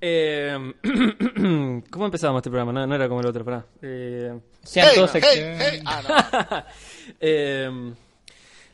Eh, 0.00 0.56
¿Cómo 1.90 2.04
empezábamos 2.06 2.40
este 2.40 2.50
programa? 2.50 2.72
No, 2.72 2.86
no 2.86 2.94
era 2.94 3.08
como 3.08 3.20
el 3.20 3.26
otro, 3.26 3.44
pará. 3.44 3.64
Eh, 3.82 4.32
Sean 4.62 4.88
Hey, 4.88 4.94
todos 4.96 5.10
hey. 5.14 5.82
Ah, 5.84 6.02
no. 6.02 6.64
eh, 7.20 7.92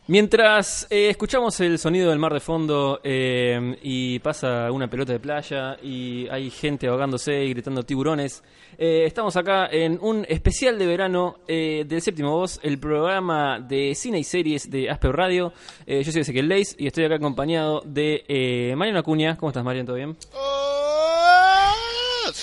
mientras 0.08 0.86
eh, 0.90 1.08
escuchamos 1.10 1.58
el 1.60 1.78
sonido 1.78 2.10
del 2.10 2.18
mar 2.18 2.32
de 2.32 2.40
fondo 2.40 3.00
eh, 3.02 3.76
y 3.82 4.18
pasa 4.20 4.70
una 4.70 4.88
pelota 4.88 5.12
de 5.12 5.18
playa 5.20 5.76
y 5.82 6.28
hay 6.28 6.50
gente 6.50 6.86
ahogándose 6.86 7.44
y 7.44 7.50
gritando 7.50 7.82
tiburones, 7.82 8.42
eh, 8.78 9.04
estamos 9.06 9.36
acá 9.36 9.66
en 9.70 9.98
un 10.00 10.24
especial 10.28 10.78
de 10.78 10.86
verano 10.86 11.38
eh, 11.48 11.84
del 11.88 12.02
séptimo 12.02 12.30
voz, 12.32 12.60
el 12.62 12.78
programa 12.78 13.58
de 13.58 13.94
cine 13.94 14.18
y 14.18 14.24
series 14.24 14.70
de 14.70 14.90
Asper 14.90 15.12
Radio. 15.12 15.52
Eh, 15.86 16.02
yo 16.04 16.12
soy 16.12 16.20
Ezequiel 16.22 16.48
Leis 16.48 16.76
y 16.78 16.86
estoy 16.86 17.04
acá 17.04 17.16
acompañado 17.16 17.82
de 17.84 18.24
eh, 18.28 18.74
Mariano 18.76 19.00
Acuña. 19.00 19.36
¿Cómo 19.36 19.50
estás, 19.50 19.64
Mariano? 19.64 19.86
¿Todo 19.86 19.96
bien? 19.96 20.16
Oh, 20.34 20.55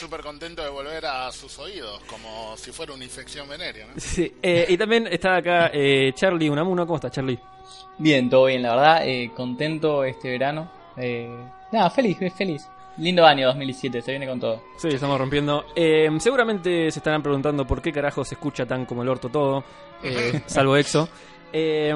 Súper 0.03 0.19
contento 0.19 0.61
de 0.61 0.67
volver 0.69 1.05
a 1.05 1.31
sus 1.31 1.57
oídos, 1.59 2.01
como 2.07 2.57
si 2.57 2.73
fuera 2.73 2.93
una 2.93 3.05
infección 3.05 3.47
venérea, 3.47 3.85
¿no? 3.87 3.93
Sí, 3.95 4.33
eh, 4.41 4.65
y 4.67 4.77
también 4.77 5.07
está 5.07 5.37
acá 5.37 5.71
eh, 5.73 6.11
Charlie 6.13 6.49
Unamuno. 6.49 6.85
¿Cómo 6.85 6.97
estás, 6.97 7.13
Charlie? 7.13 7.39
Bien, 7.99 8.29
todo 8.29 8.47
bien, 8.47 8.63
la 8.63 8.75
verdad. 8.75 9.07
eh, 9.07 9.31
contento 9.33 10.03
este 10.03 10.31
verano. 10.31 10.69
Eh, 10.97 11.33
nada, 11.71 11.89
feliz, 11.89 12.17
feliz. 12.37 12.67
Lindo 12.97 13.25
año 13.25 13.47
2017, 13.47 14.01
se 14.01 14.11
viene 14.11 14.27
con 14.27 14.41
todo. 14.41 14.61
Sí, 14.75 14.89
estamos 14.89 15.17
rompiendo. 15.17 15.67
Eh, 15.73 16.09
seguramente 16.19 16.91
se 16.91 16.99
estarán 16.99 17.23
preguntando 17.23 17.65
por 17.65 17.81
qué 17.81 17.93
carajo 17.93 18.25
se 18.25 18.35
escucha 18.35 18.65
tan 18.65 18.85
como 18.85 19.03
el 19.03 19.07
orto 19.07 19.29
todo, 19.29 19.63
eh, 20.03 20.41
salvo 20.47 20.75
EXO. 20.75 21.07
Eh, 21.55 21.93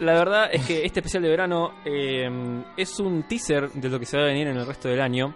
la 0.00 0.12
verdad 0.14 0.50
es 0.52 0.66
que 0.66 0.84
este 0.84 0.98
especial 0.98 1.22
de 1.22 1.28
verano 1.28 1.74
eh, 1.84 2.28
es 2.76 2.98
un 2.98 3.22
teaser 3.22 3.70
de 3.70 3.88
lo 3.88 4.00
que 4.00 4.04
se 4.04 4.16
va 4.16 4.24
a 4.24 4.26
venir 4.26 4.48
en 4.48 4.56
el 4.56 4.66
resto 4.66 4.88
del 4.88 5.00
año. 5.00 5.32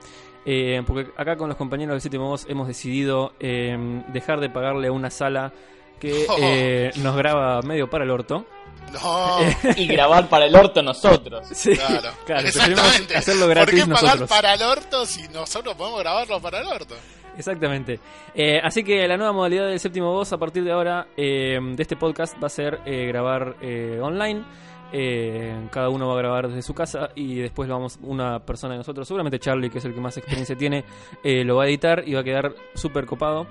Eh, 0.46 0.82
porque 0.86 1.10
acá 1.16 1.36
con 1.36 1.48
los 1.48 1.56
compañeros 1.56 1.94
del 1.94 2.00
séptimo 2.00 2.28
voz 2.28 2.46
hemos 2.48 2.66
decidido 2.68 3.32
eh, 3.40 4.02
dejar 4.08 4.40
de 4.40 4.50
pagarle 4.50 4.88
a 4.88 4.92
una 4.92 5.10
sala 5.10 5.52
que 6.00 6.26
eh, 6.40 6.90
nos 6.96 7.16
graba 7.16 7.62
medio 7.62 7.88
para 7.88 8.04
el 8.04 8.10
orto. 8.10 8.44
No, 8.92 9.38
Y 9.76 9.86
grabar 9.86 10.28
para 10.28 10.44
el 10.46 10.54
orto 10.54 10.82
nosotros. 10.82 11.48
Sí, 11.52 11.74
claro. 11.74 12.10
claro, 12.26 12.46
Exactamente. 12.46 13.16
hacerlo 13.16 13.46
¿Por 13.46 13.54
gratis 13.54 13.74
qué 13.84 13.90
pagar 13.90 14.04
nosotros. 14.04 14.28
para 14.30 14.54
el 14.54 14.62
orto 14.62 15.06
si 15.06 15.26
nosotros 15.28 15.74
podemos 15.74 16.00
grabarlo 16.00 16.40
para 16.40 16.60
el 16.60 16.66
orto? 16.66 16.94
Exactamente. 17.36 17.98
Eh, 18.34 18.60
así 18.62 18.84
que 18.84 19.08
la 19.08 19.16
nueva 19.16 19.32
modalidad 19.32 19.66
del 19.66 19.80
séptimo 19.80 20.12
voz 20.12 20.32
a 20.32 20.38
partir 20.38 20.62
de 20.62 20.70
ahora 20.72 21.08
eh, 21.16 21.58
de 21.60 21.82
este 21.82 21.96
podcast 21.96 22.40
va 22.40 22.46
a 22.46 22.50
ser 22.50 22.80
eh, 22.84 23.06
grabar 23.06 23.56
eh, 23.60 23.98
online. 24.00 24.44
Eh, 24.92 25.68
cada 25.70 25.88
uno 25.88 26.08
va 26.08 26.14
a 26.14 26.18
grabar 26.18 26.48
desde 26.48 26.62
su 26.62 26.74
casa 26.74 27.10
y 27.14 27.36
después 27.36 27.68
lo 27.68 27.74
vamos 27.74 27.98
una 28.02 28.38
persona 28.40 28.74
de 28.74 28.78
nosotros, 28.78 29.06
seguramente 29.08 29.38
Charlie, 29.38 29.70
que 29.70 29.78
es 29.78 29.84
el 29.84 29.94
que 29.94 30.00
más 30.00 30.16
experiencia 30.16 30.56
tiene, 30.56 30.84
eh, 31.22 31.44
lo 31.44 31.56
va 31.56 31.64
a 31.64 31.66
editar 31.66 32.02
y 32.06 32.14
va 32.14 32.20
a 32.20 32.24
quedar 32.24 32.54
súper 32.74 33.06
copado. 33.06 33.46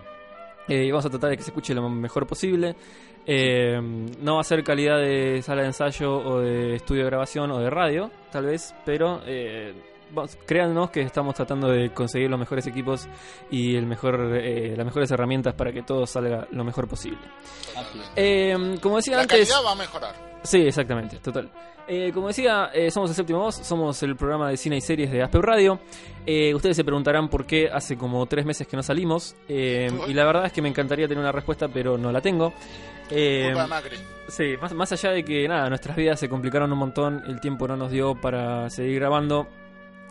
Eh, 0.67 0.90
vamos 0.90 1.06
a 1.06 1.09
tratar 1.09 1.30
de 1.30 1.38
que 1.38 1.44
se 1.44 1.50
escuche 1.50 1.73
lo 1.73 1.90
mejor 1.90 2.25
posible. 2.25 2.75
Eh, 3.25 3.80
no 4.22 4.36
va 4.36 4.42
a 4.42 4.44
ser 4.45 4.64
calidad 4.64 4.98
de 4.98 5.42
sala 5.42 5.62
de 5.62 5.67
ensayo 5.67 6.16
o 6.16 6.40
de 6.40 6.75
estudio 6.75 7.03
de 7.03 7.09
grabación 7.09 7.52
o 7.52 7.59
de 7.59 7.70
radio, 7.70 8.12
tal 8.31 8.45
vez, 8.45 8.73
pero 8.86 9.22
vamos, 10.13 10.38
créannos 10.46 10.91
que 10.91 11.01
estamos 11.01 11.35
tratando 11.35 11.68
de 11.68 11.91
conseguir 11.94 12.29
los 12.29 12.40
mejores 12.40 12.66
equipos 12.68 13.07
y 13.50 13.75
el 13.75 13.85
mejor, 13.85 14.35
eh, 14.35 14.74
las 14.75 14.85
mejores 14.85 15.12
herramientas 15.12 15.53
para 15.53 15.72
que 15.72 15.81
todo 15.81 16.06
salga 16.06 16.47
lo 16.51 16.63
mejor 16.63 16.88
posible. 16.88 17.19
Eh, 18.16 18.78
como 18.81 18.97
decía 18.97 19.16
La 19.16 19.24
antes, 19.24 19.50
calidad 19.50 19.66
va 19.66 19.72
a 19.72 19.75
mejorar. 19.75 20.34
Sí, 20.44 20.62
exactamente, 20.62 21.18
total. 21.18 21.50
Eh, 21.88 22.12
como 22.13 22.28
decía, 22.28 22.69
eh, 22.74 22.90
somos 22.91 23.09
el 23.09 23.16
séptimo 23.16 23.40
voz, 23.40 23.56
somos 23.56 24.01
el 24.03 24.16
programa 24.16 24.50
de 24.50 24.57
cine 24.57 24.78
y 24.78 24.81
series 24.81 25.12
de 25.12 25.22
Aspeu 25.22 25.41
Radio. 25.41 25.79
Eh, 26.25 26.53
ustedes 26.53 26.78
se 26.78 26.84
preguntarán 26.84 27.30
por 27.30 27.45
qué 27.45 27.69
hace 27.72 27.97
como 27.97 28.25
tres 28.25 28.45
meses 28.45 28.68
que 28.68 28.78
no 28.78 28.84
salimos. 28.84 29.35
y 29.47 30.13
la 30.13 30.25
verdad 30.25 30.45
es 30.45 30.53
que 30.53 30.62
me 30.62 30.69
encantaría 30.69 31.07
tener 31.07 31.22
una 31.22 31.31
respuesta, 31.31 31.68
pero 31.68 31.97
no 31.97 32.12
la 32.12 32.22
tengo. 32.22 32.53
Sí, 34.30 34.56
más, 34.62 34.74
más 34.74 34.91
allá 34.94 35.12
de 35.12 35.25
que 35.25 35.47
nada, 35.47 35.68
nuestras 35.68 35.97
vidas 35.97 36.19
se 36.19 36.30
complicaron 36.30 36.72
un 36.72 36.80
montón, 36.80 37.24
el 37.28 37.41
tiempo 37.41 37.68
no 37.68 37.75
nos 37.75 37.91
dio 37.91 38.16
para 38.16 38.69
seguir 38.69 39.00
grabando. 39.00 39.47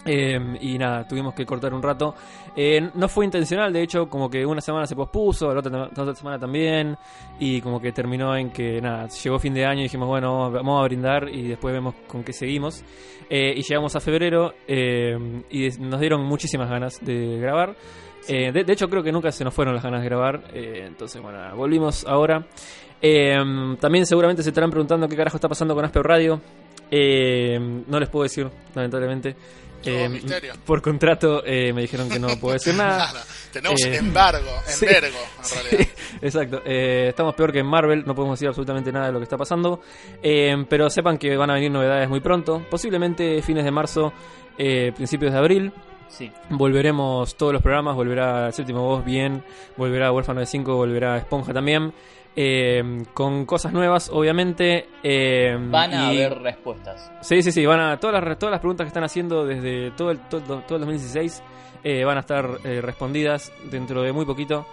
Eh, 0.04 0.38
y 0.60 0.78
nada, 0.78 1.06
tuvimos 1.06 1.34
que 1.34 1.44
cortar 1.46 1.72
un 1.74 1.82
rato. 1.82 2.14
Eh, 2.56 2.90
no 2.94 3.08
fue 3.08 3.24
intencional, 3.24 3.72
de 3.72 3.82
hecho, 3.82 4.08
como 4.08 4.28
que 4.28 4.44
una 4.44 4.60
semana 4.60 4.86
se 4.86 4.94
pospuso, 4.96 5.52
la 5.52 5.60
otra, 5.60 5.70
la 5.94 6.02
otra 6.02 6.14
semana 6.14 6.38
también. 6.38 6.96
Y 7.38 7.60
como 7.60 7.80
que 7.80 7.92
terminó 7.92 8.36
en 8.36 8.50
que 8.50 8.80
nada, 8.80 9.08
llegó 9.08 9.38
fin 9.38 9.54
de 9.54 9.64
año 9.64 9.80
y 9.80 9.84
dijimos, 9.84 10.08
bueno, 10.08 10.50
vamos 10.50 10.80
a 10.80 10.84
brindar 10.84 11.28
y 11.28 11.48
después 11.48 11.72
vemos 11.72 11.94
con 12.06 12.22
qué 12.24 12.32
seguimos. 12.32 12.84
Eh, 13.30 13.54
y 13.56 13.62
llegamos 13.62 13.96
a 13.96 14.00
febrero 14.00 14.52
eh, 14.68 15.16
y 15.50 15.68
nos 15.80 16.00
dieron 16.00 16.22
muchísimas 16.22 16.68
ganas 16.68 16.98
de 17.00 17.38
grabar. 17.38 17.74
Eh, 18.28 18.52
de, 18.52 18.64
de 18.64 18.72
hecho, 18.72 18.88
creo 18.88 19.02
que 19.02 19.10
nunca 19.10 19.32
se 19.32 19.42
nos 19.42 19.54
fueron 19.54 19.74
las 19.74 19.82
ganas 19.82 20.02
de 20.02 20.08
grabar. 20.08 20.42
eh, 20.52 20.84
entonces, 20.86 21.20
bueno, 21.22 21.38
volvimos 21.56 22.04
ahora. 22.06 22.46
Eh, 23.00 23.36
también 23.80 24.06
seguramente 24.06 24.42
se 24.42 24.50
estarán 24.50 24.70
preguntando 24.70 25.08
qué 25.08 25.16
carajo 25.16 25.36
está 25.36 25.48
pasando 25.48 25.74
con 25.74 25.84
Aspeo 25.84 26.02
Radio. 26.02 26.40
No 26.90 27.98
les 27.98 28.08
puedo 28.10 28.24
decir, 28.24 28.48
lamentablemente. 28.74 29.34
Eh, 29.90 30.52
por 30.64 30.80
contrato 30.82 31.42
eh, 31.44 31.72
me 31.72 31.82
dijeron 31.82 32.08
que 32.08 32.18
no 32.18 32.28
puedo 32.40 32.54
decir 32.54 32.74
nada. 32.74 32.98
Nada. 33.06 33.24
Tenemos 33.52 33.80
Eh, 33.84 33.96
embargo, 33.96 34.50
sí. 34.66 34.86
embargo, 34.86 35.18
en 35.38 35.42
Sí, 35.44 35.56
realidad. 35.66 35.88
exacto. 36.22 36.62
Eh, 36.64 37.06
estamos 37.08 37.34
peor 37.34 37.52
que 37.52 37.58
en 37.60 37.66
Marvel, 37.66 38.04
no 38.06 38.14
podemos 38.14 38.38
decir 38.38 38.48
absolutamente 38.48 38.92
nada 38.92 39.06
de 39.06 39.12
lo 39.12 39.18
que 39.18 39.24
está 39.24 39.36
pasando. 39.36 39.80
Eh, 40.22 40.64
pero 40.68 40.88
sepan 40.90 41.18
que 41.18 41.36
van 41.36 41.50
a 41.50 41.54
venir 41.54 41.70
novedades 41.70 42.08
muy 42.08 42.20
pronto, 42.20 42.64
posiblemente 42.70 43.42
fines 43.42 43.64
de 43.64 43.70
marzo, 43.70 44.12
eh, 44.58 44.92
principios 44.94 45.32
de 45.32 45.38
abril. 45.38 45.72
Sí. 46.08 46.30
Volveremos 46.50 47.36
todos 47.36 47.54
los 47.54 47.62
programas, 47.62 47.94
volverá 47.96 48.48
el 48.48 48.52
séptimo 48.52 48.82
voz 48.82 49.02
bien, 49.04 49.42
volverá 49.78 50.12
Huérfano 50.12 50.40
de 50.40 50.46
5, 50.46 50.76
volverá 50.76 51.16
Esponja 51.16 51.52
también. 51.54 51.92
Eh, 52.36 53.04
con 53.14 53.44
cosas 53.46 53.72
nuevas, 53.72 54.08
obviamente. 54.12 54.88
eh, 55.02 55.56
Van 55.70 55.92
a 55.92 56.12
y- 56.12 56.16
haber 56.22 56.40
respuestas. 56.42 57.10
Sí, 57.20 57.42
sí, 57.42 57.52
sí, 57.52 57.64
van 57.66 57.80
a 57.80 57.96
todas 57.98 58.22
las 58.24 58.38
todas 58.38 58.50
las 58.52 58.60
preguntas 58.60 58.84
que 58.84 58.88
están 58.88 59.04
haciendo 59.04 59.44
desde 59.46 59.90
todo 59.92 60.10
el 60.10 60.18
todo, 60.28 60.40
todo 60.60 60.76
el 60.76 60.80
2016 60.82 61.42
eh, 61.84 62.04
van 62.04 62.16
a 62.16 62.20
estar 62.20 62.48
eh, 62.64 62.80
respondidas 62.80 63.52
dentro 63.70 64.02
de 64.02 64.12
muy 64.12 64.24
poquito 64.24 64.66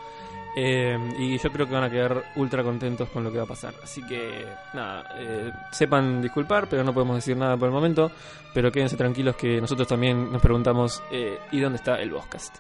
y 1.18 1.38
yo 1.38 1.52
creo 1.54 1.68
que 1.68 1.74
van 1.74 1.84
a 1.86 1.90
quedar 1.90 2.22
ultra 2.36 2.64
contentos 2.64 3.08
con 3.10 3.24
lo 3.24 3.32
que 3.32 3.38
va 3.38 3.46
a 3.46 3.48
pasar. 3.48 3.74
Así 3.82 4.06
que 4.06 4.46
nada, 4.74 5.06
sepan 5.72 6.22
disculpar, 6.22 6.68
pero 6.68 6.84
no 6.84 6.94
podemos 6.94 7.16
decir 7.16 7.38
nada 7.38 7.56
por 7.56 7.68
el 7.70 7.74
momento. 7.74 8.12
Pero 8.54 8.70
quédense 8.70 8.98
tranquilos 8.98 9.38
que 9.38 9.62
nosotros 9.62 9.88
también 9.88 10.30
nos 10.32 10.42
preguntamos 10.42 11.02
eh, 11.12 11.38
¿y 11.52 11.60
dónde 11.62 11.78
está 11.78 12.02
el 12.02 12.12
Boscast? 12.12 12.58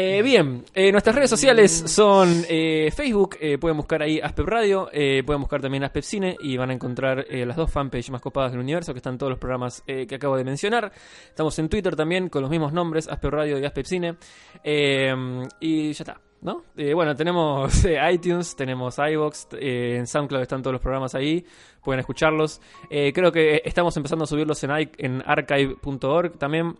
Eh, 0.00 0.22
bien, 0.22 0.64
eh, 0.74 0.92
nuestras 0.92 1.16
redes 1.16 1.28
sociales 1.28 1.72
son 1.72 2.44
eh, 2.48 2.88
Facebook, 2.94 3.36
eh, 3.40 3.58
pueden 3.58 3.76
buscar 3.76 4.00
ahí 4.00 4.20
Aspep 4.20 4.46
Radio, 4.46 4.88
eh, 4.92 5.24
pueden 5.26 5.40
buscar 5.40 5.60
también 5.60 5.82
Aspep 5.82 6.04
Cine 6.04 6.36
y 6.38 6.56
van 6.56 6.70
a 6.70 6.72
encontrar 6.72 7.26
eh, 7.28 7.44
las 7.44 7.56
dos 7.56 7.68
fanpages 7.68 8.08
más 8.08 8.20
copadas 8.20 8.52
del 8.52 8.60
universo, 8.60 8.92
que 8.92 8.98
están 8.98 9.18
todos 9.18 9.30
los 9.30 9.40
programas 9.40 9.82
que 9.84 10.14
acabo 10.14 10.36
de 10.36 10.44
mencionar. 10.44 10.92
Estamos 11.28 11.58
en 11.58 11.68
Twitter 11.68 11.96
también 11.96 12.28
con 12.28 12.42
los 12.42 12.50
mismos 12.50 12.72
nombres, 12.72 13.08
Aspep 13.08 13.32
Radio 13.32 13.58
y 13.58 13.64
Aspep 13.64 13.86
Cine. 13.86 14.14
Y 14.62 15.92
ya 15.92 16.02
está. 16.04 16.20
¿No? 16.42 16.62
Bueno, 16.94 17.16
tenemos 17.16 17.84
iTunes, 18.12 18.54
tenemos 18.54 18.96
eh, 19.00 19.96
en 19.96 20.06
SoundCloud 20.06 20.42
están 20.42 20.62
todos 20.62 20.74
los 20.74 20.80
programas 20.80 21.16
ahí, 21.16 21.44
pueden 21.82 21.98
escucharlos. 21.98 22.60
Creo 22.88 23.32
que 23.32 23.62
estamos 23.64 23.96
empezando 23.96 24.22
a 24.22 24.28
subirlos 24.28 24.62
en, 24.62 24.70
en 24.98 25.24
archive.org 25.26 26.38
también, 26.38 26.76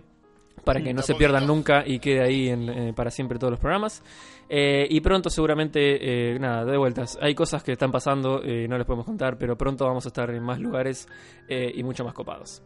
para 0.68 0.84
que 0.84 0.92
no 0.92 1.02
se 1.02 1.14
pierdan 1.14 1.46
nunca 1.46 1.82
y 1.86 1.98
quede 1.98 2.20
ahí 2.22 2.48
en, 2.48 2.68
eh, 2.68 2.92
para 2.94 3.10
siempre 3.10 3.38
todos 3.38 3.52
los 3.52 3.60
programas. 3.60 4.02
Eh, 4.50 4.86
y 4.90 5.00
pronto 5.00 5.30
seguramente, 5.30 6.34
eh, 6.34 6.38
nada, 6.38 6.64
de 6.64 6.76
vueltas. 6.76 7.18
Hay 7.20 7.34
cosas 7.34 7.62
que 7.62 7.72
están 7.72 7.90
pasando, 7.90 8.42
eh, 8.44 8.66
no 8.68 8.76
les 8.76 8.86
podemos 8.86 9.06
contar, 9.06 9.36
pero 9.38 9.56
pronto 9.56 9.86
vamos 9.86 10.04
a 10.04 10.08
estar 10.08 10.30
en 10.30 10.42
más 10.42 10.58
lugares 10.60 11.08
eh, 11.48 11.72
y 11.74 11.82
mucho 11.82 12.04
más 12.04 12.12
copados. 12.14 12.62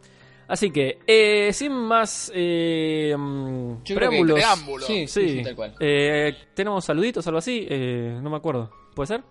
Así 0.48 0.70
que, 0.70 0.98
eh, 1.06 1.52
sin 1.52 1.72
más 1.72 2.30
eh, 2.34 3.14
mm, 3.16 3.82
Yo 3.84 3.94
creo 3.94 4.10
que 4.10 4.16
preámbulos, 4.16 4.34
preámbulo. 4.34 4.86
Sí, 4.86 5.06
sí, 5.06 5.28
sí, 5.28 5.38
sí, 5.38 5.44
tal 5.44 5.54
cual. 5.54 5.74
eh, 5.80 6.34
tenemos 6.54 6.84
saluditos, 6.84 7.26
algo 7.28 7.38
así, 7.38 7.66
eh, 7.70 8.18
no 8.20 8.28
me 8.30 8.36
acuerdo. 8.36 8.70
¿Puede 8.94 9.06
ser? 9.06 9.22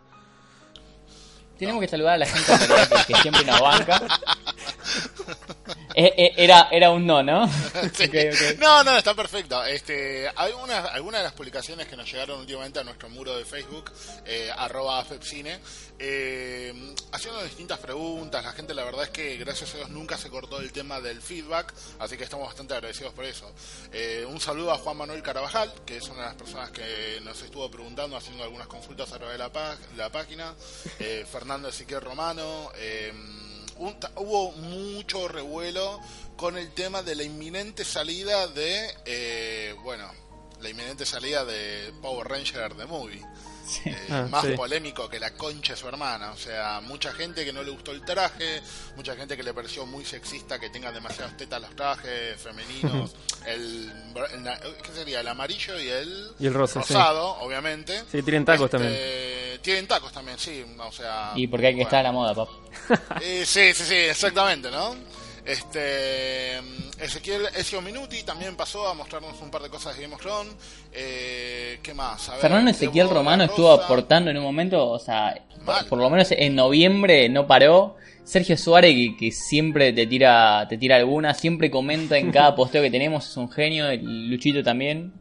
Tenemos 1.58 1.80
que 1.82 1.88
saludar 1.88 2.16
a 2.16 2.18
la 2.20 2.26
gente 2.26 2.52
que 3.08 3.14
siempre 3.16 3.46
nos 3.46 3.62
banca. 3.62 4.02
Eh, 6.04 6.14
eh, 6.18 6.34
era, 6.38 6.68
era 6.72 6.90
un 6.90 7.06
no, 7.06 7.22
¿no? 7.22 7.48
Sí. 7.94 8.10
No, 8.58 8.84
no, 8.84 8.98
está 8.98 9.14
perfecto. 9.14 9.64
Este, 9.66 10.28
hay 10.36 10.52
una, 10.54 10.80
algunas 10.80 11.20
de 11.20 11.26
las 11.26 11.34
publicaciones 11.34 11.88
que 11.88 11.96
nos 11.96 12.12
llegaron 12.12 12.40
últimamente 12.40 12.80
a 12.80 12.84
nuestro 12.84 13.10
muro 13.10 13.38
de 13.38 13.46
Facebook, 13.46 13.92
eh, 14.26 14.50
arroba 14.58 15.00
afepcine, 15.00 15.60
eh, 16.00 16.74
haciendo 17.12 17.44
distintas 17.44 17.78
preguntas. 17.78 18.44
La 18.44 18.52
gente, 18.54 18.74
la 18.74 18.84
verdad 18.84 19.04
es 19.04 19.10
que 19.12 19.38
gracias 19.38 19.74
a 19.76 19.78
Dios 19.78 19.90
nunca 19.90 20.18
se 20.18 20.30
cortó 20.30 20.60
el 20.60 20.72
tema 20.72 21.00
del 21.00 21.22
feedback, 21.22 21.72
así 22.00 22.18
que 22.18 22.24
estamos 22.24 22.48
bastante 22.48 22.74
agradecidos 22.74 23.14
por 23.14 23.26
eso. 23.26 23.52
Eh, 23.94 24.26
un 24.28 24.40
saludo 24.40 24.72
a 24.72 24.78
Juan 24.80 24.98
Manuel 24.98 25.22
Carabajal, 25.22 25.72
que 25.86 25.98
es 25.98 26.08
una 26.10 26.22
de 26.22 26.26
las 26.30 26.36
personas 26.36 26.72
que 26.72 27.20
nos 27.24 27.40
estuvo 27.44 27.70
preguntando, 27.70 28.18
haciendo 28.18 28.44
algunas 28.44 28.68
consultas 28.68 29.12
a 29.12 29.18
través 29.20 29.34
de 29.34 29.38
la, 29.38 29.78
la 29.98 30.10
página. 30.10 30.56
Eh, 31.00 31.26
Fernando 31.32 31.70
Ezequiel 31.70 32.02
Romano. 32.02 32.72
eh, 32.76 33.14
un- 33.82 33.98
hubo 34.18 34.52
mucho 34.54 35.28
revuelo 35.28 36.00
con 36.38 36.58
el 36.58 36.72
tema 36.74 37.02
de 37.04 37.16
la 37.16 37.24
inminente 37.24 37.84
salida 37.84 38.48
de, 38.48 38.90
eh, 39.06 39.76
bueno, 39.84 40.10
la 40.60 40.70
inminente 40.70 41.06
salida 41.06 41.44
de 41.46 41.94
Power 42.02 42.28
Ranger 42.28 42.76
The 42.76 42.86
Movie. 42.86 43.22
Eh, 43.86 43.96
Ah, 44.10 44.28
más 44.30 44.46
sí. 44.46 44.52
polémico 44.54 45.08
que 45.10 45.20
la 45.20 45.32
concha 45.32 45.74
de 45.74 45.80
su 45.80 45.88
hermana. 45.88 46.32
O 46.32 46.38
sea, 46.38 46.82
mucha 46.82 47.14
gente 47.14 47.46
que 47.46 47.54
no 47.54 47.64
le 47.64 47.72
gustó 47.72 47.92
el 47.92 48.04
traje, 48.04 48.62
mucha 48.96 49.16
gente 49.16 49.38
que 49.38 49.44
le 49.44 49.54
pareció 49.54 49.86
muy 49.86 50.04
sexista 50.06 50.60
que 50.60 50.70
tengan 50.70 50.94
demasiadas 50.94 51.38
tetas 51.38 51.62
los 51.62 51.76
trajes 51.76 52.40
femeninos. 52.42 53.16
el, 53.46 53.92
el- 54.34 54.76
¿Qué 54.84 54.92
sería? 54.94 55.22
El 55.22 55.28
amarillo 55.28 55.80
y 55.80 55.88
el, 55.90 56.32
Y 56.40 56.48
el 56.48 56.54
rosa, 56.54 56.82
sí. 56.84 56.94
rosado, 56.94 57.38
obviamente. 57.40 58.04
Sí, 58.12 58.22
tienen 58.24 58.46
tacos 58.46 58.66
Este, 58.66 58.78
también. 58.78 59.62
Tienen 59.62 59.88
tacos 59.88 60.12
también, 60.12 60.38
sí. 60.40 60.66
O 60.80 60.92
sea, 60.92 61.32
Y 61.36 61.48
porque 61.48 61.68
hay 61.68 61.74
que 61.74 61.84
bueno. 61.84 61.88
estar 61.88 62.00
a 62.00 62.04
la 62.04 62.12
moda, 62.12 62.34
papá. 62.36 62.52
Eh, 63.22 63.44
sí, 63.46 63.74
sí, 63.74 63.84
sí, 63.84 63.96
exactamente, 63.96 64.72
¿no? 64.72 64.96
Este 65.46 66.58
Ezequiel 67.00 67.48
Ezio 67.58 67.82
Minuti 67.82 68.24
también 68.24 68.56
pasó 68.56 68.88
a 68.88 68.94
mostrarnos 68.94 69.42
un 69.42 69.50
par 69.50 69.62
de 69.62 69.70
cosas 69.70 69.96
de 69.96 70.04
Game 70.04 70.16
of 70.16 70.22
Thrones. 70.22 70.54
Eh, 70.94 71.80
¿Qué 71.82 71.94
más? 71.94 72.30
A 72.30 72.34
ver, 72.34 72.42
Fernando 72.42 72.72
Ezequiel 72.72 73.10
Romano 73.10 73.44
estuvo 73.46 73.72
aportando 73.72 74.30
en 74.30 74.38
un 74.38 74.44
momento, 74.44 74.90
o 74.90 75.00
sea, 75.00 75.36
por, 75.90 75.98
lo 75.98 76.10
menos 76.10 76.32
en 76.32 76.56
noviembre 76.56 77.28
no 77.30 77.48
paró. 77.48 77.96
Sergio 78.24 78.56
Suárez, 78.56 78.94
que, 78.94 79.18
que 79.18 79.32
siempre 79.32 79.94
te 79.94 80.06
tira, 80.06 80.68
te 80.70 80.78
tira 80.78 80.96
alguna, 80.96 81.34
siempre 81.34 81.72
comenta 81.72 82.18
en 82.18 82.32
cada 82.32 82.56
posteo 82.56 82.84
que 82.84 82.92
tenemos, 82.92 83.28
es 83.28 83.36
un 83.36 83.50
genio, 83.50 83.90
el 83.90 84.30
Luchito 84.30 84.64
también, 84.64 85.12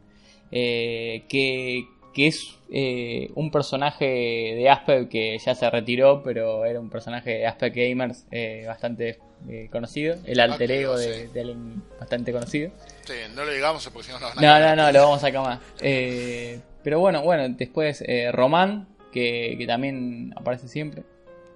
eh, 0.51 1.23
que, 1.27 1.87
que 2.13 2.27
es 2.27 2.57
eh, 2.71 3.31
un 3.35 3.51
personaje 3.51 4.05
de 4.05 4.69
Asper 4.69 5.09
que 5.09 5.37
ya 5.39 5.55
se 5.55 5.69
retiró, 5.69 6.21
pero 6.23 6.63
era 6.63 6.79
un 6.79 6.89
personaje 6.89 7.31
de 7.31 7.47
Asper 7.47 7.71
Gamers 7.71 8.25
eh, 8.31 8.63
bastante 8.67 9.19
eh, 9.49 9.69
conocido, 9.71 10.17
el 10.25 10.39
alter 10.39 10.71
ego 10.71 10.97
de, 10.97 11.27
de 11.27 11.41
alguien 11.41 11.83
bastante 11.99 12.31
conocido. 12.31 12.71
Sí, 13.05 13.13
no 13.35 13.43
lo 13.43 13.51
digamos 13.51 13.87
porque 13.89 14.07
si 14.07 14.13
no 14.13 14.19
nos 14.19 14.35
van 14.35 14.45
a 14.45 14.75
No, 14.75 14.75
no, 14.75 14.91
lo 14.91 15.01
vamos 15.01 15.17
a 15.17 15.21
sacar 15.27 15.41
más. 15.41 15.59
Eh, 15.79 16.59
pero 16.83 16.99
bueno, 16.99 17.21
bueno, 17.21 17.47
después 17.57 18.03
eh, 18.07 18.31
Román, 18.31 18.87
que, 19.11 19.55
que 19.57 19.67
también 19.67 20.33
aparece 20.35 20.67
siempre. 20.67 21.03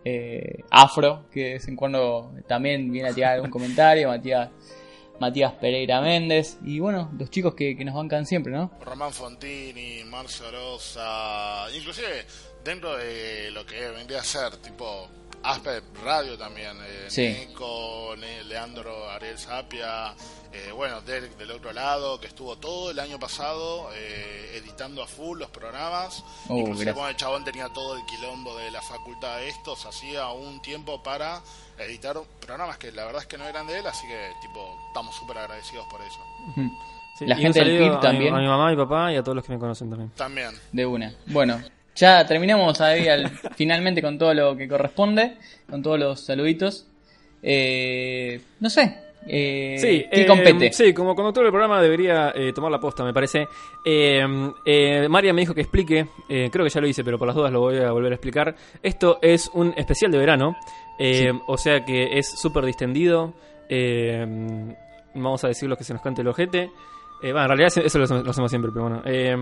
Eh, 0.04 0.64
Afro, 0.70 1.26
que 1.32 1.44
de 1.44 1.54
vez 1.54 1.68
en 1.68 1.76
cuando 1.76 2.32
también 2.48 2.92
viene 2.92 3.10
a 3.10 3.14
tirar 3.14 3.34
algún 3.34 3.50
comentario. 3.52 4.08
Matías, 4.08 4.50
Matías 5.20 5.54
Pereira 5.54 6.02
Méndez. 6.02 6.58
Y 6.64 6.80
bueno, 6.80 7.12
los 7.18 7.30
chicos 7.30 7.56
que, 7.56 7.76
que 7.76 7.86
nos 7.86 7.96
bancan 7.96 8.26
siempre, 8.26 8.54
¿no? 8.54 8.72
Román 8.82 9.12
Fontini, 9.12 10.04
Marcio 10.06 10.52
Rosa, 10.52 11.66
inclusive 11.76 12.26
dentro 12.64 12.96
de 12.98 13.52
lo 13.52 13.66
que 13.66 13.80
vendría 13.90 14.20
a 14.20 14.24
ser 14.24 14.58
tipo 14.58 15.08
Aspe 15.44 15.82
Radio 16.04 16.38
también, 16.38 16.78
eh, 16.82 17.06
Sí. 17.10 17.46
Nico, 17.48 18.16
Ne- 18.18 18.44
Leandro 18.46 19.10
Ariel 19.10 19.38
Sapia, 19.38 20.14
eh, 20.52 20.72
bueno, 20.74 21.02
Derek 21.02 21.38
del 21.38 21.52
otro 21.52 21.72
lado, 21.74 22.20
que 22.20 22.28
estuvo 22.28 22.58
todo 22.58 22.92
el 22.92 23.00
año 23.00 23.20
pasado 23.20 23.90
eh, 23.94 24.52
editando 24.56 25.04
a 25.04 25.08
full 25.08 25.38
los 25.40 25.50
programas, 25.50 26.24
Oh, 26.48 26.58
inclusive 26.58 26.86
gracias. 26.86 26.94
cuando 26.96 27.10
el 27.12 27.16
chabón 27.18 27.44
tenía 27.44 27.68
todo 27.70 27.96
el 27.96 28.06
quilombo 28.06 28.56
de 28.58 28.72
la 28.72 28.82
facultad 28.82 29.38
de 29.38 29.50
estos, 29.50 29.86
hacía 29.86 30.30
un 30.30 30.62
tiempo 30.62 31.04
para 31.04 31.42
editar 31.78 32.18
programas 32.40 32.78
que 32.78 32.92
la 32.92 33.06
verdad 33.06 33.22
es 33.22 33.28
que 33.28 33.38
no 33.38 33.46
eran 33.46 33.68
de 33.68 33.80
él, 33.80 33.86
así 33.88 34.08
que 34.08 34.32
tipo 34.42 34.78
estamos 34.88 35.16
súper 35.16 35.38
agradecidos 35.40 35.86
por 35.88 36.02
eso. 36.02 36.20
Sí, 37.20 37.26
La 37.26 37.36
gente 37.38 37.60
del 37.64 37.78
PIB 37.78 37.92
a 37.92 37.96
mi- 37.96 38.02
también. 38.02 38.36
A 38.36 38.40
mi 38.40 38.48
mamá, 38.48 38.68
a 38.68 38.72
mi 38.72 38.78
papá 38.78 39.12
y 39.12 39.16
a 39.16 39.24
todos 39.24 39.36
los 39.38 39.46
que 39.46 39.54
me 39.54 39.60
conocen 39.60 39.90
también. 39.90 40.10
También. 40.12 40.52
De 40.74 40.86
una. 40.86 41.14
Bueno, 41.28 41.62
ya 41.96 42.26
terminamos 42.26 42.80
ahí 42.82 43.08
al- 43.08 43.30
finalmente 43.56 44.02
con 44.02 44.18
todo 44.18 44.34
lo 44.34 44.56
que 44.56 44.68
corresponde, 44.68 45.38
con 45.70 45.82
todos 45.82 46.00
los 46.00 46.20
saluditos. 46.22 46.88
Eh, 47.42 48.40
no 48.60 48.70
sé. 48.70 48.98
Eh, 49.28 49.76
Sí, 49.80 50.06
¿Qué 50.12 50.22
eh, 50.22 50.26
compete? 50.28 50.72
Sí, 50.72 50.94
como 50.94 51.16
conductor 51.16 51.44
del 51.44 51.52
programa 51.52 51.82
debería 51.82 52.32
eh, 52.36 52.54
tomar 52.54 52.72
la 52.72 52.80
posta, 52.80 53.04
me 53.04 53.14
parece. 53.14 53.48
María 55.10 55.34
me 55.34 55.42
dijo 55.42 55.54
que 55.56 55.62
explique, 55.62 56.06
creo 56.28 56.64
que 56.64 56.70
ya 56.70 56.82
lo 56.82 56.88
hice, 56.88 57.04
pero 57.04 57.18
por 57.18 57.28
las 57.28 57.36
dudas 57.36 57.52
lo 57.52 57.60
voy 57.62 57.78
a 57.78 57.92
volver 57.92 58.12
a 58.12 58.16
explicar. 58.16 58.56
Esto 58.84 59.18
es 59.22 59.50
un 59.54 59.74
especial 59.78 60.12
de 60.12 60.18
verano, 60.20 60.56
o 61.48 61.58
sea 61.58 61.84
que 61.86 62.18
es 62.20 62.28
súper 62.40 62.66
distendido. 62.66 63.34
eh, 63.70 64.26
vamos 65.16 65.44
a 65.44 65.48
decir 65.48 65.70
lo 65.70 65.78
que 65.78 65.84
se 65.86 65.94
nos 65.94 66.02
cante 66.02 66.22
el 66.22 66.28
ojete. 66.28 66.70
Eh, 67.26 67.32
bueno, 67.32 67.42
en 67.44 67.48
realidad 67.58 67.72
eso 67.84 67.98
lo, 67.98 68.04
hacemos- 68.04 68.24
lo 68.24 68.30
hacemos 68.30 68.52
siempre, 68.52 68.72
pero 68.72 68.84
bueno. 68.88 69.02
Eh, 69.04 69.36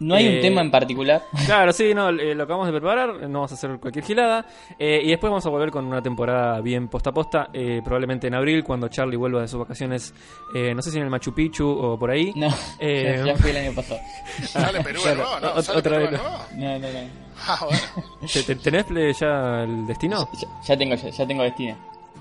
No 0.00 0.14
hay 0.16 0.26
eh, 0.26 0.34
un 0.36 0.40
tema 0.42 0.60
en 0.62 0.70
particular. 0.72 1.22
Claro, 1.46 1.72
sí, 1.72 1.94
no, 1.94 2.08
eh, 2.08 2.34
lo 2.34 2.42
acabamos 2.42 2.66
de 2.66 2.72
preparar, 2.72 3.20
no 3.28 3.38
vamos 3.38 3.52
a 3.52 3.54
hacer 3.54 3.78
cualquier 3.78 4.04
gilada. 4.04 4.44
eh, 4.78 5.00
y 5.04 5.10
después 5.10 5.30
vamos 5.30 5.46
a 5.46 5.50
volver 5.50 5.70
con 5.70 5.84
una 5.86 6.02
temporada 6.02 6.60
bien 6.60 6.88
posta 6.88 7.10
a 7.10 7.12
posta, 7.12 7.48
eh, 7.52 7.80
probablemente 7.84 8.26
en 8.26 8.34
abril, 8.34 8.64
cuando 8.64 8.88
Charlie 8.88 9.16
vuelva 9.16 9.42
de 9.42 9.46
sus 9.48 9.60
vacaciones, 9.60 10.12
eh, 10.56 10.74
no 10.74 10.82
sé 10.82 10.90
si 10.90 10.96
en 10.96 11.04
el 11.04 11.10
Machu 11.10 11.32
Picchu 11.32 11.68
o 11.68 11.96
por 11.96 12.10
ahí. 12.10 12.32
No, 12.34 12.48
Eh, 12.80 13.14
ya, 13.18 13.26
ya 13.26 13.36
fui 13.36 13.50
el 13.50 13.56
año 13.58 13.72
pasado. 13.74 14.00
¿Sale 14.42 14.80
Perú? 14.82 15.00
¿No? 15.16 15.62
¿Sale 15.62 15.78
otra 15.78 15.98
Perú 15.98 16.10
vez 16.10 16.20
no. 16.20 16.58
No, 16.58 16.78
no, 16.80 16.92
no. 16.92 16.98
Ah, 17.46 17.58
bueno. 17.64 17.82
¿Te- 18.32 18.42
te- 18.42 18.56
¿Tenés 18.56 19.18
ya 19.20 19.62
el 19.62 19.86
destino? 19.86 20.28
Ya, 20.34 20.48
ya 20.66 20.76
tengo, 20.76 20.94
ya, 20.96 21.10
ya 21.10 21.26
tengo 21.28 21.42
destino. 21.44 21.76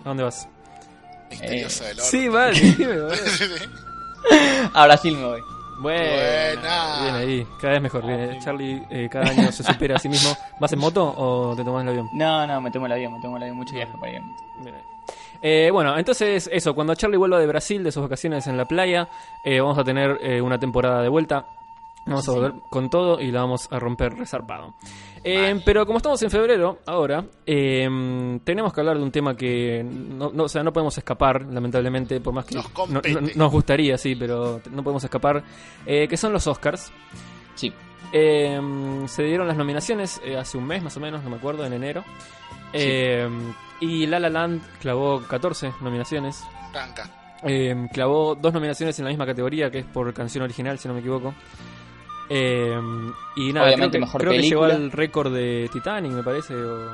¿A 0.05 0.09
dónde 0.09 0.21
vas? 0.23 0.47
Misteriosa 1.31 1.85
del 1.85 1.97
orto. 1.99 2.09
Sí, 2.11 2.27
vale, 2.27 2.59
A 4.73 4.85
Brasil 4.85 5.15
me 5.17 5.25
voy. 5.25 5.41
Bueno, 5.79 6.03
Buena. 6.55 7.01
bien 7.03 7.15
ahí, 7.15 7.47
cada 7.59 7.73
vez 7.73 7.81
mejor. 7.81 8.05
bien. 8.05 8.39
Charlie 8.41 8.83
eh, 8.89 9.07
cada 9.09 9.29
año 9.29 9.49
se 9.51 9.63
supera 9.63 9.95
a 9.95 9.99
sí 9.99 10.09
mismo. 10.09 10.35
¿Vas 10.59 10.73
en 10.73 10.79
moto 10.79 11.13
o 11.17 11.55
te 11.55 11.63
tomás 11.63 11.83
el 11.83 11.89
avión? 11.89 12.09
No, 12.11 12.45
no, 12.45 12.59
me 12.59 12.69
tomo 12.69 12.85
el 12.85 12.91
avión, 12.91 13.13
me 13.13 13.21
tomo 13.21 13.37
el 13.37 13.43
avión, 13.43 13.55
mucho 13.57 13.73
viaje 13.75 13.93
para 13.97 14.11
ir. 14.11 14.21
Bien 14.57 14.75
ahí. 14.75 14.81
Eh, 15.41 15.69
bueno, 15.71 15.97
entonces 15.97 16.49
eso, 16.51 16.75
cuando 16.75 16.93
Charlie 16.95 17.15
vuelva 17.17 17.39
de 17.39 17.47
Brasil, 17.47 17.81
de 17.81 17.93
sus 17.93 18.03
vacaciones 18.03 18.45
en 18.47 18.57
la 18.57 18.65
playa, 18.65 19.07
eh, 19.45 19.61
vamos 19.61 19.77
a 19.77 19.83
tener 19.85 20.19
eh, 20.21 20.41
una 20.41 20.59
temporada 20.59 21.01
de 21.01 21.07
vuelta. 21.07 21.45
Vamos 22.09 22.27
a 22.27 22.31
volver 22.31 22.53
con 22.69 22.89
todo 22.89 23.19
y 23.21 23.31
la 23.31 23.41
vamos 23.41 23.67
a 23.71 23.79
romper 23.79 24.13
resarpado. 24.13 24.75
Eh, 25.23 25.61
pero 25.65 25.85
como 25.85 25.97
estamos 25.97 26.21
en 26.23 26.31
febrero, 26.31 26.79
ahora, 26.85 27.25
eh, 27.45 28.39
tenemos 28.43 28.73
que 28.73 28.79
hablar 28.81 28.97
de 28.97 29.03
un 29.03 29.11
tema 29.11 29.35
que 29.35 29.83
no, 29.83 30.31
no- 30.33 30.43
o 30.43 30.49
sea, 30.49 30.63
no 30.63 30.71
podemos 30.73 30.97
escapar, 30.97 31.45
lamentablemente, 31.45 32.19
por 32.21 32.33
más 32.33 32.45
que 32.45 32.55
Nos 32.55 32.65
no- 32.89 33.01
nos 33.35 33.51
gustaría, 33.51 33.97
sí, 33.97 34.15
pero 34.15 34.61
no 34.71 34.83
podemos 34.83 35.03
escapar, 35.03 35.43
eh, 35.85 36.07
que 36.07 36.15
son 36.17 36.31
los 36.33 36.47
Oscars. 36.47 36.91
Sí. 37.55 37.73
Eh, 38.13 38.59
se 39.07 39.23
dieron 39.23 39.47
las 39.47 39.57
nominaciones 39.57 40.19
eh, 40.23 40.37
hace 40.37 40.57
un 40.57 40.65
mes 40.65 40.81
más 40.81 40.95
o 40.97 40.99
menos, 40.99 41.23
no 41.23 41.29
me 41.29 41.35
acuerdo, 41.35 41.65
en 41.65 41.73
enero. 41.73 42.03
Eh, 42.73 43.27
y 43.81 44.05
La 44.07 44.19
La 44.19 44.29
Land 44.29 44.61
clavó 44.81 45.21
14 45.23 45.73
nominaciones. 45.81 46.43
Tranca. 46.71 47.09
Eh, 47.43 47.87
clavó 47.93 48.35
dos 48.35 48.53
nominaciones 48.53 48.97
en 48.99 49.05
la 49.05 49.09
misma 49.09 49.25
categoría, 49.25 49.71
que 49.71 49.79
es 49.79 49.85
por 49.85 50.13
canción 50.13 50.43
original, 50.43 50.77
si 50.77 50.87
no 50.87 50.93
me 50.93 50.99
equivoco. 50.99 51.33
Eh, 52.29 52.79
y 53.35 53.51
nada, 53.53 53.65
Obviamente 53.67 53.97
creo, 53.97 54.01
que, 54.01 54.05
mejor 54.05 54.21
creo 54.21 54.31
que 54.33 54.41
llegó 54.41 54.63
al 54.65 54.91
récord 54.91 55.33
de 55.33 55.69
Titanic, 55.73 56.11
me 56.11 56.23
parece. 56.23 56.55
o- 56.55 56.89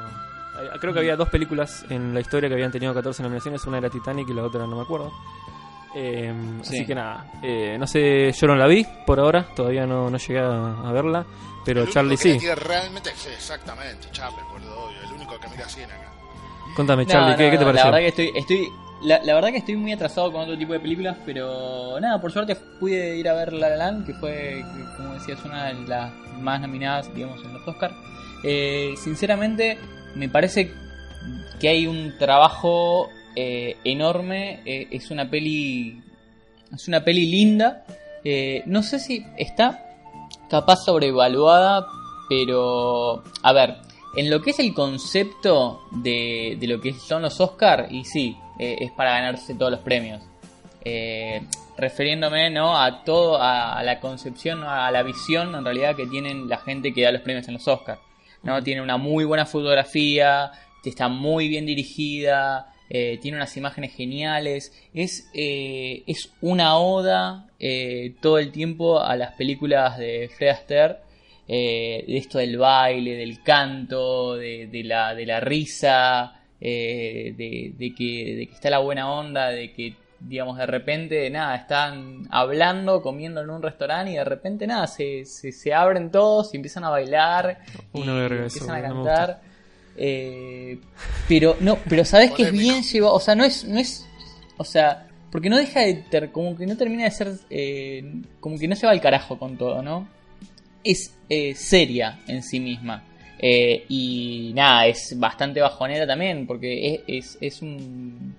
creo 0.80 0.94
que 0.94 1.00
había 1.00 1.18
dos 1.18 1.28
películas 1.30 1.86
en 1.90 2.14
la 2.14 2.22
historia 2.22 2.48
que 2.48 2.56
habían 2.56 2.72
tenido 2.72 2.94
14 2.94 3.22
nominaciones. 3.24 3.66
Una 3.66 3.80
era 3.80 3.90
Titanic 3.90 4.30
y 4.30 4.34
la 4.34 4.44
otra 4.44 4.66
no 4.66 4.76
me 4.78 4.82
acuerdo. 4.84 5.12
Eh, 5.94 6.34
Sí. 6.62 6.78
Así 6.78 6.86
que 6.86 6.96
nada, 6.96 7.26
eh, 7.42 7.78
no 7.80 7.86
sé, 7.88 8.32
yo 8.34 8.48
no 8.48 8.56
la 8.56 8.68
vi 8.68 8.86
por 9.06 9.20
ahora, 9.20 9.44
todavía 9.56 9.86
no, 9.86 10.10
no 10.10 10.18
llegué 10.18 10.40
a, 10.40 10.92
verla, 10.92 11.26
pero 11.64 11.80
El 11.82 11.84
único 11.84 11.94
Charlie 11.94 12.18
que 12.18 12.40
sí. 12.40 12.46
la 12.48 12.56
realmente, 12.56 13.12
sí, 13.16 13.30
exactamente, 13.34 14.08
Charlie, 14.12 14.40
obvio. 14.42 15.02
El 15.08 15.14
único 15.14 15.40
que 15.40 15.48
mira 15.50 15.68
cine 15.70 15.86
acá. 15.86 16.12
Contame, 16.76 17.06
No, 17.06 17.12
Charlie, 17.12 17.32
no, 17.32 17.38
¿qué, 17.38 17.52
qué 17.52 17.58
te 17.58 17.64
no, 17.64 17.72
pareció? 17.72 17.92
La 17.92 17.98
verdad 17.98 18.14
que 18.16 18.24
estoy, 18.24 18.40
estoy 18.40 18.70
la, 19.04 19.22
la 19.24 19.34
verdad 19.34 19.50
que 19.50 19.58
estoy 19.58 19.76
muy 19.76 19.92
atrasado 19.92 20.32
con 20.32 20.42
otro 20.42 20.58
tipo 20.58 20.74
de 20.74 20.80
películas, 20.80 21.18
pero 21.26 22.00
nada, 22.00 22.20
por 22.20 22.32
suerte 22.32 22.56
pude 22.80 23.18
ir 23.18 23.28
a 23.28 23.34
ver 23.34 23.54
La 23.54 23.70
La 23.76 24.04
que 24.06 24.14
fue, 24.14 24.64
como 24.98 25.14
decías, 25.14 25.44
una 25.46 25.68
de 25.68 25.88
las 25.88 26.14
más 26.40 26.62
nominadas, 26.62 27.14
digamos, 27.14 27.44
en 27.44 27.54
los 27.54 27.68
Oscars. 27.68 27.96
Eh, 28.44 28.94
sinceramente, 28.98 29.78
me 30.16 30.30
parece 30.30 30.72
que 31.60 31.70
hay 31.70 31.88
un 31.88 32.18
trabajo 32.18 33.10
eh, 33.36 33.78
enorme. 33.84 34.62
eh, 34.66 34.88
es 34.92 35.12
una 35.12 35.30
peli, 35.30 36.02
es 36.74 36.88
una 36.88 37.04
peli 37.04 37.26
linda. 37.30 37.86
No 38.66 38.82
sé 38.82 39.00
si 39.00 39.24
está 39.38 39.86
capaz 40.50 40.78
sobrevaluada, 40.78 41.86
pero 42.28 43.24
a 43.44 43.54
ver, 43.54 43.76
en 44.16 44.30
lo 44.30 44.42
que 44.42 44.52
es 44.52 44.60
el 44.60 44.74
concepto 44.74 45.82
de, 45.92 46.58
de 46.60 46.68
lo 46.68 46.82
que 46.82 46.94
son 46.94 47.22
los 47.22 47.40
Oscars, 47.40 47.92
y 47.92 48.04
sí, 48.06 48.36
eh, 48.60 48.78
es 48.80 48.92
para 48.92 49.12
ganarse 49.12 49.56
todos 49.56 49.72
los 49.72 49.82
premios. 49.82 50.22
Eh, 50.84 51.42
refiriéndome 51.78 52.50
¿no? 52.50 52.80
a 52.80 53.04
todo, 53.04 53.42
a, 53.42 53.78
a 53.78 53.84
la 53.84 54.00
concepción, 54.00 54.64
a 54.64 54.90
la 54.92 55.04
visión 55.04 55.56
en 55.56 55.66
realidad 55.66 55.96
que 55.96 56.06
tienen 56.06 56.48
la 56.48 56.58
gente 56.58 56.94
que 56.94 57.02
da 57.02 57.12
los 57.12 57.22
premios 57.22 57.48
en 57.48 57.56
los 57.56 57.68
Oscars. 57.68 58.00
¿no? 58.44 58.62
Tiene 58.64 58.82
una 58.82 58.98
muy 58.98 59.26
buena 59.26 59.46
fotografía, 59.46 60.52
está 60.90 61.08
muy 61.08 61.48
bien 61.48 61.66
dirigida, 61.66 62.74
eh, 62.90 63.18
tiene 63.22 63.38
unas 63.38 63.56
imágenes 63.58 63.94
geniales, 63.94 64.74
es, 64.94 65.30
eh, 65.34 66.04
es 66.08 66.32
una 66.42 66.78
oda 66.78 67.48
eh, 67.60 68.14
todo 68.22 68.38
el 68.38 68.52
tiempo 68.52 69.00
a 69.02 69.16
las 69.16 69.34
películas 69.34 69.98
de 69.98 70.30
Fred 70.36 70.50
Astaire, 70.50 70.98
de 71.48 72.18
esto 72.18 72.40
del 72.40 72.58
baile, 72.58 73.16
del 73.16 73.44
canto, 73.44 74.36
de, 74.36 74.66
de 74.68 74.84
la, 74.84 75.14
de 75.14 75.26
la 75.28 75.40
risa, 75.40 76.42
eh, 76.62 77.34
de, 77.38 77.74
de 77.78 77.96
que, 77.96 78.36
de 78.36 78.48
que 78.48 78.54
está 78.54 78.70
la 78.70 78.80
buena 78.80 79.12
onda, 79.12 79.50
de 79.50 79.74
que 79.74 79.96
digamos, 80.20 80.58
de 80.58 80.66
repente, 80.66 81.30
nada, 81.30 81.56
están 81.56 82.28
hablando, 82.32 83.02
comiendo 83.02 83.42
en 83.42 83.50
un 83.50 83.62
restaurante 83.62 84.12
y 84.12 84.16
de 84.16 84.24
repente, 84.24 84.66
nada, 84.66 84.88
se, 84.88 85.26
se, 85.26 85.52
se 85.52 85.74
abren 85.74 86.10
todos 86.10 86.54
y 86.54 86.58
empiezan 86.58 86.84
a 86.84 86.90
bailar 86.90 87.60
Una 87.94 88.14
y 88.14 88.16
verga 88.16 88.46
eso, 88.46 88.60
empiezan 88.60 88.76
a 88.76 88.82
cantar. 88.82 89.42
Eh, 89.98 90.80
pero 91.28 91.56
no, 91.60 91.78
pero 91.88 92.04
sabes 92.04 92.32
que 92.32 92.44
es 92.44 92.52
bien 92.52 92.84
llevado, 92.84 93.14
o 93.14 93.20
sea, 93.20 93.36
no 93.36 93.44
es, 93.46 93.64
no 93.66 93.80
es, 93.80 94.06
o 94.58 94.64
sea, 94.64 95.08
porque 95.32 95.50
no 95.50 95.58
deja 95.58 95.82
de 95.82 95.94
ter, 95.96 96.32
como 96.32 96.56
que 96.56 96.66
no 96.66 96.76
termina 96.76 97.04
de 97.06 97.12
ser, 97.12 97.32
eh, 97.50 98.22
como 98.40 98.58
que 98.58 98.68
no 98.68 98.76
se 98.76 98.86
va 98.86 98.92
al 98.92 99.02
carajo 99.02 99.38
con 99.38 99.58
todo, 99.58 99.82
¿no? 99.82 100.08
Es 100.84 101.14
eh, 101.30 101.56
seria 101.56 102.20
en 102.28 102.44
sí 102.44 102.60
misma. 102.60 103.04
Eh, 103.40 103.86
y 103.90 104.52
nada, 104.56 104.88
es 104.88 105.14
bastante 105.20 105.62
bajonera 105.62 106.08
también, 106.08 106.48
porque 106.48 107.04
es, 107.08 107.38
es, 107.42 107.62
un, 107.62 108.36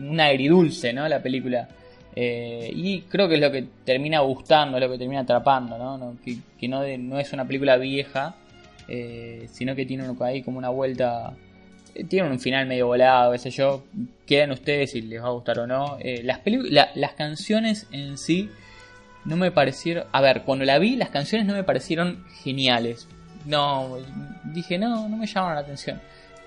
un 0.00 0.20
agridulce, 0.20 0.92
¿no? 0.92 1.06
La 1.08 1.22
película. 1.22 1.68
Eh, 2.16 2.72
y 2.74 3.02
creo 3.02 3.28
que 3.28 3.36
es 3.36 3.40
lo 3.40 3.52
que 3.52 3.64
termina 3.84 4.20
gustando, 4.20 4.80
lo 4.80 4.90
que 4.90 4.98
termina 4.98 5.20
atrapando, 5.20 5.78
¿no? 5.78 6.16
Que 6.58 6.68
no, 6.68 6.82
no 6.98 7.18
es 7.20 7.32
una 7.32 7.44
película 7.46 7.76
vieja, 7.76 8.34
eh, 8.88 9.46
sino 9.52 9.76
que 9.76 9.84
tiene 9.86 10.08
un- 10.08 10.20
ahí 10.22 10.42
como 10.42 10.58
una 10.58 10.70
vuelta. 10.70 11.34
Tiene 12.08 12.30
un 12.30 12.40
final 12.40 12.66
medio 12.66 12.86
volado, 12.86 13.32
qué 13.32 13.38
sé 13.38 13.50
yo. 13.50 13.84
Quedan 14.26 14.52
ustedes 14.52 14.92
si 14.92 15.02
les 15.02 15.22
va 15.22 15.26
a 15.28 15.30
gustar 15.32 15.58
o 15.60 15.66
no. 15.66 15.98
Las, 16.22 16.40
las 16.96 17.12
canciones 17.12 17.86
en 17.92 18.16
sí 18.18 18.48
no 19.24 19.36
me 19.36 19.50
parecieron. 19.50 20.04
A 20.12 20.20
ver, 20.20 20.42
cuando 20.42 20.64
la 20.64 20.78
vi, 20.78 20.96
las 20.96 21.10
canciones 21.10 21.46
no 21.46 21.54
me 21.54 21.64
parecieron 21.64 22.24
geniales. 22.42 23.08
No, 23.48 23.96
dije, 24.44 24.76
no, 24.78 25.08
no 25.08 25.16
me 25.16 25.26
llamaron 25.26 25.54
la 25.54 25.62
atención. 25.62 25.98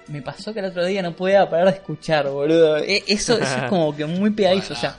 Me 0.07 0.21
pasó 0.21 0.53
que 0.53 0.59
el 0.59 0.65
otro 0.65 0.85
día 0.85 1.01
no 1.01 1.15
podía 1.15 1.49
parar 1.49 1.65
de 1.65 1.71
escuchar, 1.71 2.29
boludo. 2.29 2.77
Eso, 2.77 3.05
eso 3.07 3.37
es 3.39 3.49
como 3.69 3.95
que 3.95 4.05
muy 4.05 4.29
pegadizo. 4.29 4.73
O 4.73 4.77
sea, 4.77 4.95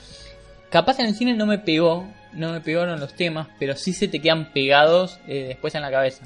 capaz 0.69 0.99
en 0.99 1.07
el 1.07 1.15
cine 1.15 1.35
no 1.35 1.47
me 1.47 1.59
pegó, 1.59 2.05
no 2.33 2.51
me 2.51 2.61
pegaron 2.61 2.99
los 2.99 3.15
temas, 3.15 3.47
pero 3.57 3.77
sí 3.77 3.93
se 3.93 4.09
te 4.09 4.19
quedan 4.21 4.53
pegados 4.53 5.21
eh, 5.29 5.45
después 5.47 5.77
en 5.77 5.83
la 5.83 5.93
cabeza. 5.93 6.25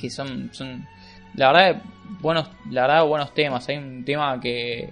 Que 0.00 0.10
son, 0.10 0.50
son, 0.52 0.86
la 1.34 1.50
verdad, 1.50 1.82
buenos, 2.20 2.46
la 2.70 2.82
verdad, 2.82 3.04
buenos 3.04 3.34
temas. 3.34 3.68
Hay 3.68 3.78
un 3.78 4.04
tema 4.04 4.38
que, 4.40 4.90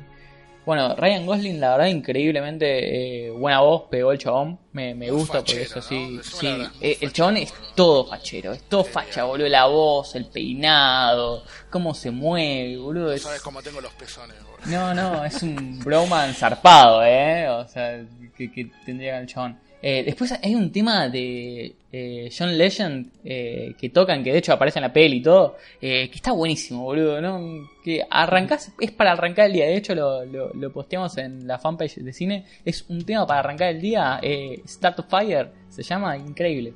bueno, 0.64 0.95
Ryan 0.97 1.26
Gosling, 1.26 1.61
la 1.61 1.71
verdad, 1.76 1.87
increíblemente 1.87 3.26
eh, 3.26 3.31
buena 3.31 3.61
voz, 3.61 3.85
pegó 3.90 4.12
el 4.12 4.19
chabón. 4.19 4.59
Me, 4.73 4.95
me 4.95 5.11
gusta 5.11 5.38
porque 5.38 5.64
fachero, 5.64 5.81
eso 5.81 5.83
sí, 5.83 6.21
sí. 6.23 6.47
verdad, 6.47 6.73
Eh, 6.81 6.99
el 7.00 7.12
chabón 7.12 7.37
es 7.38 7.52
todo 7.75 8.07
fachero, 8.07 8.52
es 8.52 8.62
todo 8.69 8.85
facha, 8.85 9.23
bien. 9.23 9.26
boludo. 9.26 9.49
La 9.49 9.66
voz, 9.66 10.14
el 10.14 10.26
peinado, 10.26 11.42
cómo 11.71 11.95
se 11.95 12.11
mueve, 12.11 12.76
boludo. 12.78 13.07
No 13.07 13.12
es- 13.12 13.23
sabes 13.23 13.40
cómo 13.42 13.62
tengo 13.62 13.81
los 13.81 13.92
pezones, 13.95 14.37
boludo. 14.45 14.66
no, 14.66 14.95
no, 14.95 15.25
es 15.25 15.42
un 15.42 15.81
broman 15.81 16.33
zarpado, 16.35 17.04
¿eh? 17.04 17.49
O 17.49 17.66
sea, 17.69 18.00
que, 18.37 18.50
que 18.52 18.71
tendría 18.87 19.19
el 19.19 19.26
chabón. 19.26 19.59
Eh, 19.84 20.04
después 20.04 20.32
hay 20.40 20.54
un 20.54 20.70
tema 20.70 21.08
de 21.08 21.74
eh, 21.90 22.30
John 22.36 22.56
Legend 22.56 23.10
eh, 23.24 23.74
que 23.76 23.88
tocan, 23.88 24.22
que 24.22 24.30
de 24.30 24.38
hecho 24.38 24.52
aparece 24.52 24.78
en 24.78 24.84
la 24.84 24.92
peli 24.92 25.16
y 25.16 25.22
todo, 25.22 25.56
que 25.80 26.08
está 26.14 26.30
buenísimo, 26.30 26.84
boludo, 26.84 27.20
¿no? 27.20 27.68
Que 27.84 28.06
arrancás, 28.08 28.72
es 28.80 28.92
para 28.92 29.10
arrancar 29.12 29.46
el 29.46 29.54
día, 29.54 29.66
de 29.66 29.76
hecho 29.76 29.96
lo, 29.96 30.24
lo, 30.24 30.54
lo 30.54 30.72
posteamos 30.72 31.18
en 31.18 31.48
la 31.48 31.58
fanpage 31.58 31.96
de 31.96 32.12
cine, 32.12 32.44
es 32.64 32.84
un 32.88 33.04
tema 33.04 33.26
para 33.26 33.40
arrancar 33.40 33.70
el 33.70 33.80
día, 33.80 34.20
Start 34.68 35.00
of 35.00 35.06
Fire, 35.08 35.50
se 35.68 35.82
llama, 35.82 36.16
increíble. 36.16 36.74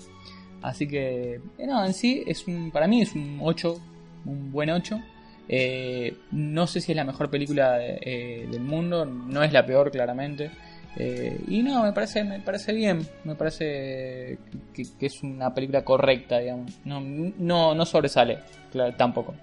Así 0.62 0.88
que, 0.88 1.40
en 1.58 1.94
sí, 1.94 2.24
es 2.26 2.44
un, 2.48 2.72
para 2.72 2.88
mí 2.88 3.02
es 3.02 3.14
un 3.14 3.38
8, 3.40 3.80
un 4.24 4.50
buen 4.50 4.68
8. 4.68 5.00
Eh, 5.48 6.16
no 6.32 6.66
sé 6.66 6.80
si 6.80 6.90
es 6.90 6.96
la 6.96 7.04
mejor 7.04 7.30
película 7.30 7.78
del 7.78 8.60
mundo, 8.60 9.04
no 9.04 9.44
es 9.44 9.52
la 9.52 9.64
peor 9.64 9.92
claramente. 9.92 10.50
Eh, 10.98 11.38
y 11.48 11.62
no, 11.62 11.82
me 11.82 11.92
parece, 11.92 12.24
me 12.24 12.40
parece 12.40 12.72
bien, 12.72 13.06
me 13.24 13.34
parece 13.34 14.38
que, 14.74 14.82
que 14.98 15.06
es 15.06 15.22
una 15.22 15.52
película 15.52 15.84
correcta, 15.84 16.38
digamos. 16.38 16.72
No, 16.84 17.00
no, 17.00 17.74
no 17.74 17.84
sobresale, 17.86 18.38
claro, 18.72 18.94
tampoco. 18.96 19.34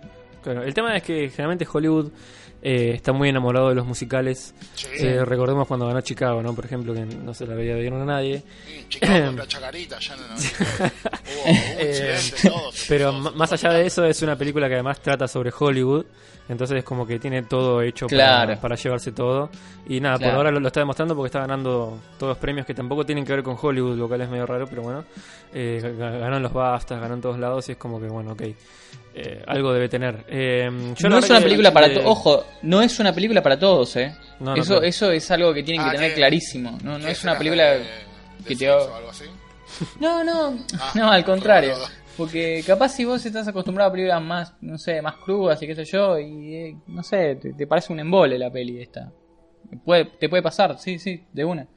Claro, 0.42 0.64
el 0.64 0.74
tema 0.74 0.96
es 0.98 1.04
que 1.04 1.30
generalmente 1.30 1.66
Hollywood 1.72 2.12
eh, 2.62 2.92
está 2.96 3.14
muy 3.14 3.30
enamorado 3.30 3.70
de 3.70 3.76
los 3.76 3.86
musicales. 3.86 4.54
Sí, 4.74 4.88
Eh, 5.00 5.24
recordemos 5.24 5.68
cuando 5.68 5.86
ganó 5.88 6.02
Chicago, 6.02 6.42
¿no? 6.42 6.54
Por 6.56 6.66
ejemplo, 6.66 6.94
que 6.94 7.02
no 7.06 7.34
se 7.34 7.46
la 7.46 7.54
veía 7.56 7.76
bien 7.76 7.94
a 7.94 8.04
nadie. 8.04 8.42
sí, 8.66 8.86
Chicago 8.90 9.26
contra 9.28 9.48
Chacarita, 9.48 10.00
ya 10.00 10.16
no, 10.16 10.22
no, 10.28 10.34
hubo, 10.36 11.44
hubo 11.44 11.50
un 11.52 11.58
Eh, 11.80 12.18
Pero 12.90 13.14
más 13.14 13.54
allá 13.54 13.72
de 13.72 13.86
eso, 13.86 14.04
es 14.06 14.22
una 14.22 14.36
película 14.38 14.68
que 14.68 14.74
además 14.74 15.00
trata 15.02 15.28
sobre 15.28 15.52
Hollywood. 15.58 16.06
Entonces 16.50 16.78
es 16.80 16.84
como 16.84 17.08
que 17.08 17.20
tiene 17.20 17.44
todo 17.44 17.82
hecho 17.82 18.06
Claro. 18.08 18.48
para, 18.50 18.62
para 18.62 18.76
llevarse 18.76 19.12
todo. 19.14 19.50
Y 19.88 20.00
nada, 20.02 20.18
Claro. 20.18 20.32
por 20.32 20.38
ahora 20.40 20.52
lo, 20.52 20.60
lo 20.60 20.68
está 20.68 20.82
demostrando 20.82 21.16
porque 21.16 21.28
está 21.28 21.40
ganando 21.40 22.00
todos 22.20 22.32
los 22.32 22.38
premios 22.38 22.66
que 22.66 22.74
tampoco 22.74 23.06
tienen 23.06 23.24
que 23.26 23.32
ver 23.34 23.44
con 23.44 23.58
Hollywood, 23.60 23.98
lo 23.98 24.08
cual 24.08 24.22
es 24.22 24.30
medio 24.30 24.46
raro, 24.46 24.68
pero 24.68 24.82
bueno. 24.82 25.06
Eh, 25.54 25.80
ga- 25.98 26.20
ganó 26.20 26.38
en 26.38 26.44
los 26.44 26.52
BAFTAs, 26.54 27.00
ganó 27.00 27.14
en 27.14 27.22
todos 27.22 27.40
lados 27.40 27.70
y 27.70 27.74
es 27.74 27.78
como 27.78 28.00
que, 28.00 28.08
bueno, 28.08 28.34
ok. 28.34 28.42
Eh, 29.16 29.44
algo 29.48 29.72
debe 29.74 29.88
tener. 29.90 30.26
Eh, 30.28 30.70
yo 30.98 31.08
no 31.10 31.20
es 31.20 31.30
una 31.30 31.38
que 31.40 31.44
película 31.46 31.72
para 31.72 31.88
de- 31.88 32.00
ojo, 32.04 32.44
no 32.64 32.82
es 32.82 33.00
una 33.00 33.14
película 33.14 33.42
para 33.44 33.58
todos, 33.58 33.96
eh. 33.96 34.14
No, 34.40 34.56
no, 34.56 34.62
eso, 34.62 34.74
claro. 34.74 34.86
eso 34.88 35.12
es 35.12 35.32
algo 35.32 35.54
que 35.54 35.64
tienen 35.64 35.84
que 35.84 35.90
Ah, 35.90 35.94
tener 35.94 36.10
que- 36.10 36.16
clarísimo. 36.16 36.78
No, 36.84 36.98
no 36.98 37.06
¿Qué 37.06 37.12
es 37.12 37.24
una 37.24 37.38
película 37.38 37.64
de- 37.64 37.80
de 37.80 37.86
que 38.48 38.56
te 38.56 38.70
o 38.70 38.96
algo 38.96 39.10
así? 39.12 39.26
No, 40.00 40.24
no, 40.24 40.58
Ah, 40.80 40.92
no, 40.96 41.12
al 41.12 41.24
contrario. 41.24 41.76
Porque 42.18 42.64
capaz 42.66 42.90
si 42.90 43.06
vos 43.06 43.26
estás 43.26 43.48
acostumbrado 43.48 43.90
a 43.90 43.94
películas 43.94 44.22
más, 44.22 44.54
no 44.62 44.78
sé, 44.78 45.02
más 45.02 45.16
crudas 45.16 45.62
y 45.64 45.68
qué 45.68 45.76
sé 45.76 45.86
yo, 45.86 46.20
y 46.20 46.56
eh, 46.56 46.76
no 46.88 47.02
sé, 47.04 47.36
te, 47.36 47.54
te 47.54 47.66
parece 47.68 47.92
un 47.92 48.00
embole 48.00 48.38
la 48.38 48.52
peli 48.52 48.82
esta. 48.82 49.12
Puede, 49.84 50.06
te 50.06 50.30
puede 50.30 50.44
pasar, 50.44 50.78
sí, 50.78 51.00
sí, 51.00 51.24
de 51.34 51.44
una. 51.46 51.68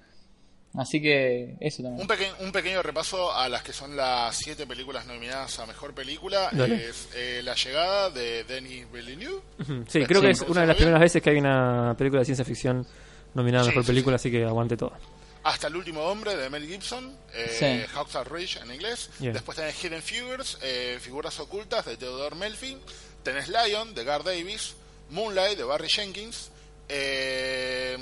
Así 0.75 1.01
que 1.01 1.57
eso 1.59 1.83
también. 1.83 2.03
Un, 2.03 2.07
peque- 2.07 2.45
un 2.45 2.53
pequeño 2.53 2.83
repaso 2.83 3.33
a 3.33 3.49
las 3.49 3.63
que 3.63 3.73
son 3.73 3.97
las 3.97 4.37
siete 4.37 4.67
películas 4.67 5.07
nominadas 5.07 5.59
a 5.59 5.65
Mejor 5.65 5.95
Película. 5.95 6.51
Dale. 6.53 6.91
Es 6.91 7.09
eh, 7.17 7.41
La 7.43 7.55
Llegada 7.55 8.11
de 8.11 8.45
Denis 8.45 8.87
Villeneuve. 8.93 9.41
Ujú, 9.61 9.85
Sí, 9.89 10.05
creo 10.05 10.21
que 10.21 10.31
es 10.31 10.43
una 10.43 10.61
de 10.63 10.67
las 10.67 10.77
primeras 10.77 11.01
veces 11.01 11.23
que 11.23 11.31
hay 11.31 11.39
una 11.39 11.95
película 11.97 12.21
de 12.21 12.27
ciencia 12.27 12.45
ficción 12.45 12.87
nominada 13.33 13.63
a 13.63 13.65
Sí, 13.65 13.71
mejor 13.71 13.85
sí, 13.85 13.91
película, 13.91 14.17
así 14.17 14.31
que 14.31 14.45
aguante 14.45 14.77
todo. 14.77 14.93
Hasta 15.47 15.69
el 15.69 15.77
último 15.77 16.03
hombre 16.03 16.35
de 16.37 16.51
Mel 16.51 16.67
Gibson, 16.67 17.17
eh, 17.33 17.57
Sí. 17.89 17.95
Hawks 17.95 18.17
Are 18.17 18.29
Rich 18.29 18.57
en 18.57 18.73
inglés. 18.75 19.11
Yeah. 19.21 19.33
Después 19.33 19.55
tenés 19.57 19.77
Hidden 19.77 20.03
Figures, 20.03 20.59
eh, 20.61 20.99
Figuras 21.01 21.39
Ocultas 21.39 21.85
de 21.87 21.97
Theodore 21.97 22.35
Melfi. 22.35 22.77
Tenés 23.23 23.49
Lion 23.49 23.95
de 23.95 24.03
Gar 24.03 24.25
Davis. 24.25 24.75
Moonlight 25.11 25.57
de 25.57 25.63
Barry 25.63 25.89
Jenkins. 25.89 26.51
Eh, 26.89 27.97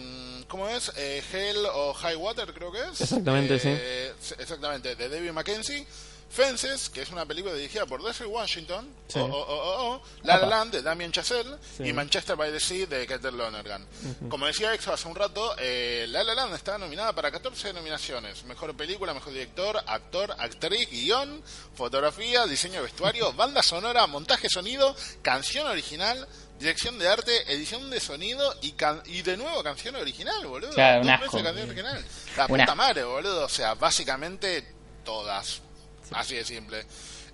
¿Cómo 0.48 0.68
es? 0.70 0.90
Eh, 0.96 1.22
Hell 1.32 1.66
o 1.74 1.92
High 1.92 2.16
Water 2.16 2.52
creo 2.54 2.72
que 2.72 2.80
es. 2.80 3.00
Exactamente, 3.02 3.58
sí. 3.58 3.76
sí. 4.20 4.34
Exactamente, 4.38 4.96
de 4.96 5.08
David 5.10 5.32
Mackenzie. 5.32 5.86
Fences, 6.34 6.90
que 6.90 7.02
es 7.02 7.10
una 7.10 7.24
película 7.24 7.54
dirigida 7.54 7.86
por 7.86 8.02
Denzel 8.02 8.26
Washington. 8.26 8.88
Sí. 9.08 9.20
O. 9.22 10.02
La 10.24 10.38
La. 10.38 10.46
Land 10.46 10.72
de 10.72 10.82
Damien 10.82 11.12
Chazelle. 11.12 11.56
Sí. 11.76 11.84
Y 11.84 11.92
Manchester 11.92 12.34
by 12.36 12.50
the 12.50 12.58
Sea 12.60 12.86
de 12.86 13.06
Keter 13.06 13.32
Lonergan. 13.32 13.86
Como 14.28 14.46
decía 14.46 14.74
Exo 14.74 14.92
hace 14.92 15.06
un 15.06 15.14
rato, 15.14 15.54
eh, 15.58 16.06
La 16.08 16.24
La 16.24 16.34
Land 16.34 16.54
está 16.54 16.76
nominada 16.76 17.12
para 17.14 17.30
14 17.30 17.72
nominaciones. 17.72 18.44
Mejor 18.44 18.76
película, 18.76 19.14
mejor 19.14 19.32
director, 19.32 19.80
actor, 19.86 20.34
actriz, 20.38 20.90
guion, 20.90 21.42
fotografía, 21.74 22.46
diseño 22.46 22.74
de 22.74 22.82
vestuario, 22.82 23.32
banda 23.34 23.62
sonora, 23.62 24.06
montaje 24.06 24.48
sonido, 24.48 24.94
canción 25.22 25.66
original, 25.66 26.26
dirección 26.58 26.98
de 26.98 27.08
arte, 27.08 27.52
edición 27.52 27.90
de 27.90 28.00
sonido 28.00 28.54
y, 28.62 28.72
can- 28.72 29.02
y 29.06 29.22
de 29.22 29.36
nuevo 29.36 29.62
canción 29.62 29.94
original, 29.96 30.44
boludo. 30.46 30.70
Claro, 30.72 31.02
un 31.02 31.10
asco. 31.10 31.26
veces 31.36 31.42
canción 31.44 31.68
original. 31.68 32.04
La 32.36 32.48
puta 32.48 32.74
madre, 32.74 33.04
boludo. 33.04 33.44
O 33.44 33.48
sea, 33.48 33.74
básicamente 33.74 34.74
todas. 35.04 35.60
Así 36.12 36.34
de 36.34 36.44
simple. 36.44 36.84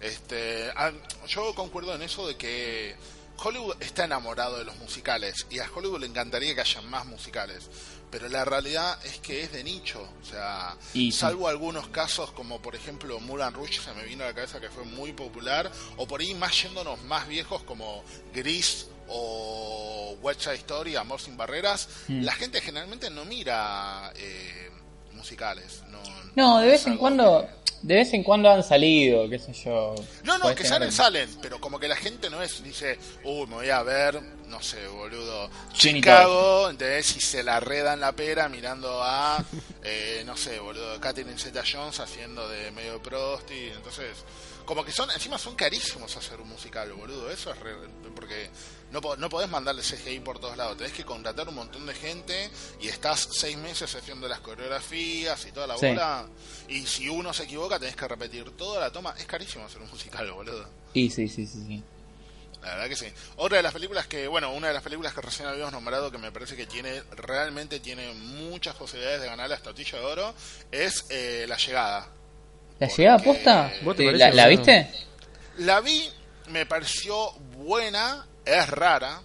Este, 0.00 0.71
ah, 0.77 0.93
yo 1.29 1.55
concuerdo 1.55 1.95
en 1.95 2.03
eso 2.03 2.27
de 2.27 2.37
que 2.37 2.97
Hollywood 3.43 3.77
está 3.81 4.05
enamorado 4.05 4.59
de 4.59 4.65
los 4.65 4.77
musicales 4.77 5.47
y 5.50 5.59
a 5.59 5.71
Hollywood 5.75 6.00
le 6.00 6.07
encantaría 6.07 6.55
que 6.55 6.61
haya 6.61 6.81
más 6.83 7.07
musicales. 7.07 7.69
Pero 8.11 8.29
la 8.29 8.45
realidad 8.45 8.99
es 9.05 9.19
que 9.21 9.43
es 9.43 9.53
de 9.53 9.62
nicho. 9.62 10.03
O 10.21 10.25
sea, 10.25 10.77
Y 10.95 11.12
sí. 11.12 11.19
salvo 11.19 11.47
algunos 11.49 11.87
casos 11.89 12.33
como 12.33 12.61
por 12.61 12.75
ejemplo 12.75 13.21
Mulan 13.21 13.55
Rouge, 13.55 13.81
se 13.81 13.93
me 13.95 14.05
vino 14.05 14.25
a 14.25 14.29
la 14.29 14.35
cabeza 14.35 14.61
que 14.61 14.69
fue 14.69 14.85
muy 14.85 15.12
popular. 15.12 15.71
O 15.97 16.07
por 16.09 16.21
ahí 16.21 16.35
más 16.35 16.61
yéndonos 16.62 17.00
más 17.05 17.29
viejos 17.29 17.62
como 17.62 18.03
Gris 18.35 18.89
o 19.09 20.17
West 20.23 20.43
Side 20.43 20.57
Story, 20.57 20.97
Amor 20.97 21.21
sin 21.21 21.37
Barreras. 21.37 21.89
Mm. 22.09 22.23
La 22.25 22.33
gente 22.33 22.61
generalmente 22.61 23.11
no 23.11 23.25
mira 23.25 24.12
eh, 24.17 24.71
musicales. 25.21 25.83
No, 25.89 25.99
No, 26.35 26.59
de 26.61 26.69
vez 26.69 26.87
en 26.87 26.97
cuando, 26.97 27.47
que- 27.47 27.61
de 27.83 27.95
vez 27.95 28.12
en 28.12 28.23
cuando 28.23 28.50
han 28.50 28.62
salido, 28.62 29.29
qué 29.29 29.39
sé 29.39 29.53
yo. 29.53 29.95
No, 30.25 30.39
no, 30.39 30.55
que 30.55 30.65
salen, 30.65 30.93
salen, 30.93 31.29
pero 31.41 31.61
como 31.61 31.79
que 31.79 31.89
la 31.89 31.97
gente 31.97 32.29
no 32.31 32.43
es, 32.43 32.62
dice, 32.62 32.99
uy, 33.25 33.47
me 33.47 33.55
voy 33.57 33.71
a 33.71 33.83
ver, 33.83 34.21
no 34.49 34.62
sé, 34.62 34.87
boludo, 34.89 35.49
Chicago, 35.73 36.69
¿entendés? 36.71 37.17
Y 37.17 37.21
se 37.21 37.43
la 37.43 37.59
reda 37.61 37.95
en 37.95 38.00
la 38.00 38.12
pera 38.12 38.49
mirando 38.49 39.03
a, 39.03 39.43
eh, 39.83 40.23
no 40.27 40.37
sé, 40.37 40.59
boludo, 40.61 41.00
Catherine 41.00 41.39
Zeta 41.39 41.62
Jones 41.71 41.99
haciendo 42.00 42.49
de 42.49 42.71
medio 42.73 43.03
prosti, 43.03 43.69
entonces, 43.75 44.11
como 44.65 44.85
que 44.85 44.93
son, 44.93 45.11
encima 45.11 45.39
son 45.39 45.55
carísimos 45.57 46.17
hacer 46.17 46.41
un 46.41 46.49
musical, 46.49 46.93
boludo. 46.93 47.31
Eso 47.31 47.50
es 47.53 47.59
re- 47.61 47.75
porque 48.15 48.49
no, 48.91 49.01
po- 49.01 49.17
no 49.17 49.29
podés 49.29 49.49
mandarle 49.51 49.83
CGI 49.83 50.21
por 50.21 50.39
todos 50.39 50.57
lados. 50.57 50.77
Tenés 50.77 50.93
que 50.93 51.05
contratar 51.05 51.49
un 51.49 51.55
montón 51.55 51.87
de 51.87 51.95
gente 51.95 52.51
y 52.81 52.89
estás 52.89 53.29
seis 53.33 53.57
meses 53.57 53.95
haciendo 53.95 54.27
las 54.29 54.41
coreografías 54.41 55.45
y 55.47 55.53
toda 55.53 55.67
la 55.67 55.77
Sí. 55.79 55.87
bola. 55.87 56.27
Y 56.69 56.87
si 56.87 57.09
uno 57.09 57.33
se 57.33 57.45
equivoca, 57.45 57.79
tenés 57.79 57.97
que 57.97 58.07
repetir 58.09 58.51
toda 58.57 58.81
la 58.81 58.91
toma. 58.91 59.15
Es 59.19 59.27
carísimo 59.27 59.65
hacer 59.65 59.81
un 59.83 59.91
musical, 59.91 60.31
boludo. 60.33 60.69
Y 60.95 61.11
sí, 61.11 61.29
sí, 61.29 61.47
sí, 61.47 61.65
sí. 61.67 61.83
La 62.63 62.75
verdad 62.75 62.89
que 62.91 62.97
sí. 62.97 63.07
Otra 63.37 63.57
de 63.57 63.63
las 63.63 63.73
películas 63.73 64.07
que, 64.07 64.27
bueno, 64.29 64.53
una 64.53 64.69
de 64.69 64.75
las 64.75 64.83
películas 64.83 65.15
que 65.15 65.23
recién 65.23 65.49
habíamos 65.49 65.73
nombrado 65.73 66.11
que 66.11 66.19
me 66.19 66.31
parece 66.31 66.57
que 66.57 66.67
tiene, 66.67 67.03
realmente 67.17 67.81
tiene 67.81 68.13
muchas 68.13 68.75
posibilidades 68.77 69.21
de 69.23 69.29
ganar 69.29 69.49
la 69.49 69.55
estatuilla 69.57 69.99
de 69.99 70.05
oro, 70.05 70.35
es 70.71 71.07
eh, 71.09 71.47
La 71.49 71.57
Llegada. 71.57 72.01
¿La 72.79 72.87
Porque- 72.89 73.03
llegada 73.03 73.19
posta? 73.25 73.73
¿Vos 73.83 73.97
te 73.97 74.13
¿La, 74.13 74.47
viste? 74.49 74.91
La 75.59 75.81
vi, 75.81 76.07
me 76.49 76.67
pareció 76.67 77.33
buena, 77.57 78.27
es 78.45 78.69
rara, 78.69 79.23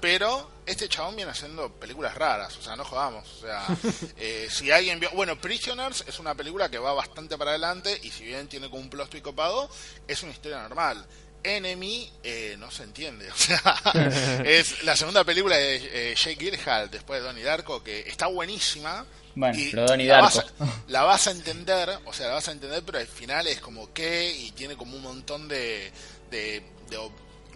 pero 0.00 0.50
este 0.66 0.88
chabón 0.88 1.16
viene 1.16 1.30
haciendo 1.30 1.72
películas 1.72 2.14
raras, 2.14 2.56
o 2.56 2.62
sea, 2.62 2.76
no 2.76 2.84
jodamos. 2.84 3.28
O 3.38 3.40
sea, 3.40 3.66
eh, 4.16 4.48
si 4.50 4.70
alguien 4.70 5.00
vio. 5.00 5.10
Bueno, 5.10 5.40
Prisoners 5.40 6.04
es 6.06 6.18
una 6.18 6.34
película 6.34 6.68
que 6.68 6.78
va 6.78 6.92
bastante 6.92 7.36
para 7.36 7.50
adelante 7.50 7.98
y 8.02 8.10
si 8.10 8.24
bien 8.24 8.48
tiene 8.48 8.70
como 8.70 8.82
un 8.82 8.90
plot 8.90 9.10
twist 9.10 9.24
copado, 9.24 9.68
es 10.06 10.22
una 10.22 10.32
historia 10.32 10.62
normal. 10.62 11.04
Enemy 11.42 12.12
eh, 12.22 12.56
no 12.58 12.70
se 12.70 12.82
entiende, 12.82 13.30
o 13.30 13.34
sea, 13.34 13.62
es 14.44 14.82
la 14.84 14.94
segunda 14.94 15.24
película 15.24 15.56
de 15.56 16.10
eh, 16.10 16.14
Jake 16.14 16.36
Gyllenhaal 16.36 16.90
después 16.90 17.20
de 17.20 17.26
Donnie 17.26 17.42
Darko 17.42 17.82
que 17.82 18.00
está 18.00 18.26
buenísima. 18.26 19.06
Bueno, 19.34 19.58
y 19.58 19.70
pero 19.70 19.86
Donnie 19.86 20.06
la 20.06 20.20
vas, 20.20 20.34
Darko. 20.34 20.64
a, 20.64 20.82
la 20.88 21.02
vas 21.02 21.26
a 21.28 21.30
entender, 21.30 21.98
o 22.04 22.12
sea, 22.12 22.28
la 22.28 22.34
vas 22.34 22.48
a 22.48 22.52
entender, 22.52 22.82
pero 22.84 22.98
al 22.98 23.06
final 23.06 23.46
es 23.46 23.60
como 23.60 23.92
que 23.92 24.30
y 24.30 24.50
tiene 24.52 24.76
como 24.76 24.96
un 24.96 25.02
montón 25.02 25.48
de, 25.48 25.90
de, 26.30 26.62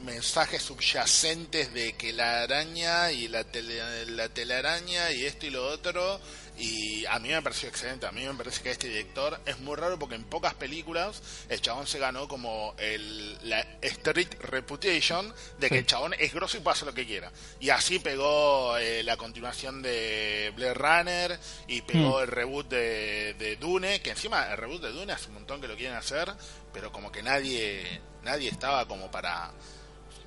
mensajes 0.02 0.62
subyacentes 0.62 1.72
de 1.72 1.94
que 1.94 2.12
la 2.12 2.42
araña 2.42 3.12
y 3.12 3.28
la, 3.28 3.44
tele, 3.44 4.06
la 4.06 4.28
telaraña 4.28 5.12
y 5.12 5.24
esto 5.24 5.46
y 5.46 5.50
lo 5.50 5.66
otro 5.66 6.20
y 6.56 7.04
a 7.06 7.18
mí 7.18 7.30
me 7.30 7.42
pareció 7.42 7.68
excelente, 7.68 8.06
a 8.06 8.12
mí 8.12 8.24
me 8.24 8.34
parece 8.34 8.62
que 8.62 8.70
este 8.70 8.88
director 8.88 9.40
es 9.44 9.58
muy 9.58 9.74
raro 9.74 9.98
porque 9.98 10.14
en 10.14 10.24
pocas 10.24 10.54
películas 10.54 11.20
el 11.48 11.60
chabón 11.60 11.86
se 11.86 11.98
ganó 11.98 12.28
como 12.28 12.74
el, 12.78 13.36
la 13.48 13.60
street 13.82 14.34
reputation 14.40 15.34
de 15.58 15.68
que 15.68 15.78
el 15.78 15.86
chabón 15.86 16.14
es 16.18 16.32
grosso 16.32 16.56
y 16.56 16.60
puede 16.60 16.74
hacer 16.74 16.86
lo 16.86 16.94
que 16.94 17.06
quiera. 17.06 17.32
Y 17.58 17.70
así 17.70 17.98
pegó 17.98 18.76
eh, 18.78 19.02
la 19.02 19.16
continuación 19.16 19.82
de 19.82 20.52
Blade 20.54 20.74
Runner 20.74 21.40
y 21.66 21.82
pegó 21.82 22.20
el 22.20 22.28
reboot 22.28 22.68
de, 22.68 23.34
de 23.34 23.56
Dune 23.56 24.00
que 24.00 24.10
encima 24.10 24.52
el 24.52 24.56
reboot 24.56 24.82
de 24.82 24.92
Dune 24.92 25.12
hace 25.12 25.28
un 25.28 25.34
montón 25.34 25.60
que 25.60 25.66
lo 25.66 25.76
quieren 25.76 25.96
hacer 25.96 26.32
pero 26.72 26.92
como 26.92 27.10
que 27.10 27.22
nadie 27.22 28.00
nadie 28.22 28.50
estaba 28.50 28.86
como 28.86 29.10
para 29.10 29.52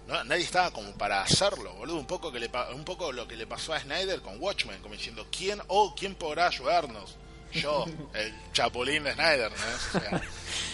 no, 0.07 0.23
nadie 0.23 0.43
estaba 0.43 0.71
como 0.71 0.91
para 0.93 1.21
hacerlo, 1.21 1.73
boludo. 1.73 1.97
Un 1.97 2.07
poco 2.07 2.31
que 2.31 2.39
le 2.39 2.49
un 2.73 2.85
poco 2.85 3.11
lo 3.11 3.27
que 3.27 3.35
le 3.35 3.45
pasó 3.45 3.73
a 3.73 3.79
Snyder 3.79 4.21
con 4.21 4.41
Watchmen, 4.41 4.81
como 4.81 4.95
diciendo 4.95 5.27
quién 5.29 5.61
o 5.67 5.93
quién 5.95 6.15
podrá 6.15 6.47
ayudarnos. 6.47 7.17
Yo, 7.51 7.85
el 8.13 8.33
chapulín 8.51 9.03
de 9.05 9.13
Snyder, 9.13 9.51
¿no? 9.51 9.57
O 9.57 10.01
sea, 10.01 10.21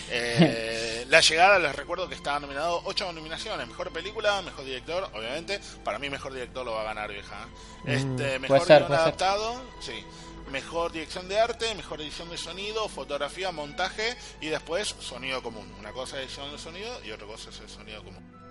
eh, 0.09 1.05
la 1.07 1.21
llegada, 1.21 1.59
les 1.59 1.75
recuerdo 1.75 2.09
que 2.09 2.15
estaba 2.15 2.39
nominado 2.39 2.81
ocho 2.85 3.11
nominaciones: 3.11 3.67
mejor 3.67 3.91
película, 3.91 4.41
mejor 4.41 4.65
director, 4.65 5.09
obviamente. 5.13 5.59
Para 5.83 5.99
mí, 5.99 6.09
mejor 6.09 6.33
director 6.33 6.65
lo 6.65 6.73
va 6.73 6.81
a 6.81 6.85
ganar, 6.85 7.11
vieja. 7.11 7.47
Este, 7.85 8.39
mejor 8.39 8.65
guion 8.65 8.67
ser. 8.67 8.83
adaptado, 8.83 9.61
sí. 9.79 10.03
Mejor 10.51 10.91
dirección 10.91 11.27
de 11.29 11.39
arte, 11.39 11.73
mejor 11.73 12.01
edición 12.01 12.29
de 12.29 12.37
sonido, 12.37 12.87
fotografía, 12.89 13.51
montaje 13.51 14.15
y 14.41 14.47
después 14.47 14.95
sonido 14.99 15.41
común. 15.41 15.71
Una 15.79 15.91
cosa 15.91 16.17
es 16.17 16.25
edición 16.25 16.51
de 16.51 16.59
sonido 16.59 17.03
y 17.03 17.11
otra 17.11 17.25
cosa 17.25 17.49
es 17.49 17.59
el 17.59 17.69
sonido 17.69 18.03
común. 18.03 18.42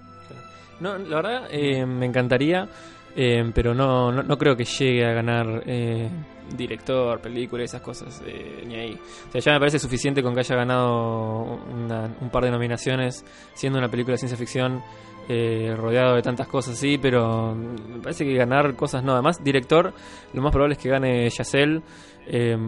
No, 0.80 0.98
la 0.98 1.16
verdad 1.16 1.48
eh, 1.50 1.86
me 1.86 2.06
encantaría, 2.06 2.68
eh, 3.14 3.44
pero 3.54 3.74
no, 3.74 4.10
no, 4.10 4.22
no 4.22 4.36
creo 4.38 4.56
que 4.56 4.64
llegue 4.64 5.04
a 5.04 5.12
ganar 5.12 5.62
eh, 5.66 6.08
director, 6.56 7.20
película, 7.20 7.62
esas 7.62 7.80
cosas, 7.82 8.22
eh, 8.26 8.64
ni 8.66 8.74
ahí. 8.74 8.98
O 9.28 9.30
sea, 9.32 9.40
ya 9.40 9.52
me 9.52 9.58
parece 9.60 9.78
suficiente 9.78 10.22
con 10.22 10.34
que 10.34 10.40
haya 10.40 10.56
ganado 10.56 11.60
una- 11.72 12.10
un 12.20 12.30
par 12.30 12.44
de 12.44 12.50
nominaciones, 12.50 13.24
siendo 13.54 13.78
una 13.78 13.88
película 13.88 14.14
de 14.14 14.18
ciencia 14.18 14.36
ficción, 14.36 14.82
eh, 15.28 15.72
rodeado 15.76 16.16
de 16.16 16.22
tantas 16.22 16.48
cosas 16.48 16.74
así, 16.74 16.98
pero 16.98 17.54
me 17.54 18.00
parece 18.02 18.24
que 18.24 18.34
ganar 18.34 18.74
cosas 18.74 19.04
no. 19.04 19.12
Además, 19.12 19.42
director, 19.44 19.92
lo 20.32 20.42
más 20.42 20.50
probable 20.50 20.74
es 20.74 20.82
que 20.82 20.88
gane 20.88 21.30
Yacel. 21.30 21.82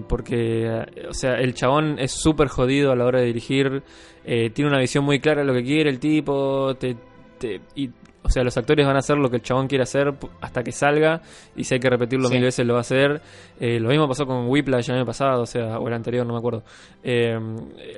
Porque, 0.09 0.69
o 1.09 1.15
sea, 1.15 1.35
el 1.35 1.55
chabón 1.55 1.97
es 2.01 2.11
súper 2.11 2.49
jodido 2.49 2.91
a 2.91 2.97
la 2.97 3.05
hora 3.05 3.21
de 3.21 3.27
dirigir, 3.27 3.83
tiene 4.25 4.69
una 4.69 4.81
visión 4.81 5.05
muy 5.05 5.21
clara 5.21 5.43
de 5.43 5.47
lo 5.47 5.55
que 5.55 5.63
quiere 5.63 5.91
el 5.91 6.01
tipo, 6.01 6.75
te, 6.75 6.97
te- 7.45 7.61
y, 7.75 7.91
o 8.23 8.31
sea, 8.31 8.43
los 8.43 8.57
actores 8.57 8.87
van 8.87 8.97
a 8.97 9.01
hacer 9.01 9.19
lo 9.19 9.29
que 9.29 9.37
el 9.37 9.43
chabón 9.43 9.67
quiere 9.69 9.83
hacer 9.83 10.15
hasta 10.41 10.63
que 10.63 10.73
salga, 10.73 11.21
y 11.55 11.65
si 11.65 11.75
hay 11.75 11.81
que 11.81 11.91
repetirlo 11.91 12.29
Sí. 12.29 12.35
mil 12.35 12.43
veces 12.45 12.67
lo 12.67 12.73
va 12.73 12.79
a 12.79 12.81
hacer. 12.81 13.21
Eh, 13.61 13.79
lo 13.79 13.91
mismo 13.91 14.09
pasó 14.09 14.25
con 14.27 14.49
Whiplash 14.49 14.89
el 14.89 14.97
año 14.97 15.05
pasado, 15.05 15.43
o 15.43 15.47
sea, 15.47 15.79
o 15.79 15.87
el 15.89 15.93
anterior, 15.95 16.25
no 16.27 16.33
me 16.33 16.39
acuerdo. 16.39 16.63
Eh, 17.03 17.39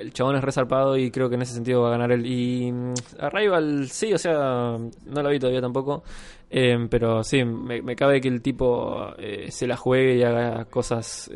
el 0.01 0.13
chabón 0.13 0.35
es 0.37 0.43
resarpado 0.43 0.97
y 0.97 1.11
creo 1.13 1.29
que 1.29 1.37
en 1.37 1.43
ese 1.43 1.55
sentido 1.55 1.83
va 1.83 1.89
a 1.89 1.91
ganar 1.93 2.11
él. 2.11 2.27
Y 2.27 2.73
mm, 2.73 2.95
Arrival, 3.21 3.89
sí, 3.89 4.13
o 4.13 4.19
sea, 4.19 4.77
no 4.79 5.23
lo 5.23 5.29
vi 5.29 5.39
todavía 5.39 5.61
tampoco. 5.61 6.03
Eh, 6.51 6.77
pero 6.91 7.23
sí, 7.23 7.45
me, 7.45 7.83
me 7.83 7.95
cabe 7.97 8.21
que 8.21 8.29
el 8.29 8.41
tipo 8.43 9.13
se 9.49 9.67
la 9.67 9.77
juegue 9.77 10.17
y 10.17 10.23
haga 10.25 10.65
cosas 10.67 11.31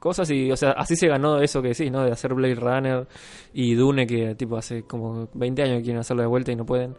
cosas 0.00 0.28
y, 0.30 0.50
o 0.50 0.56
sea, 0.56 0.72
así 0.72 0.96
se 0.96 1.06
ganó 1.06 1.40
eso 1.40 1.62
que 1.62 1.68
decís, 1.68 1.92
¿no? 1.92 2.02
De 2.04 2.10
hacer 2.10 2.34
Blade 2.34 2.56
Runner 2.56 3.06
y 3.54 3.74
Dune, 3.74 4.06
que 4.06 4.34
tipo 4.34 4.56
hace 4.56 4.82
como 4.82 5.28
20 5.34 5.62
años 5.62 5.76
que 5.78 5.82
quieren 5.84 6.00
hacerlo 6.00 6.22
de 6.22 6.28
vuelta 6.28 6.50
y 6.50 6.56
no 6.56 6.66
pueden. 6.66 6.96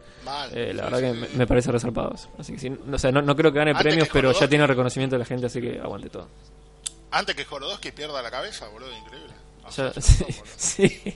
Eh, 0.52 0.72
la 0.74 0.84
Sí, 0.86 0.90
verdad 0.90 0.98
sí, 1.12 1.20
que 1.20 1.26
sí. 1.26 1.36
me, 1.36 1.46
parece 1.46 1.72
resarpado 1.72 2.14
eso. 2.14 2.30
Así 2.38 2.52
que 2.54 2.58
sí, 2.58 2.70
no, 2.70 2.96
o 2.96 2.98
sea, 2.98 3.12
no, 3.12 3.20
no 3.20 3.36
creo 3.36 3.52
que 3.52 3.58
gane 3.58 3.72
Antes 3.72 3.82
premios, 3.84 4.08
que 4.08 4.12
pero 4.14 4.32
ya 4.32 4.48
tiene 4.48 4.66
reconocimiento 4.66 5.16
de 5.16 5.18
la 5.18 5.24
gente, 5.26 5.46
así 5.46 5.60
que 5.60 5.78
aguante 5.78 6.08
todo. 6.08 6.28
Antes 7.10 7.34
que 7.36 7.44
Jorodowski 7.44 7.92
pierda 7.92 8.22
la 8.22 8.30
cabeza, 8.30 8.68
boludo, 8.68 8.90
increíble. 8.96 9.34
O 9.64 9.70
Ya- 9.70 9.92
sea, 10.00 10.02
sí, 10.56 11.14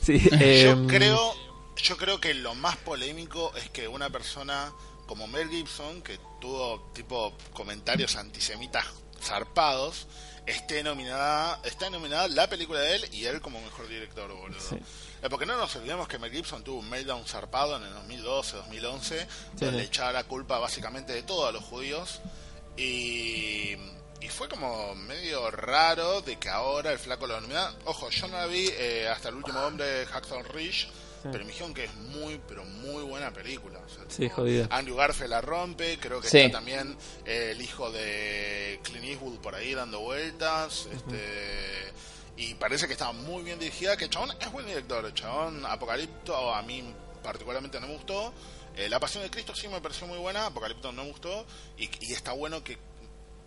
sí. 0.00 0.18
Yo 0.30 0.36
em, 0.72 0.86
creo, 0.88 1.32
yo 1.76 1.96
creo 1.96 2.20
que 2.20 2.34
lo 2.34 2.54
más 2.54 2.76
polémico 2.78 3.52
es 3.56 3.70
que 3.70 3.86
una 3.88 4.10
persona 4.10 4.72
como 5.06 5.26
Mel 5.26 5.48
Gibson, 5.48 6.02
que 6.02 6.18
tuvo 6.40 6.90
tipo 6.94 7.32
comentarios 7.52 8.16
antisemitas 8.16 8.86
zarpados, 9.20 10.06
esté 10.46 10.82
nominada, 10.82 11.60
está 11.64 11.88
nominada 11.90 12.28
la 12.28 12.48
película 12.48 12.80
de 12.80 12.96
él 12.96 13.08
y 13.12 13.24
él 13.26 13.40
como 13.40 13.60
mejor 13.60 13.88
director, 13.88 14.32
boludo. 14.32 14.60
Sí. 14.60 14.76
Eh, 15.22 15.28
Porque 15.30 15.46
no 15.46 15.56
nos 15.56 15.74
olvidemos 15.76 16.06
que 16.08 16.18
Mel 16.18 16.30
Gibson 16.30 16.62
tuvo 16.62 16.80
un 16.80 16.88
meltdown 16.90 17.24
zarpado 17.26 17.76
en 17.76 17.84
el 17.84 17.94
2012, 17.94 18.56
2011, 18.56 19.20
Sí, 19.20 19.64
donde 19.64 19.80
sí. 19.80 19.86
echaba 19.86 20.12
la 20.12 20.24
culpa 20.24 20.58
básicamente 20.58 21.12
de 21.12 21.22
todo 21.22 21.46
a 21.46 21.52
los 21.52 21.64
judíos. 21.64 22.20
Y, 22.76 23.74
y 24.20 24.28
fue 24.28 24.48
como 24.48 24.94
medio 24.94 25.50
raro 25.50 26.20
de 26.22 26.36
que 26.38 26.48
ahora 26.48 26.92
el 26.92 26.98
flaco 26.98 27.26
lo 27.26 27.40
nomina. 27.40 27.72
Ojo, 27.84 28.10
yo 28.10 28.28
no 28.28 28.36
la 28.36 28.46
vi 28.46 28.68
eh, 28.72 29.08
hasta 29.08 29.28
el 29.28 29.36
último 29.36 29.60
hombre 29.60 29.84
de 29.86 30.06
Hacksaw 30.06 30.42
Ridge, 31.24 31.32
pero 31.32 31.44
me 31.44 31.50
dijeron 31.52 31.74
que 31.74 31.84
es 31.84 31.94
muy, 31.94 32.40
pero 32.46 32.64
muy 32.64 33.02
buena 33.02 33.32
película. 33.32 33.80
O 33.84 33.88
sea, 33.88 34.04
Sí, 34.08 34.22
tipo, 34.24 34.36
jodida. 34.36 34.66
Andrew 34.70 34.96
Garfield 34.96 35.30
la 35.30 35.40
rompe, 35.40 35.98
creo 35.98 36.20
que 36.20 36.28
Sí. 36.28 36.38
está 36.38 36.58
también 36.58 36.96
eh, 37.24 37.50
el 37.52 37.60
hijo 37.62 37.90
de 37.90 38.80
Clint 38.82 39.04
Eastwood 39.04 39.38
por 39.38 39.54
ahí 39.54 39.74
dando 39.74 40.00
vueltas. 40.00 40.86
este 40.92 41.92
Y 42.36 42.54
parece 42.54 42.86
que 42.88 42.94
está 42.94 43.12
muy 43.12 43.42
bien 43.44 43.58
dirigida, 43.60 43.96
que 43.96 44.04
el 44.04 44.10
chabón 44.10 44.32
es 44.40 44.50
buen 44.50 44.66
director. 44.66 45.04
El 45.04 45.14
chabón 45.14 45.64
Apocalipto 45.66 46.52
a 46.54 46.62
mí 46.62 46.82
particularmente 47.22 47.80
no 47.80 47.86
me 47.86 47.94
gustó. 47.94 48.32
Eh, 48.76 48.88
la 48.88 48.98
Pasión 48.98 49.22
de 49.22 49.30
Cristo 49.30 49.54
sí 49.54 49.68
me 49.68 49.80
pareció 49.80 50.06
muy 50.08 50.18
buena, 50.18 50.46
Apocalipto 50.46 50.90
no 50.92 51.04
me 51.04 51.10
gustó. 51.10 51.46
Y, 51.78 51.88
y 52.00 52.12
está 52.12 52.32
bueno 52.32 52.64
que 52.64 52.76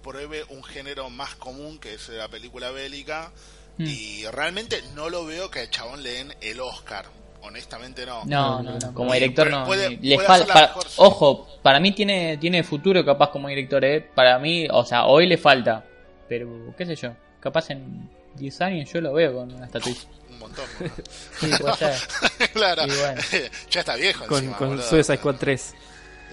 pruebe 0.01 0.45
un 0.49 0.63
género 0.63 1.09
más 1.09 1.35
común 1.35 1.79
que 1.79 1.95
es 1.95 2.07
la 2.09 2.29
película 2.29 2.71
bélica. 2.71 3.31
Mm. 3.77 3.85
Y 3.85 4.25
realmente 4.27 4.81
no 4.95 5.09
lo 5.09 5.25
veo 5.25 5.51
que 5.51 5.59
al 5.59 5.69
chabón 5.69 6.01
le 6.01 6.11
den 6.13 6.33
el 6.39 6.61
Oscar. 6.61 7.05
Honestamente 7.41 8.05
no. 8.05 8.23
No, 8.25 8.61
no, 8.61 8.77
no. 8.77 8.93
Como 8.93 9.13
director 9.13 9.49
no. 9.49 9.65
puede- 9.65 9.97
le 10.01 10.15
puede 10.15 10.27
falta. 10.27 10.53
para- 10.53 10.67
mejor- 10.67 10.85
Ojo, 10.97 11.47
para 11.61 11.79
mí 11.79 11.91
tiene, 11.93 12.37
tiene 12.37 12.63
futuro 12.63 13.03
capaz 13.05 13.29
como 13.29 13.47
director, 13.47 13.83
¿eh? 13.85 14.01
Para 14.01 14.37
mí, 14.39 14.67
o 14.69 14.83
sea, 14.85 15.05
hoy 15.05 15.27
le 15.27 15.37
falta. 15.37 15.83
Pero, 16.27 16.73
qué 16.77 16.85
sé 16.85 16.95
yo. 16.95 17.11
Capaz 17.39 17.69
en 17.69 18.09
10 18.35 18.61
años 18.61 18.91
yo 18.91 18.99
lo 19.01 19.13
veo 19.13 19.33
con 19.33 19.53
una 19.53 19.65
estatuilla. 19.65 20.01
Un 20.29 20.39
montón. 20.39 20.65
boludo. 20.77 20.93
Sí, 21.39 21.49
puede 21.59 21.75
ser. 21.77 22.49
claro. 22.51 22.83
Y 22.85 22.89
bueno. 22.89 23.21
ya 23.71 23.79
está 23.79 23.95
viejo 23.95 24.25
con, 24.25 24.37
encima, 24.39 24.57
con. 24.57 24.81
Suicide 24.81 25.17
Squad 25.17 25.35
3. 25.35 25.75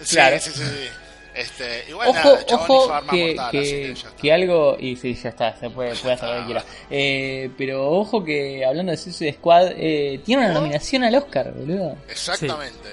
Sí, 0.01 0.15
Claro. 0.15 0.37
sí, 0.39 0.51
sí, 0.51 0.59
sí. 0.63 0.89
Este, 1.35 1.83
igual 1.89 2.07
Ojo, 2.09 2.17
nada, 2.17 2.45
ojo 2.53 3.01
que, 3.11 3.25
mortal, 3.35 3.51
que, 3.51 3.59
así 3.59 3.71
que 3.71 3.83
ya 3.87 3.91
está. 3.93 4.15
que 4.15 4.33
algo. 4.33 4.77
Y 4.79 4.95
sí, 4.95 5.13
ya 5.15 5.29
está, 5.29 5.55
se 5.57 5.69
puede, 5.69 5.93
puede 5.95 6.13
hacer 6.15 6.29
lo 6.29 6.39
que 6.39 6.45
quiera. 6.45 6.63
Eh, 6.89 7.49
pero 7.57 7.89
ojo 7.91 8.23
que 8.23 8.63
hablando 8.65 8.91
de 8.91 8.97
Suicide 8.97 9.33
Squad, 9.33 9.71
eh, 9.75 10.21
tiene 10.23 10.43
una 10.45 10.51
¿Oh? 10.51 10.61
nominación 10.61 11.03
al 11.03 11.15
Oscar, 11.15 11.53
boludo. 11.53 11.95
Exactamente. 12.09 12.89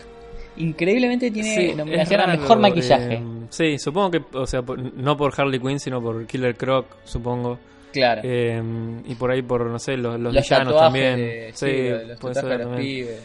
Increíblemente 0.57 1.31
tiene 1.31 1.55
Sí, 1.55 1.75
nominación 1.75 2.21
a 2.21 2.27
mejor 2.27 2.59
maquillaje. 2.59 3.15
eh, 3.15 3.23
sí, 3.49 3.79
supongo 3.79 4.11
que, 4.11 4.23
o 4.35 4.47
sea, 4.47 4.61
por- 4.63 4.79
no 4.79 5.17
por 5.17 5.33
Harley 5.39 5.59
Quinn, 5.61 5.81
sino 5.81 6.03
por 6.03 6.27
Killer 6.27 6.57
Croc, 6.57 6.87
supongo. 7.05 7.59
Claro. 7.93 8.23
Eh, 8.25 8.61
y 9.07 9.15
por 9.15 9.31
ahí, 9.31 9.43
por, 9.43 9.65
no 9.67 9.79
sé, 9.79 9.97
los, 9.97 10.19
los, 10.21 10.33
los 10.35 10.43
villanos 10.45 10.77
también. 10.77 11.17
de- 11.17 11.51
sí, 11.55 11.67
sí, 11.67 11.89
los 12.09 12.19
puede 12.19 12.35
ser 12.35 12.45
de 12.45 12.59
los 12.59 12.67
también. 12.69 12.83
pibes. 13.07 13.21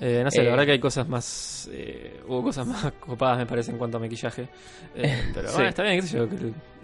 Eh, 0.00 0.20
no 0.24 0.30
sé, 0.30 0.40
Eh, 0.40 0.44
la 0.44 0.50
verdad 0.50 0.66
que 0.66 0.72
hay 0.72 0.80
cosas 0.80 1.08
más. 1.08 1.68
Eh, 1.72 2.20
hubo 2.28 2.42
cosas 2.42 2.66
más 2.66 2.92
copadas, 3.00 3.38
me 3.38 3.46
parece, 3.46 3.70
en 3.72 3.78
cuanto 3.78 3.96
a 3.96 4.00
maquillaje. 4.00 4.48
Eh, 4.94 5.22
pero 5.34 5.48
Sí. 5.48 5.54
bueno, 5.54 5.68
está 5.70 5.82
bien, 5.82 6.00
qué 6.00 6.06
sé 6.06 6.16
yo. 6.18 6.28
Que 6.28 6.36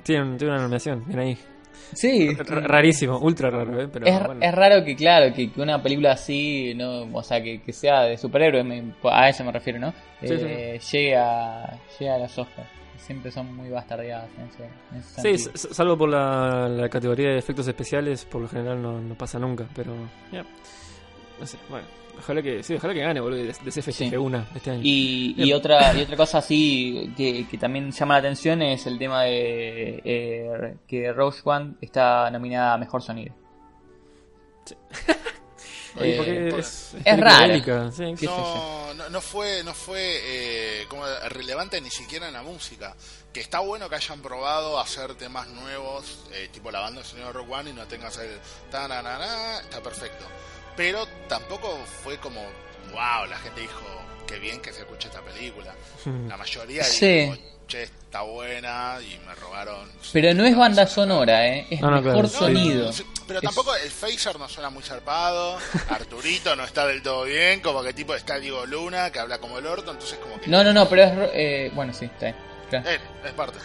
tiene, 0.02 0.36
tiene 0.36 0.52
una 0.52 0.62
nominación, 0.62 1.04
bien 1.06 1.18
ahí. 1.20 1.38
Sí, 1.94 2.28
R- 2.28 2.60
rarísimo, 2.62 3.18
ultra 3.18 3.50
raro, 3.50 3.80
¿eh? 3.82 3.88
Pero 3.92 4.06
es, 4.06 4.24
bueno. 4.24 4.40
es 4.42 4.54
raro 4.54 4.84
que, 4.84 4.96
claro, 4.96 5.34
que, 5.34 5.50
que 5.52 5.60
una 5.60 5.82
película 5.82 6.12
así, 6.12 6.72
no, 6.74 7.02
o 7.12 7.22
sea, 7.22 7.42
que, 7.42 7.60
que 7.60 7.72
sea 7.72 8.02
de 8.04 8.16
superhéroes, 8.16 8.64
me- 8.64 8.94
a 9.04 9.28
eso 9.28 9.44
me 9.44 9.52
refiero, 9.52 9.78
¿no? 9.78 9.90
Sí, 10.20 10.28
Eh, 10.30 10.80
Llegue, 10.90 11.16
a, 11.16 11.78
llegue 11.98 12.10
a 12.10 12.18
los 12.18 12.38
Oscars. 12.38 12.68
Siempre 12.96 13.30
son 13.32 13.54
muy 13.56 13.68
bastardeadas 13.68 14.28
en 14.38 14.44
ese, 14.46 14.64
en 14.92 14.98
ese 14.98 15.20
Sí, 15.22 15.38
sentido. 15.50 15.74
salvo 15.74 15.98
por 15.98 16.08
la, 16.08 16.68
la 16.68 16.88
categoría 16.88 17.30
de 17.30 17.38
efectos 17.38 17.66
especiales, 17.66 18.24
por 18.24 18.40
lo 18.42 18.48
general 18.48 18.80
no, 18.80 19.00
no 19.00 19.14
pasa 19.16 19.38
nunca, 19.38 19.66
pero 19.74 19.92
ya. 20.30 20.44
No 21.40 21.46
sé, 21.46 21.58
bueno. 21.68 21.86
Ojalá 22.18 22.42
que, 22.42 22.62
sí, 22.62 22.74
ojalá 22.74 22.94
que 22.94 23.00
gane, 23.00 23.20
boludo, 23.20 23.38
de, 23.40 23.46
de 23.52 23.70
Sí. 23.92 24.16
una 24.16 24.46
este 24.54 24.70
año. 24.70 24.80
Y, 24.84 25.34
y 25.36 25.52
otra 25.52 25.92
y 25.94 26.02
otra 26.02 26.16
cosa 26.16 26.38
así 26.38 27.12
que, 27.16 27.46
que 27.48 27.58
también 27.58 27.90
llama 27.90 28.14
la 28.14 28.20
atención 28.20 28.62
es 28.62 28.86
el 28.86 28.98
tema 28.98 29.22
de 29.24 30.00
eh, 30.04 30.76
que 30.86 31.12
Rogue 31.12 31.38
One 31.44 31.74
está 31.80 32.30
nominada 32.30 32.74
a 32.74 32.78
Mejor 32.78 33.02
Sonido. 33.02 33.34
Y 35.94 36.04
Eh, 36.04 36.48
por- 36.50 36.60
es, 36.60 36.94
es 37.04 37.20
raro. 37.20 37.92
sí. 37.92 38.14
No, 38.24 38.94
no, 38.94 39.10
no 39.10 39.20
fue, 39.20 39.62
no 39.62 39.74
fue 39.74 40.00
eh, 40.80 40.86
como 40.88 41.04
relevante 41.28 41.78
ni 41.82 41.90
siquiera 41.90 42.28
en 42.28 42.32
la 42.32 42.42
música. 42.42 42.96
Que 43.30 43.40
está 43.40 43.60
bueno 43.60 43.90
que 43.90 43.96
hayan 43.96 44.22
probado 44.22 44.80
hacer 44.80 45.14
temas 45.16 45.48
nuevos, 45.48 46.24
eh, 46.32 46.48
tipo 46.50 46.70
la 46.70 46.80
banda 46.80 47.02
del 47.02 47.10
señor 47.10 47.34
Rock 47.34 47.50
One 47.50 47.70
y 47.70 47.72
no 47.74 47.84
tengas 47.86 48.16
el 48.18 48.38
tananana, 48.70 49.60
está 49.60 49.82
perfecto. 49.82 50.24
Pero 50.76 51.06
tampoco 51.28 51.78
fue 52.02 52.18
como, 52.18 52.40
wow, 52.92 53.26
la 53.28 53.38
gente 53.38 53.60
dijo, 53.60 53.82
qué 54.26 54.38
bien 54.38 54.60
que 54.60 54.72
se 54.72 54.80
escucha 54.80 55.08
esta 55.08 55.20
película. 55.20 55.74
La 56.28 56.36
mayoría 56.36 56.84
Sí. 56.84 57.06
dijo, 57.06 57.36
che, 57.66 57.82
está 57.84 58.22
buena 58.22 58.98
y 59.00 59.18
me 59.26 59.34
robaron. 59.34 59.90
Pero 60.12 60.34
no 60.34 60.44
es 60.44 60.56
banda 60.56 60.86
sonora, 60.86 61.46
¿eh? 61.46 61.66
es 61.70 61.80
No, 61.80 61.90
no, 61.90 62.02
mejor 62.02 62.28
claro, 62.28 62.46
sonido. 62.46 62.90
pero 63.26 63.38
Es- 63.38 63.44
tampoco 63.44 63.74
el 63.76 63.90
phaser 63.90 64.38
no 64.38 64.48
suena 64.48 64.70
muy 64.70 64.82
zarpado. 64.82 65.58
Arturito 65.90 66.54
no 66.56 66.64
está 66.64 66.86
del 66.86 67.02
todo 67.02 67.24
bien. 67.24 67.60
Como 67.60 67.82
que 67.82 67.92
tipo 67.92 68.14
está 68.14 68.38
Diego 68.38 68.64
Luna, 68.66 69.10
que 69.12 69.18
habla 69.18 69.38
como 69.38 69.58
el 69.58 69.66
orto. 69.66 69.90
Entonces, 69.92 70.18
como 70.18 70.40
que. 70.40 70.48
No, 70.50 70.62
no, 70.64 70.72
no, 70.72 70.88
pero 70.88 71.02
es... 71.04 71.12
Eh, 71.34 71.70
bueno, 71.74 71.92
sí, 71.94 72.06
está 72.06 72.26
bien. 72.26 72.36
Claro. 72.70 72.88
Eh, 72.90 72.98
es 73.26 73.32
parte. 73.32 73.58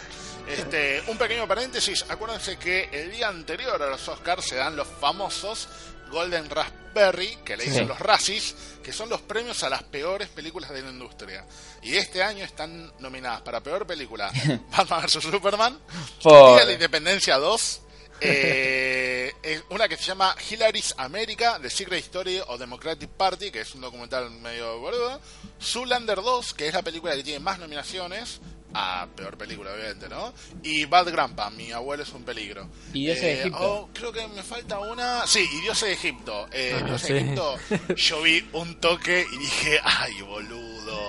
Este, 0.48 1.02
un 1.08 1.18
pequeño 1.18 1.46
paréntesis. 1.46 2.06
Acuérdense 2.08 2.56
que 2.56 2.88
el 2.92 3.10
día 3.10 3.28
anterior 3.28 3.82
a 3.82 3.86
los 3.90 4.08
Oscars 4.08 4.44
se 4.46 4.56
dan 4.56 4.76
los 4.76 4.86
famosos 4.88 5.68
Golden 6.10 6.48
Raspberry, 6.50 7.36
que 7.44 7.56
le 7.56 7.64
dicen 7.64 7.82
Sí. 7.84 7.88
los 7.88 7.98
Razzies, 7.98 8.54
que 8.82 8.92
son 8.92 9.08
los 9.08 9.20
premios 9.22 9.62
a 9.62 9.68
las 9.68 9.82
peores 9.84 10.28
películas 10.28 10.70
de 10.70 10.82
la 10.82 10.90
industria. 10.90 11.44
Y 11.82 11.96
este 11.96 12.22
año 12.22 12.44
están 12.44 12.92
nominadas 12.98 13.42
para 13.42 13.60
peor 13.62 13.86
película 13.86 14.30
Batman 14.70 15.02
vs 15.02 15.22
Superman, 15.22 15.78
Día 16.24 16.56
de 16.60 16.64
la 16.66 16.72
Independencia 16.72 17.36
2, 17.38 17.80
eh, 18.20 19.32
una 19.70 19.88
que 19.88 19.96
se 19.96 20.04
llama 20.04 20.34
Hillary's 20.50 20.94
America, 20.98 21.58
The 21.60 21.70
Secret 21.70 22.00
Story 22.04 22.40
of 22.46 22.58
Democratic 22.58 23.10
Party, 23.10 23.50
que 23.50 23.60
es 23.60 23.74
un 23.74 23.80
documental 23.82 24.30
medio 24.30 24.78
boludo, 24.80 25.20
Zoolander 25.62 26.16
2, 26.22 26.54
que 26.54 26.68
es 26.68 26.74
la 26.74 26.82
película 26.82 27.14
que 27.14 27.22
tiene 27.22 27.40
más 27.40 27.58
nominaciones, 27.58 28.40
a 28.74 29.06
peor 29.16 29.36
película 29.38 29.72
obviamente, 29.72 30.08
¿no? 30.08 30.32
Y 30.62 30.84
Bad 30.84 31.10
Grandpa, 31.10 31.50
Mi 31.50 31.72
abuelo 31.72 32.02
es 32.02 32.12
un 32.12 32.22
peligro. 32.22 32.68
Y 32.92 33.06
Dioses 33.06 33.22
de 33.22 33.40
Egipto. 33.40 33.58
oh, 33.60 33.88
creo 33.94 34.12
que 34.12 34.26
me 34.28 34.42
falta 34.42 34.78
una... 34.78 35.26
Sí, 35.26 35.48
y 35.52 35.60
Dioses 35.62 35.88
de 35.88 35.94
Egipto. 35.94 36.46
Eh, 36.52 36.74
Ah, 36.78 36.84
Dioses 36.84 37.06
sí. 37.06 37.12
de 37.14 37.20
Egipto, 37.20 37.56
yo 37.96 38.22
vi 38.22 38.46
un 38.52 38.74
toque 38.80 39.24
y 39.32 39.38
dije, 39.38 39.78
ay, 39.82 40.20
boludo. 40.22 41.00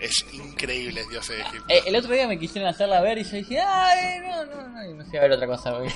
Es 0.00 0.24
increíble 0.32 1.02
Dioses 1.10 1.36
de 1.36 1.42
Egipto. 1.42 1.64
Eh, 1.68 1.82
el 1.86 1.96
otro 1.96 2.12
día 2.14 2.26
me 2.26 2.38
quisieron 2.38 2.70
hacerla 2.70 3.00
ver 3.02 3.18
y 3.18 3.24
yo 3.24 3.36
dije, 3.36 3.60
ay, 3.60 4.18
no, 4.20 4.46
no, 4.46 4.68
no, 4.68 4.84
y 4.90 4.94
me 4.94 5.04
fui 5.04 5.18
a 5.18 5.22
ver 5.22 5.32
otra 5.32 5.46
cosa. 5.46 5.72
porque. 5.78 5.92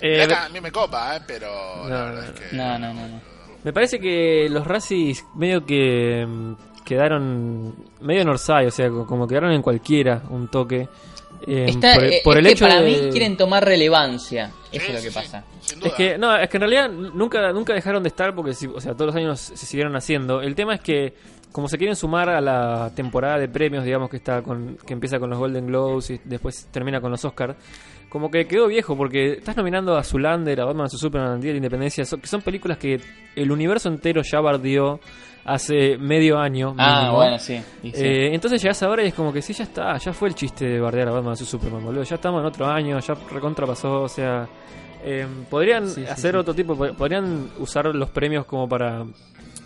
Eh, 0.00 0.22
Acá 0.22 0.44
a 0.44 0.48
mí 0.50 0.60
me 0.60 0.70
copa, 0.72 1.16
¿eh? 1.16 1.20
pero 1.26 1.48
No, 1.84 1.88
la 1.88 2.04
verdad 2.04 2.24
es 2.34 2.40
que... 2.50 2.56
no, 2.56 2.78
no, 2.78 2.92
no, 2.92 3.08
no. 3.08 3.20
Me 3.64 3.72
parece 3.72 3.98
que 3.98 4.46
los 4.50 4.66
Razzies 4.66 5.24
medio 5.34 5.64
que 5.64 6.24
mm, 6.26 6.54
quedaron 6.86 7.74
medio 8.00 8.22
en 8.22 8.28
Orsay, 8.28 8.66
o 8.66 8.70
sea, 8.70 8.88
co- 8.88 9.06
como 9.06 9.26
quedaron 9.28 9.52
en 9.52 9.60
cualquiera 9.60 10.22
un 10.30 10.48
toque. 10.48 10.88
eh, 11.46 11.66
Está, 11.68 11.94
por, 11.94 12.04
por 12.24 12.32
es 12.34 12.38
el 12.38 12.44
que 12.46 12.52
hecho 12.52 12.64
para 12.66 12.80
de- 12.80 12.90
mí 13.02 13.10
quieren 13.10 13.36
tomar 13.36 13.62
relevancia. 13.64 14.50
Sí, 14.70 14.78
Eso 14.78 14.86
es 14.86 14.94
lo 14.94 15.00
que 15.02 15.08
sí, 15.10 15.14
pasa. 15.14 15.44
Es 15.84 15.92
que, 15.94 16.16
no, 16.16 16.34
es 16.36 16.48
que 16.48 16.56
en 16.56 16.60
realidad 16.62 16.88
nunca, 16.90 17.52
nunca 17.52 17.74
dejaron 17.74 18.02
de 18.02 18.08
estar 18.08 18.34
porque, 18.34 18.54
si- 18.54 18.66
o 18.68 18.80
sea, 18.80 18.92
todos 18.94 19.06
los 19.08 19.16
años 19.16 19.38
se 19.40 19.56
siguieron 19.66 19.94
haciendo. 19.96 20.40
El 20.40 20.54
tema 20.54 20.74
es 20.74 20.80
que, 20.80 21.12
como 21.52 21.68
se 21.68 21.76
quieren 21.78 21.96
sumar 21.96 22.28
a 22.30 22.40
la 22.40 22.90
temporada 22.94 23.38
de 23.38 23.48
premios, 23.48 23.84
digamos, 23.84 24.08
que 24.10 24.16
está 24.18 24.42
con, 24.42 24.78
que 24.86 24.92
empieza 24.94 25.18
con 25.18 25.28
los 25.30 25.38
Golden 25.38 25.66
Globes 25.66 26.10
y 26.10 26.20
después 26.24 26.66
termina 26.70 27.00
con 27.00 27.10
los 27.10 27.24
Oscars, 27.24 27.54
como 28.08 28.30
que 28.30 28.46
quedó 28.46 28.66
viejo 28.68 28.96
porque 28.96 29.32
estás 29.34 29.56
nominando 29.56 29.96
a 29.96 30.02
Zulander, 30.04 30.60
a 30.60 30.64
Batman, 30.64 30.86
a 30.86 30.88
Superman, 30.88 31.30
a 31.32 31.36
Día 31.36 31.48
de 31.48 31.54
la 31.54 31.56
Independencia, 31.58 32.04
que 32.04 32.26
son 32.26 32.40
películas 32.42 32.78
que 32.78 33.00
el 33.34 33.50
universo 33.50 33.88
entero 33.88 34.22
ya 34.22 34.40
bardeó 34.40 35.00
hace 35.44 35.96
medio 35.98 36.38
año. 36.38 36.74
Ah, 36.78 36.98
mínimo. 37.00 37.16
bueno, 37.16 37.38
sí. 37.38 37.60
Eh, 37.82 38.30
entonces 38.32 38.60
llegás 38.62 38.82
ahora 38.82 39.04
y 39.04 39.08
es 39.08 39.14
como 39.14 39.32
que 39.32 39.42
sí, 39.42 39.52
ya 39.52 39.64
está, 39.64 39.96
ya 39.98 40.12
fue 40.12 40.28
el 40.28 40.34
chiste 40.34 40.66
de 40.66 40.80
bardear 40.80 41.08
a 41.08 41.12
Batman 41.12 41.34
vs 41.34 41.46
Superman, 41.48 41.84
boludo. 41.84 42.02
Ya 42.02 42.16
estamos 42.16 42.40
en 42.40 42.46
otro 42.46 42.66
año, 42.66 42.98
ya 42.98 43.14
recontra 43.32 43.66
pasó, 43.66 44.02
o 44.02 44.08
sea. 44.08 44.48
eh, 45.04 45.26
podrían 45.50 45.86
Sí, 45.88 46.04
hacer 46.04 46.32
sí. 46.32 46.36
otro 46.38 46.52
tipo, 46.54 46.74
po- 46.76 46.92
podrían 46.94 47.48
usar 47.58 47.86
los 47.94 48.10
premios 48.10 48.44
como 48.46 48.68
para. 48.68 49.04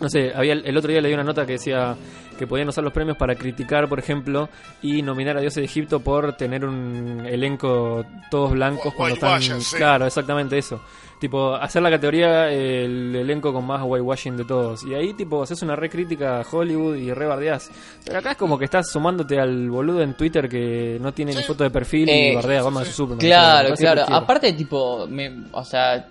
No 0.01 0.09
sé, 0.09 0.31
había 0.35 0.53
el 0.53 0.77
otro 0.77 0.91
día 0.91 0.99
leí 0.99 1.13
una 1.13 1.23
nota 1.23 1.45
que 1.45 1.53
decía 1.53 1.95
que 2.37 2.47
podían 2.47 2.67
usar 2.69 2.83
los 2.83 2.91
premios 2.91 3.17
para 3.17 3.35
criticar, 3.35 3.87
por 3.87 3.99
ejemplo, 3.99 4.49
y 4.81 5.03
nominar 5.03 5.37
a 5.37 5.41
Dioses 5.41 5.57
de 5.61 5.65
Egipto 5.65 5.99
por 5.99 6.33
tener 6.33 6.65
un 6.65 7.23
elenco 7.25 8.03
todos 8.31 8.51
blancos 8.51 8.93
cuando 8.95 9.13
están. 9.15 9.41
Sí. 9.61 9.75
Claro, 9.75 10.07
exactamente 10.07 10.57
eso. 10.57 10.81
Tipo, 11.19 11.53
hacer 11.53 11.83
la 11.83 11.91
categoría 11.91 12.49
eh, 12.49 12.85
el 12.85 13.15
elenco 13.15 13.53
con 13.53 13.63
más 13.67 13.83
whitewashing 13.85 14.37
de 14.37 14.43
todos. 14.43 14.83
Y 14.85 14.95
ahí, 14.95 15.13
tipo, 15.13 15.43
haces 15.43 15.61
una 15.61 15.75
recrítica 15.75 16.39
a 16.39 16.45
Hollywood 16.49 16.95
y 16.95 17.13
re 17.13 17.27
bardeás. 17.27 17.69
Pero 18.03 18.17
acá 18.17 18.31
es 18.31 18.37
como 18.37 18.57
que 18.57 18.65
estás 18.65 18.89
sumándote 18.91 19.39
al 19.39 19.69
boludo 19.69 20.01
en 20.01 20.15
Twitter 20.15 20.49
que 20.49 20.97
no 20.99 21.13
tiene 21.13 21.35
ni 21.35 21.43
foto 21.43 21.63
de 21.63 21.69
perfil 21.69 22.09
Eh, 22.09 22.31
y 22.31 22.35
bardea 22.35 22.63
vs 22.63 22.87
Superman. 22.87 23.19
O 23.19 23.21
sea, 23.21 23.61
Claro, 23.61 23.75
claro. 23.75 24.03
Aparte, 24.15 24.51
tipo, 24.53 25.05
me, 25.07 25.43
o 25.51 25.63
sea, 25.63 26.07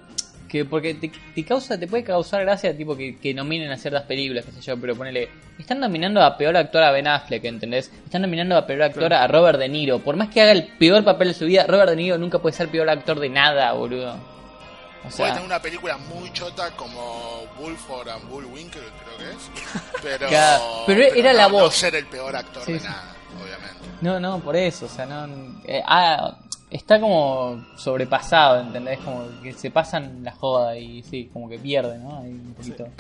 que 0.50 0.64
porque 0.64 0.94
te, 0.94 1.10
te 1.34 1.44
causa, 1.44 1.78
te 1.78 1.86
puede 1.86 2.02
causar 2.02 2.42
gracia, 2.42 2.76
tipo, 2.76 2.96
que, 2.96 3.16
que 3.18 3.32
nominen 3.32 3.70
a 3.70 3.76
ciertas 3.76 4.02
películas, 4.02 4.44
qué 4.44 4.52
sé 4.52 4.60
yo, 4.60 4.76
pero 4.80 4.96
ponele, 4.96 5.28
están 5.58 5.78
nominando 5.78 6.20
a 6.22 6.36
peor 6.36 6.56
actor 6.56 6.82
a 6.82 6.90
Ben 6.90 7.06
Affleck, 7.06 7.44
¿entendés? 7.44 7.90
Están 8.04 8.22
nominando 8.22 8.56
a 8.56 8.66
peor 8.66 8.82
actor 8.82 9.14
a 9.14 9.26
Robert 9.28 9.58
De 9.60 9.68
Niro. 9.68 10.00
Por 10.00 10.16
más 10.16 10.28
que 10.28 10.40
haga 10.42 10.52
el 10.52 10.66
peor 10.78 11.04
papel 11.04 11.28
de 11.28 11.34
su 11.34 11.44
vida, 11.46 11.64
Robert 11.68 11.90
De 11.90 11.96
Niro 11.96 12.18
nunca 12.18 12.40
puede 12.40 12.56
ser 12.56 12.68
peor 12.68 12.90
actor 12.90 13.20
de 13.20 13.28
nada, 13.28 13.72
boludo. 13.74 14.14
O 14.14 15.02
Puede 15.04 15.12
sea, 15.14 15.26
tener 15.28 15.44
una 15.46 15.62
película 15.62 15.96
muy 15.96 16.30
chota 16.32 16.70
como 16.76 17.44
Bullford 17.58 18.08
and 18.10 18.28
Bullwinkle, 18.28 18.82
creo 18.82 19.18
que 19.18 19.34
es. 19.36 19.50
Pero, 20.02 20.28
Claro, 20.28 20.62
pero 20.86 21.02
era 21.14 21.32
no- 21.32 21.38
la 21.38 21.44
no 21.48 21.52
voz. 21.54 21.74
ser 21.74 21.94
el 21.94 22.06
peor 22.06 22.34
actor 22.36 22.62
Sí, 22.64 22.72
de 22.74 22.80
sí. 22.80 22.84
nada, 22.86 23.14
obviamente. 23.42 23.78
no, 24.02 24.18
no, 24.20 24.40
por 24.40 24.56
eso, 24.56 24.84
o 24.86 24.88
sea, 24.88 25.06
no. 25.06 25.26
eh, 25.64 25.80
ah, 25.86 26.36
está 26.70 27.00
como 27.00 27.64
sobrepasado, 27.76 28.61
¿entendés? 28.61 28.98
Como 29.00 29.26
que 29.42 29.52
se 29.52 29.70
pasan 29.70 30.22
la 30.22 30.33
joda 30.33 30.76
y 30.76 31.02
sí, 31.02 31.28
como 31.33 31.48
que 31.48 31.59
pierden, 31.59 32.02
¿no? 32.02 32.18
Ahí 32.20 32.30
un 32.30 32.54
poquito. 32.54 32.85
Eh, 32.85 32.90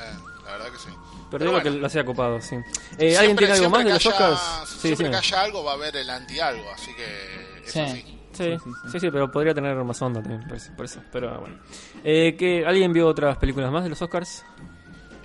la 0.44 0.52
verdad 0.52 0.66
que 0.72 0.78
sí. 0.78 0.88
Pero 1.30 1.44
digo 1.44 1.52
bueno. 1.60 1.70
que 1.70 1.78
lo 1.80 1.86
hacía 1.86 2.04
copado, 2.04 2.40
sí. 2.40 2.56
Eh, 2.98 3.16
¿Alguien 3.16 3.36
tiene 3.36 3.52
algo 3.54 3.70
más 3.70 3.84
de 3.84 3.90
los 3.92 4.06
Oscars? 4.06 4.40
Sí, 4.66 4.78
siempre 4.94 5.06
sí. 5.06 5.10
que 5.12 5.16
haya 5.16 5.40
algo 5.42 5.62
va 5.64 5.72
a 5.72 5.74
haber 5.74 5.96
el 5.96 6.10
anti-algo, 6.10 6.64
así 6.74 6.92
que 6.94 7.64
eso 7.64 7.86
Sí. 7.86 7.92
sí. 8.02 8.16
Sí, 8.32 8.44
Sí, 8.44 8.44
sí, 8.44 8.70
sí, 8.84 8.90
sí, 8.92 9.00
sí. 9.00 9.10
pero 9.10 9.30
podría 9.30 9.52
tener 9.52 9.74
más 9.76 10.00
onda 10.02 10.22
también, 10.22 10.46
por 10.46 10.56
eso. 10.56 10.72
por 10.76 10.84
eso, 10.86 11.00
pero 11.12 11.40
bueno. 11.40 11.58
Eh, 12.04 12.36
¿que 12.38 12.64
¿Alguien 12.64 12.92
vio 12.92 13.06
otras 13.08 13.36
películas 13.38 13.70
más 13.72 13.82
de 13.82 13.90
los 13.90 14.00
Oscars? 14.00 14.44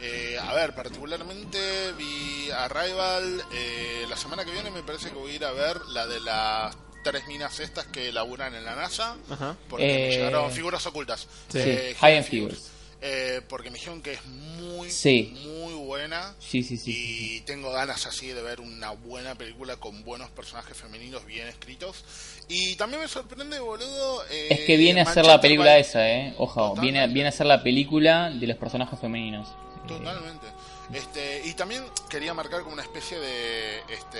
Eh, 0.01 0.38
a 0.41 0.53
ver, 0.53 0.73
particularmente 0.75 1.93
vi 1.97 2.49
Arrival. 2.51 3.41
Eh, 3.53 4.05
la 4.10 4.17
semana 4.17 4.43
que 4.43 4.51
viene 4.51 4.69
me 4.71 4.84
parece 4.84 5.10
que 5.12 5.15
voy 5.15 5.31
a 5.31 5.36
ir 5.36 5.45
a 5.45 5.51
ver 5.51 5.77
la 5.93 6.05
de 6.08 6.19
las 6.19 6.75
tres 7.05 7.27
minas 7.27 7.59
estas 7.59 7.85
que 7.85 8.11
laburan 8.11 8.53
en 8.55 8.65
la 8.65 8.75
NASA. 8.75 9.15
Ajá. 9.29 9.55
Porque 9.69 9.85
me 9.85 10.07
Eh, 10.07 10.11
llegaron 10.11 10.51
figuras 10.51 10.85
ocultas. 10.87 11.27
Sí. 11.49 11.59
Eh, 11.61 11.95
High 11.99 12.17
End 12.17 12.25
Figures. 12.25 12.71
Eh, 13.07 13.41
porque 13.47 13.69
me 13.69 13.77
dijeron 13.77 14.01
que 14.01 14.13
es 14.13 14.25
muy, 14.25 14.89
Sí. 14.89 15.37
muy 15.45 15.73
buena. 15.75 16.33
Sí, 16.39 16.63
sí, 16.63 16.75
sí. 16.77 16.85
sí. 16.91 17.35
Y 17.37 17.41
tengo 17.41 17.71
ganas 17.71 18.07
así 18.07 18.27
de 18.29 18.41
ver 18.41 18.59
una 18.61 18.91
buena 18.91 19.35
película 19.35 19.75
con 19.77 20.03
buenos 20.03 20.31
personajes 20.31 20.75
femeninos 20.75 21.23
bien 21.25 21.47
escritos. 21.47 22.03
Y 22.47 22.75
también 22.77 23.01
me 23.01 23.07
sorprende, 23.07 23.59
boludo. 23.59 24.23
eh, 24.31 24.47
Es 24.49 24.59
que 24.61 24.75
viene 24.77 25.01
a 25.01 25.05
ser 25.13 25.25
la 25.25 25.39
película 25.39 25.77
esa, 25.77 26.09
¿eh? 26.09 26.33
Ojo, 26.39 26.69
Totalmente. 26.69 26.81
viene, 26.81 27.13
viene 27.13 27.29
a 27.29 27.31
ser 27.31 27.45
la 27.45 27.61
película 27.61 28.31
de 28.31 28.47
los 28.47 28.57
personajes 28.57 28.99
femeninos. 28.99 29.47
Eh, 29.49 29.87
Totalmente. 29.87 30.47
Este, 30.93 31.41
y 31.45 31.53
también 31.53 31.83
quería 32.09 32.33
marcar 32.33 32.61
como 32.61 32.73
una 32.73 32.83
especie 32.83 33.19
de 33.19 33.79
este 33.89 34.19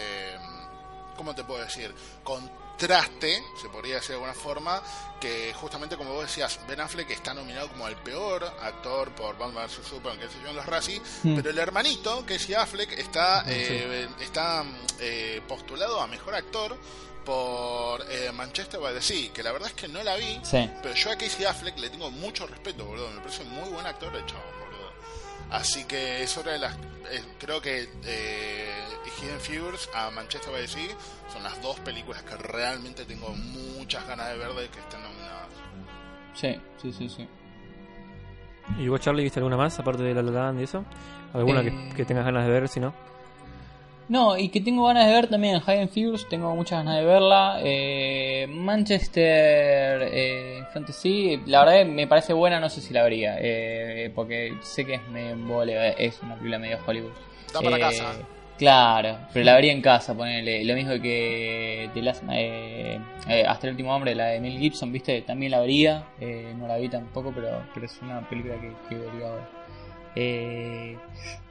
¿cómo 1.16 1.34
te 1.36 1.44
puedo 1.44 1.62
decir? 1.64 1.94
Contraste, 2.24 3.44
se 3.62 3.70
podría 3.70 3.96
decir 3.96 4.10
de 4.10 4.14
alguna 4.16 4.34
forma, 4.34 4.82
que 5.20 5.54
justamente 5.54 5.96
como 5.98 6.14
vos 6.14 6.24
decías, 6.26 6.60
Ben 6.68 6.80
Affleck 6.82 7.10
está 7.12 7.34
nominado 7.34 7.70
como 7.70 7.88
el 7.88 7.96
peor 7.98 8.44
actor 8.62 9.12
por 9.16 9.38
Batman 9.38 9.66
vs. 9.68 9.88
Superman, 9.88 10.20
que 10.20 10.28
se 10.34 10.42
yo, 10.42 10.50
en 10.50 10.56
los 10.56 10.66
Razzie, 10.66 11.02
Mm. 11.24 11.36
pero 11.38 11.50
el 11.50 11.58
hermanito, 11.58 12.24
Casey 12.26 12.54
Affleck, 12.54 12.92
está, 12.94 13.44
Sí. 13.46 13.52
eh, 13.52 14.08
está 14.20 14.64
eh, 15.00 15.42
postulado 15.48 16.00
a 16.02 16.08
mejor 16.08 16.36
actor 16.36 16.78
por 17.26 18.06
eh, 18.12 18.32
Manchester 18.32 18.80
by 18.80 18.94
the 18.94 19.02
Sea, 19.02 19.34
que 19.34 19.42
la 19.42 19.52
verdad 19.52 19.70
es 19.70 19.74
que 19.74 19.88
no 19.88 20.04
la 20.04 20.16
vi, 20.16 20.40
Sí. 20.44 20.70
pero 20.84 20.94
yo 20.94 21.12
a 21.12 21.16
Casey 21.16 21.44
Affleck 21.46 21.78
le 21.80 21.90
tengo 21.90 22.12
mucho 22.12 22.46
respeto, 22.46 22.86
boludo. 22.86 23.10
Me 23.12 23.20
parece 23.22 23.44
muy 23.46 23.70
buen 23.70 23.86
actor 23.88 24.16
el 24.16 24.24
boludo. 24.26 24.65
Así 25.52 25.86
que 25.86 26.24
es 26.24 26.38
otra 26.38 26.54
de 26.54 26.60
las. 26.60 26.76
eh, 27.12 27.24
creo 27.40 27.62
que 27.62 27.88
eh, 28.04 28.72
Hidden 29.22 29.40
Figures 29.40 29.90
a 29.94 30.10
Manchester 30.12 30.52
by 30.52 30.62
the 30.62 30.68
Sea 30.68 30.88
son 31.32 31.44
las 31.44 31.62
dos 31.62 31.80
películas 31.82 32.24
que 32.24 32.36
realmente 32.36 33.06
tengo 33.06 33.30
muchas 33.30 34.06
ganas 34.08 34.30
de 34.30 34.38
ver 34.38 34.50
de 34.54 34.68
que 34.70 34.80
estén 34.80 35.02
nominadas. 35.02 35.48
Sí, 36.34 36.60
sí, 36.82 36.92
sí, 36.92 37.10
sí. 37.10 37.28
¿Y 38.80 38.88
vos, 38.88 39.00
Charlie, 39.00 39.24
viste 39.24 39.40
alguna 39.40 39.58
más, 39.58 39.78
aparte 39.80 40.02
de 40.04 40.14
La 40.16 40.24
La 40.24 40.32
Land 40.32 40.60
y 40.60 40.64
eso? 40.64 40.84
¿Alguna 41.34 41.62
Eh. 41.62 41.66
que, 41.90 41.96
que 41.98 42.06
tengas 42.06 42.26
ganas 42.26 42.46
de 42.46 42.52
ver, 42.52 42.68
si 42.68 42.80
no? 42.80 42.94
No, 44.08 44.38
y 44.38 44.50
que 44.50 44.62
tengo 44.62 44.86
ganas 44.86 45.08
de 45.08 45.14
ver 45.14 45.28
también 45.28 45.60
Hidden 45.62 45.90
Figures, 45.90 46.28
tengo 46.30 46.56
muchas 46.56 46.80
ganas 46.84 46.98
de 46.98 47.06
verla. 47.06 47.60
Eh, 47.64 48.46
Manchester 48.50 50.10
eh, 50.14 50.64
Fantasy, 50.74 51.42
la 51.48 51.62
verdad 51.66 51.80
que 51.80 51.86
me 51.86 52.06
parece 52.06 52.34
buena, 52.34 52.60
no 52.60 52.70
sé 52.70 52.82
si 52.82 52.94
la 52.94 53.04
vería, 53.04 53.38
eh, 53.40 54.12
porque 54.14 54.54
sé 54.62 54.86
que 54.86 54.96
es 54.96 55.08
medio 55.10 55.36
es 55.98 56.22
una 56.22 56.36
película 56.36 56.60
medio 56.60 56.78
Hollywood. 56.86 57.12
Da 57.54 57.62
para 57.62 57.78
Eh, 57.78 57.80
casa. 57.80 58.14
Claro, 58.58 59.18
pero 59.34 59.44
la 59.44 59.56
vería 59.56 59.74
en 59.74 59.82
casa, 59.82 60.16
ponele. 60.16 60.64
Lo 60.64 60.76
mismo 60.76 60.94
que 61.02 61.90
The 61.94 62.02
Last, 62.02 62.24
eh, 62.32 62.98
eh, 63.28 63.44
Hasta 63.46 63.68
el 63.68 63.72
último 63.72 63.94
hombre, 63.94 64.16
la 64.16 64.28
de 64.28 64.40
Mel 64.40 64.58
Gibson, 64.58 64.94
¿viste? 64.94 65.24
También 65.24 65.52
la 65.52 65.60
vería. 65.60 66.06
Eh, 66.22 66.54
no 66.58 66.66
la 66.68 66.78
vi 66.78 66.88
tampoco, 66.88 67.34
pero, 67.36 67.64
pero 67.74 67.86
es 67.86 68.00
una 68.02 68.22
película 68.30 68.56
que, 68.62 68.72
que 68.88 68.96
vería 68.96 69.28
ahora. 69.28 69.50
Eh, 70.16 70.98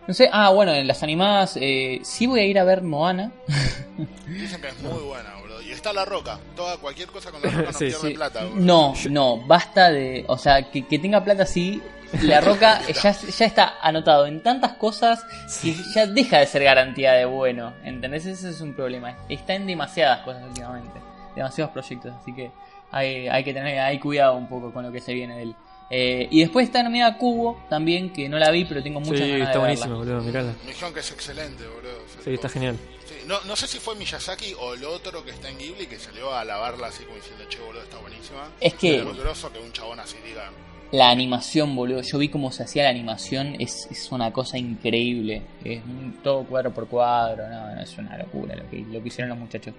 no 0.07 0.13
sé, 0.15 0.29
ah, 0.33 0.51
bueno, 0.51 0.73
en 0.73 0.87
las 0.87 1.03
animadas, 1.03 1.57
eh, 1.61 2.01
sí 2.03 2.27
voy 2.27 2.41
a 2.41 2.45
ir 2.45 2.59
a 2.59 2.65
ver 2.65 2.83
Moana. 2.83 3.33
Dicen 4.27 4.61
que 4.61 4.69
es 4.69 4.83
muy 4.83 5.03
buena, 5.03 5.35
boludo. 5.41 5.63
Y 5.63 5.71
está 5.71 5.93
La 5.93 6.05
Roca. 6.05 6.39
Toda, 6.55 6.77
cualquier 6.77 7.09
cosa 7.09 7.31
con 7.31 7.41
La 7.43 7.51
Roca 7.51 7.73
no 7.73 7.73
Sí, 7.79 7.87
pierde 7.87 8.09
Sí. 8.09 8.15
plata, 8.15 8.45
boludo. 8.45 8.61
No, 8.61 8.95
no, 9.11 9.39
basta 9.47 9.91
de. 9.91 10.25
O 10.29 10.37
sea, 10.37 10.71
que, 10.71 10.87
que 10.87 10.99
tenga 10.99 11.25
plata 11.25 11.47
sí. 11.47 11.83
La 12.23 12.41
roca 12.41 12.81
ya, 13.03 13.11
ya 13.13 13.45
está 13.47 13.75
anotado 13.83 14.27
en 14.27 14.41
tantas 14.41 14.75
cosas 14.75 15.25
que 15.61 15.75
ya 15.95 16.07
deja 16.07 16.39
de 16.39 16.47
ser 16.47 16.63
garantía 16.63 17.13
de 17.15 17.25
bueno. 17.25 17.73
¿Entendés? 17.83 18.27
Ese 18.27 18.51
es 18.51 18.61
un 18.61 18.75
problema. 18.75 19.17
Está 19.29 19.55
en 19.55 19.67
demasiadas 19.67 20.21
cosas 20.21 20.45
últimamente. 20.45 21.01
Demasiados 21.35 21.73
proyectos. 21.73 22.15
Así 22.21 22.33
que 22.33 22.53
hay, 22.93 23.27
hay 23.27 23.43
que 23.43 23.53
tener 23.53 23.81
hay 23.81 23.99
cuidado 23.99 24.37
un 24.37 24.49
poco 24.49 24.73
con 24.73 24.85
lo 24.85 24.93
que 24.93 25.01
se 25.01 25.13
viene 25.13 25.35
de 25.37 25.43
él. 25.43 25.57
Eh, 25.91 26.29
y 26.31 26.41
después 26.41 26.67
está 26.67 26.83
nominada 26.83 27.19
Cubo 27.19 27.63
también, 27.69 28.13
que 28.13 28.29
no 28.29 28.39
la 28.39 28.51
vi, 28.51 28.65
pero 28.65 28.83
tengo 28.83 29.01
muchas 29.01 29.19
Sí, 29.21 29.31
ganas 29.33 29.49
está 29.49 29.59
de 29.61 29.67
verla. 29.75 29.87
boludo, 29.87 30.21
mirala. 30.23 30.55
Dijeron 30.67 30.95
que 30.95 31.01
es 31.01 31.11
excelente, 31.13 31.63
boludo. 31.67 31.99
Sí, 32.25 32.35
está 32.35 32.49
genial. 32.49 32.77
Sí, 33.07 33.15
no, 33.27 33.41
no 33.45 33.55
sé 33.55 33.67
si 33.67 33.79
fue 33.79 33.95
Miyazaki 33.95 34.55
o 34.61 34.75
el 34.75 34.85
otro 34.85 35.23
que 35.25 35.31
está 35.31 35.49
en 35.51 35.59
Ghibli 35.59 35.87
que 35.87 35.99
salió 35.99 36.33
a 36.33 36.41
alabarla 36.41 36.87
así 36.89 37.05
como 37.05 37.17
diciendo, 37.17 37.45
che, 37.49 37.61
boludo, 37.61 37.83
está 37.83 37.99
buenísima. 37.99 38.49
Es 38.61 38.75
que- 38.75 38.97
Es 38.97 39.17
groso 39.19 39.53
que 39.53 39.59
un 39.59 39.73
chabón 39.73 40.01
así 40.01 40.17
diga. 40.27 40.51
La 40.91 41.11
animación, 41.11 41.75
boludo. 41.77 42.01
Yo 42.03 42.19
vi 42.19 42.29
cómo 42.29 42.51
se 42.53 42.63
hacía 42.63 42.85
la 42.85 42.91
animación. 42.91 43.57
Es, 43.59 43.87
es 43.91 44.11
una 44.13 44.33
cosa 44.33 44.57
increíble. 44.59 45.43
Es 45.65 45.83
un- 45.85 46.19
todo 46.23 46.45
cuadro 46.45 46.73
por 46.73 46.87
cuadro. 46.89 47.47
No, 47.49 47.75
no, 47.75 47.81
es 47.83 47.99
una 47.99 48.17
locura 48.17 48.55
lo 48.57 48.69
que, 48.71 48.79
lo 48.79 49.03
que 49.03 49.09
hicieron 49.09 49.29
los 49.31 49.39
muchachos 49.39 49.75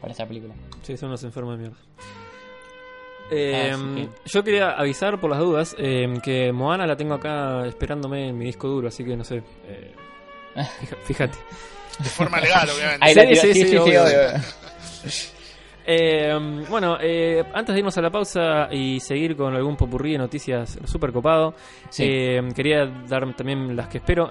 para 0.00 0.12
esta 0.12 0.26
película. 0.26 0.54
Sí, 0.82 0.96
son 0.96 1.08
unos 1.08 1.24
enfermos 1.24 1.56
de 1.58 1.62
mierda. 1.62 1.78
Eh, 3.30 3.70
Ah, 3.72 3.76
sí. 3.96 4.08
Yo 4.26 4.44
quería 4.44 4.70
avisar 4.72 5.18
por 5.20 5.30
las 5.30 5.38
dudas 5.38 5.74
eh, 5.78 6.06
que 6.22 6.52
Moana 6.52 6.86
la 6.86 6.96
tengo 6.96 7.14
acá 7.14 7.66
esperándome 7.66 8.28
en 8.28 8.38
mi 8.38 8.44
disco 8.46 8.68
duro, 8.68 8.88
así 8.88 9.04
que 9.04 9.16
no 9.16 9.24
sé. 9.24 9.42
eh, 9.66 9.94
fíjate. 11.04 11.38
De 11.98 12.08
forma 12.10 12.40
legal, 12.40 12.68
obviamente. 12.70 13.06
Sí, 13.08 13.36
sí, 13.36 13.36
sí, 13.36 13.54
sí, 13.54 13.60
sí, 13.64 13.68
sí, 13.70 13.76
obvio. 13.76 14.02
obvio. 14.02 14.16
Eh, 15.86 16.34
bueno, 16.70 16.96
eh, 16.98 17.44
antes 17.52 17.74
de 17.74 17.80
irnos 17.80 17.98
a 17.98 18.00
la 18.00 18.08
pausa 18.10 18.68
y 18.72 18.98
seguir 19.00 19.36
con 19.36 19.54
algún 19.54 19.76
popurrí 19.76 20.12
de 20.12 20.18
noticias 20.18 20.78
super 20.86 21.12
copado, 21.12 21.54
Sí. 21.90 22.04
eh, 22.08 22.40
quería 22.56 22.86
dar 22.86 23.34
también 23.36 23.76
las 23.76 23.88
que 23.88 23.98
espero. 23.98 24.30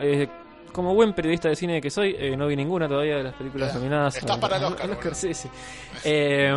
Como 0.74 0.94
buen 0.94 1.14
periodista 1.14 1.48
de 1.50 1.56
cine 1.56 1.80
que 1.80 1.90
soy, 1.90 2.16
eh, 2.20 2.36
no 2.36 2.48
vi 2.48 2.56
ninguna 2.56 2.88
todavía 2.88 3.16
de 3.18 3.24
las 3.24 3.34
películas 3.36 3.74
nominadas. 3.76 4.18
estás 4.18 4.38
para 4.40 4.58
el 4.58 4.64
Oscar, 4.66 5.16
sí, 5.16 5.34
sí. 5.34 5.48
Eh, 6.04 6.52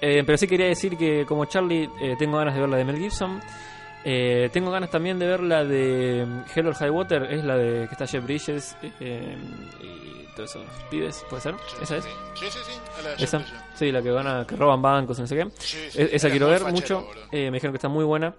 eh, 0.00 0.22
pero 0.26 0.36
sí 0.38 0.48
quería 0.48 0.66
decir 0.66 0.96
que 0.96 1.24
como 1.26 1.44
Charlie 1.44 1.88
eh, 2.00 2.16
tengo 2.18 2.38
ganas 2.38 2.54
de 2.54 2.60
ver 2.60 2.70
la 2.70 2.76
de 2.78 2.84
Mel 2.84 2.96
Gibson. 2.98 3.40
Eh, 4.02 4.48
tengo 4.50 4.70
ganas 4.70 4.88
también 4.90 5.18
de 5.18 5.26
ver 5.26 5.40
la 5.40 5.62
de 5.62 6.26
Hell 6.54 6.66
or 6.66 6.74
High 6.74 6.88
Water, 6.90 7.22
es 7.24 7.44
la 7.44 7.54
de 7.56 7.86
que 7.86 7.92
está 7.92 8.06
Jeff 8.06 8.24
Bridges 8.24 8.74
eh, 8.98 9.36
y 9.82 10.24
todos 10.34 10.48
esos 10.50 10.64
pibes, 10.90 11.22
¿puede 11.28 11.42
ser? 11.42 11.54
Sí, 11.68 11.76
¿Esa 11.82 11.96
es? 11.98 12.04
Sí, 12.04 12.46
sí, 12.50 12.58
sí. 12.64 12.72
la 13.04 13.10
de 13.10 13.22
Esa, 13.24 13.42
sí, 13.74 13.92
la 13.92 14.00
que 14.00 14.10
van 14.10 14.26
a, 14.26 14.46
que 14.46 14.56
roban 14.56 14.80
bancos, 14.80 15.18
no 15.20 15.26
sé 15.26 15.36
qué. 15.36 15.46
Sí, 15.58 15.76
sí, 15.90 16.00
E- 16.00 16.08
Esa 16.16 16.28
es 16.28 16.30
quiero 16.30 16.48
ver 16.48 16.62
fachero, 16.62 17.00
mucho. 17.02 17.10
Eh, 17.30 17.50
me 17.50 17.58
dijeron 17.58 17.72
que 17.74 17.76
está 17.76 17.88
muy 17.88 18.06
buena. 18.06 18.34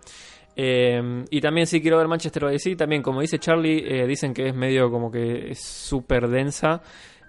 Eh, 0.56 1.24
y 1.30 1.42
también 1.42 1.66
sí 1.68 1.82
quiero 1.82 1.98
ver 1.98 2.08
Manchester 2.08 2.44
by 2.46 2.60
Sea. 2.60 2.76
También, 2.76 3.02
como 3.02 3.22
dice 3.22 3.40
Charlie, 3.40 3.84
eh, 3.88 4.06
dicen 4.08 4.34
que 4.34 4.48
es 4.50 4.56
medio 4.56 4.90
como 4.92 5.12
que 5.12 5.52
es 5.52 5.62
súper 5.64 6.28
densa. 6.28 6.82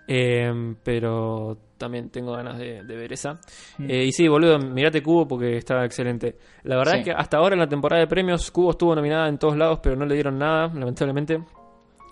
Eh, 0.08 0.74
pero 0.82 1.56
también 1.78 2.10
tengo 2.10 2.32
ganas 2.32 2.58
de, 2.58 2.82
de 2.82 2.96
ver 2.96 3.12
esa. 3.12 3.34
Mm. 3.78 3.90
Eh, 3.90 4.04
y 4.06 4.12
sí, 4.12 4.26
boludo, 4.26 4.58
mirate 4.58 5.02
Cubo 5.02 5.26
porque 5.28 5.56
está 5.56 5.84
excelente. 5.84 6.36
La 6.64 6.76
verdad 6.76 6.92
Sí. 6.94 6.98
es 6.98 7.04
que 7.06 7.12
hasta 7.12 7.36
ahora 7.36 7.54
en 7.54 7.60
la 7.60 7.68
temporada 7.68 8.00
de 8.00 8.08
premios 8.08 8.50
Cubo 8.50 8.72
estuvo 8.72 8.94
nominada 8.94 9.28
en 9.28 9.38
todos 9.38 9.56
lados, 9.56 9.78
pero 9.82 9.94
no 9.96 10.04
le 10.04 10.14
dieron 10.14 10.38
nada, 10.38 10.66
lamentablemente. 10.74 11.40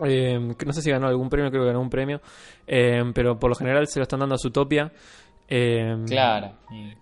Que 0.03 0.39
no 0.65 0.73
sé 0.73 0.81
si 0.81 0.91
ganó 0.91 1.09
algún 1.09 1.29
premio, 1.29 1.51
creo 1.51 1.63
que 1.63 1.67
ganó 1.69 1.81
un 1.83 1.91
premio. 1.91 2.21
Pero 2.67 3.39
por 3.39 3.51
lo 3.51 3.55
general 3.57 3.87
se 3.87 3.99
lo 3.99 4.05
están 4.05 4.21
dando 4.21 4.37
a 4.37 4.39
Zootopia. 4.39 4.91
Eh, 5.53 5.97
Claro. 6.07 6.53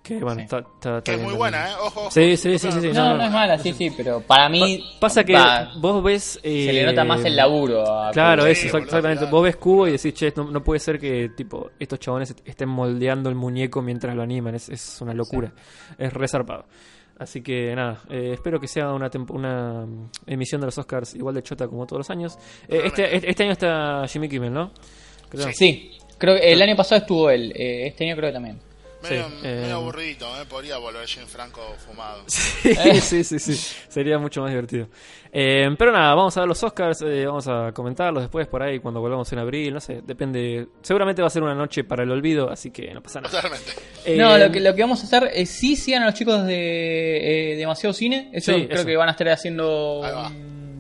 Que 0.02 0.14
bueno, 0.20 0.36
Sí. 0.36 0.40
está, 0.44 0.58
está- 0.60 0.98
está 0.98 1.02
Que 1.02 1.14
es 1.18 1.22
muy 1.22 1.34
buena, 1.34 1.68
¿eh? 1.68 1.72
Ojo, 1.82 2.00
ojo. 2.00 2.10
Sí, 2.10 2.34
sí, 2.38 2.58
sí, 2.58 2.72
sí, 2.72 2.80
sí. 2.80 2.88
No, 2.94 3.10
no, 3.10 3.16
no, 3.18 3.24
es 3.24 3.30
mala, 3.30 3.58
sí, 3.58 3.74
sí, 3.74 3.92
pero 3.94 4.22
para 4.22 4.48
mí. 4.48 4.82
Pa- 4.94 5.00
Pasa 5.00 5.22
que 5.22 5.34
va, 5.34 5.70
vos 5.78 6.02
ves. 6.02 6.40
eh, 6.42 6.64
se 6.66 6.72
le 6.72 6.86
nota 6.86 7.04
más 7.04 7.22
el 7.26 7.36
laburo. 7.36 7.82
a 7.86 8.10
Claro, 8.10 8.46
eso, 8.46 8.62
Sí, 8.62 8.66
exactamente. 8.68 9.18
claro. 9.18 9.30
Vos 9.30 9.44
ves 9.44 9.56
Cubo 9.56 9.86
y 9.86 9.92
decís, 9.92 10.14
che, 10.14 10.32
no, 10.34 10.50
no 10.50 10.64
puede 10.64 10.80
ser 10.80 10.98
que 10.98 11.28
tipo 11.36 11.68
estos 11.78 11.98
chabones 12.00 12.30
est- 12.30 12.48
estén 12.48 12.70
moldeando 12.70 13.28
el 13.28 13.34
muñeco 13.34 13.82
mientras 13.82 14.16
lo 14.16 14.22
animan. 14.22 14.54
Es, 14.54 14.70
es 14.70 14.98
una 15.02 15.12
locura. 15.12 15.52
Es 15.98 16.10
resarpado. 16.14 16.64
Así 17.18 17.42
que 17.42 17.74
nada, 17.74 18.00
eh, 18.08 18.30
espero 18.32 18.58
que 18.60 18.68
sea 18.68 18.92
una, 18.94 19.10
una 19.30 19.84
mm, 19.84 20.10
emisión 20.26 20.60
de 20.62 20.68
los 20.68 20.78
Oscars 20.78 21.14
igual 21.16 21.34
de 21.34 21.42
chota 21.42 21.68
como 21.68 21.84
todos 21.84 21.98
los 22.00 22.10
años. 22.10 22.38
Eh, 22.68 22.80
este, 22.84 23.14
este- 23.14 23.28
este 23.30 23.42
año 23.42 23.52
está 23.52 24.06
Jimmy 24.08 24.28
Kimmel, 24.28 24.52
¿no? 24.54 24.70
Creo. 25.28 25.48
Sí, 25.52 25.97
creo 26.18 26.36
que 26.36 26.52
el 26.52 26.60
año 26.62 26.76
pasado 26.76 27.00
estuvo 27.00 27.30
él. 27.30 27.52
eh, 27.56 27.86
este 27.86 28.04
año 28.04 28.16
creo 28.16 28.28
que 28.30 28.34
también. 28.34 28.60
Medio, 29.00 29.26
Sí, 29.28 29.34
medio 29.44 29.66
eh, 29.68 29.70
aburridito, 29.72 30.26
¿eh? 30.40 30.44
Podría 30.48 30.76
volver 30.78 31.06
Jim 31.06 31.24
Franco 31.28 31.60
fumado. 31.86 32.24
Sí, 32.28 33.00
sí, 33.00 33.22
sí, 33.22 33.38
sí. 33.38 33.54
Sería 33.88 34.18
mucho 34.18 34.40
más 34.42 34.50
divertido. 34.50 34.88
Eh, 35.32 35.68
pero 35.78 35.92
nada, 35.92 36.14
vamos 36.16 36.36
a 36.36 36.40
ver 36.40 36.48
los 36.48 36.60
Oscars, 36.64 37.02
eh, 37.02 37.24
vamos 37.26 37.46
a 37.46 37.70
comentarlos 37.72 38.24
después 38.24 38.48
por 38.48 38.60
ahí 38.60 38.80
cuando 38.80 39.00
volvamos 39.00 39.32
en 39.32 39.38
abril, 39.38 39.72
no 39.74 39.78
sé, 39.80 40.00
depende. 40.04 40.66
Seguramente 40.82 41.22
va 41.22 41.28
a 41.28 41.30
ser 41.30 41.44
una 41.44 41.54
noche 41.54 41.84
para 41.84 42.02
el 42.02 42.10
olvido, 42.10 42.50
así 42.50 42.72
que 42.72 42.92
no 42.92 43.00
pasa 43.00 43.20
nada. 43.20 43.30
Totalmente. 43.40 43.70
Eh, 44.04 44.16
No, 44.16 44.36
lo 44.36 44.50
que, 44.50 44.58
lo 44.58 44.74
que 44.74 44.82
vamos 44.82 45.00
a 45.02 45.04
hacer 45.04 45.30
es 45.32 45.48
sí 45.48 45.76
sigan 45.76 46.02
a 46.02 46.06
los 46.06 46.14
chicos 46.14 46.44
de 46.44 47.52
eh, 47.52 47.56
Demasiado 47.56 47.92
Cine. 47.92 48.30
Eso 48.32 48.52
Sí, 48.52 48.64
creo 48.66 48.78
eso. 48.78 48.86
que 48.86 48.96
van 48.96 49.08
a 49.08 49.12
estar 49.12 49.28
haciendo 49.28 50.00
Ahí 50.02 50.12
va. 50.12 50.32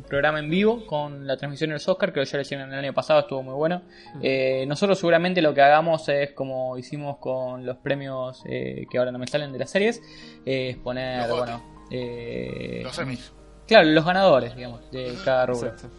Programa 0.08 0.38
en 0.38 0.50
vivo 0.50 0.86
con 0.86 1.26
la 1.26 1.36
transmisión 1.36 1.70
de 1.70 1.74
los 1.74 1.88
Oscar. 1.88 2.12
Creo 2.12 2.24
que 2.24 2.30
ya 2.30 2.38
lo 2.38 2.42
hicieron 2.42 2.72
el 2.72 2.78
año 2.78 2.92
pasado, 2.94 3.20
estuvo 3.20 3.42
muy 3.42 3.54
bueno. 3.54 3.82
Eh, 4.22 4.64
nosotros 4.66 4.98
seguramente 4.98 5.40
lo 5.42 5.54
que 5.54 5.62
hagamos 5.62 6.08
es 6.08 6.32
como 6.32 6.76
hicimos 6.78 7.18
con 7.18 7.64
los 7.64 7.76
premios 7.78 8.42
eh, 8.46 8.86
que 8.90 8.98
ahora 8.98 9.12
no 9.12 9.18
me 9.18 9.26
salen 9.26 9.52
de 9.52 9.58
las 9.58 9.70
series, 9.70 10.02
eh, 10.44 10.70
es 10.70 10.76
poner, 10.78 11.28
Los 11.28 11.38
bueno, 11.38 11.62
eh, 11.90 12.80
Los 12.82 12.96
semis. 12.96 13.32
claro, 13.66 13.88
los 13.88 14.04
ganadores, 14.04 14.56
digamos, 14.56 14.90
de 14.90 15.14
cada 15.24 15.46
rubro. 15.46 15.68
Exacto. 15.68 15.90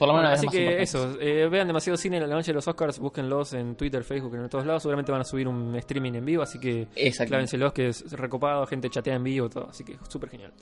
Por 0.00 0.08
lo 0.08 0.14
Bueno, 0.14 0.30
menos 0.30 0.38
así 0.38 0.46
las 0.46 0.54
más 0.54 0.64
que 0.64 0.82
eso, 0.82 1.20
eh, 1.20 1.46
vean 1.50 1.66
demasiado 1.66 1.98
cine 1.98 2.16
en 2.16 2.22
la 2.26 2.34
noche 2.34 2.52
de 2.52 2.54
los 2.54 2.66
Oscars, 2.66 2.98
búsquenlos 2.98 3.52
en 3.52 3.76
Twitter, 3.76 4.02
Facebook, 4.02 4.34
en 4.34 4.48
todos 4.48 4.64
lados. 4.64 4.80
Seguramente 4.80 5.12
van 5.12 5.20
a 5.20 5.24
subir 5.24 5.46
un 5.46 5.76
streaming 5.76 6.14
en 6.14 6.24
vivo, 6.24 6.42
así 6.42 6.58
que 6.58 6.88
clávenselos, 7.26 7.74
que 7.74 7.88
es 7.88 8.10
recopado, 8.12 8.66
gente 8.66 8.88
chatea 8.88 9.16
en 9.16 9.24
vivo, 9.24 9.50
todo, 9.50 9.68
así 9.68 9.84
que 9.84 9.98
súper 10.08 10.30
genial. 10.30 10.54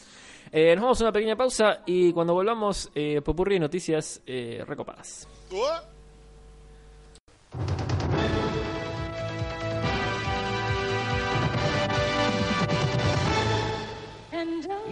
Eh, 0.51 0.75
nos 0.75 0.83
vamos 0.83 1.01
a 1.01 1.05
una 1.05 1.13
pequeña 1.13 1.37
pausa 1.37 1.83
y 1.87 2.13
cuando 2.13 2.35
volvamos, 2.35 2.91
eh, 2.97 3.21
popurrí 3.23 3.55
de 3.55 3.61
noticias 3.61 4.21
eh, 4.27 4.65
recopadas. 4.67 5.29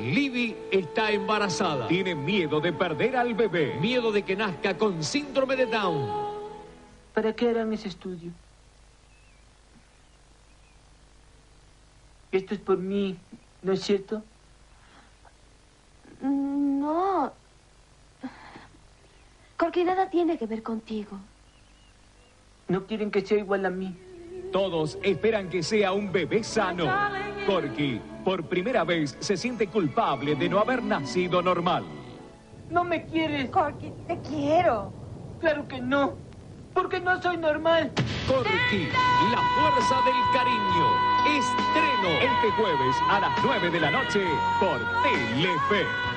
Libby 0.07 0.57
está 0.71 1.11
embarazada. 1.11 1.88
Tiene 1.88 2.14
miedo 2.14 2.61
de 2.61 2.73
perder 2.73 3.16
al 3.16 3.35
bebé. 3.35 3.77
Miedo 3.81 4.12
de 4.12 4.23
que 4.23 4.37
nazca 4.37 4.77
con 4.77 5.03
síndrome 5.03 5.57
de 5.57 5.66
Down. 5.66 6.09
¿Para 7.12 7.33
qué 7.35 7.51
harán 7.51 7.73
ese 7.73 7.88
estudio? 7.88 8.31
Esto 12.31 12.55
es 12.55 12.61
por 12.61 12.79
mí, 12.79 13.16
¿no 13.62 13.73
es 13.73 13.81
cierto? 13.81 14.23
No. 16.21 17.33
Porque 19.57 19.85
nada 19.85 20.11
tiene 20.11 20.37
que 20.37 20.47
ver 20.47 20.62
contigo. 20.62 21.19
No 22.69 22.87
quieren 22.87 23.11
que 23.11 23.25
sea 23.25 23.38
igual 23.38 23.64
a 23.64 23.71
mí. 23.71 23.97
Todos 24.53 24.99
esperan 25.03 25.49
que 25.49 25.62
sea 25.62 25.92
un 25.92 26.12
bebé 26.12 26.45
sano. 26.45 26.87
Corky 27.47 28.01
por 28.27 28.43
primera 28.43 28.83
vez, 28.83 29.17
se 29.21 29.37
siente 29.37 29.69
culpable 29.69 30.35
de 30.35 30.49
no 30.49 30.59
haber 30.59 30.83
nacido 30.83 31.41
normal. 31.43 31.85
No 32.69 32.83
me 32.83 33.07
quieres. 33.07 33.49
Corky, 33.51 33.93
te 34.09 34.19
quiero. 34.19 34.93
Claro 35.39 35.69
que 35.69 35.81
no. 35.81 36.15
Porque 36.75 36.99
no 36.99 37.23
soy 37.23 37.37
normal. 37.37 37.93
Corky, 38.27 38.89
la 39.31 39.39
fuerza 39.55 39.95
del 40.05 40.17
cariño. 40.35 40.87
Estreno 41.39 42.09
este 42.21 42.51
jueves 42.61 42.97
a 43.09 43.21
las 43.21 43.45
9 43.45 43.71
de 43.71 43.79
la 43.79 43.93
noche 43.93 44.25
por 44.59 44.81
Telefe. 45.05 46.16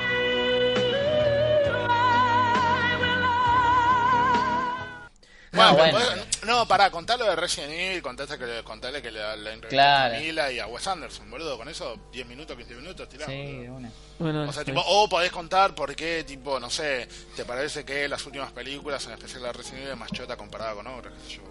Bueno, 5.52 5.72
No, 5.72 5.78
bueno. 5.92 6.00
no, 6.46 6.68
pará, 6.68 6.92
contalo 6.92 7.26
de 7.26 7.36
Resident 7.36 7.72
Evil, 7.74 8.02
contaste 8.04 8.38
que, 8.38 8.46
le- 8.46 8.64
contale 8.64 9.02
que 9.02 9.10
le, 9.12 9.20
le 9.38 9.54
entrevistó 9.54 9.70
Claro. 9.70 10.16
a 10.16 10.20
Mila 10.20 10.52
y 10.52 10.60
a 10.60 10.68
Wes 10.68 10.86
Anderson, 10.88 11.30
boludo. 11.32 11.58
Con 11.58 11.68
eso, 11.70 11.98
10 12.12 12.28
minutos, 12.28 12.56
15 12.56 12.76
minutos, 12.76 13.10
tiramos. 13.10 13.34
Sí, 13.36 13.68
una. 13.68 13.92
Bueno, 14.20 14.48
O 14.50 14.54
sea, 14.54 14.64
tipo, 14.64 14.82
o 14.86 15.10
podés 15.10 15.32
contar 15.32 15.74
por 15.74 15.96
qué, 15.96 16.24
tipo, 16.24 16.60
no 16.60 16.70
sé, 16.70 17.08
te 17.36 17.46
parece 17.46 17.84
que 17.84 18.08
las 18.08 18.24
últimas 18.26 18.52
películas, 18.52 19.06
en 19.08 19.14
especial 19.14 19.42
la 19.44 19.52
Resident 19.52 19.80
Evil, 19.82 19.92
es 19.94 19.98
más 19.98 20.12
chota 20.12 20.38
comparada 20.38 20.74
con 20.76 20.86
otras, 20.88 21.14
qué 21.16 21.30
sé 21.30 21.36
yo. 21.38 21.42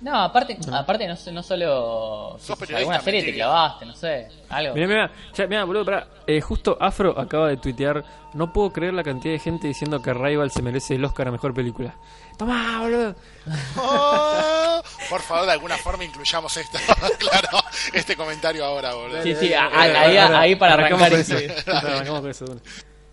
No, 0.00 0.14
aparte, 0.20 0.58
aparte 0.72 1.08
no, 1.08 1.14
no 1.32 1.42
solo... 1.42 2.36
Si 2.38 2.52
alguna 2.74 3.00
serie 3.00 3.22
te 3.24 3.34
clavaste, 3.34 3.86
no 3.86 3.94
sé, 3.94 4.28
algo. 4.50 4.74
Mirá, 4.74 4.86
mirá, 4.86 5.10
ya, 5.34 5.46
mirá, 5.46 5.64
boludo, 5.64 5.84
pará. 5.86 6.08
Eh, 6.26 6.40
justo 6.40 6.76
Afro 6.80 7.18
acaba 7.18 7.48
de 7.48 7.56
tuitear. 7.56 8.04
No 8.34 8.52
puedo 8.52 8.70
creer 8.72 8.92
la 8.92 9.02
cantidad 9.02 9.32
de 9.32 9.38
gente 9.38 9.66
diciendo 9.68 10.02
que 10.02 10.12
Rival 10.12 10.50
se 10.50 10.60
merece 10.60 10.96
el 10.96 11.04
Oscar 11.04 11.28
a 11.28 11.30
mejor 11.30 11.54
película. 11.54 11.94
Tomá, 12.36 12.80
boludo. 12.82 13.14
Oh, 13.78 14.82
por 15.08 15.20
favor, 15.22 15.46
de 15.46 15.52
alguna 15.52 15.76
forma 15.78 16.04
incluyamos 16.04 16.54
esto, 16.56 16.78
claro, 17.18 17.48
este 17.94 18.14
comentario 18.16 18.64
ahora, 18.64 18.92
boludo. 18.94 19.22
Sí, 19.22 19.34
sí, 19.34 19.54
a- 19.54 19.64
a- 19.66 19.80
ahí, 19.82 20.16
ahí 20.18 20.56
para 20.56 20.74
arrancamos 20.74 21.06
arrancar. 21.06 21.26
con 21.26 21.40
y- 21.40 21.44
eso. 21.46 21.70
Arrancamos 21.72 22.20
con 22.20 22.30
eso, 22.30 22.44
bueno. 22.46 22.60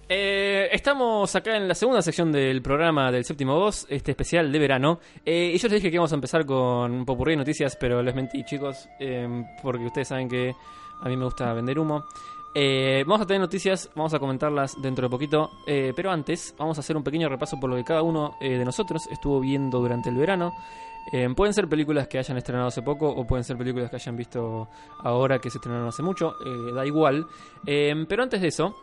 Eh, 0.09 0.69
estamos 0.71 1.35
acá 1.35 1.55
en 1.55 1.67
la 1.67 1.75
segunda 1.75 2.01
sección 2.01 2.31
del 2.31 2.61
programa 2.61 3.11
del 3.11 3.23
séptimo 3.23 3.55
voz, 3.55 3.85
este 3.89 4.11
especial 4.11 4.51
de 4.51 4.59
verano. 4.59 4.99
Eh, 5.25 5.51
y 5.53 5.57
yo 5.57 5.67
les 5.67 5.75
dije 5.75 5.89
que 5.89 5.95
íbamos 5.95 6.11
a 6.11 6.15
empezar 6.15 6.45
con 6.45 6.91
un 6.91 7.05
popurrí 7.05 7.33
de 7.33 7.37
noticias, 7.37 7.77
pero 7.79 8.01
les 8.01 8.13
mentí, 8.13 8.43
chicos, 8.43 8.89
eh, 8.99 9.45
porque 9.61 9.85
ustedes 9.85 10.09
saben 10.09 10.27
que 10.27 10.53
a 11.01 11.09
mí 11.09 11.17
me 11.17 11.25
gusta 11.25 11.53
vender 11.53 11.79
humo. 11.79 12.05
Eh, 12.55 13.03
vamos 13.07 13.21
a 13.21 13.25
tener 13.25 13.41
noticias, 13.41 13.89
vamos 13.95 14.13
a 14.13 14.19
comentarlas 14.19 14.79
dentro 14.79 15.07
de 15.07 15.09
poquito, 15.09 15.49
eh, 15.65 15.91
pero 15.95 16.11
antes 16.11 16.53
vamos 16.57 16.77
a 16.77 16.81
hacer 16.81 16.95
un 16.95 17.03
pequeño 17.03 17.27
repaso 17.27 17.59
por 17.59 17.69
lo 17.69 17.75
que 17.75 17.83
cada 17.83 18.03
uno 18.03 18.35
de 18.39 18.63
nosotros 18.63 19.07
estuvo 19.11 19.39
viendo 19.39 19.79
durante 19.79 20.09
el 20.09 20.17
verano. 20.17 20.53
Eh, 21.11 21.27
pueden 21.35 21.53
ser 21.53 21.67
películas 21.67 22.07
que 22.07 22.17
hayan 22.17 22.37
estrenado 22.37 22.67
hace 22.67 22.81
poco 22.81 23.09
o 23.09 23.25
pueden 23.25 23.43
ser 23.43 23.57
películas 23.57 23.89
que 23.89 23.97
hayan 23.97 24.15
visto 24.15 24.69
ahora 24.99 25.39
que 25.39 25.49
se 25.49 25.57
estrenaron 25.57 25.87
hace 25.87 26.03
mucho, 26.03 26.35
da 26.73 26.85
igual. 26.85 27.25
Eh, 27.65 28.05
pero 28.07 28.23
antes 28.23 28.39
de 28.41 28.47
eso, 28.47 28.75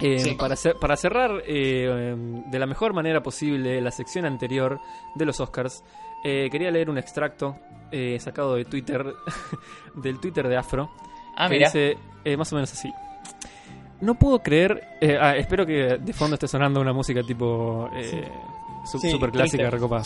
eh, 0.00 0.36
para, 0.38 0.54
cer 0.54 0.76
para, 0.76 0.96
cerrar 0.96 1.42
eh, 1.44 2.14
de 2.46 2.58
la 2.58 2.66
mejor 2.66 2.92
manera 2.92 3.20
posible 3.20 3.80
la 3.80 3.90
sección 3.90 4.24
anterior 4.26 4.80
de 5.14 5.24
los 5.24 5.40
Oscars, 5.40 5.82
eh, 6.22 6.48
quería 6.50 6.70
leer 6.70 6.88
un 6.88 6.98
extracto 6.98 7.56
sacado 8.18 8.54
de 8.54 8.64
Twitter, 8.64 9.04
del 9.94 10.20
Twitter 10.20 10.46
de 10.46 10.56
Afro, 10.56 10.90
ah, 11.36 11.48
que 11.48 11.58
dice 11.58 11.96
más 12.36 12.52
o 12.52 12.56
menos 12.56 12.72
así. 12.72 12.92
No 14.00 14.14
puedo 14.14 14.38
creer, 14.40 14.98
ah, 15.20 15.34
espero 15.36 15.66
que 15.66 15.98
de 15.98 16.12
fondo 16.12 16.34
esté 16.34 16.46
sonando 16.46 16.80
una 16.80 16.92
música 16.92 17.22
tipo... 17.22 17.90
Sí. 18.02 18.20
Su 18.84 18.98
super 19.00 19.30
clásica 19.30 19.68
recopada. 19.68 20.02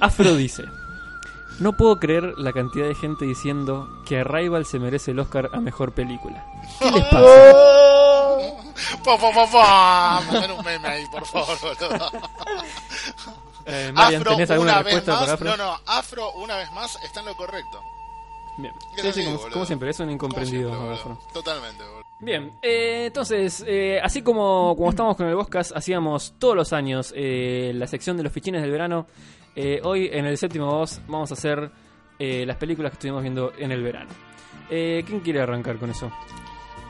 Afro 0.00 0.36
dice. 0.36 0.64
No 1.62 1.76
puedo 1.76 2.00
creer 2.00 2.34
la 2.38 2.52
cantidad 2.52 2.88
de 2.88 2.96
gente 2.96 3.24
diciendo 3.24 3.88
que 4.04 4.18
Arrival 4.18 4.66
se 4.66 4.80
merece 4.80 5.12
el 5.12 5.20
Oscar 5.20 5.48
a 5.52 5.60
mejor 5.60 5.92
película. 5.92 6.44
¿Qué 6.80 6.90
les 6.90 7.04
pasa? 7.04 7.20
Oh, 7.24 8.58
un 10.58 10.64
meme 10.64 10.88
ahí, 10.88 11.06
por 11.06 11.24
favor. 11.24 11.56
Eh, 13.64 13.92
Marian, 13.94 14.22
Afro, 14.22 14.32
¿tenés 14.32 14.50
alguna 14.50 14.72
una 14.72 14.82
vez 14.82 14.94
respuesta 14.94 15.12
más. 15.12 15.20
para 15.20 15.32
Afro? 15.34 15.50
No, 15.50 15.56
no, 15.56 15.80
Afro, 15.86 16.32
una 16.32 16.56
vez 16.56 16.72
más, 16.72 16.98
está 17.04 17.20
en 17.20 17.26
lo 17.26 17.36
correcto. 17.36 17.80
Bien. 18.58 18.74
Sí, 18.96 19.12
sí, 19.12 19.24
como, 19.24 19.38
como 19.50 19.64
siempre, 19.64 19.90
es 19.90 20.00
un 20.00 20.10
incomprendido. 20.10 20.68
siempre. 20.68 20.94
Afro. 20.94 21.18
Totalmente, 21.32 21.84
boludo. 21.84 22.02
Bien, 22.18 22.52
eh, 22.60 23.04
entonces, 23.06 23.64
eh, 23.68 24.00
así 24.02 24.22
como, 24.22 24.74
como 24.76 24.90
estamos 24.90 25.16
con 25.16 25.28
el 25.28 25.36
Boscas, 25.36 25.72
hacíamos 25.76 26.34
todos 26.40 26.56
los 26.56 26.72
años 26.72 27.12
eh, 27.16 27.70
la 27.76 27.86
sección 27.86 28.16
de 28.16 28.24
los 28.24 28.32
fichines 28.32 28.62
del 28.62 28.72
verano. 28.72 29.06
Eh, 29.56 29.80
hoy 29.84 30.08
en 30.12 30.26
el 30.26 30.38
séptimo 30.38 30.66
voz 30.66 31.00
vamos 31.06 31.30
a 31.30 31.34
hacer 31.34 31.70
eh, 32.18 32.44
las 32.46 32.56
películas 32.56 32.90
que 32.92 32.94
estuvimos 32.94 33.22
viendo 33.22 33.52
en 33.58 33.72
el 33.72 33.82
verano. 33.82 34.10
Eh, 34.70 35.02
¿Quién 35.06 35.20
quiere 35.20 35.40
arrancar 35.40 35.76
con 35.76 35.90
eso? 35.90 36.10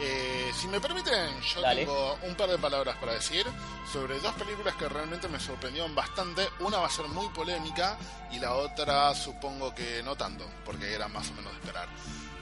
Eh, 0.01 0.51
si 0.53 0.69
me 0.69 0.81
permiten, 0.81 1.41
yo 1.41 1.61
Dale. 1.61 1.85
tengo 1.85 2.17
un 2.27 2.35
par 2.35 2.51
de 2.51 2.59
palabras 2.59 2.97
para 2.97 3.15
decir 3.15 3.47
sobre 3.91 4.19
dos 4.21 4.33
películas 4.35 4.75
que 4.75 4.89
realmente 4.89 5.29
me 5.29 5.39
sorprendieron 5.39 5.95
bastante. 5.95 6.43
Una 6.61 6.79
va 6.79 6.87
a 6.87 6.91
ser 6.91 7.07
muy 7.09 7.29
polémica 7.29 7.97
y 8.33 8.39
la 8.39 8.55
otra 8.55 9.15
supongo 9.15 9.75
que 9.75 10.03
no 10.05 10.17
tanto, 10.17 10.45
porque 10.65 10.93
era 10.93 11.09
más 11.09 11.31
o 11.31 11.35
menos 11.35 11.53
de 11.53 11.59
esperar. 11.59 11.89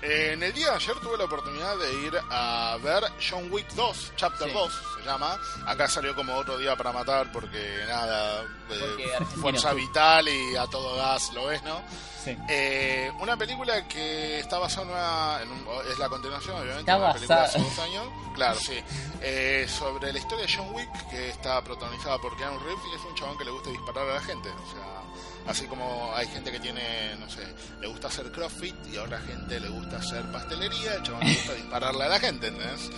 Eh, 0.03 0.31
en 0.33 0.43
el 0.43 0.53
día 0.55 0.71
de 0.71 0.77
ayer 0.77 0.97
tuve 1.01 1.19
la 1.19 1.25
oportunidad 1.25 1.77
de 1.77 1.93
ir 2.07 2.19
a 2.31 2.79
ver 2.83 3.05
John 3.21 3.49
Wick 3.53 3.69
2, 3.75 4.13
Chapter 4.17 4.49
Sí. 4.49 4.55
2 4.55 4.73
se 4.99 5.05
llama. 5.05 5.39
Acá 5.67 5.89
salió 5.89 6.15
como 6.15 6.35
otro 6.37 6.57
día 6.59 6.75
para 6.77 6.91
matar 6.93 7.31
porque 7.33 7.85
nada, 7.87 8.43
eh, 8.43 8.47
Porque 8.69 9.13
argentino. 9.15 9.43
fuerza 9.43 9.73
vital 9.75 10.27
y 10.29 10.57
a 10.57 10.67
todo 10.67 10.97
gas 10.97 11.33
lo 11.35 11.47
ves, 11.47 11.63
¿no? 11.65 11.83
Sí. 12.25 12.37
Eh, 12.51 13.11
una 13.19 13.37
película 13.37 13.87
que 13.89 14.41
está 14.41 14.59
basada 14.59 14.83
en 14.85 14.91
una, 14.91 15.43
en 15.43 15.51
un- 15.53 15.91
es 15.91 15.99
la 15.99 16.09
continuación 16.11 16.55
obviamente 16.61 16.91
de 16.91 16.99
una 16.99 17.13
película 17.15 17.39
de 17.41 17.45
hace 17.47 17.59
dos 17.61 17.79
años 17.79 18.05
claro 18.35 18.61
sí 18.61 18.79
Eh, 19.23 19.67
sobre 19.69 20.13
la 20.13 20.19
historia 20.19 20.45
de 20.47 20.53
John 20.55 20.69
Wick 20.75 20.91
que 21.11 21.31
está 21.31 21.63
protagonizada 21.63 22.19
por 22.19 22.37
Keanu 22.37 22.59
Reeves 22.59 22.85
y 22.93 22.95
es 22.97 23.03
un 23.05 23.15
chabón 23.15 23.39
que 23.39 23.45
le 23.45 23.51
gusta 23.51 23.71
disparar 23.71 24.07
a 24.09 24.15
la 24.17 24.21
gente 24.21 24.51
o 24.51 24.71
sea 24.71 25.00
así 25.47 25.67
como 25.67 26.13
hay 26.15 26.27
gente 26.29 26.51
que 26.53 26.61
tiene 26.61 27.15
no 27.19 27.29
sé 27.31 27.43
le 27.81 27.87
gusta 27.89 28.09
hacer 28.09 28.31
crossfit 28.31 28.75
y 28.93 28.97
a 28.97 29.03
otra 29.05 29.19
gente 29.21 29.59
le 29.61 29.69
gusta 29.69 29.97
hacer 29.99 30.23
pastelería 30.33 30.95
el 30.95 31.03
chabón 31.03 31.21
le 31.27 31.35
gusta 31.35 31.55
dispararle 31.55 32.05
a 32.05 32.09
la 32.09 32.21
gente 32.21 32.47
¿entendés? 32.49 32.91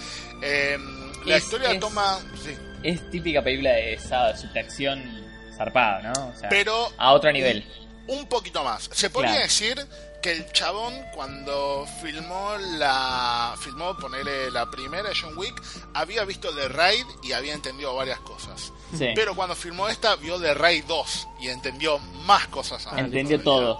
Eh, 0.43 0.79
la 1.25 1.37
Es- 1.37 1.45
historia 1.45 1.73
es- 1.73 1.81
toma 1.81 2.19
sí 2.43 2.57
Es 2.83 3.09
típica 3.11 3.43
película 3.43 3.71
de 3.71 3.95
esa 3.95 4.37
subtracción 4.37 5.01
zarpada, 5.57 6.03
¿no? 6.03 6.29
O 6.29 6.35
sea, 6.37 6.49
pero 6.49 6.93
a 6.99 7.13
otro 7.13 7.31
nivel. 7.31 7.65
un 8.09 8.27
poquito 8.27 8.65
más. 8.65 8.89
Se 8.93 9.09
podría 9.09 9.31
Claro. 9.33 9.45
decir 9.47 9.87
que 10.23 10.33
el 10.33 10.51
chabón 10.53 10.95
cuando 11.15 11.87
filmó 12.01 12.57
la 12.79 13.55
filmó 13.59 13.97
ponerle 13.97 14.51
la 14.51 14.71
primera 14.71 15.11
John 15.21 15.37
Wick 15.37 15.61
había 15.95 16.25
visto 16.25 16.55
The 16.55 16.69
Raid 16.69 17.05
y 17.23 17.33
había 17.33 17.53
entendido 17.53 17.95
varias 17.95 18.21
cosas. 18.21 18.73
Sí. 18.97 19.09
Pero 19.15 19.35
cuando 19.35 19.57
filmó 19.57 19.89
esta 19.89 20.17
vio 20.17 20.41
The 20.41 20.55
Raid 20.55 20.85
2 20.85 21.29
y 21.41 21.49
entendió 21.49 21.99
más 21.99 22.47
cosas. 22.49 22.87
Entendió 22.97 23.43
todo. 23.43 23.79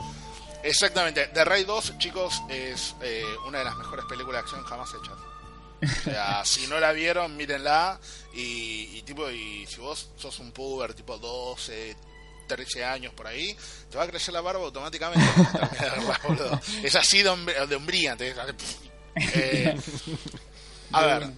Exactamente. 0.63 1.29
The 1.29 1.45
Raid 1.45 1.67
2, 1.67 1.99
chicos, 1.99 2.43
es 2.49 2.95
eh, 3.03 3.25
una 3.47 3.61
de 3.61 3.65
las 3.65 3.77
mejores 3.77 4.05
películas 4.07 4.43
de 4.43 4.51
acción 4.51 4.65
jamás 4.65 4.91
hechas. 4.91 5.19
O 5.83 6.11
sea, 6.11 6.45
si 6.45 6.67
no 6.67 6.79
la 6.81 6.93
vieron, 6.93 7.37
mírenla. 7.37 8.01
Y, 8.35 8.97
y 8.97 9.03
tipo, 9.03 9.29
y 9.31 9.67
si 9.67 9.81
vos 9.81 10.11
sos 10.17 10.39
un 10.39 10.53
puber, 10.53 10.95
tipo 10.95 11.19
12, 11.19 11.97
13 12.47 12.85
años 12.85 13.13
por 13.15 13.27
ahí, 13.27 13.57
te 13.91 13.97
va 13.97 14.05
a 14.05 14.07
crecer 14.09 14.33
la 14.35 14.41
barba 14.41 14.65
automáticamente. 14.65 15.25
es 16.83 16.95
así 16.97 17.23
de, 17.23 17.29
hombre- 17.31 17.67
de 17.67 17.75
hombría. 17.77 18.17
te- 18.17 18.35
eh, 19.35 19.77
a 20.93 21.07
ver, 21.07 21.31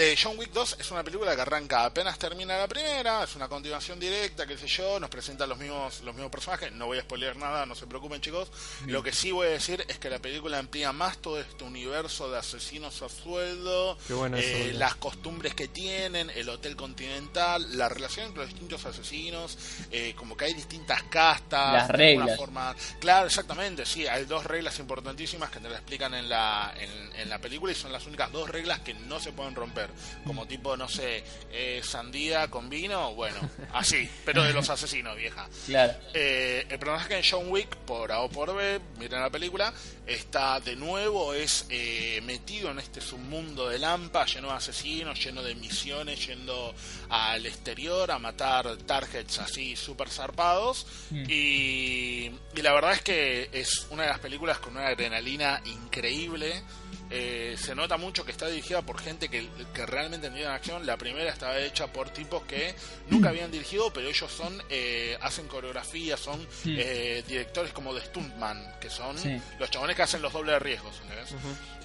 de, 0.00 0.06
de 0.06 0.18
John 0.20 0.38
Wick 0.38 0.50
2 0.52 0.76
es 0.80 0.90
una 0.90 1.02
película 1.04 1.34
que 1.36 1.42
arranca 1.42 1.84
apenas 1.84 2.18
termina 2.18 2.56
la 2.58 2.66
primera, 2.68 3.24
es 3.24 3.36
una 3.36 3.48
continuación 3.48 3.98
directa, 4.00 4.46
qué 4.46 4.56
sé 4.58 4.66
yo, 4.66 4.98
nos 4.98 5.10
presenta 5.10 5.46
los 5.46 5.58
mismos 5.58 6.00
los 6.00 6.14
mismos 6.14 6.30
personajes, 6.30 6.72
no 6.72 6.86
voy 6.86 6.98
a 6.98 7.02
spoilear 7.02 7.36
nada, 7.36 7.66
no 7.66 7.74
se 7.74 7.86
preocupen 7.86 8.20
chicos. 8.20 8.48
Lo 8.86 9.02
que 9.02 9.12
sí 9.12 9.30
voy 9.30 9.46
a 9.46 9.50
decir 9.50 9.84
es 9.88 9.98
que 9.98 10.10
la 10.10 10.18
película 10.18 10.58
amplía 10.58 10.92
más 10.92 11.18
todo 11.18 11.38
este 11.40 11.64
universo 11.64 12.30
de 12.30 12.38
asesinos 12.38 13.02
a 13.02 13.08
sueldo, 13.08 13.96
Qué 14.06 14.14
bueno 14.14 14.36
eso, 14.36 14.48
eh, 14.48 14.72
las 14.72 14.94
costumbres 14.96 15.54
que 15.54 15.68
tienen, 15.68 16.30
el 16.30 16.48
hotel 16.48 16.76
continental, 16.76 17.76
la 17.76 17.88
relación 17.88 18.26
entre 18.26 18.42
los 18.42 18.50
distintos 18.50 18.84
asesinos, 18.86 19.58
eh, 19.90 20.14
como 20.16 20.36
que 20.36 20.46
hay 20.46 20.54
distintas 20.54 21.02
castas, 21.04 21.72
Las 21.72 21.88
reglas. 21.90 22.36
forma- 22.36 22.74
Claro, 23.00 23.26
exactamente, 23.26 23.84
sí, 23.86 24.06
hay 24.06 24.24
dos 24.24 24.44
reglas 24.44 24.78
importantísimas 24.78 25.50
que 25.50 25.60
te 25.60 25.68
las 25.68 25.78
explican 25.78 26.14
en 26.14 26.28
la, 26.28 26.72
en, 26.76 27.16
en 27.16 27.28
la 27.28 27.38
película 27.38 27.72
y 27.72 27.74
son 27.74 27.92
las 27.92 28.06
únicas 28.06 28.30
dos 28.32 28.48
reglas 28.48 28.80
que 28.80 28.94
no 28.94 29.20
se 29.20 29.32
pueden 29.32 29.54
romper. 29.54 29.89
Hacer. 29.90 30.22
Como 30.24 30.46
tipo, 30.46 30.76
no 30.76 30.88
sé, 30.88 31.22
eh, 31.52 31.80
sandía 31.82 32.48
con 32.48 32.68
vino, 32.68 33.14
bueno, 33.14 33.38
así, 33.72 34.08
pero 34.24 34.42
de 34.42 34.52
los 34.52 34.68
asesinos, 34.70 35.16
vieja. 35.16 35.48
Claro. 35.66 35.94
Eh, 36.14 36.66
el 36.68 36.78
personaje 36.78 37.16
de 37.16 37.26
John 37.28 37.50
Wick, 37.50 37.76
por 37.76 38.12
A 38.12 38.20
o 38.20 38.28
por 38.28 38.54
B, 38.54 38.80
miren 38.98 39.20
la 39.20 39.30
película, 39.30 39.72
está 40.06 40.60
de 40.60 40.76
nuevo, 40.76 41.34
es 41.34 41.66
eh, 41.68 42.20
metido 42.24 42.70
en 42.70 42.78
este 42.78 43.00
submundo 43.00 43.68
de 43.68 43.78
Lampa, 43.78 44.26
lleno 44.26 44.48
de 44.48 44.54
asesinos, 44.54 45.22
lleno 45.22 45.42
de 45.42 45.54
misiones, 45.54 46.26
yendo 46.26 46.74
al 47.08 47.46
exterior 47.46 48.10
a 48.10 48.18
matar 48.18 48.76
targets 48.78 49.38
así 49.38 49.76
súper 49.76 50.08
zarpados. 50.08 50.86
Y, 51.10 52.30
y 52.54 52.62
la 52.62 52.72
verdad 52.72 52.92
es 52.92 53.02
que 53.02 53.48
es 53.52 53.86
una 53.90 54.04
de 54.04 54.08
las 54.08 54.18
películas 54.18 54.58
con 54.58 54.76
una 54.76 54.88
adrenalina 54.88 55.62
increíble. 55.64 56.62
Eh, 57.10 57.56
se 57.58 57.74
nota 57.74 57.96
mucho 57.96 58.24
que 58.24 58.30
está 58.32 58.46
dirigida 58.46 58.82
por 58.82 59.00
gente 59.00 59.28
que, 59.28 59.48
que 59.74 59.84
realmente 59.86 60.28
entiende 60.28 60.50
acción. 60.52 60.86
La 60.86 60.96
primera 60.96 61.30
estaba 61.30 61.58
hecha 61.58 61.88
por 61.88 62.10
tipos 62.10 62.42
que 62.44 62.74
nunca 63.08 63.28
habían 63.30 63.50
dirigido, 63.50 63.92
pero 63.92 64.08
ellos 64.08 64.30
son 64.30 64.62
eh, 64.68 65.18
hacen 65.20 65.48
coreografía, 65.48 66.16
son 66.16 66.46
eh, 66.66 67.24
directores 67.26 67.72
como 67.72 67.92
de 67.94 68.00
Stuntman, 68.04 68.76
que 68.80 68.90
son 68.90 69.18
Sí. 69.18 69.40
los 69.58 69.70
chabones 69.70 69.96
que 69.96 70.02
hacen 70.02 70.22
los 70.22 70.32
dobles 70.32 70.54
de 70.54 70.58
riesgos. 70.60 70.94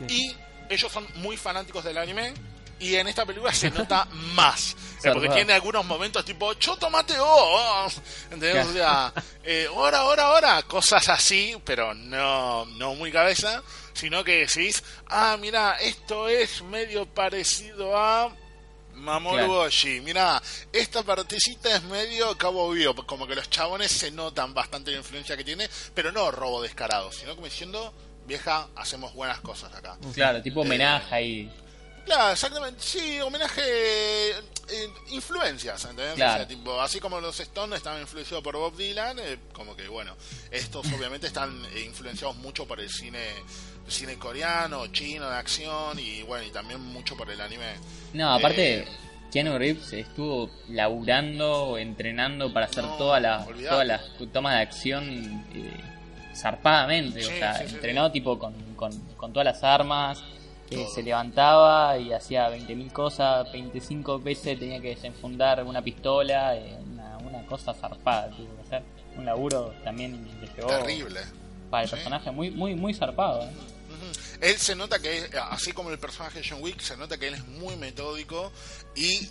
Y 0.08 0.36
ellos 0.70 0.92
son 0.92 1.08
muy 1.16 1.38
fanáticos 1.38 1.84
del 1.84 1.98
anime. 1.98 2.34
Y 2.78 2.96
en 2.96 3.08
esta 3.08 3.26
película 3.26 3.54
se 3.54 3.72
nota 3.72 4.06
más. 4.36 4.76
Eh, 5.04 5.10
porque 5.14 5.30
tiene 5.30 5.54
algunos 5.54 5.86
momentos 5.86 6.26
tipo, 6.26 6.52
yo 6.60 6.76
tomate 6.76 7.14
oh, 7.20 7.88
¿entendés? 8.26 8.66
O 8.68 8.74
sea, 8.74 9.14
ahora, 9.74 10.00
ahora, 10.00 10.24
ahora, 10.24 10.62
cosas 10.64 11.08
así, 11.08 11.56
pero 11.64 11.94
no, 11.94 12.66
no 12.66 12.94
muy 12.96 13.12
cabeza, 13.14 13.64
sino 13.96 14.24
que 14.24 14.46
decís, 14.46 14.84
ah, 15.08 15.36
mira, 15.40 15.78
esto 15.80 16.28
es 16.28 16.62
medio 16.62 17.08
parecido 17.08 17.98
a 17.98 18.30
Mamoru 18.94 19.36
Claro. 19.38 19.60
Oshii. 19.62 20.02
Mira, 20.02 20.42
esta 20.72 21.02
partecita 21.04 21.76
es 21.76 21.84
medio 21.84 22.38
Cabo 22.38 22.70
Vivo, 22.72 22.94
como 23.08 23.26
que 23.26 23.36
los 23.36 23.50
chabones 23.50 23.92
se 23.92 24.12
notan 24.12 24.54
bastante 24.54 24.92
la 24.92 24.98
influencia 24.98 25.36
que 25.36 25.44
tiene, 25.44 25.68
pero 25.94 26.12
no 26.12 26.30
robo 26.30 26.62
descarado, 26.62 27.12
sino 27.12 27.34
como 27.36 27.48
diciendo, 27.48 27.94
vieja, 28.28 28.68
hacemos 28.76 29.14
buenas 29.14 29.40
cosas 29.42 29.74
acá. 29.74 29.98
Claro, 30.14 30.42
tipo 30.42 30.62
homenaje 30.62 31.16
ahí. 31.16 31.52
Claro, 32.06 32.34
exactamente. 32.34 32.82
Sí, 32.84 33.20
homenaje. 33.20 34.34
Eh, 34.70 34.90
influencias, 35.12 35.84
¿entendés? 35.86 36.16
Claro. 36.16 36.34
O 36.34 36.38
sea, 36.38 36.48
tipo, 36.48 36.82
así 36.82 37.00
como 37.00 37.20
los 37.22 37.40
Stones 37.40 37.78
estaban 37.78 38.02
influenciados 38.02 38.44
por 38.44 38.56
Bob 38.56 38.76
Dylan, 38.76 39.18
eh, 39.20 39.38
como 39.54 39.76
que 39.76 39.88
bueno, 39.88 40.16
estos 40.52 40.86
obviamente 40.94 41.28
están 41.28 41.52
eh, 41.74 41.82
influenciados 41.86 42.36
mucho 42.38 42.66
por 42.68 42.80
el 42.80 42.90
cine 42.90 43.20
cine 43.88 44.18
coreano, 44.18 44.88
chino 44.88 45.30
de 45.30 45.36
acción 45.36 46.00
y 46.00 46.24
bueno, 46.24 46.44
y 46.46 46.50
también 46.50 46.82
mucho 46.82 47.16
por 47.16 47.30
el 47.30 47.40
anime. 47.40 47.76
No, 48.14 48.34
aparte, 48.34 48.80
Eh, 48.80 48.88
Keanu 49.32 49.58
Reeves 49.60 49.94
estuvo 49.94 50.50
laburando, 50.70 51.78
entrenando 51.78 52.52
para 52.54 52.66
hacer 52.66 52.84
No, 52.84 52.96
todas 52.98 53.22
las 53.22 53.46
olvidate. 53.48 53.70
todas 53.70 53.88
las 53.88 54.02
tomas 54.34 54.56
de 54.56 54.62
acción 54.62 55.46
eh, 55.54 55.72
zarpadamente. 56.36 57.20
o 57.26 57.30
Sí, 57.30 57.38
sea, 57.38 57.58
sí, 57.60 57.68
sí, 57.68 57.76
entrenó 57.76 58.08
sí. 58.08 58.14
tipo 58.14 58.40
con, 58.40 58.54
con, 58.76 58.92
con 59.18 59.34
todas 59.34 59.46
las 59.46 59.64
armas. 59.64 60.24
Todo. 60.70 60.90
se 60.90 61.04
levantaba 61.04 61.98
y 61.98 62.12
hacía 62.14 62.50
20.000 62.50 62.92
cosas, 62.92 63.52
25 63.52 64.20
veces 64.20 64.58
tenía 64.60 64.82
que 64.82 64.90
desenfundar 64.96 65.64
una 65.64 65.82
pistola, 65.82 66.56
eh, 66.56 66.78
una, 66.92 67.18
una 67.20 67.46
cosa 67.46 67.74
zarpada, 67.74 68.30
tuvo 68.32 68.56
que 68.56 68.62
hacer. 68.64 68.84
Un 69.18 69.26
laburo 69.26 69.74
también 69.84 70.28
le 70.42 70.48
pegó 70.48 70.68
terrible. 70.68 71.22
para 71.70 71.84
el 71.84 71.90
Sí. 71.90 71.96
personaje, 71.96 72.32
muy 72.32 72.52
muy 72.52 72.76
muy 72.76 72.94
zarpado. 72.94 73.44
¿eh? 73.44 73.50
Él 74.42 74.58
se 74.58 74.76
nota 74.76 75.00
que, 75.00 75.30
así 75.50 75.72
como 75.72 75.90
el 75.90 75.98
personaje 76.00 76.40
de 76.42 76.48
John 76.50 76.62
Wick, 76.62 76.80
se 76.82 76.98
nota 76.98 77.18
que 77.18 77.28
él 77.30 77.36
es 77.36 77.48
muy 77.48 77.76
metódico 77.78 78.52
y 78.96 79.30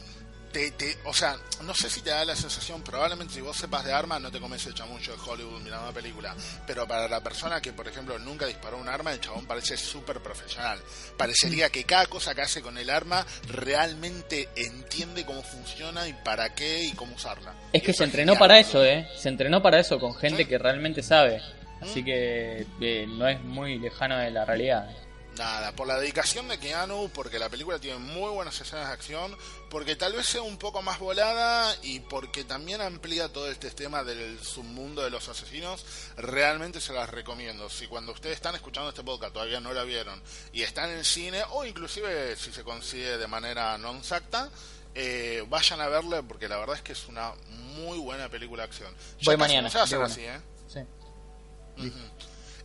te, 0.55 0.70
te- 0.70 0.96
o 1.05 1.12
sea, 1.12 1.36
no 1.64 1.74
sé 1.74 1.90
si 1.90 2.00
te 2.00 2.11
da 2.11 2.24
la 2.24 2.36
sensación, 2.36 2.80
probablemente 2.82 3.34
si 3.34 3.40
vos 3.40 3.57
sepas 3.57 3.84
de 3.84 3.92
armas 3.92 4.20
no 4.20 4.30
te 4.30 4.38
comes 4.38 4.64
el 4.66 4.72
chamullo 4.74 5.12
de 5.16 5.18
Hollywood 5.20 5.61
mirando 5.61 5.86
una 5.86 5.92
película, 5.92 6.34
pero 6.64 6.86
para 6.86 7.09
la 7.09 7.20
persona 7.22 7.61
que, 7.61 7.72
por 7.72 7.88
ejemplo, 7.88 8.16
nunca 8.20 8.46
disparó 8.46 8.78
un 8.78 8.88
arma, 8.88 9.12
el 9.12 9.20
chabón 9.20 9.46
parece 9.46 9.76
súper 9.76 10.20
profesional. 10.22 10.78
Parecería 11.16 11.70
que 11.70 11.82
cada 11.82 12.07
cosa 12.07 12.34
que 12.36 12.42
hace 12.42 12.62
con 12.62 12.78
el 12.78 12.88
arma 12.88 13.26
realmente 13.48 14.48
entiende 14.55 15.24
cómo 15.26 15.42
funciona 15.42 16.07
y 16.07 16.12
para 16.12 16.55
qué 16.55 16.84
y 16.84 16.92
cómo 16.92 17.16
usarla. 17.16 17.52
Es 17.72 17.82
que 17.82 17.92
se 17.92 18.05
entrenó 18.05 18.36
para 18.36 18.59
eso, 18.59 18.84
¿eh? 18.84 19.09
Se 19.16 19.28
entrenó 19.28 19.61
para 19.61 19.80
eso 19.80 19.98
con 19.98 20.14
gente 20.14 20.44
Sí. 20.44 20.48
que 20.48 20.59
realmente 20.59 21.02
sabe. 21.02 21.42
Mm. 21.80 21.84
Así 21.84 22.05
que 22.05 22.64
eh, 22.80 23.07
no 23.09 23.26
es 23.28 23.40
muy 23.42 23.78
lejano 23.80 24.16
de 24.18 24.30
la 24.30 24.44
realidad. 24.44 24.88
Nada, 25.37 25.72
por 25.72 25.89
la 25.89 25.99
dedicación 25.99 26.47
de 26.49 26.59
Keanu, 26.59 27.11
porque 27.12 27.41
la 27.41 27.49
película 27.49 27.80
tiene 27.80 27.99
muy 27.99 28.30
buenas 28.30 28.61
escenas 28.61 28.87
de 28.87 28.93
acción, 28.93 29.37
porque 29.68 29.97
tal 29.97 30.12
vez 30.12 30.26
sea 30.26 30.43
un 30.43 30.59
poco 30.59 30.80
más 30.80 31.01
volada 31.01 31.74
y 31.82 31.99
porque 32.01 32.45
también 32.45 32.80
amplía 32.80 33.32
todo 33.32 33.51
este 33.51 33.70
tema 33.72 34.05
del 34.05 34.39
submundo 34.41 35.03
de 35.03 35.11
los 35.11 35.28
asesinos, 35.28 35.85
realmente 36.16 36.80
se 36.80 36.93
las 36.93 37.11
recomiendo. 37.11 37.68
Si 37.68 37.89
cuando 37.89 38.12
ustedes 38.12 38.37
están 38.37 38.55
escuchando 38.55 38.91
este 38.91 39.03
podcast 39.03 39.32
todavía 39.32 39.61
no 39.61 39.72
la 39.72 39.82
vieron 39.82 40.22
y 40.53 40.62
están 40.62 40.91
en 40.91 41.05
cine, 41.05 41.43
o 41.51 41.64
inclusive 41.64 42.37
si 42.37 42.53
se 42.53 42.62
consigue 42.62 43.18
de 43.18 43.26
manera 43.26 43.76
no 43.76 43.97
exacta, 43.97 44.51
eh, 44.95 45.45
vayan 45.49 45.80
a 45.80 45.89
verla 45.89 46.22
porque 46.22 46.49
la 46.49 46.59
verdad 46.59 46.76
es 46.76 46.82
que 46.82 46.93
es 46.93 47.09
una 47.09 47.32
muy 47.74 47.99
buena 47.99 48.28
película 48.28 48.62
de 48.62 48.68
acción. 48.68 48.95
Voy 49.24 49.37
mañana, 49.37 49.68
así, 49.68 50.20
¿eh? 50.20 50.41
Sí. 50.68 50.80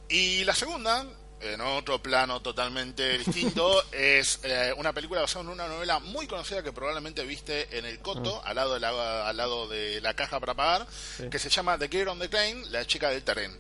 Y 0.09 0.43
la 0.43 0.53
segunda, 0.53 1.05
en 1.41 1.61
otro 1.61 2.01
plano 2.01 2.41
totalmente 2.41 3.17
distinto, 3.25 3.83
es 3.91 4.39
eh, 4.43 4.73
una 4.77 4.93
película 4.93 5.21
basada 5.21 5.43
en 5.45 5.49
una 5.49 5.67
novela 5.67 5.99
muy 5.99 6.27
conocida 6.27 6.63
que 6.63 6.73
probablemente 6.73 7.23
viste 7.23 7.77
en 7.77 7.85
el 7.85 7.99
Coto, 7.99 8.43
al, 8.43 8.55
lado 8.55 8.73
de 8.73 8.79
la, 8.79 9.27
al 9.27 9.37
lado 9.37 9.67
de 9.67 10.01
la 10.01 10.13
caja 10.13 10.39
para 10.39 10.53
pagar, 10.53 10.87
que 11.29 11.39
se 11.39 11.49
llama 11.49 11.77
The 11.77 11.87
Girl 11.87 12.09
on 12.09 12.19
the 12.19 12.27
Train, 12.27 12.71
la 12.71 12.85
chica 12.85 13.09
del 13.09 13.23
tren. 13.23 13.57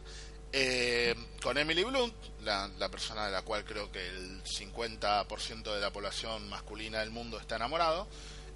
Eh, 0.51 1.13
con 1.43 1.57
Emily 1.57 1.83
Blunt, 1.83 2.13
la, 2.41 2.69
la 2.79 2.89
persona 2.89 3.27
de 3.27 3.31
la 3.31 3.43
cual 3.43 3.63
creo 3.63 3.91
que 3.91 4.05
el 4.07 4.43
50% 4.43 5.73
de 5.73 5.79
la 5.79 5.91
población 5.91 6.49
masculina 6.49 6.99
del 6.99 7.11
mundo 7.11 7.39
está 7.39 7.57
enamorado. 7.57 8.07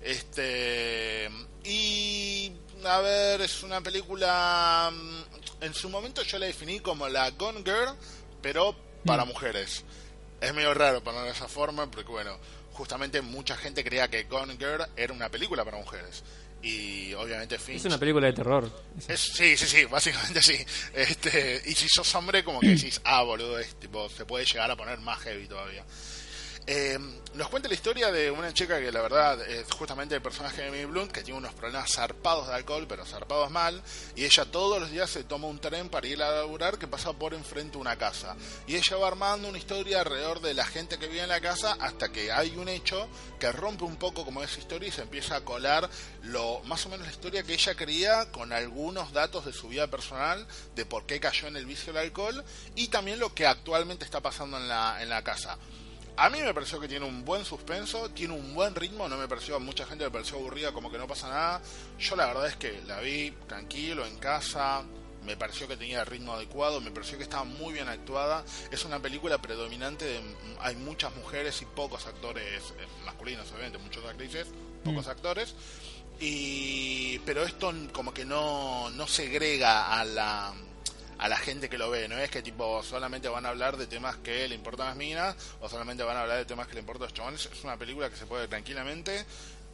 Este 0.02 1.30
y 1.64 2.52
a 2.84 3.00
ver, 3.00 3.42
es 3.42 3.64
una 3.64 3.80
película 3.82 4.92
mm, 4.92 5.64
en 5.64 5.74
su 5.74 5.88
momento 5.90 6.24
yo 6.24 6.40
la 6.40 6.48
definí 6.48 6.82
como 6.82 7.08
la 7.08 7.30
Gone 7.32 7.64
Girl, 7.64 7.96
pero 8.42 8.76
para 9.06 9.26
mujeres. 9.26 9.84
Es 10.42 10.54
medio 10.54 10.74
raro 10.74 11.04
ponerlo 11.04 11.26
de 11.26 11.32
esa 11.32 11.48
forma 11.48 11.90
porque 11.90 12.12
bueno, 12.12 12.38
justamente 12.72 13.22
mucha 13.22 13.56
gente 13.56 13.84
creía 13.84 14.08
que 14.10 14.24
Gone 14.24 14.58
Girl 14.58 14.86
era 14.96 15.14
una 15.14 15.30
película 15.30 15.64
para 15.64 15.78
mujeres. 15.78 16.24
Y 16.62 17.14
obviamente 17.16 17.60
Finch 17.60 17.80
Es 17.80 17.86
una 17.86 17.98
película 17.98 18.26
de 18.28 18.34
terror. 18.34 18.72
es- 19.08 19.20
sí, 19.20 19.58
sí, 19.58 19.66
sí, 19.68 19.84
básicamente 19.86 20.42
sí. 20.42 20.56
Este, 20.94 21.62
y 21.66 21.74
si 21.74 21.88
sos 21.90 22.16
hombre, 22.16 22.44
como 22.44 22.60
que 22.62 22.68
decís, 22.76 23.02
ah, 23.04 23.22
boludo, 23.24 23.60
es, 23.60 23.76
tipo, 23.80 24.10
se 24.10 24.26
puede 24.26 24.46
llegar 24.46 24.72
a 24.72 24.76
poner 24.78 25.00
más 25.00 25.20
heavy 25.24 25.46
todavía. 25.48 25.84
Eh, 26.66 26.98
nos 27.34 27.50
cuenta 27.50 27.68
la 27.68 27.74
historia 27.74 28.10
de 28.10 28.32
una 28.32 28.54
chica 28.54 28.80
que 28.80 28.92
la 28.92 29.02
verdad 29.02 29.42
es 29.50 29.70
justamente 29.72 30.16
el 30.16 30.22
personaje 30.22 30.62
de 30.62 30.68
Emily 30.70 30.86
Blunt 30.86 31.12
que 31.12 31.24
tiene 31.24 31.38
unos 31.38 31.54
problemas 31.54 31.92
zarpados 31.92 32.48
de 32.48 32.54
alcohol, 32.54 32.86
pero 32.88 33.06
zarpados 33.06 33.52
mal, 33.52 33.82
y 34.16 34.24
ella 34.24 34.46
todos 34.46 34.80
los 34.80 34.90
días 34.92 35.10
se 35.10 35.26
toma 35.26 35.48
un 35.48 35.60
tren 35.60 35.90
para 35.90 36.08
ir 36.08 36.22
a 36.24 36.32
laburar 36.32 36.78
que 36.78 36.88
pasa 36.88 37.12
por 37.12 37.34
enfrente 37.34 37.74
de 37.74 37.80
una 37.80 37.98
casa. 37.98 38.38
Y 38.66 38.76
ella 38.76 38.98
va 38.98 39.08
armando 39.08 39.50
una 39.50 39.58
historia 39.58 40.00
alrededor 40.00 40.40
de 40.40 40.54
la 40.54 40.66
gente 40.66 40.98
que 40.98 41.08
vive 41.08 41.24
en 41.24 41.30
la 41.30 41.42
casa 41.42 41.76
hasta 41.82 42.12
que 42.14 42.32
hay 42.32 42.56
un 42.56 42.70
hecho 42.70 43.10
que 43.40 43.52
rompe 43.52 43.84
un 43.84 43.98
poco 43.98 44.24
como 44.24 44.42
esa 44.42 44.60
historia 44.60 44.88
y 44.88 44.92
se 44.92 45.02
empieza 45.02 45.36
a 45.36 45.42
colar 45.42 45.90
lo 46.22 46.62
más 46.64 46.86
o 46.86 46.90
menos 46.90 47.08
la 47.08 47.14
historia 47.14 47.44
que 47.44 47.56
ella 47.56 47.76
creía 47.76 48.32
con 48.32 48.54
algunos 48.54 49.12
datos 49.12 49.46
de 49.46 49.52
su 49.52 49.68
vida 49.68 49.88
personal, 49.88 50.48
de 50.76 50.86
por 50.86 51.06
qué 51.06 51.20
cayó 51.20 51.48
en 51.48 51.58
el 51.58 51.66
vicio 51.66 51.92
del 51.92 52.04
alcohol 52.04 52.44
y 52.76 52.88
también 52.88 53.20
lo 53.20 53.34
que 53.34 53.48
actualmente 53.48 54.06
está 54.06 54.22
pasando 54.22 54.58
en 54.58 54.70
la, 54.70 55.02
en 55.02 55.10
la 55.10 55.24
casa. 55.24 55.58
A 56.16 56.30
mí 56.30 56.40
me 56.40 56.54
pareció 56.54 56.80
que 56.80 56.88
tiene 56.88 57.06
un 57.06 57.26
buen 57.26 57.44
suspenso, 57.44 58.10
tiene 58.10 58.36
un 58.36 58.54
buen 58.54 58.76
ritmo, 58.76 59.10
no 59.10 59.18
me 59.18 59.28
pareció, 59.28 59.56
a 59.56 59.60
mucha 59.60 59.86
gente 59.86 60.04
me 60.04 60.12
pareció 60.12 60.38
aburrida, 60.38 60.72
como 60.72 60.92
que 60.92 61.00
no 61.00 61.08
pasa 61.08 61.28
nada. 61.28 61.62
Yo 62.00 62.16
la 62.16 62.28
verdad 62.28 62.48
es 62.48 62.56
que 62.56 62.82
la 62.86 63.00
vi 63.00 63.32
tranquilo, 63.48 64.06
en 64.06 64.18
casa, 64.18 64.84
me 65.26 65.36
pareció 65.38 65.68
que 65.68 65.76
tenía 65.76 66.02
el 66.02 66.06
ritmo 66.06 66.34
adecuado, 66.34 66.82
me 66.82 66.92
pareció 66.92 67.18
que 67.18 67.24
estaba 67.24 67.46
muy 67.46 67.74
bien 67.74 67.88
actuada. 67.88 68.46
Es 68.72 68.86
una 68.86 69.00
película 69.00 69.42
predominante, 69.42 70.06
de, 70.06 70.22
hay 70.60 70.76
muchas 70.76 71.16
mujeres 71.16 71.60
y 71.64 71.66
pocos 71.66 72.06
actores 72.06 72.46
eh, 72.46 72.88
masculinos, 73.06 73.52
obviamente, 73.52 73.80
muchas 73.80 74.06
actrices, 74.06 74.48
pocos 74.84 75.08
actores. 75.08 75.56
Y, 76.20 77.20
pero 77.26 77.44
esto 77.44 77.74
como 77.92 78.14
que 78.14 78.24
no, 78.24 78.92
no 78.92 79.08
segrega 79.08 80.00
a 80.00 80.06
la, 80.06 80.54
a 81.24 81.30
la 81.30 81.38
gente 81.38 81.70
que 81.70 81.78
lo 81.78 81.90
ve, 81.90 82.08
no 82.10 82.18
es 82.18 82.30
que 82.30 82.42
tipo 82.42 82.84
solamente 82.84 83.30
van 83.30 83.46
a 83.46 83.50
hablar 83.50 83.78
de 83.78 83.88
temas 83.88 84.18
que 84.18 84.48
le 84.48 84.56
importan 84.56 84.88
a 84.88 84.90
las 84.90 84.98
minas 84.98 85.36
o 85.62 85.70
solamente 85.70 86.04
van 86.04 86.18
a 86.18 86.22
hablar 86.22 86.38
de 86.38 86.46
temas 86.46 86.68
que 86.68 86.74
le 86.74 86.82
importan 86.82 87.04
a 87.04 87.06
los 87.10 87.14
chavales, 87.14 87.50
es 87.52 87.64
una 87.64 87.78
película 87.78 88.10
que 88.10 88.18
se 88.18 88.26
puede 88.26 88.42
ver 88.42 88.50
tranquilamente 88.50 89.26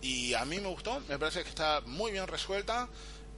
y 0.02 0.34
a 0.36 0.45
mí 0.45 0.60
me 0.60 0.68
gustó, 0.70 1.00
me 1.10 1.18
parece 1.18 1.41
que 1.43 1.50
está 1.50 1.82
muy 1.86 2.12
bien 2.12 2.28
resuelta 2.28 2.88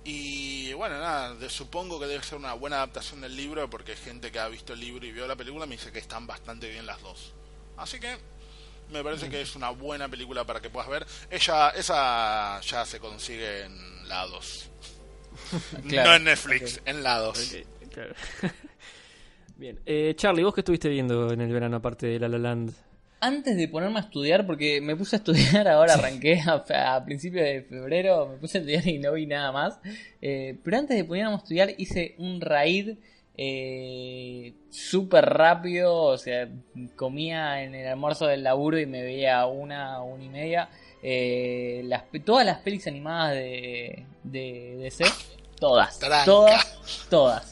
y 0.03 0.73
bueno, 0.73 0.99
nada, 0.99 1.35
de- 1.35 1.49
supongo 1.49 1.99
que 1.99 2.07
debe 2.07 2.23
ser 2.23 2.37
una 2.37 2.53
buena 2.53 2.77
adaptación 2.77 3.21
del 3.21 3.35
libro 3.35 3.69
porque 3.69 3.95
gente 3.95 4.31
que 4.31 4.39
ha 4.39 4.47
visto 4.47 4.73
el 4.73 4.79
libro 4.79 5.05
y 5.05 5.11
vio 5.11 5.25
la 5.27 5.35
película 5.35 5.65
me 5.65 5.75
dice 5.77 5.91
que 5.91 5.99
están 5.99 6.25
bastante 6.27 6.69
bien 6.69 6.85
las 6.85 7.01
dos. 7.01 7.33
Así 7.77 7.99
que 7.99 8.17
Me 8.91 9.01
parece 9.05 9.29
que 9.29 9.39
es 9.39 9.55
una 9.55 9.69
buena 9.69 10.09
película 10.09 10.43
para 10.43 10.59
que 10.59 10.69
puedas 10.69 10.89
ver. 10.89 11.07
Ella, 11.29 11.69
esa 11.69 12.59
ya 12.59 12.85
se 12.85 12.99
consigue 12.99 13.61
en 13.63 14.05
la 14.09 14.25
2. 14.27 14.69
Claro, 15.87 16.09
no 16.09 16.15
en 16.17 16.23
Netflix, 16.25 16.81
en 16.83 17.01
la 17.01 17.19
2. 17.19 17.37
Ok, 17.39 17.65
claro. 17.93 18.13
Bien. 19.57 19.79
Eh, 19.85 20.13
Charlie, 20.15 20.43
¿vos 20.43 20.53
qué 20.55 20.61
estuviste 20.61 20.89
viendo 20.89 21.31
en 21.31 21.41
el 21.41 21.53
verano 21.53 21.77
aparte 21.77 22.07
de 22.07 22.19
La 22.19 22.27
La 22.27 22.39
Land? 22.39 22.71
Antes 23.19 23.55
de 23.55 23.67
ponerme 23.67 23.99
a 23.99 24.01
estudiar, 24.01 24.47
porque 24.47 24.81
me 24.81 24.95
puse 24.95 25.15
a 25.15 25.19
estudiar 25.19 25.67
ahora, 25.67 25.93
arranqué 25.93 26.39
a, 26.39 26.95
a 26.95 27.05
principios 27.05 27.45
de 27.45 27.61
febrero, 27.61 28.27
me 28.27 28.37
puse 28.37 28.57
a 28.57 28.61
estudiar 28.61 28.87
y 28.87 28.97
no 28.97 29.13
vi 29.13 29.27
nada 29.27 29.51
más. 29.51 29.79
Eh, 30.21 30.57
pero 30.63 30.77
antes 30.77 30.97
de 30.97 31.03
ponerme 31.03 31.33
a 31.33 31.37
estudiar 31.37 31.69
hice 31.77 32.15
un 32.17 32.41
raid 32.41 32.95
eh, 33.37 34.53
súper 34.69 35.25
rápido, 35.25 35.95
o 35.95 36.17
sea, 36.17 36.49
comía 36.95 37.63
en 37.63 37.75
el 37.75 37.87
almuerzo 37.87 38.27
del 38.27 38.43
laburo 38.43 38.79
y 38.79 38.85
me 38.85 39.03
veía 39.03 39.45
una, 39.45 40.01
una 40.01 40.23
y 40.23 40.29
media. 40.29 40.69
Eh, 41.03 41.81
las, 41.85 42.03
todas 42.25 42.45
las 42.45 42.59
pelis 42.59 42.85
animadas 42.87 43.33
de, 43.33 44.05
de 44.23 44.77
DC, 44.81 45.05
todas, 45.59 45.97
Tranca. 45.99 46.25
todas, 46.25 47.07
todas. 47.09 47.50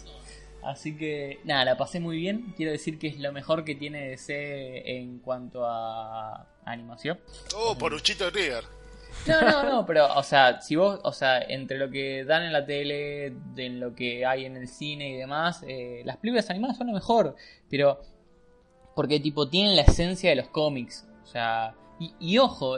Así 0.69 0.95
que 0.95 1.39
nada, 1.45 1.65
la 1.65 1.77
pasé 1.77 1.99
muy 1.99 2.17
bien. 2.17 2.53
Quiero 2.55 2.71
decir 2.71 2.99
que 2.99 3.07
es 3.07 3.19
lo 3.19 3.31
mejor 3.31 3.65
que 3.65 3.73
tiene 3.73 4.09
DC 4.09 4.97
en 4.97 5.17
cuanto 5.19 5.65
a 5.65 6.47
animación. 6.63 7.19
Oh, 7.55 7.75
Poruchito 7.75 8.31
Trigger. 8.31 8.63
No, 9.27 9.41
no, 9.41 9.63
no, 9.63 9.85
pero, 9.87 10.13
o 10.15 10.21
sea, 10.21 10.61
si 10.61 10.75
vos, 10.75 10.99
o 11.03 11.11
sea, 11.11 11.41
entre 11.41 11.79
lo 11.79 11.89
que 11.89 12.23
dan 12.23 12.43
en 12.43 12.53
la 12.53 12.65
tele, 12.65 13.33
de 13.55 13.65
en 13.65 13.79
lo 13.79 13.95
que 13.95 14.25
hay 14.27 14.45
en 14.45 14.57
el 14.57 14.67
cine 14.67 15.09
y 15.09 15.15
demás, 15.15 15.63
eh, 15.67 16.03
las 16.05 16.17
películas 16.17 16.47
animadas 16.51 16.77
son 16.77 16.87
lo 16.87 16.93
mejor, 16.93 17.35
pero 17.67 17.99
porque, 18.95 19.19
tipo, 19.19 19.49
tienen 19.49 19.75
la 19.75 19.81
esencia 19.81 20.29
de 20.29 20.35
los 20.35 20.49
cómics, 20.49 21.07
o 21.23 21.25
sea, 21.25 21.73
y, 21.99 22.13
y 22.19 22.37
ojo, 22.37 22.77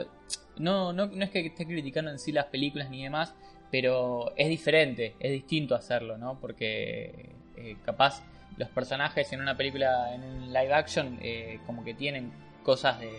no, 0.56 0.94
no, 0.94 1.06
no 1.06 1.24
es 1.24 1.30
que 1.30 1.46
esté 1.46 1.66
criticando 1.66 2.10
en 2.10 2.18
sí 2.18 2.32
las 2.32 2.46
películas 2.46 2.88
ni 2.88 3.02
demás, 3.02 3.34
pero 3.70 4.32
es 4.36 4.48
diferente, 4.48 5.14
es 5.20 5.30
distinto 5.30 5.74
hacerlo, 5.74 6.16
¿no? 6.16 6.40
Porque 6.40 7.41
eh, 7.56 7.76
capaz 7.84 8.22
los 8.56 8.68
personajes 8.68 9.32
en 9.32 9.40
una 9.40 9.56
película, 9.56 10.14
en 10.14 10.22
un 10.22 10.52
live 10.52 10.72
action, 10.72 11.18
eh, 11.20 11.60
como 11.66 11.84
que 11.84 11.94
tienen 11.94 12.32
cosas 12.62 12.98
de, 13.00 13.10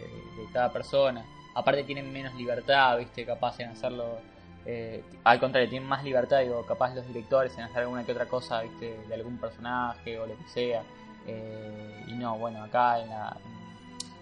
cada 0.51 0.71
persona. 0.71 1.25
Aparte 1.55 1.83
tienen 1.83 2.11
menos 2.11 2.33
libertad, 2.35 2.97
viste, 2.97 3.25
capaz 3.25 3.59
en 3.59 3.69
hacerlo. 3.69 4.19
eh, 4.65 5.03
al 5.23 5.39
contrario, 5.39 5.69
tienen 5.69 5.87
más 5.87 6.03
libertad, 6.03 6.39
digo, 6.39 6.65
capaz 6.65 6.95
los 6.95 7.07
directores 7.07 7.57
en 7.57 7.63
hacer 7.63 7.79
alguna 7.79 8.05
que 8.05 8.11
otra 8.11 8.25
cosa, 8.25 8.61
viste, 8.61 8.97
de 9.07 9.13
algún 9.13 9.37
personaje 9.37 10.19
o 10.19 10.25
lo 10.25 10.37
que 10.37 10.47
sea. 10.47 10.83
Eh, 11.27 12.05
y 12.07 12.13
no, 12.13 12.37
bueno, 12.37 12.63
acá 12.63 12.99
en 12.99 13.09
la. 13.09 13.37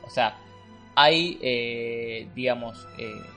O 0.03 0.09
sea, 0.09 0.35
hay, 0.95 1.39
eh, 1.41 2.27
digamos, 2.35 2.87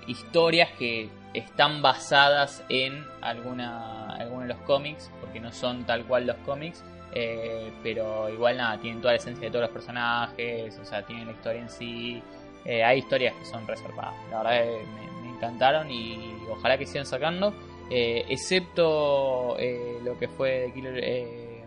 historias 0.07 0.71
que 0.79 1.09
están 1.35 1.83
basadas 1.83 2.63
en 2.69 3.05
alguna, 3.21 4.15
alguno 4.17 4.43
de 4.43 4.49
los 4.49 4.59
cómics, 4.59 5.11
porque 5.35 5.41
no 5.41 5.53
son 5.53 5.85
tal 5.85 6.05
cual 6.05 6.29
los 6.29 6.37
cómics, 6.47 6.85
eh, 7.13 7.73
pero 7.83 8.29
igual 8.29 8.57
nada, 8.57 8.79
tienen 8.81 9.01
toda 9.01 9.15
la 9.15 9.19
esencia 9.19 9.43
de 9.47 9.51
todos 9.51 9.63
los 9.63 9.71
personajes, 9.73 10.79
o 10.79 10.85
sea, 10.85 11.05
tienen 11.05 11.27
la 11.27 11.33
historia 11.33 11.61
en 11.61 11.69
sí. 11.71 12.23
Eh, 12.65 12.85
hay 12.85 13.01
historias 13.01 13.35
que 13.35 13.45
son 13.45 13.67
reservadas, 13.67 14.15
la 14.31 14.43
verdad 14.45 14.63
que 14.63 14.87
me, 14.87 15.23
me 15.29 15.35
encantaron 15.37 15.91
y 15.91 16.37
ojalá 16.51 16.79
que 16.79 16.87
sigan 16.87 17.05
sacando, 17.05 17.53
eh, 17.91 18.25
excepto 18.29 19.57
eh, 19.59 19.99
lo 20.05 20.17
que 20.19 20.29
fue 20.29 20.51
de 20.61 20.73
Killer. 20.73 21.01
Eh, 21.03 21.65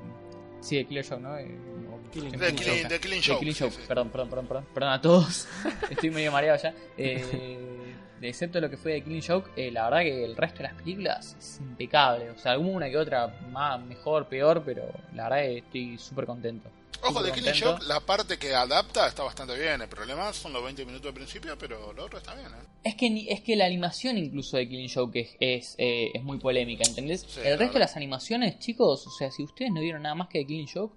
sí, 0.61 0.77
de 0.77 0.85
Killer 0.85 1.03
Show, 1.03 1.19
¿no? 1.19 1.35
Killing- 1.37 2.31
The 2.39 2.53
Killing. 2.55 2.87
The 2.87 2.99
Killing 3.01 3.21
The 3.21 3.37
sí, 3.53 3.53
sí. 3.53 3.79
Perdón, 3.85 4.09
perdón, 4.09 4.29
perdón, 4.29 4.47
perdón, 4.47 4.65
perdón 4.73 4.89
a 4.93 5.01
todos. 5.01 5.45
Estoy 5.89 6.09
medio 6.09 6.31
mareado 6.31 6.57
ya. 6.57 6.73
Eh, 6.97 7.59
excepto 8.21 8.59
lo 8.59 8.69
que 8.69 8.77
fue 8.77 8.93
de 8.93 9.03
Killing 9.03 9.21
Joke, 9.25 9.49
eh, 9.55 9.71
la 9.71 9.85
verdad 9.85 9.99
que 10.01 10.23
el 10.25 10.35
resto 10.35 10.57
de 10.57 10.63
las 10.63 10.73
películas 10.73 11.35
es 11.39 11.59
impecable. 11.61 12.29
O 12.31 12.37
sea, 12.37 12.53
alguna 12.53 12.89
que 12.89 12.97
otra 12.97 13.27
más, 13.51 13.79
mejor, 13.83 14.27
peor, 14.27 14.63
pero 14.65 14.83
la 15.13 15.23
verdad 15.29 15.37
que 15.43 15.57
estoy 15.59 15.97
súper 15.97 16.25
contento. 16.25 16.69
Ojo, 17.03 17.21
de 17.21 17.31
Killing. 17.31 17.53
Joke, 17.61 17.83
la 17.85 17.99
parte 17.99 18.37
que 18.37 18.55
adapta 18.55 19.07
está 19.07 19.21
bastante 19.21 19.55
bien. 19.55 19.79
El 19.81 19.87
problema 19.87 20.33
son 20.33 20.51
los 20.51 20.63
20 20.63 20.83
minutos 20.85 21.05
de 21.05 21.13
principio, 21.13 21.55
pero 21.57 21.93
lo 21.93 22.05
otro 22.05 22.17
está 22.17 22.33
bien, 22.33 22.47
¿eh? 22.47 22.65
Es 22.83 22.95
que, 22.95 23.09
ni- 23.09 23.29
es 23.29 23.41
que 23.41 23.55
la 23.55 23.65
animación 23.65 24.17
incluso 24.17 24.57
de 24.57 24.67
Killing 24.67 24.89
Joke 24.91 25.19
es, 25.19 25.35
es, 25.39 25.75
eh, 25.77 26.09
es 26.13 26.23
muy 26.23 26.39
polémica, 26.39 26.83
¿entendés? 26.87 27.21
Sí, 27.27 27.41
el 27.43 27.59
resto 27.59 27.73
de 27.75 27.79
las 27.81 27.95
animaciones, 27.97 28.57
chicos, 28.59 29.05
o 29.05 29.11
sea, 29.11 29.29
si 29.29 29.43
ustedes 29.43 29.71
no 29.71 29.81
vieron 29.81 30.01
nada 30.01 30.15
más 30.15 30.27
que 30.29 30.39
de 30.39 30.47
Killing 30.47 30.67
Joke, 30.73 30.95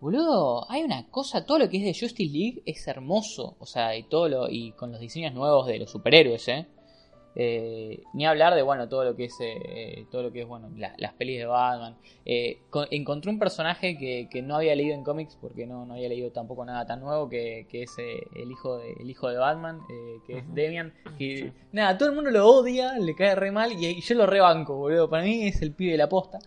boludo, 0.00 0.70
hay 0.70 0.82
una 0.82 1.06
cosa, 1.10 1.44
todo 1.46 1.58
lo 1.58 1.68
que 1.68 1.78
es 1.78 1.84
de 1.84 2.06
Justice 2.06 2.32
League 2.32 2.62
es 2.66 2.86
hermoso, 2.88 3.56
o 3.58 3.66
sea, 3.66 3.96
y 3.96 4.02
todo 4.04 4.28
lo, 4.28 4.48
y 4.48 4.72
con 4.72 4.92
los 4.92 5.00
diseños 5.00 5.32
nuevos 5.34 5.66
de 5.66 5.78
los 5.78 5.90
superhéroes, 5.90 6.46
¿eh? 6.48 6.66
Eh, 7.38 8.02
ni 8.14 8.24
hablar 8.24 8.54
de 8.54 8.62
bueno 8.62 8.88
todo 8.88 9.04
lo 9.04 9.14
que 9.14 9.26
es 9.26 9.34
eh, 9.42 10.06
todo 10.10 10.22
lo 10.22 10.32
que 10.32 10.40
es 10.40 10.46
bueno 10.48 10.70
la- 10.74 10.94
las 10.96 11.12
pelis 11.12 11.36
de 11.38 11.44
Batman. 11.44 11.94
Eh, 12.24 12.60
co- 12.70 12.86
encontré 12.90 13.30
un 13.30 13.38
personaje 13.38 13.98
que, 13.98 14.26
que 14.30 14.40
no 14.40 14.56
había 14.56 14.74
leído 14.74 14.94
en 14.94 15.04
cómics 15.04 15.36
porque 15.38 15.66
no, 15.66 15.84
no 15.84 15.92
había 15.92 16.08
leído 16.08 16.30
tampoco 16.32 16.64
nada 16.64 16.86
tan 16.86 17.00
nuevo 17.00 17.28
que, 17.28 17.66
que 17.70 17.82
es 17.82 17.90
eh, 17.98 18.22
el 18.36 18.50
hijo 18.50 18.78
de 18.78 18.92
el 18.94 19.10
hijo 19.10 19.28
de 19.28 19.36
Batman 19.36 19.80
eh, 19.90 20.16
que 20.26 20.38
es 20.38 20.48
Damian 20.48 20.94
que 21.18 21.52
nada 21.72 21.98
todo 21.98 22.08
el 22.08 22.14
mundo 22.14 22.30
lo 22.30 22.48
odia 22.48 22.98
le 22.98 23.14
cae 23.14 23.34
re 23.34 23.50
mal 23.50 23.70
y, 23.70 23.84
y 23.84 24.00
yo 24.00 24.14
lo 24.14 24.24
rebanco 24.24 24.74
boludo. 24.74 25.10
Para 25.10 25.22
mí 25.24 25.46
es 25.46 25.60
el 25.60 25.74
pibe 25.74 25.92
de 25.92 25.98
la 25.98 26.08
posta 26.08 26.38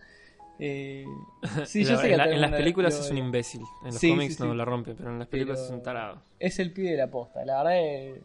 eh, 0.62 1.04
sí, 1.64 1.82
yo 1.84 1.88
Pero 1.90 2.00
sé 2.00 2.06
que 2.08 2.12
en, 2.14 2.18
la- 2.18 2.26
las 2.26 2.50
películas 2.52 2.94
lo 2.94 3.00
es 3.04 3.10
un 3.10 3.18
imbécil. 3.18 3.62
En 3.80 3.86
los 3.86 3.94
Sí, 3.96 4.10
cómics 4.10 4.36
sí, 4.36 4.42
no 4.42 4.54
la 4.54 4.64
rompe, 4.64 4.94
pero 4.94 5.10
en 5.10 5.18
las 5.18 5.28
películas 5.28 5.58
Pero- 5.60 5.66
es 5.68 5.74
un 5.76 5.82
tarado. 5.82 6.22
es 6.38 6.58
el 6.58 6.72
pibe 6.72 6.90
de 6.92 6.96
la 6.98 7.10
posta. 7.10 7.44
La 7.44 7.62
verdad 7.62 7.78
es. 7.80 8.20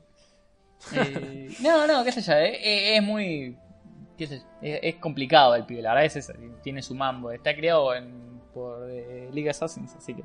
eh, 0.94 1.50
no, 1.62 1.88
no, 1.88 2.04
qué 2.04 2.12
sé 2.12 2.22
yo. 2.22 2.34
eh, 2.34 2.56
eh, 2.62 2.98
es 2.98 3.04
muy. 3.04 3.58
qué 4.18 4.28
sé 4.28 4.40
yo, 4.40 4.44
es, 4.62 4.80
es 4.84 4.96
complicado 4.96 5.56
el 5.56 5.66
pibe, 5.66 5.82
la 5.82 5.90
verdad 5.94 6.06
es 6.06 6.16
eso. 6.18 6.34
Tiene 6.64 6.82
su 6.82 6.94
mambo. 6.96 7.32
Está 7.32 7.56
creado 7.56 7.94
en, 7.96 8.40
por 8.54 8.90
eh, 8.90 9.30
League 9.34 9.50
of 9.50 9.56
Assassins, 9.56 9.96
así 9.96 10.14
que. 10.14 10.24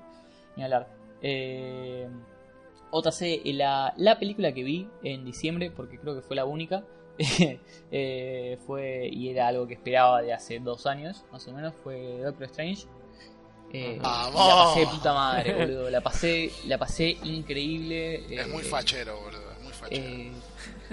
Ni 0.56 0.64
hablar. 0.64 0.88
Eh, 1.22 2.08
otra 2.90 3.12
serie, 3.12 3.40
eh, 3.44 3.52
la, 3.52 3.94
la 3.96 4.18
película 4.18 4.52
que 4.52 4.64
vi 4.64 4.88
en 5.04 5.24
diciembre, 5.24 5.70
porque 5.70 5.98
creo 5.98 6.14
que 6.16 6.22
fue 6.22 6.34
la 6.34 6.44
única. 6.44 6.82
eh, 7.92 8.58
fue 8.66 9.08
y 9.12 9.28
era 9.30 9.48
algo 9.48 9.66
que 9.66 9.74
esperaba 9.74 10.22
de 10.22 10.32
hace 10.32 10.58
dos 10.60 10.86
años, 10.86 11.24
más 11.32 11.46
o 11.48 11.52
menos, 11.52 11.74
fue 11.82 12.18
Doctor 12.22 12.44
Strange. 12.46 12.86
Eh, 13.72 13.98
la 14.02 14.30
pasé 14.32 14.80
de 14.80 14.86
puta 14.88 15.12
madre, 15.14 15.54
boludo. 15.58 15.90
La 15.90 16.00
pasé, 16.00 16.50
la 16.66 16.76
pasé 16.78 17.10
increíble. 17.22 18.16
Es 18.40 18.48
muy 18.48 18.62
eh, 18.62 18.66
fachero, 18.66 19.20
boludo. 19.20 19.52
Es 19.52 19.60
muy 19.62 19.72
fachero. 19.72 20.04
eh, 20.06 20.32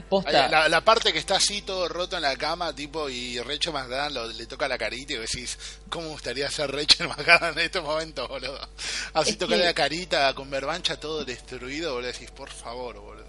posta. 0.07 0.47
La, 0.47 0.69
la 0.69 0.81
parte 0.81 1.11
que 1.11 1.17
está 1.17 1.37
así 1.37 1.63
todo 1.63 1.87
roto 1.87 2.17
en 2.17 2.21
la 2.21 2.35
cama, 2.35 2.75
tipo, 2.75 3.09
y 3.09 3.39
Rachel 3.39 3.73
McGann 3.73 4.13
lo- 4.13 4.27
le 4.27 4.45
toca 4.45 4.67
la 4.67 4.77
carita 4.77 5.13
y 5.13 5.17
vos 5.17 5.25
decís, 5.31 5.57
¿cómo 5.89 6.09
gustaría 6.09 6.49
ser 6.51 6.71
Rachel 6.71 7.07
McGann 7.17 7.53
en 7.57 7.65
este 7.65 7.81
momento, 7.81 8.27
boludo? 8.27 8.59
Así 9.13 9.31
Es 9.31 9.37
tocarle 9.39 9.63
que- 9.63 9.67
la 9.69 9.73
carita 9.73 10.33
con 10.35 10.47
verbancha 10.51 10.99
todo 10.99 11.25
destruido, 11.25 11.93
boludo, 11.95 12.11
decís, 12.11 12.29
por 12.29 12.49
favor, 12.51 12.99
boludo. 13.01 13.25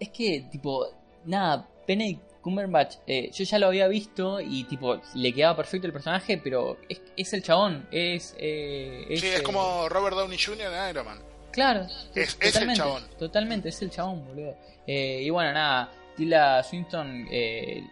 Es 0.00 0.08
que, 0.10 0.48
tipo, 0.50 0.88
nada, 1.24 1.68
Benedict 1.86 2.22
Cumberbatch, 2.48 2.96
eh, 3.06 3.30
yo 3.32 3.44
ya 3.44 3.58
lo 3.58 3.66
había 3.68 3.86
visto 3.88 4.40
y, 4.40 4.64
tipo, 4.64 5.00
le 5.14 5.32
quedaba 5.32 5.56
perfecto 5.56 5.86
el 5.86 5.92
personaje, 5.92 6.38
pero 6.42 6.78
es, 6.88 7.00
es 7.16 7.32
el 7.34 7.42
chabón, 7.42 7.86
es... 7.90 8.34
eh, 8.38 9.04
sí, 9.18 9.26
es 9.28 9.40
eh, 9.40 9.42
como 9.42 9.88
Robert 9.88 10.16
Downey 10.16 10.38
Jr. 10.38 10.72
en 10.72 10.90
Iron 10.90 11.04
Man. 11.06 11.18
Claro, 11.52 11.86
Es- 12.14 12.36
es 12.40 12.56
el 12.56 12.72
chabón. 12.74 13.02
Totalmente, 13.18 13.68
es 13.70 13.82
el 13.82 13.90
chabón, 13.90 14.24
boludo. 14.26 14.56
Eh, 14.86 15.22
y 15.24 15.30
bueno, 15.30 15.52
nada, 15.52 15.90
Tilda 16.16 16.62
Swinton 16.62 17.26
eh, 17.30 17.82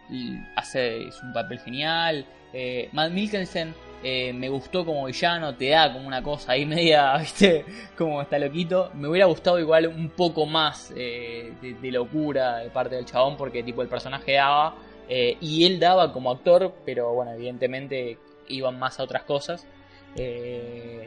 hace 0.55 1.07
es 1.07 1.21
un 1.21 1.33
papel 1.33 1.59
genial. 1.59 2.25
Eh, 2.53 2.89
Matt 2.93 3.11
Mikkelsen 3.11 3.73
eh, 4.03 4.31
me 4.33 4.49
gustó 4.49 4.85
como 4.85 5.05
villano, 5.05 5.55
te 5.55 5.69
da 5.69 5.91
como 5.91 6.07
una 6.07 6.21
cosa 6.21 6.53
ahí 6.53 6.65
media, 6.67 7.17
viste, 7.17 7.65
como 7.97 8.21
está 8.21 8.37
loquito. 8.39 8.91
Me 8.93 9.07
hubiera 9.07 9.25
gustado 9.25 9.59
igual 9.59 9.87
un 9.87 10.09
poco 10.09 10.45
más 10.45 10.93
eh, 10.95 11.53
de, 11.61 11.91
locura 11.91 12.57
de 12.57 12.69
parte 12.69 12.95
del 12.95 13.05
chabón, 13.05 13.37
porque 13.37 13.63
tipo 13.63 13.81
el 13.81 13.87
personaje 13.87 14.33
daba 14.33 14.75
eh, 15.09 15.37
y 15.41 15.65
él 15.65 15.79
daba 15.79 16.13
como 16.13 16.31
actor, 16.31 16.73
pero 16.85 17.13
bueno, 17.13 17.31
evidentemente 17.31 18.17
iban 18.49 18.77
más 18.77 18.99
a 18.99 19.03
otras 19.03 19.23
cosas. 19.23 19.65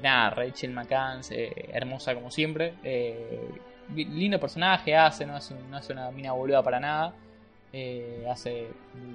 Nada, 0.03 0.31
Rachel 0.31 0.71
McCann, 0.71 1.21
eh, 1.31 1.71
hermosa 1.73 2.15
como 2.15 2.31
siempre. 2.31 2.75
Lindo 3.95 4.39
personaje 4.39 4.95
hace, 4.95 5.27
no 5.27 5.37
hace, 5.37 5.55
una 5.93 6.11
mina 6.13 6.33
boluda 6.33 6.63
para 6.63 6.79
nada. 6.79 7.15
Hace 8.29 8.69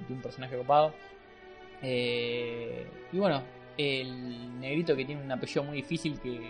de 0.08 0.12
un 0.12 0.20
personaje 0.20 0.56
copado. 0.56 0.92
Eh, 1.82 2.86
y 3.12 3.18
bueno, 3.18 3.42
el 3.78 4.60
negrito 4.60 4.94
que 4.96 5.04
tiene 5.04 5.22
un 5.22 5.30
apellido 5.32 5.64
muy 5.64 5.76
difícil 5.76 6.18
que 6.20 6.40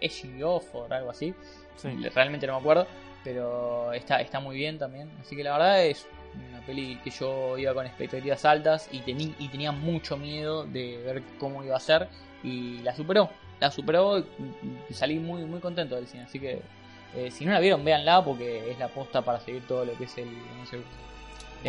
es 0.00 0.24
Off 0.42 0.74
o 0.74 0.86
algo 0.90 1.10
así. 1.10 1.34
Sí. 1.76 1.88
Realmente 2.14 2.46
no 2.46 2.54
me 2.54 2.58
acuerdo. 2.60 2.86
Pero 3.22 3.92
está, 3.92 4.20
está 4.20 4.38
muy 4.40 4.56
bien 4.56 4.78
también. 4.78 5.10
Así 5.20 5.34
que 5.34 5.42
la 5.42 5.52
verdad 5.52 5.84
es 5.84 6.06
una 6.48 6.60
peli 6.66 6.98
que 7.02 7.10
yo 7.10 7.56
iba 7.56 7.72
con 7.72 7.86
expectativas 7.86 8.44
altas 8.44 8.88
y, 8.92 8.98
tení- 9.00 9.34
y 9.38 9.48
tenía 9.48 9.72
mucho 9.72 10.16
miedo 10.18 10.64
de 10.64 11.02
ver 11.04 11.22
cómo 11.38 11.64
iba 11.64 11.76
a 11.76 11.80
ser. 11.80 12.08
Y 12.42 12.78
la 12.82 12.94
superó. 12.94 13.30
La 13.60 13.70
superó 13.70 14.18
y 14.90 14.92
salí 14.92 15.18
muy, 15.18 15.44
muy 15.44 15.60
contento 15.60 15.94
del 15.96 16.06
cine. 16.06 16.24
Así 16.24 16.38
que 16.38 16.60
Eh, 17.16 17.30
si 17.30 17.44
no 17.46 17.52
la 17.52 17.60
vieron, 17.60 17.84
véanla 17.84 18.24
porque 18.24 18.68
es 18.72 18.76
la 18.80 18.88
posta 18.88 19.22
para 19.22 19.38
seguir 19.38 19.62
todo 19.68 19.84
lo 19.84 19.92
que 19.96 20.02
es 20.02 20.18
el. 20.18 20.26
Eh, 20.72 20.82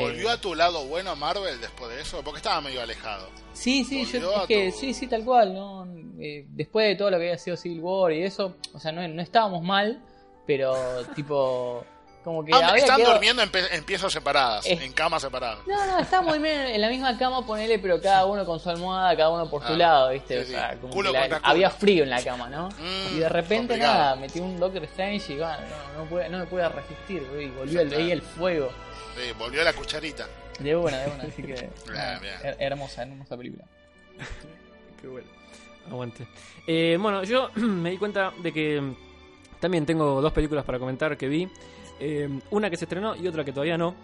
¿Volvió 0.02 0.30
a 0.30 0.38
tu 0.42 0.54
lado 0.56 0.86
bueno 0.86 1.16
Marvel 1.16 1.60
después 1.62 1.90
de 1.96 2.02
eso? 2.02 2.22
Porque 2.24 2.38
estaba 2.38 2.62
medio 2.62 2.82
alejado. 2.82 3.30
Sí, 3.54 3.84
sí, 3.86 4.06
yo 4.06 4.20
volvió 4.32 4.48
que 4.48 4.72
tu- 4.72 4.78
sí, 4.78 4.94
sí, 4.94 5.08
tal 5.08 5.24
cual, 5.24 5.54
¿no? 5.54 5.88
Eh, 6.20 6.46
después 6.50 6.88
de 6.88 6.96
todo 6.96 7.10
lo 7.12 7.18
que 7.18 7.24
había 7.26 7.38
sido 7.38 7.56
Civil 7.58 7.80
War 7.82 8.12
y 8.12 8.24
eso, 8.24 8.56
o 8.74 8.80
sea, 8.80 8.92
no, 8.92 9.08
no 9.08 9.22
estábamos 9.22 9.64
mal, 9.64 10.02
pero 10.46 10.76
tipo, 11.16 11.86
como 12.26 12.44
que 12.44 12.52
Ah, 12.54 12.74
están 12.76 12.98
quedado- 12.98 13.14
durmiendo 13.14 13.42
en, 13.44 13.84
piezas 13.86 14.12
separadas, 14.12 14.66
Eh. 14.66 14.80
en 14.82 14.92
camas 14.92 15.22
separadas. 15.22 15.60
No, 15.68 15.86
no, 15.86 16.00
estábamos 16.00 16.32
muy 16.32 16.40
bien 16.44 16.60
en 16.60 16.82
la 16.82 16.90
misma 16.90 17.18
cama, 17.18 17.46
ponele, 17.46 17.78
pero 17.80 18.02
cada 18.02 18.26
uno 18.26 18.44
con 18.46 18.60
su 18.60 18.70
almohada, 18.70 19.16
cada 19.16 19.30
uno 19.30 19.48
por 19.50 19.62
su 19.62 19.74
Ah, 19.74 19.78
lado, 19.78 20.10
¿viste? 20.10 20.44
sí, 20.44 20.54
o 20.54 20.58
sea, 20.58 20.76
como 20.82 20.92
Culo 20.92 21.12
que 21.12 21.14
la- 21.14 21.20
contra 21.22 21.40
culo. 21.40 21.52
había 21.52 21.70
frío 21.70 22.04
en 22.04 22.10
la 22.10 22.22
cama, 22.24 22.50
¿no? 22.50 22.68
Mm, 22.70 23.16
y 23.16 23.20
de 23.20 23.30
repente 23.30 23.68
complicado. 23.76 23.94
nada, 23.94 24.16
metí 24.16 24.40
un 24.40 24.60
Doctor 24.60 24.84
Strange 24.86 25.34
y 25.34 25.38
bueno, 25.38 25.56
no, 25.98 26.06
no, 26.20 26.30
no 26.30 26.38
me 26.40 26.46
pude 26.48 26.68
resistir, 26.68 27.24
güey, 27.32 27.46
y 27.46 27.50
volvió 27.52 27.82
el, 27.82 27.94
está. 27.94 28.28
fuego. 28.36 28.70
Sí, 29.16 29.32
volvió 29.38 29.64
la 29.64 29.72
cucharita. 29.74 30.28
De 30.60 30.76
una, 30.76 30.98
de 30.98 31.12
una, 31.12 31.24
así 31.26 31.44
que. 31.44 31.70
nada, 31.94 32.20
bien. 32.20 32.34
her- 32.44 32.56
hermosa, 32.60 33.04
hermosa 33.04 33.38
película. 33.38 33.64
Qué 35.02 35.08
bueno. 35.08 35.28
Aguante. 35.92 36.26
Eh, 36.66 36.98
bueno, 37.00 37.24
yo 37.24 37.50
me 37.56 37.92
di 37.92 37.98
cuenta 37.98 38.34
de 38.42 38.52
que 38.52 38.82
también 39.60 39.86
tengo 39.86 40.22
dos 40.22 40.34
películas 40.34 40.66
para 40.66 40.80
comentar 40.80 41.16
que 41.18 41.28
vi. 41.28 41.48
Eh, 42.00 42.30
una 42.52 42.70
que 42.70 42.78
se 42.78 42.86
estrenó 42.86 43.16
y 43.16 43.28
otra 43.28 43.44
que 43.44 43.52
todavía 43.52 43.78
no. 43.78 43.96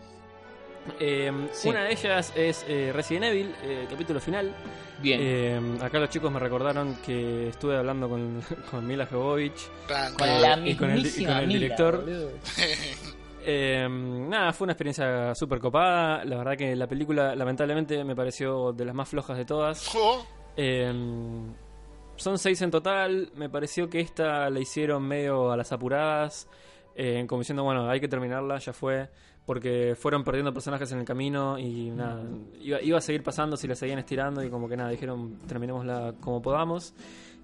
Eh, 0.99 1.31
Sí. 1.51 1.69
Una 1.69 1.83
de 1.83 1.91
ellas 1.91 2.33
es 2.35 2.65
eh, 2.67 2.91
Resident 2.93 3.25
Evil, 3.25 3.53
eh, 3.63 3.85
capítulo 3.89 4.19
final. 4.19 4.51
Bien. 4.99 5.19
Eh, 5.21 5.59
acá 5.81 5.99
los 5.99 6.09
chicos 6.09 6.31
me 6.31 6.39
recordaron 6.39 6.95
que 7.05 7.49
estuve 7.49 7.77
hablando 7.77 8.09
con, 8.09 8.41
con 8.71 8.87
Mila 8.87 9.05
Jovovich. 9.05 9.69
Con 10.17 10.27
la 10.41 10.57
y 10.67 10.75
con 10.75 10.89
el- 10.89 10.99
y 10.99 11.03
mismísima 11.03 11.29
con 11.33 11.37
el 11.39 11.47
Mila, 11.47 11.59
director. 11.59 12.05
Eh, 13.43 13.87
nada, 13.89 14.53
fue 14.53 14.65
una 14.65 14.73
experiencia 14.73 15.33
súper 15.33 15.57
copada. 15.59 16.23
La 16.25 16.37
verdad 16.37 16.55
que 16.55 16.75
la 16.75 16.85
película, 16.87 17.35
lamentablemente, 17.35 18.03
me 18.03 18.15
pareció 18.15 18.71
de 18.71 18.85
las 18.85 18.93
más 18.93 19.09
flojas 19.09 19.35
de 19.35 19.45
todas. 19.45 19.91
Eh, 20.55 20.93
son 22.17 22.37
seis 22.37 22.61
en 22.61 22.69
total. 22.69 23.31
Me 23.35 23.49
pareció 23.49 23.89
que 23.89 23.99
esta 23.99 24.47
la 24.51 24.59
hicieron 24.59 25.01
medio 25.07 25.51
a 25.51 25.57
las 25.57 25.71
apuradas. 25.71 26.47
Eh, 26.95 27.25
como 27.27 27.41
diciendo, 27.41 27.63
bueno, 27.63 27.89
hay 27.89 27.99
que 27.99 28.07
terminarla, 28.07 28.57
ya 28.59 28.73
fue. 28.73 29.09
Porque 29.45 29.95
fueron 29.97 30.23
perdiendo 30.23 30.53
personajes 30.53 30.91
en 30.91 30.99
el 30.99 31.05
camino 31.05 31.57
y 31.57 31.89
nada, 31.89 32.21
iba, 32.61 32.79
iba 32.79 32.99
a 32.99 33.01
seguir 33.01 33.23
pasando 33.23 33.57
si 33.57 33.67
la 33.67 33.73
seguían 33.73 33.97
estirando 33.97 34.43
y 34.43 34.51
como 34.51 34.69
que 34.69 34.77
nada, 34.77 34.91
dijeron 34.91 35.39
terminémosla 35.47 36.13
como 36.21 36.43
podamos. 36.43 36.93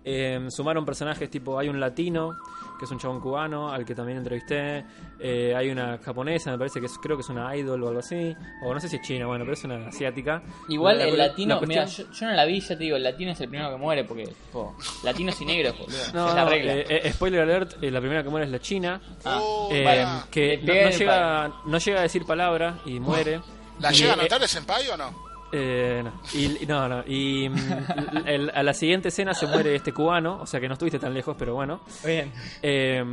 Eh, 0.09 0.45
sumaron 0.49 0.85
personajes 0.85 1.29
tipo, 1.29 1.59
hay 1.59 1.67
un 1.67 1.81
latino, 1.81 2.37
que 2.79 2.85
es 2.85 2.91
un 2.91 2.97
chabón 2.97 3.19
cubano, 3.19 3.69
al 3.69 3.83
que 3.83 3.93
también 3.93 4.19
entrevisté. 4.19 4.85
Eh, 5.19 5.53
hay 5.53 5.69
una 5.69 5.97
japonesa, 5.97 6.49
me 6.51 6.57
parece 6.57 6.79
que 6.79 6.85
es, 6.85 6.97
creo 6.97 7.17
que 7.17 7.23
es 7.23 7.29
una 7.29 7.53
idol 7.57 7.83
o 7.83 7.87
algo 7.89 7.99
así. 7.99 8.33
O 8.63 8.73
no 8.73 8.79
sé 8.79 8.87
si 8.87 8.95
es 8.95 9.01
china, 9.01 9.25
bueno, 9.25 9.43
pero 9.43 9.53
es 9.55 9.63
una 9.65 9.87
asiática. 9.87 10.41
Igual 10.69 10.99
La- 10.99 11.03
el 11.05 11.17
la- 11.17 11.27
latino, 11.27 11.59
la 11.59 11.67
mira, 11.67 11.85
yo, 11.85 12.05
yo 12.09 12.25
no 12.27 12.31
la 12.33 12.45
vi, 12.45 12.61
ya 12.61 12.67
te 12.77 12.83
digo, 12.85 12.95
el 12.95 13.03
latino 13.03 13.31
es 13.31 13.41
el 13.41 13.49
primero 13.49 13.69
que 13.71 13.75
muere 13.77 14.03
porque, 14.05 14.29
latinos 15.03 15.41
y 15.41 15.45
negros. 15.45 15.75
No, 16.13 16.29
es 16.29 16.35
la 16.35 16.45
regla. 16.45 16.73
eh, 16.73 16.85
eh, 16.89 17.11
spoiler 17.11 17.41
alert, 17.41 17.83
eh, 17.83 17.91
la 17.91 17.99
primera 17.99 18.23
que 18.23 18.29
muere 18.29 18.45
es 18.45 18.51
la 18.51 18.59
china, 18.59 19.01
Ah, 19.25 19.41
pará. 19.83 20.25
que 20.31 20.57
no, 20.63 20.73
no 20.73 20.89
llega, 20.89 21.51
no 21.65 21.77
llega 21.79 21.99
a 21.99 22.03
decir 22.03 22.25
palabra 22.25 22.79
y 22.85 22.99
muere. 23.01 23.41
¿La 23.79 23.91
Y, 23.91 23.95
llega 23.95 24.13
a 24.13 24.15
eh, 24.15 24.21
notar 24.21 24.41
el 24.41 24.47
senpai 24.47 24.87
o 24.87 24.95
no? 24.97 25.26
Eh, 25.51 26.01
no. 26.03 26.11
Y, 26.33 26.65
no, 26.67 26.87
no. 26.89 27.03
Y 27.07 27.49
mm, 27.49 27.55
el- 28.25 28.51
a 28.53 28.63
la 28.63 28.73
siguiente 28.73 29.09
escena 29.09 29.33
se 29.33 29.47
muere 29.47 29.75
este 29.75 29.93
cubano, 29.93 30.39
o 30.41 30.45
sea 30.45 30.59
que 30.59 30.67
no 30.67 30.73
estuviste 30.73 30.99
tan 30.99 31.13
lejos, 31.13 31.35
pero 31.37 31.55
bueno. 31.55 31.81
Bien. 32.05 32.31
Eh, 32.61 33.03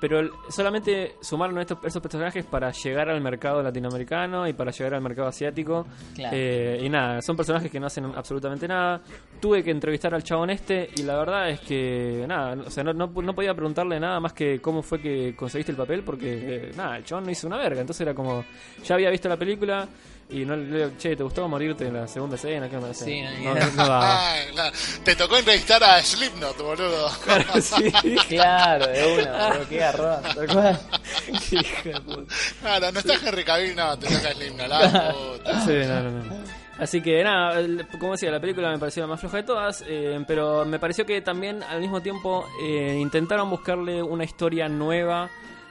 pero 0.00 0.20
el- 0.20 0.30
solamente 0.48 1.16
sumaron 1.20 1.58
estos, 1.58 1.78
estos 1.84 2.02
personajes 2.02 2.44
para 2.44 2.70
llegar 2.72 3.08
al 3.08 3.20
mercado 3.20 3.62
latinoamericano 3.62 4.46
y 4.46 4.52
para 4.52 4.70
llegar 4.70 4.94
al 4.94 5.00
mercado 5.02 5.28
asiático. 5.28 5.86
Claro. 6.14 6.36
Eh, 6.36 6.80
y 6.82 6.88
nada, 6.88 7.22
son 7.22 7.36
personajes 7.36 7.70
que 7.70 7.80
no 7.80 7.86
hacen 7.86 8.04
absolutamente 8.14 8.68
nada. 8.68 9.00
Tuve 9.40 9.62
que 9.64 9.70
entrevistar 9.70 10.14
al 10.14 10.22
chabón 10.22 10.50
este 10.50 10.88
y 10.96 11.02
la 11.02 11.16
verdad 11.16 11.48
es 11.50 11.60
que 11.60 12.24
nada, 12.28 12.56
o 12.66 12.70
sea, 12.70 12.84
no, 12.84 12.92
no, 12.92 13.06
no 13.06 13.34
podía 13.34 13.54
preguntarle 13.54 13.98
nada 13.98 14.20
más 14.20 14.32
que 14.34 14.60
cómo 14.60 14.82
fue 14.82 15.00
que 15.00 15.34
conseguiste 15.34 15.72
el 15.72 15.78
papel 15.78 16.02
porque 16.02 16.28
eh, 16.68 16.72
nada, 16.76 16.98
el 16.98 17.04
chabón 17.04 17.24
no 17.24 17.30
hizo 17.30 17.46
una 17.46 17.56
verga. 17.56 17.80
Entonces 17.80 18.02
era 18.02 18.14
como, 18.14 18.44
ya 18.84 18.94
había 18.96 19.08
visto 19.10 19.28
la 19.28 19.36
película 19.36 19.88
y 20.30 20.44
no 20.44 20.56
le 20.56 20.78
digo, 20.78 20.90
che, 20.98 21.16
¿te 21.16 21.22
gustó 21.22 21.48
morirte 21.48 21.86
en 21.86 21.94
la 21.94 22.06
segunda 22.06 22.36
escena? 22.36 22.68
¿Qué 22.68 22.76
onda? 22.76 22.94
Sí, 22.94 23.20
no, 23.22 23.54
no, 23.54 23.60
no 23.60 23.86
daba. 23.86 24.10
Ah, 24.60 24.70
te 25.04 25.16
tocó 25.16 25.36
entrevistar 25.38 25.82
a 25.82 26.02
Slipknot, 26.02 26.58
boludo. 26.58 27.08
Claro, 27.24 27.44
sí. 27.62 27.90
Claro, 28.28 28.86
de 28.86 29.22
una, 29.22 29.48
boludo, 29.48 29.68
qué 29.68 29.76
garrón, 29.76 30.22
tal 30.22 30.46
cual. 30.46 30.80
Qué 31.48 31.56
hijo 31.56 31.88
de 31.88 32.00
puta. 32.00 32.34
Claro, 32.60 32.92
no 32.92 32.98
está 32.98 33.14
Henry 33.14 33.44
Cavill, 33.44 33.76
no, 33.76 33.98
te 33.98 34.06
toca 34.06 34.32
Slipknot. 34.32 34.68
La 34.68 35.12
puta. 35.12 35.60
Sí, 35.64 35.72
no, 35.86 36.02
no, 36.02 36.10
no. 36.10 36.60
Así 36.78 37.02
que 37.02 37.22
nada, 37.22 37.60
como 37.98 38.12
decía, 38.12 38.30
la 38.30 38.40
película 38.40 38.70
me 38.70 38.78
pareció 38.78 39.02
la 39.02 39.08
más 39.08 39.20
floja 39.20 39.38
de 39.38 39.42
todas, 39.42 39.84
eh, 39.86 40.18
pero 40.26 40.64
me 40.64 40.78
pareció 40.78 41.04
que 41.04 41.20
también 41.20 41.62
al 41.62 41.80
mismo 41.80 42.00
tiempo 42.00 42.46
eh, 42.62 42.96
intentaron 42.98 43.50
buscarle 43.50 44.02
una 44.02 44.24
historia 44.24 44.68
nueva. 44.68 45.28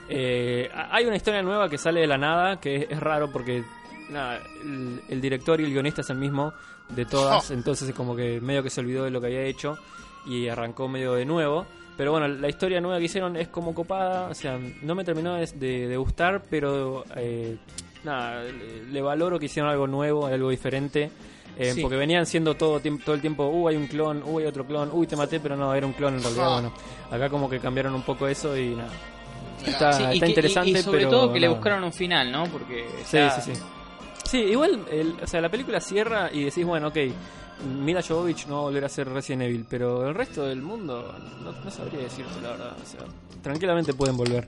Eh, 0.08 0.70
hay 0.74 1.06
una 1.06 1.16
historia 1.16 1.42
nueva 1.42 1.70
que 1.70 1.78
sale 1.78 2.02
de 2.02 2.08
la 2.08 2.18
nada, 2.18 2.60
que 2.60 2.76
es, 2.76 2.86
es 2.90 3.00
raro 3.00 3.32
porque 3.32 3.64
nada, 4.10 4.40
el, 4.62 5.02
el 5.10 5.22
director 5.22 5.60
y 5.62 5.66
el 5.66 5.72
guionista 5.72 6.02
es 6.02 6.10
el 6.10 6.18
mismo 6.18 6.54
de 6.90 7.06
todas, 7.06 7.52
entonces 7.52 7.90
es 7.90 7.96
como 7.96 8.16
que 8.16 8.40
medio 8.42 8.64
que 8.64 8.70
se 8.70 8.82
olvidó 8.82 9.04
de 9.04 9.12
lo 9.12 9.20
que 9.22 9.28
había 9.28 9.42
hecho 9.44 9.78
y 10.26 10.48
arrancó 10.48 10.88
medio 10.88 11.14
de 11.14 11.26
nuevo. 11.26 11.66
Pero 11.98 12.12
bueno, 12.12 12.28
la 12.30 12.48
historia 12.48 12.80
nueva 12.80 12.98
que 13.00 13.06
hicieron 13.06 13.36
es 13.36 13.50
como 13.50 13.74
copada, 13.76 14.30
o 14.30 14.34
sea, 14.34 14.58
no 14.84 14.96
me 14.96 15.04
terminó 15.04 15.36
de, 15.36 15.46
de- 15.56 15.88
de 15.88 15.98
gustar, 15.98 16.44
pero 16.50 17.04
eh, 17.18 17.58
nada, 18.06 18.42
le, 18.44 18.86
le 18.86 19.02
valoro 19.02 19.38
que 19.38 19.48
hicieron 19.48 19.70
algo 19.70 19.86
nuevo, 19.86 20.26
algo 20.26 20.50
diferente. 20.50 21.12
eh, 21.58 21.74
Sí. 21.74 21.82
Porque 21.82 21.98
venían 21.98 22.26
siendo 22.26 22.56
todo, 22.56 22.80
todo 23.04 23.16
el 23.16 23.20
tiempo, 23.22 23.48
uh, 23.48 23.68
hay 23.68 23.76
un 23.76 23.88
clon, 23.88 24.24
uh, 24.26 24.40
hay 24.40 24.46
otro 24.46 24.66
clon, 24.66 24.90
uy, 24.94 25.08
te 25.08 25.18
maté, 25.18 25.42
pero 25.42 25.58
no, 25.58 25.74
era 25.76 25.86
un 25.86 25.92
clon 25.92 26.14
en 26.16 26.24
realidad. 26.24 26.46
Ah. 26.48 26.54
Bueno, 26.54 26.74
acá 27.12 27.30
como 27.30 27.50
que 27.50 27.60
cambiaron 27.60 27.94
un 27.94 28.04
poco 28.04 28.30
eso 28.30 28.56
y 28.58 28.76
nada. 28.76 28.92
Está, 29.66 29.92
Sí, 29.92 30.04
y, 30.04 30.14
está 30.14 30.26
que- 30.26 30.30
interesante, 30.32 30.70
y- 30.70 30.74
y 30.78 30.82
sobre 30.82 31.00
pero 31.00 31.10
todo 31.10 31.34
que 31.34 31.40
le 31.42 31.50
buscaron 31.50 31.84
un 31.84 31.92
final, 31.92 32.32
¿no? 32.32 32.46
Porque. 32.46 32.88
Sí, 33.04 33.18
ya- 33.18 33.30
sí, 33.42 33.54
sí. 33.54 33.62
Sí, 34.30 34.38
igual, 34.38 34.86
el- 34.92 35.16
o 35.22 35.28
sea, 35.28 35.42
la 35.42 35.50
película 35.50 35.80
cierra 35.80 36.30
y 36.32 36.44
decís, 36.44 36.66
bueno, 36.66 36.90
ok, 36.90 36.98
Mila 37.84 38.02
Jovovich 38.08 38.46
no 38.48 38.56
va 38.56 38.60
a 38.62 38.64
volver 38.66 38.86
a 38.86 38.90
ser 38.90 39.10
Resident 39.10 39.44
Evil, 39.44 39.66
pero 39.70 40.08
el 40.08 40.14
resto 40.16 40.46
del 40.46 40.62
mundo 40.62 41.16
no, 41.44 41.52
no 41.52 41.72
sabría 41.72 42.00
decirte 42.02 42.40
la 42.42 42.50
verdad. 42.52 42.74
O 42.82 42.86
sea, 42.86 43.02
tranquilamente 43.42 43.94
pueden 43.94 44.16
volver. 44.18 44.48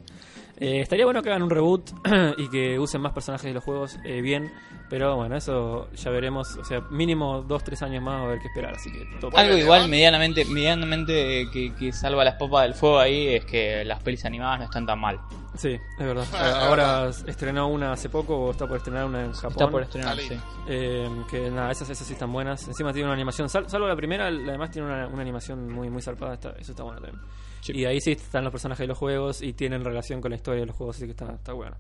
Eh, 0.58 0.82
estaría 0.82 1.06
bueno 1.06 1.24
que 1.24 1.30
hagan 1.30 1.42
un 1.42 1.50
reboot 1.50 1.90
y 2.38 2.48
que 2.50 2.78
usen 2.78 3.02
más 3.02 3.14
personajes 3.14 3.48
de 3.48 3.54
los 3.56 3.64
juegos 3.64 3.98
eh, 4.06 4.22
bien, 4.22 4.52
pero 4.92 5.16
bueno, 5.16 5.36
eso 5.36 5.90
ya 5.96 6.12
veremos. 6.12 6.56
O 6.58 6.64
sea, 6.64 6.82
mínimo 6.92 7.44
2-3 7.44 7.82
años 7.82 8.04
más 8.04 8.18
va 8.18 8.20
a 8.20 8.24
haber 8.26 8.40
que 8.40 8.48
esperar, 8.50 8.76
así 8.76 8.92
que. 8.92 9.04
Bueno, 9.20 9.36
Algo 9.38 9.58
igual 9.58 9.90
medianamente, 9.90 10.46
medianamente 10.46 11.48
que, 11.52 11.74
que 11.74 11.92
salva 11.92 12.24
las 12.24 12.36
papas 12.36 12.64
del 12.64 12.76
fuego 12.76 13.00
ahí 13.00 13.30
es 13.30 13.46
que 13.46 13.84
las 13.84 14.04
pelis 14.04 14.24
animadas 14.26 14.60
no 14.60 14.66
están 14.66 14.86
tan 14.86 15.00
mal. 15.00 15.20
Sí, 15.58 15.70
es 16.00 16.06
verdad. 16.06 16.26
Ah, 16.34 16.68
Ahora 16.68 17.10
estrenó 17.10 17.68
una 17.68 17.92
hace 17.92 18.08
poco 18.10 18.38
o 18.38 18.52
está 18.52 18.68
por 18.68 18.78
estrenar 18.78 19.06
una 19.06 19.26
en 19.26 19.34
Japón. 19.34 19.52
Está 19.52 19.70
por 19.70 19.82
estrenar, 19.84 20.18
sí. 20.18 20.40
Eh, 20.68 21.10
que 21.30 21.50
nada, 21.52 21.72
esas, 21.72 21.90
esas 21.90 22.08
sí 22.08 22.14
están 22.14 22.32
buenas. 22.32 22.66
Encima 22.68 22.94
tiene 22.94 23.08
una 23.08 23.16
animación, 23.16 23.50
sal- 23.50 23.70
salvo 23.70 23.88
la 23.88 23.96
primera, 23.96 24.32
la 24.32 24.54
demás 24.54 24.72
tiene 24.72 24.88
una, 24.88 25.08
una 25.08 25.22
animación 25.22 25.70
muy 25.70 25.90
muy 25.90 26.02
zarpada. 26.02 26.36
Está, 26.36 26.52
eso 26.58 26.72
está 26.72 26.84
bueno 26.84 27.02
también. 27.02 27.22
Sí. 27.60 27.74
Y 27.76 27.86
ahí 27.86 28.00
sí 28.00 28.14
están 28.14 28.44
los 28.46 28.52
personajes 28.52 28.84
de 28.84 28.88
los 28.88 28.98
juegos 28.98 29.42
y 29.42 29.54
tienen 29.54 29.84
relación 29.84 30.22
con 30.22 30.32
la 30.32 30.38
historia 30.38 30.62
de 30.62 30.68
los 30.68 30.76
juegos, 30.76 30.96
así 30.96 31.06
que 31.06 31.12
está, 31.12 31.34
está 31.34 31.52
bueno. 31.54 31.76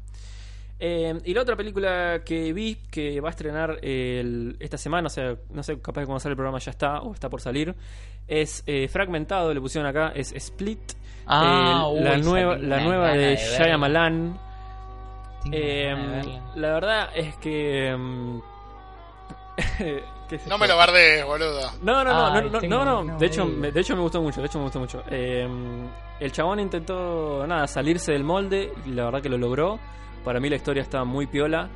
Eh, 0.83 1.13
y 1.25 1.33
la 1.35 1.41
otra 1.43 1.55
película 1.55 2.23
que 2.25 2.51
vi 2.53 2.75
que 2.89 3.21
va 3.21 3.29
a 3.29 3.31
estrenar 3.31 3.77
el- 3.83 4.57
esta 4.59 4.77
semana, 4.77 5.07
o 5.07 5.09
sea, 5.09 5.35
no 5.51 5.61
sé, 5.63 5.79
capaz 5.79 6.01
que 6.01 6.05
cuando 6.07 6.19
sale 6.19 6.31
el 6.33 6.37
programa 6.37 6.57
ya 6.59 6.71
está 6.71 7.01
o 7.01 7.13
está 7.13 7.29
por 7.29 7.39
salir, 7.39 7.73
es 8.31 8.63
eh, 8.65 8.87
Fragmentado, 8.87 9.53
le 9.53 9.59
pusieron 9.59 9.89
acá, 9.89 10.13
es 10.15 10.31
Split. 10.31 10.79
Ah, 11.27 11.83
Eh, 11.85 11.93
uy, 11.93 11.99
la 11.99 12.17
nueva, 12.17 12.57
la 12.57 12.79
nueva 12.79 13.09
de 13.09 13.17
de. 13.17 13.35
Shyamalan. 13.35 14.39
Eh, 15.51 15.93
verla. 15.95 16.41
la 16.55 16.73
verdad 16.73 17.09
es 17.13 17.35
que. 17.37 17.95
mm, 17.97 18.39
¿qué 20.29 20.35
es 20.35 20.47
No 20.47 20.57
me 20.57 20.67
lo 20.67 20.77
bardees, 20.77 21.25
boludo. 21.25 21.71
No, 21.81 22.03
no, 22.03 22.13
no, 22.13 22.27
Ay, 22.27 22.49
no, 22.49 22.61
no, 22.61 22.85
no, 22.85 23.03
no, 23.03 23.17
De 23.17 23.25
hecho, 23.25 23.45
me, 23.45 23.71
de 23.71 23.81
hecho 23.81 23.95
me 23.95 24.01
gustó 24.01 24.21
mucho, 24.21 24.39
de 24.39 24.47
hecho 24.47 24.59
me 24.59 24.63
gustó 24.63 24.79
mucho. 24.79 25.03
Eh, 25.09 25.47
el 26.21 26.31
chabón 26.31 26.61
intentó, 26.61 27.45
nada, 27.45 27.67
salirse 27.67 28.13
del 28.13 28.23
molde 28.23 28.71
y 28.85 28.91
la 28.91 29.05
verdad 29.05 29.21
que 29.21 29.29
lo 29.29 29.37
logró. 29.37 29.77
Para 30.23 30.39
mí 30.39 30.49
la 30.49 30.55
historia 30.55 30.83
está 30.83 31.03
muy 31.03 31.27
piola. 31.27 31.69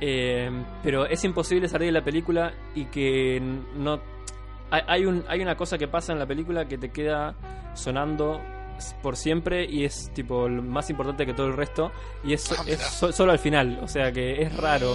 Eh, 0.00 0.50
pero 0.82 1.06
es 1.06 1.22
imposible 1.24 1.68
salir 1.68 1.86
de 1.86 1.92
la 1.92 2.04
película 2.04 2.52
y 2.74 2.86
que 2.86 3.42
no... 3.76 4.00
Hay, 4.70 4.82
hay 4.86 5.04
un, 5.06 5.24
hay 5.28 5.40
una 5.40 5.56
cosa 5.56 5.78
que 5.78 5.88
pasa 5.88 6.12
en 6.12 6.18
la 6.18 6.26
película 6.26 6.66
que 6.66 6.76
te 6.78 6.90
queda 6.90 7.34
sonando 7.74 8.40
por 9.02 9.16
siempre 9.16 9.64
y 9.64 9.84
es 9.84 10.10
tipo 10.14 10.48
más 10.48 10.88
importante 10.90 11.26
que 11.26 11.34
todo 11.34 11.46
el 11.48 11.54
resto 11.56 11.90
y 12.22 12.32
es, 12.34 12.52
Ah, 12.52 12.62
es 12.66 12.80
so- 12.80 13.10
solo 13.12 13.32
al 13.32 13.38
final, 13.38 13.80
o 13.82 13.88
sea 13.88 14.12
que 14.12 14.42
es 14.42 14.56
raro. 14.56 14.94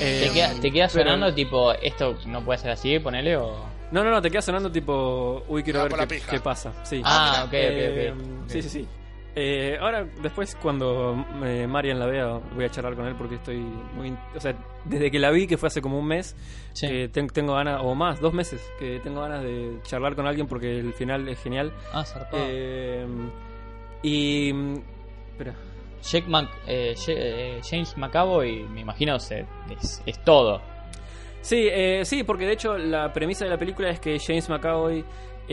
Eh, 0.00 0.24
¿Te 0.26 0.32
queda, 0.32 0.54
te 0.60 0.70
queda 0.72 0.88
pero- 0.92 1.04
sonando 1.04 1.34
tipo, 1.34 1.72
esto 1.74 2.16
no 2.26 2.42
puede 2.44 2.58
ser 2.58 2.70
así, 2.70 2.98
ponele 2.98 3.36
o. 3.36 3.64
No, 3.90 4.02
no, 4.02 4.10
no, 4.10 4.22
te 4.22 4.30
queda 4.30 4.40
sonando 4.40 4.72
tipo, 4.72 5.44
uy, 5.48 5.62
quiero 5.62 5.80
va 5.80 5.84
ver 5.96 6.08
qué, 6.08 6.22
qué 6.30 6.40
pasa. 6.40 6.72
Sí. 6.82 7.02
Ah, 7.04 7.40
ok, 7.42 7.48
ok, 7.48 7.52
Eh, 7.52 8.14
ok. 8.16 8.50
Sí, 8.50 8.62
sí, 8.62 8.68
sí. 8.70 8.88
Eh, 9.34 9.78
ahora, 9.80 10.04
después, 10.22 10.54
cuando 10.60 11.24
eh, 11.42 11.66
Marian 11.66 11.98
la 11.98 12.04
vea, 12.06 12.26
voy 12.54 12.64
a 12.66 12.70
charlar 12.70 12.94
con 12.94 13.06
él 13.06 13.14
porque 13.16 13.36
estoy 13.36 13.56
muy. 13.56 14.14
O 14.36 14.40
sea, 14.40 14.54
desde 14.84 15.10
que 15.10 15.18
la 15.18 15.30
vi, 15.30 15.46
que 15.46 15.56
fue 15.56 15.68
hace 15.68 15.80
como 15.80 15.98
un 15.98 16.06
mes, 16.06 16.36
Sí. 16.74 16.86
que 16.86 17.08
ten- 17.08 17.28
tengo 17.28 17.54
ganas, 17.54 17.80
o 17.82 17.94
más, 17.94 18.20
dos 18.20 18.34
meses, 18.34 18.60
que 18.78 19.00
tengo 19.00 19.22
ganas 19.22 19.42
de 19.42 19.78
charlar 19.84 20.14
con 20.16 20.26
alguien 20.26 20.46
porque 20.46 20.78
el 20.78 20.92
final 20.92 21.26
es 21.28 21.38
genial. 21.42 21.72
Ah, 21.94 22.04
zarpado. 22.04 22.42
Eh, 22.46 23.06
y. 24.02 24.50
Espera. 25.30 25.54
Jake 26.02 26.26
Mac- 26.28 26.50
eh, 26.66 26.94
eh, 27.08 27.60
James 27.68 27.96
McAvoy, 27.96 28.64
me 28.64 28.80
imagino, 28.80 29.18
se- 29.18 29.46
es, 29.80 30.02
es 30.04 30.22
todo. 30.24 30.60
Sí, 31.40 31.68
eh, 31.70 32.02
sí, 32.04 32.22
porque 32.24 32.44
de 32.44 32.52
hecho 32.52 32.76
la 32.76 33.12
premisa 33.12 33.44
de 33.44 33.50
la 33.50 33.56
película 33.58 33.88
es 33.90 33.98
que 34.00 34.18
James 34.18 34.48
McAvoy, 34.48 35.04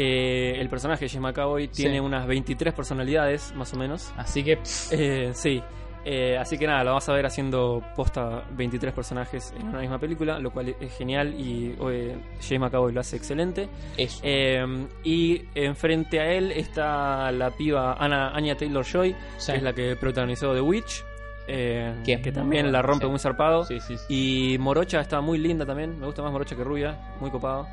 eh, 0.02 0.56
el 0.60 0.70
personaje 0.70 1.06
de 1.06 1.10
James 1.10 1.24
McAvoy, 1.34 1.68
Sí. 1.72 1.84
tiene 1.84 2.00
unas 2.00 2.26
23 2.26 2.74
personalidades, 2.74 3.54
más 3.56 3.74
o 3.74 3.78
menos. 3.78 4.14
Así 4.16 4.44
que, 4.44 4.58
Eh, 4.92 5.32
sí. 5.34 5.62
Eh, 6.06 6.38
así 6.38 6.58
que 6.58 6.66
nada, 6.66 6.82
lo 6.86 6.94
vas 6.94 7.10
a 7.10 7.14
ver 7.14 7.26
haciendo 7.26 7.84
posta 7.98 8.46
23 8.52 8.94
personajes 8.94 9.54
en 9.60 9.68
una 9.68 9.80
misma 9.82 10.00
película, 10.00 10.40
lo 10.40 10.50
cual 10.52 10.74
es 10.80 10.94
genial 10.98 11.34
y 11.38 11.76
James 11.78 12.60
McAvoy 12.62 12.94
lo 12.94 13.02
hace 13.02 13.18
excelente. 13.18 13.68
eso. 13.98 14.22
Eh, 14.24 14.66
y 15.04 15.42
enfrente 15.56 16.22
a 16.22 16.32
él 16.32 16.52
está 16.54 17.30
la 17.34 17.52
piba 17.52 17.94
Anna, 18.00 18.30
Anya 18.34 18.56
Taylor 18.56 18.86
Joy, 18.86 19.14
Sí. 19.38 19.52
que 19.52 19.58
es 19.58 19.64
la 19.64 19.74
que 19.74 19.98
protagonizó 19.98 20.54
The 20.54 20.62
Witch, 20.62 21.04
eh, 21.48 21.94
Que 22.06 22.32
también 22.32 22.72
la 22.72 22.82
rompe 22.82 23.06
sí. 23.06 23.10
muy 23.10 23.20
zarpado. 23.20 23.66
Sí, 23.66 23.80
sí, 23.82 23.98
sí. 23.98 24.06
Y 24.54 24.58
Morocha 24.58 25.02
está 25.02 25.20
muy 25.20 25.38
linda 25.38 25.66
también. 25.66 26.00
Me 26.00 26.06
gusta 26.06 26.22
más 26.22 26.32
Morocha 26.32 26.56
que 26.56 26.64
Rubia. 26.64 26.98
Muy 27.20 27.30
copado. 27.30 27.68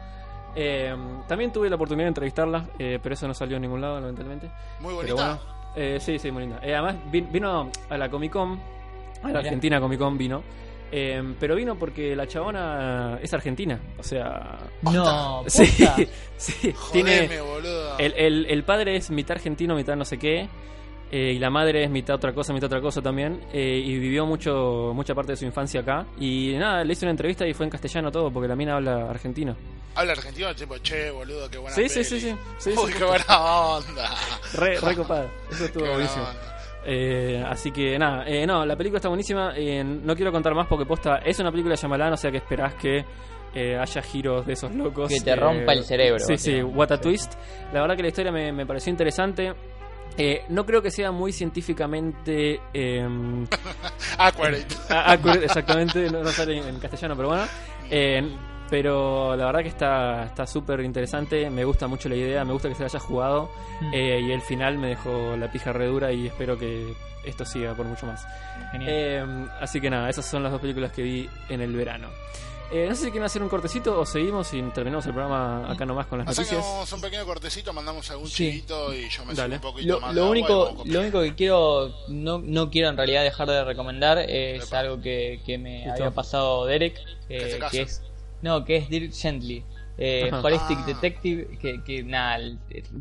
Eh, 0.56 0.94
también 1.28 1.52
tuve 1.52 1.68
la 1.68 1.76
oportunidad 1.76 2.06
de 2.06 2.08
entrevistarla, 2.08 2.66
eh, 2.78 2.98
pero 3.02 3.12
eso 3.14 3.28
no 3.28 3.34
salió 3.34 3.56
en 3.56 3.62
ningún 3.62 3.80
lado, 3.80 4.00
lamentablemente. 4.00 4.48
Muy 4.80 4.94
Pero 5.02 5.14
bonita. 5.14 5.40
bueno, 5.44 5.72
eh, 5.76 5.98
sí, 6.00 6.18
sí, 6.18 6.30
muy 6.30 6.42
linda. 6.44 6.58
Eh, 6.62 6.74
además, 6.74 6.96
vi- 7.10 7.20
vino 7.20 7.70
a 7.90 7.98
la 7.98 8.08
Comic 8.08 8.32
Con, 8.32 8.58
a 9.22 9.28
la. 9.30 9.38
Argentina 9.40 9.78
Comic 9.80 9.98
Con 9.98 10.16
vino. 10.16 10.42
eh, 10.92 11.34
pero 11.40 11.56
vino 11.56 11.74
porque 11.76 12.14
la 12.16 12.26
chabona 12.26 13.18
es 13.20 13.34
argentina. 13.34 13.78
O 13.98 14.02
sea. 14.02 14.56
No, 14.82 15.42
Sí, 15.46 15.66
sí. 16.36 16.72
Jodeme, 16.72 17.10
Tiene. 17.28 17.40
boludo. 17.42 17.98
El, 17.98 18.12
el- 18.14 18.46
el 18.46 18.64
padre 18.64 18.96
es 18.96 19.10
mitad 19.10 19.36
argentino, 19.36 19.74
mitad 19.74 19.96
no 19.96 20.04
sé 20.04 20.16
qué. 20.18 20.48
Eh, 21.10 21.32
y 21.34 21.38
la 21.38 21.50
madre 21.50 21.84
es 21.84 21.90
mitad 21.90 22.16
otra 22.16 22.32
cosa, 22.34 22.52
mitad 22.52 22.66
otra 22.66 22.80
cosa 22.80 23.00
también. 23.00 23.40
eh, 23.52 23.80
y 23.84 23.98
vivió 23.98 24.26
mucho 24.26 24.92
mucha 24.94 25.14
parte 25.14 25.32
de 25.32 25.36
su 25.36 25.44
infancia 25.44 25.80
acá. 25.80 26.06
Y 26.18 26.54
nada, 26.58 26.82
le 26.84 26.92
hice 26.92 27.04
una 27.04 27.12
entrevista 27.12 27.46
y 27.46 27.54
fue 27.54 27.64
en 27.66 27.70
castellano 27.70 28.10
todo, 28.10 28.30
porque 28.32 28.48
la 28.48 28.56
mina 28.56 28.74
habla 28.76 29.08
argentino. 29.10 29.56
Habla 29.94 30.12
argentino, 30.12 30.54
tipo, 30.54 30.76
che, 30.78 31.10
boludo, 31.10 31.48
qué 31.48 31.58
buena 31.58 31.74
Sí, 31.74 31.88
sí, 31.88 31.94
peli. 32.00 32.04
sí, 32.04 32.20
sí, 32.20 32.36
sí, 32.58 32.70
Uy, 32.78 32.92
sí. 32.92 32.98
qué 32.98 33.04
buena 33.04 33.24
onda. 33.40 34.10
Re, 34.54 34.78
re 34.80 34.94
copada. 34.96 35.30
Eso 35.50 35.64
estuvo 35.64 35.86
buenísimo. 35.88 36.24
Eh, 36.88 37.42
así 37.48 37.72
que 37.72 37.98
nada, 37.98 38.24
eh, 38.28 38.46
no, 38.46 38.64
la 38.64 38.76
película 38.76 38.98
está 38.98 39.08
buenísima. 39.08 39.52
eh, 39.56 39.82
no 39.82 40.14
quiero 40.14 40.30
contar 40.30 40.54
más 40.54 40.66
porque 40.68 40.84
posta 40.86 41.16
es 41.24 41.38
una 41.40 41.50
película 41.50 41.74
Shyamalan, 41.74 42.12
o 42.12 42.16
sea 42.16 42.30
que 42.30 42.36
esperás 42.36 42.74
que 42.74 43.04
eh, 43.54 43.76
haya 43.76 44.02
giros 44.02 44.44
de 44.46 44.52
esos 44.52 44.72
locos. 44.74 45.08
Que 45.08 45.20
te 45.20 45.30
eh, 45.30 45.36
rompa 45.36 45.72
el 45.72 45.82
cerebro, 45.82 46.18
Sí, 46.20 46.36
sí, 46.36 46.62
what 46.62 46.92
a 46.92 46.96
Sí. 46.96 47.02
twist. 47.02 47.32
La 47.72 47.80
verdad 47.80 47.96
que 47.96 48.02
la 48.02 48.08
historia 48.08 48.30
me, 48.30 48.52
me 48.52 48.66
pareció 48.66 48.90
interesante. 48.90 49.52
Eh, 50.18 50.44
no 50.48 50.64
creo 50.64 50.80
que 50.82 50.90
sea 50.90 51.10
muy 51.12 51.32
científicamente 51.32 52.60
eh, 52.72 53.06
Accurate. 54.18 54.66
accurate, 54.88 55.44
exactamente, 55.44 56.10
no, 56.10 56.22
no 56.22 56.30
sale 56.30 56.66
en 56.68 56.78
castellano, 56.78 57.16
pero 57.16 57.28
bueno. 57.28 57.44
Eh, 57.90 58.22
pero 58.68 59.36
la 59.36 59.46
verdad 59.46 59.60
que 59.62 59.68
está 59.68 60.24
está 60.24 60.46
súper 60.46 60.80
interesante, 60.80 61.48
me 61.50 61.64
gusta 61.64 61.86
mucho 61.86 62.08
la 62.08 62.16
idea, 62.16 62.44
me 62.44 62.52
gusta 62.52 62.68
que 62.68 62.74
se 62.74 62.80
la 62.82 62.86
haya 62.86 62.98
jugado 62.98 63.48
Mm. 63.80 63.90
eh, 63.94 64.20
y 64.22 64.32
el 64.32 64.40
final 64.40 64.78
me 64.78 64.88
dejó 64.88 65.36
la 65.36 65.52
pija 65.52 65.70
re 65.72 65.86
dura 65.86 66.10
y 66.10 66.26
espero 66.28 66.58
que 66.58 66.94
esto 67.26 67.44
siga 67.44 67.74
por 67.74 67.84
mucho 67.86 68.06
más. 68.06 68.26
Genial. 68.72 68.90
Eh, 68.92 69.46
así 69.60 69.80
que 69.82 69.90
nada, 69.90 70.08
esas 70.08 70.24
son 70.24 70.42
las 70.42 70.50
dos 70.50 70.60
películas 70.62 70.92
que 70.92 71.02
vi 71.02 71.28
en 71.50 71.60
el 71.60 71.76
verano. 71.76 72.08
Eh, 72.72 72.86
no 72.88 72.94
sé 72.96 73.04
si 73.04 73.10
quieren 73.12 73.24
hacer 73.24 73.42
un 73.42 73.48
cortecito 73.48 73.98
o 74.00 74.04
seguimos 74.04 74.52
y 74.52 74.60
terminamos 74.62 75.06
el 75.06 75.12
programa 75.12 75.70
acá 75.70 75.86
nomás 75.86 76.06
con 76.06 76.18
las 76.18 76.26
noticias. 76.26 76.58
Hacemos 76.60 76.92
un 76.92 77.00
pequeño 77.00 77.24
cortecito, 77.24 77.72
mandamos 77.72 78.10
algún 78.10 78.26
Sí. 78.26 78.34
chivito 78.50 78.92
y 78.92 79.08
yo 79.08 79.24
me 79.24 79.32
subo 79.32 79.42
Dale. 79.42 79.54
un 79.56 79.60
poquito 79.60 79.88
Lo, 79.94 80.00
más 80.00 80.14
lo 80.14 80.24
de 80.24 80.30
único, 80.30 80.82
lo 80.84 81.00
único 81.00 81.22
que 81.22 81.34
quiero, 81.36 81.94
no, 82.08 82.38
no 82.40 82.68
quiero 82.70 82.88
en 82.88 82.96
realidad 82.96 83.22
dejar 83.22 83.48
de 83.48 83.62
recomendar 83.64 84.18
es 84.18 84.66
Epa. 84.66 84.80
algo 84.80 85.00
que, 85.00 85.40
que 85.46 85.58
me 85.58 85.88
había 85.88 86.10
pasado 86.10 86.66
Derek, 86.66 86.98
Que 87.28 87.36
eh, 87.56 87.58
que 87.70 87.82
es 87.82 88.02
no, 88.42 88.64
que 88.64 88.76
es 88.76 88.88
Dirk 88.90 89.12
Gently, 89.14 89.64
eh. 89.96 90.30
Holistic 90.42 90.78
Ah. 90.80 90.84
Detective, 90.86 91.58
que, 91.58 91.82
que 91.84 92.02
nada, 92.02 92.36
el- 92.36 92.58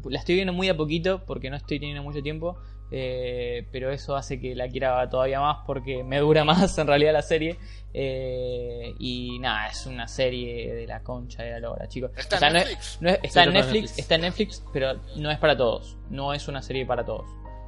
la 0.09 0.19
estoy 0.19 0.35
viendo 0.35 0.53
muy 0.53 0.69
a 0.69 0.77
poquito 0.77 1.23
porque 1.25 1.49
no 1.49 1.57
estoy 1.57 1.79
teniendo 1.79 2.03
mucho 2.03 2.21
tiempo, 2.21 2.55
eh, 2.91 3.67
pero 3.71 3.91
eso 3.91 4.15
hace 4.15 4.39
que 4.39 4.55
la 4.55 4.67
quiera 4.69 5.09
todavía 5.09 5.39
más 5.41 5.57
porque 5.65 6.03
me 6.03 6.19
dura 6.19 6.43
más 6.45 6.77
en 6.77 6.87
realidad 6.87 7.13
la 7.13 7.21
serie. 7.21 7.57
eh, 7.93 8.93
y 8.99 9.39
nada, 9.39 9.67
es 9.69 9.85
una 9.85 10.07
serie 10.07 10.73
de 10.73 10.85
la 10.87 11.01
concha 11.01 11.43
de 11.43 11.51
la 11.51 11.59
lora, 11.59 11.87
chicos. 11.87 12.11
¿Está 12.17 12.35
O 12.35 12.39
sea, 12.39 12.47
en 12.49 12.53
no 12.53 12.59
es- 12.59 12.65
Netflix? 12.67 12.97
no 13.01 13.09
es- 13.09 13.19
está 13.23 13.41
Sí, 13.43 13.47
en 13.47 13.53
Netflix. 13.53 13.97
está 13.99 14.15
en 14.15 14.21
Netflix, 14.21 14.63
pero 14.73 14.93
no 15.15 15.31
es 15.31 15.37
para 15.39 15.55
todos. 15.57 15.97
No 16.09 16.33
es 16.33 16.47
una 16.47 16.61
serie 16.61 16.85
para 16.85 17.05
todos. 17.05 17.25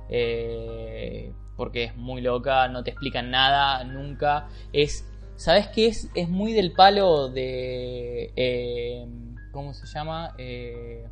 Eh, 0.09 1.31
porque 1.55 1.85
es 1.85 1.95
muy 1.95 2.21
loca, 2.21 2.67
no 2.67 2.83
te 2.83 2.91
explican 2.91 3.31
nada, 3.31 3.83
nunca. 3.83 4.47
Es. 4.73 5.05
¿Sabes 5.37 5.67
qué 5.67 5.87
es? 5.87 6.09
Es 6.15 6.29
muy 6.29 6.53
del 6.53 6.71
palo 6.73 7.29
de. 7.29 8.31
eh, 8.35 9.05
¿Cómo 9.51 9.73
se 9.73 9.87
llama? 9.87 10.33
Eh, 10.37 11.05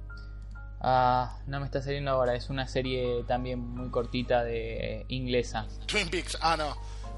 ah, 0.88 1.39
no 1.47 1.59
me 1.59 1.65
está 1.65 1.81
saliendo 1.81 2.11
ahora. 2.11 2.36
Es 2.36 2.49
una 2.51 2.67
serie 2.67 3.23
también 3.27 3.59
muy 3.59 3.89
cortita 3.89 4.43
de 4.43 5.03
inglesa. 5.09 5.65
Twin 5.88 6.07
Peaks, 6.09 6.38
ah, 6.41 6.55
no. 6.55 6.75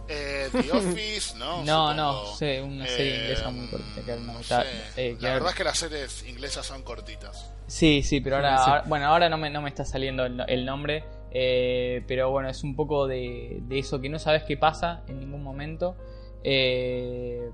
Eh, 0.10 0.48
The 0.54 0.72
Office, 0.72 1.38
¿no? 1.38 1.64
No, 1.66 1.90
Supongo. 1.90 1.94
no, 1.96 2.26
sé, 2.38 2.62
una 2.62 2.88
serie 2.88 3.14
Eh, 3.16 3.22
inglesa 3.24 3.50
muy 3.50 3.68
cortita. 3.68 4.02
Que 4.06 4.16
no 4.22 4.34
no, 4.34 4.42
sé. 4.44 4.56
eh, 4.96 5.16
que 5.18 5.22
La 5.22 5.28
ahora- 5.30 5.34
verdad 5.34 5.50
es 5.50 5.56
que 5.58 5.64
las 5.66 5.78
series 5.78 6.26
inglesas 6.30 6.66
son 6.66 6.82
cortitas. 6.84 7.54
Sí, 7.68 8.02
sí, 8.04 8.22
pero 8.22 8.38
ahora, 8.38 8.58
Sí. 8.58 8.70
ahora- 8.70 8.84
bueno, 8.88 9.06
ahora 9.08 9.28
no 9.30 9.38
me, 9.38 9.50
no 9.50 9.62
me 9.62 9.68
está 9.68 9.84
saliendo 9.84 10.26
el, 10.26 10.42
el 10.48 10.66
nombre, 10.66 11.04
eh, 11.32 12.04
pero 12.08 12.32
bueno, 12.32 12.48
es 12.50 12.64
un 12.64 12.74
poco 12.78 13.06
de, 13.06 13.58
de 13.64 13.80
eso 13.80 14.00
que 14.00 14.08
no 14.08 14.18
sabes 14.18 14.44
qué 14.44 14.56
pasa 14.56 15.04
en 15.10 15.20
ningún 15.20 15.44
momento. 15.44 15.98
Eh, 16.46 17.52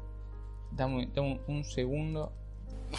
dame, 0.71 1.09
dame 1.13 1.39
un, 1.47 1.55
un 1.55 1.63
segundo. 1.65 2.31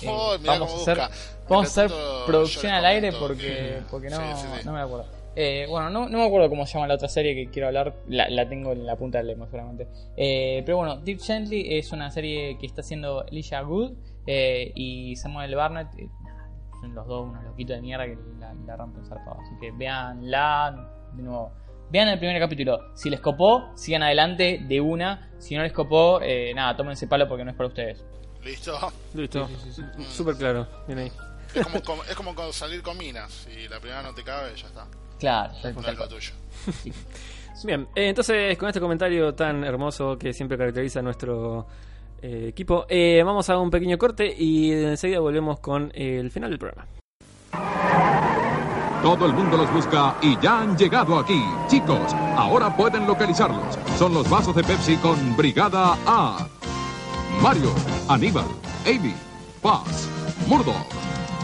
Oh, 0.09 0.37
mirá 0.41 0.53
vamos 0.59 0.73
a 0.73 0.77
hacer, 0.77 0.97
busca. 0.99 1.11
vamos 1.49 1.67
a 1.67 1.85
hacer 1.85 1.97
producción 2.27 2.73
al 2.73 2.85
aire 2.87 3.13
porque, 3.13 3.37
que- 3.43 3.83
porque 3.91 4.11
no, 4.11 4.17
Sí, 4.17 4.23
sí, 4.37 4.47
no 4.67 4.73
me 4.73 4.81
acuerdo. 4.81 5.07
Eh, 5.37 5.67
bueno, 5.69 5.91
no, 5.91 6.09
no 6.09 6.19
me 6.19 6.27
acuerdo 6.27 6.49
cómo 6.49 6.65
se 6.65 6.75
llama 6.75 6.87
la 6.87 6.95
otra 6.95 7.09
serie 7.09 7.35
que 7.35 7.51
quiero 7.51 7.67
hablar. 7.69 7.95
La, 8.09 8.29
la 8.31 8.49
tengo 8.49 8.71
en 8.73 8.87
la 8.87 8.97
punta 8.97 9.19
del 9.19 9.27
lema 9.29 9.47
seguramente. 9.47 9.89
Eh, 10.17 10.63
pero 10.65 10.77
bueno, 10.79 10.97
Deep 10.99 11.21
Gently 11.21 11.77
es 11.77 11.91
una 11.93 12.11
serie 12.13 12.57
que 12.59 12.67
está 12.67 12.83
haciendo 12.83 13.25
Elijah 13.27 13.63
Good 13.63 13.93
eh, 14.27 14.71
y 14.77 15.17
Samuel 15.17 15.55
Barnett. 15.57 15.89
eh, 15.99 16.09
son 16.81 16.95
los 16.95 17.07
dos 17.07 17.25
unos 17.29 17.43
loquitos 17.45 17.75
de 17.77 17.83
mierda 17.83 18.05
que 18.07 18.17
la, 18.39 18.55
la 18.67 18.77
rompen 18.77 19.05
zarpado. 19.07 19.39
Así 19.41 19.51
que 19.61 19.73
véanla 19.73 20.89
de 21.15 21.23
nuevo. 21.23 21.51
Vean 21.91 22.09
el 22.09 22.19
primer 22.19 22.39
capítulo. 22.41 22.79
Si 22.95 23.11
les 23.11 23.21
copó, 23.21 23.71
sigan 23.75 24.03
adelante 24.03 24.61
de 24.67 24.81
una. 24.81 25.31
Si 25.39 25.55
no 25.57 25.63
les 25.63 25.73
copó, 25.73 26.21
eh, 26.23 26.53
nada, 26.55 26.77
tómense 26.77 27.07
palo 27.09 27.29
porque 27.29 27.45
no 27.45 27.51
es 27.51 27.57
para 27.57 27.69
ustedes. 27.69 28.05
¿Listo? 28.45 28.93
Listo, 29.15 29.49
súper 30.11 30.37
claro, 30.37 30.67
bien 30.87 30.99
ahí. 30.99 31.13
Es 31.55 31.67
como, 31.83 32.03
es 32.05 32.15
como 32.15 32.35
con 32.35 32.53
salir 32.53 32.83
con 32.83 32.99
minas. 32.99 33.33
Si 33.33 33.69
la 33.69 33.79
primera 33.79 34.03
no 34.03 34.13
te 34.13 34.23
cabe, 34.23 34.55
ya 34.57 34.67
está. 34.67 34.87
Claro, 35.19 35.53
No 35.63 35.89
es 35.89 35.99
lo 35.99 36.09
tuyo. 36.09 36.33
Bien, 37.65 37.83
eh, 37.95 38.09
entonces 38.09 38.59
con 38.59 38.69
este 38.69 38.81
comentario 38.81 39.33
tan 39.35 39.63
hermoso 39.63 40.19
que 40.19 40.33
siempre 40.33 40.59
caracteriza 40.59 40.99
a 40.99 41.03
nuestro 41.03 41.67
eh, 42.21 42.49
equipo, 42.49 42.85
eh, 42.89 43.23
vamos 43.25 43.49
a 43.49 43.57
un 43.59 43.71
pequeño 43.71 43.97
corte 43.97 44.35
y 44.37 44.73
enseguida 44.73 45.21
volvemos 45.21 45.61
con 45.61 45.91
el 45.95 46.31
final 46.31 46.51
del 46.51 46.59
programa. 46.59 46.87
Todo 49.03 49.27
el 49.27 49.35
mundo 49.35 49.57
los 49.57 49.73
busca 49.73 50.17
y 50.21 50.39
ya 50.41 50.63
han 50.63 50.77
llegado 50.77 51.19
aquí. 51.19 51.43
Chicos, 51.69 52.13
ahora 52.37 52.75
pueden 52.77 53.07
localizarlos. 53.07 53.79
Son 53.99 54.13
los 54.13 54.29
vasos 54.29 54.57
de 54.57 54.65
Pepsi 54.65 54.97
con 54.97 55.37
Brigada 55.37 55.97
A. 56.07 56.49
Mario, 57.43 57.73
Aníbal, 58.09 58.47
Amy, 58.87 59.15
Paz, 59.63 60.09
Murdoch. 60.47 60.75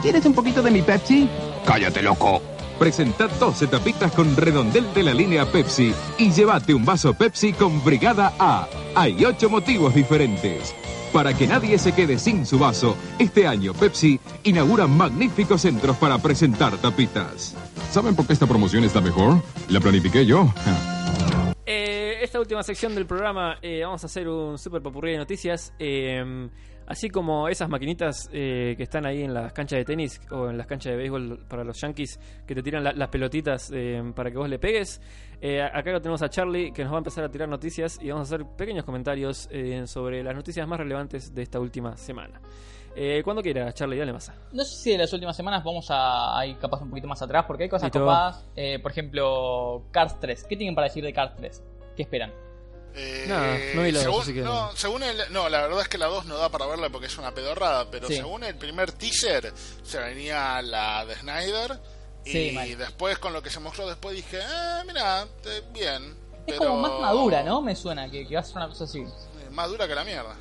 ¿Quieres 0.02 0.24
un 0.24 0.34
poquito 0.34 0.62
de 0.62 0.70
mi 0.70 0.82
Pepsi? 0.82 1.28
Cállate, 1.66 2.02
loco. 2.02 2.40
Presentad 2.78 3.28
12 3.38 3.66
tapitas 3.66 4.12
con 4.12 4.34
redondel 4.36 4.86
de 4.94 5.02
la 5.02 5.12
línea 5.12 5.44
Pepsi 5.44 5.92
y 6.16 6.30
llévate 6.30 6.72
un 6.72 6.84
vaso 6.84 7.12
Pepsi 7.12 7.52
con 7.52 7.84
Brigada 7.84 8.32
A. 8.38 8.66
Hay 8.94 9.22
8 9.24 9.50
motivos 9.50 9.94
diferentes. 9.94 10.74
Para 11.12 11.34
que 11.34 11.46
nadie 11.46 11.76
se 11.78 11.92
quede 11.92 12.18
sin 12.18 12.46
su 12.46 12.58
vaso, 12.58 12.96
este 13.18 13.46
año 13.46 13.74
Pepsi 13.74 14.18
inaugura 14.44 14.86
magníficos 14.86 15.62
centros 15.62 15.96
para 15.96 16.16
presentar 16.18 16.76
tapitas. 16.78 17.54
¿Saben 17.92 18.14
por 18.14 18.26
qué 18.26 18.32
esta 18.32 18.46
promoción 18.46 18.84
está 18.84 19.00
mejor? 19.00 19.42
La 19.68 19.80
planifiqué 19.80 20.24
yo. 20.24 20.48
Esta 22.20 22.38
última 22.38 22.62
sección 22.62 22.94
del 22.94 23.06
programa 23.06 23.56
eh, 23.62 23.80
vamos 23.82 24.02
a 24.02 24.06
hacer 24.06 24.28
un 24.28 24.58
super 24.58 24.82
popurrí 24.82 25.12
de 25.12 25.18
noticias. 25.18 25.72
eh, 25.78 26.48
así 26.86 27.08
como 27.08 27.46
esas 27.48 27.68
maquinitas 27.68 28.28
eh, 28.32 28.74
que 28.76 28.82
están 28.82 29.06
ahí 29.06 29.22
en 29.22 29.32
las 29.32 29.52
canchas 29.52 29.78
de 29.78 29.84
tenis 29.84 30.20
o 30.32 30.50
en 30.50 30.58
las 30.58 30.66
canchas 30.66 30.90
de 30.92 30.96
béisbol 30.98 31.46
para 31.48 31.62
los 31.62 31.80
yankees 31.80 32.18
que 32.44 32.52
te 32.54 32.62
tiran 32.64 32.82
la- 32.82 32.92
las 32.92 33.08
pelotitas 33.08 33.70
para 34.16 34.30
que 34.32 34.36
vos 34.36 34.48
le 34.48 34.58
pegues. 34.58 35.00
Acá 35.72 35.92
lo 35.92 36.00
tenemos 36.00 36.20
a 36.22 36.28
Charlie 36.28 36.72
que 36.72 36.82
nos 36.82 36.92
va 36.92 36.96
a 36.96 36.98
empezar 36.98 37.22
a 37.24 37.30
tirar 37.30 37.48
noticias 37.48 37.96
y 38.02 38.10
vamos 38.10 38.30
a 38.30 38.34
hacer 38.34 38.46
pequeños 38.56 38.84
comentarios 38.84 39.48
sobre 39.84 40.22
las 40.24 40.34
noticias 40.34 40.66
más 40.66 40.78
relevantes 40.80 41.32
de 41.32 41.42
esta 41.42 41.60
última 41.60 41.96
semana. 41.96 42.40
Eh, 42.96 43.22
cuando 43.22 43.40
quieras, 43.40 43.72
Charlie, 43.74 43.96
dale 43.96 44.12
masa. 44.12 44.34
No 44.52 44.64
sé 44.64 44.76
si 44.82 44.90
de 44.90 44.98
las 44.98 45.12
últimas 45.12 45.36
semanas 45.36 45.62
vamos 45.62 45.86
a, 45.92 46.36
a 46.36 46.44
ir 46.44 46.58
capaz 46.58 46.82
un 46.82 46.90
poquito 46.90 47.06
más 47.06 47.22
atrás, 47.22 47.44
porque 47.46 47.62
hay 47.62 47.68
cosas 47.68 47.86
copadas. 48.00 48.48
Eh, 48.56 48.80
por 48.80 48.90
ejemplo, 48.90 49.84
Cars 49.92 50.18
3. 50.18 50.44
¿Qué 50.48 50.56
tienen 50.56 50.74
para 50.74 50.88
decir 50.88 51.04
de 51.04 51.12
Cars 51.12 51.36
3? 51.36 51.62
¿Qué 51.96 52.02
esperan? 52.02 52.32
Eh, 52.94 53.24
Nada, 53.28 53.56
no 53.74 53.82
vi 53.82 53.92
la 53.92 53.98
dos, 53.98 54.04
según, 54.04 54.22
así 54.22 54.34
que- 54.34 54.40
no, 54.40 54.72
según 54.76 55.02
el, 55.04 55.16
no, 55.32 55.48
la 55.48 55.62
verdad 55.62 55.82
es 55.82 55.88
que 55.88 55.96
la 55.98 56.06
2 56.06 56.24
no 56.26 56.36
da 56.36 56.48
para 56.48 56.66
verla 56.66 56.88
porque 56.90 57.06
es 57.06 57.16
una 57.18 57.32
pedorrada, 57.32 57.88
pero 57.90 58.08
Sí. 58.08 58.16
según 58.16 58.42
el 58.42 58.56
primer 58.56 58.90
teaser 58.92 59.52
se 59.84 59.98
venía 60.00 60.60
la 60.62 61.04
de 61.06 61.14
Snyder 61.14 61.78
y 62.24 62.30
Sí, 62.32 62.74
después 62.74 63.18
con 63.18 63.32
lo 63.32 63.42
que 63.42 63.50
se 63.50 63.60
mostró 63.60 63.86
después 63.86 64.16
dije, 64.16 64.38
eh, 64.40 64.82
mira, 64.86 65.22
eh, 65.44 65.62
bien. 65.72 66.16
Es 66.46 66.58
pero- 66.58 66.70
como 66.70 66.80
más 66.80 67.00
madura, 67.00 67.42
¿no? 67.44 67.62
Me 67.62 67.76
suena 67.76 68.10
que, 68.10 68.26
que 68.26 68.34
va 68.34 68.40
a 68.40 68.44
ser 68.44 68.56
una 68.56 68.68
cosa 68.68 68.84
así. 68.84 69.00
Eh, 69.00 69.50
Más 69.52 69.68
dura 69.68 69.86
que 69.86 69.94
la 69.94 70.04
mierda. 70.04 70.34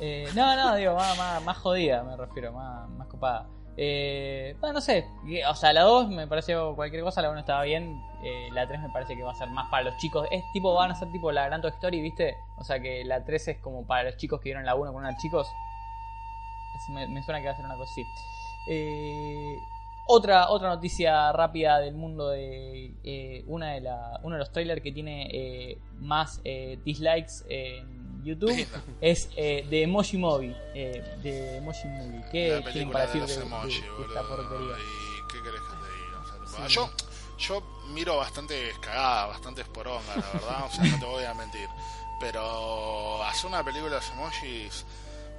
Eh, 0.00 0.28
no, 0.34 0.54
no, 0.54 0.76
digo, 0.76 0.94
más, 0.94 1.18
más, 1.18 1.42
más 1.42 1.58
jodida, 1.58 2.04
me 2.04 2.16
refiero, 2.16 2.52
más, 2.52 2.88
más 2.90 3.08
copada. 3.08 3.48
Eh, 3.80 4.56
bueno, 4.58 4.74
no 4.74 4.80
sé, 4.80 5.06
o 5.48 5.54
sea, 5.54 5.72
la 5.72 5.82
2 5.82 6.08
me 6.08 6.26
pareció 6.26 6.74
cualquier 6.74 7.04
cosa, 7.04 7.22
la 7.22 7.30
1 7.30 7.38
estaba 7.38 7.62
bien, 7.62 8.02
eh, 8.24 8.48
la 8.52 8.66
3 8.66 8.80
me 8.80 8.88
parece 8.88 9.14
que 9.14 9.22
va 9.22 9.30
a 9.30 9.36
ser 9.36 9.48
más 9.50 9.68
para 9.70 9.84
los 9.84 9.96
chicos. 9.98 10.26
Es 10.32 10.42
tipo, 10.52 10.74
van 10.74 10.90
a 10.90 10.96
ser 10.96 11.12
tipo 11.12 11.30
la 11.30 11.46
Gran 11.46 11.62
Toy 11.62 11.70
Story, 11.70 12.00
¿viste? 12.00 12.36
O 12.58 12.64
sea 12.64 12.80
que 12.80 13.04
la 13.04 13.24
3 13.24 13.48
es 13.48 13.58
como 13.58 13.86
para 13.86 14.02
los 14.02 14.16
chicos 14.16 14.40
que 14.40 14.48
vieron 14.48 14.66
la 14.66 14.74
1 14.74 14.92
con 14.92 15.04
unos 15.04 15.16
chicos. 15.18 15.48
Me 16.88 17.22
suena 17.22 17.40
que 17.40 17.46
va 17.46 17.52
a 17.52 17.56
ser 17.56 17.64
una 17.64 17.76
cosa 17.76 17.92
así. 17.92 18.04
Eh, 18.68 19.58
otra, 20.10 20.48
otra 20.48 20.70
noticia 20.70 21.30
rápida 21.32 21.80
del 21.80 21.94
mundo 21.94 22.30
de 22.30 22.94
eh, 23.04 23.44
una 23.46 23.72
de 23.72 23.82
la, 23.82 24.18
uno 24.22 24.36
de 24.36 24.38
los 24.38 24.50
trailers 24.50 24.80
que 24.80 24.90
tiene 24.90 25.28
eh, 25.30 25.78
más 25.98 26.40
eh, 26.44 26.78
dislikes 26.82 27.44
en 27.50 27.97
YouTube 28.24 28.66
es 29.00 29.28
eh, 29.36 29.66
de 29.70 29.82
Emoji 29.82 30.16
Movie. 30.18 30.56
Eh, 30.74 31.02
de 31.22 31.56
Emoji 31.58 31.86
Movie. 31.88 32.24
¿Qué 32.30 32.62
tienen 32.72 32.90
para 32.90 33.06
de 33.06 33.20
decir 33.20 33.36
de, 33.38 33.42
emoji, 33.46 33.80
de- 33.80 33.80
de 33.80 34.02
esta 34.06 34.22
boludo. 34.22 34.36
porquería? 34.48 34.76
¿Y 34.78 35.32
qué 35.32 35.42
querés 35.42 35.60
que 35.60 35.76
te 35.76 35.94
diga? 35.94 36.20
O 36.20 36.26
sea, 36.26 36.44
tipo, 36.46 36.68
Sí. 36.68 36.74
yo, 36.74 36.90
yo 37.38 37.62
miro 37.94 38.16
bastante 38.16 38.72
cagada, 38.80 39.26
bastante 39.26 39.62
esporonga, 39.62 40.16
la 40.16 40.26
verdad, 40.40 40.64
o 40.66 40.70
sea, 40.70 40.84
no 40.84 40.98
te 40.98 41.04
voy 41.06 41.24
a 41.24 41.34
mentir. 41.34 41.68
Pero 42.20 43.22
hacer 43.24 43.46
una 43.46 43.62
película 43.62 43.90
de 43.90 43.96
los 43.96 44.10
emojis. 44.10 44.84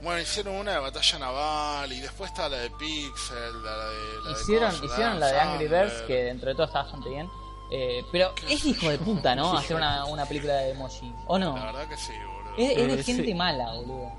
Bueno, 0.01 0.21
hicieron 0.21 0.55
una 0.55 0.71
de 0.71 0.79
batalla 0.79 1.19
naval 1.19 1.91
y 1.91 1.99
después 1.99 2.31
está 2.31 2.47
la 2.47 2.55
de 2.57 2.69
Pixel, 2.71 3.63
la 3.63 3.75
de. 3.89 4.21
La 4.23 4.29
de 4.33 4.41
Hicieron, 4.41 4.75
hicieron 4.85 5.19
la 5.19 5.27
de 5.27 5.39
Angry 5.41 5.67
Birds, 5.67 6.01
que 6.07 6.13
dentro 6.23 6.47
de 6.49 6.55
todo 6.55 6.67
está 6.67 6.83
bastante 6.83 7.09
bien. 7.09 7.29
Eh, 7.71 8.03
pero 8.11 8.33
es 8.47 8.63
hijo 8.65 8.89
de 8.89 8.97
puta, 8.97 9.35
¿no? 9.35 9.53
Hacer 9.57 9.75
una, 9.75 10.05
una 10.05 10.25
película 10.25 10.53
de 10.53 10.71
emoji. 10.71 11.13
¿O 11.27 11.37
no? 11.37 11.55
La 11.57 11.65
verdad 11.65 11.87
que 11.89 11.97
sí, 11.97 12.13
boludo. 12.17 12.38
Es, 12.63 12.77
es 12.77 12.87
de 12.87 12.93
Eh, 12.99 13.03
gente 13.03 13.25
sí. 13.25 13.33
mala, 13.33 13.73
boludo. 13.73 14.11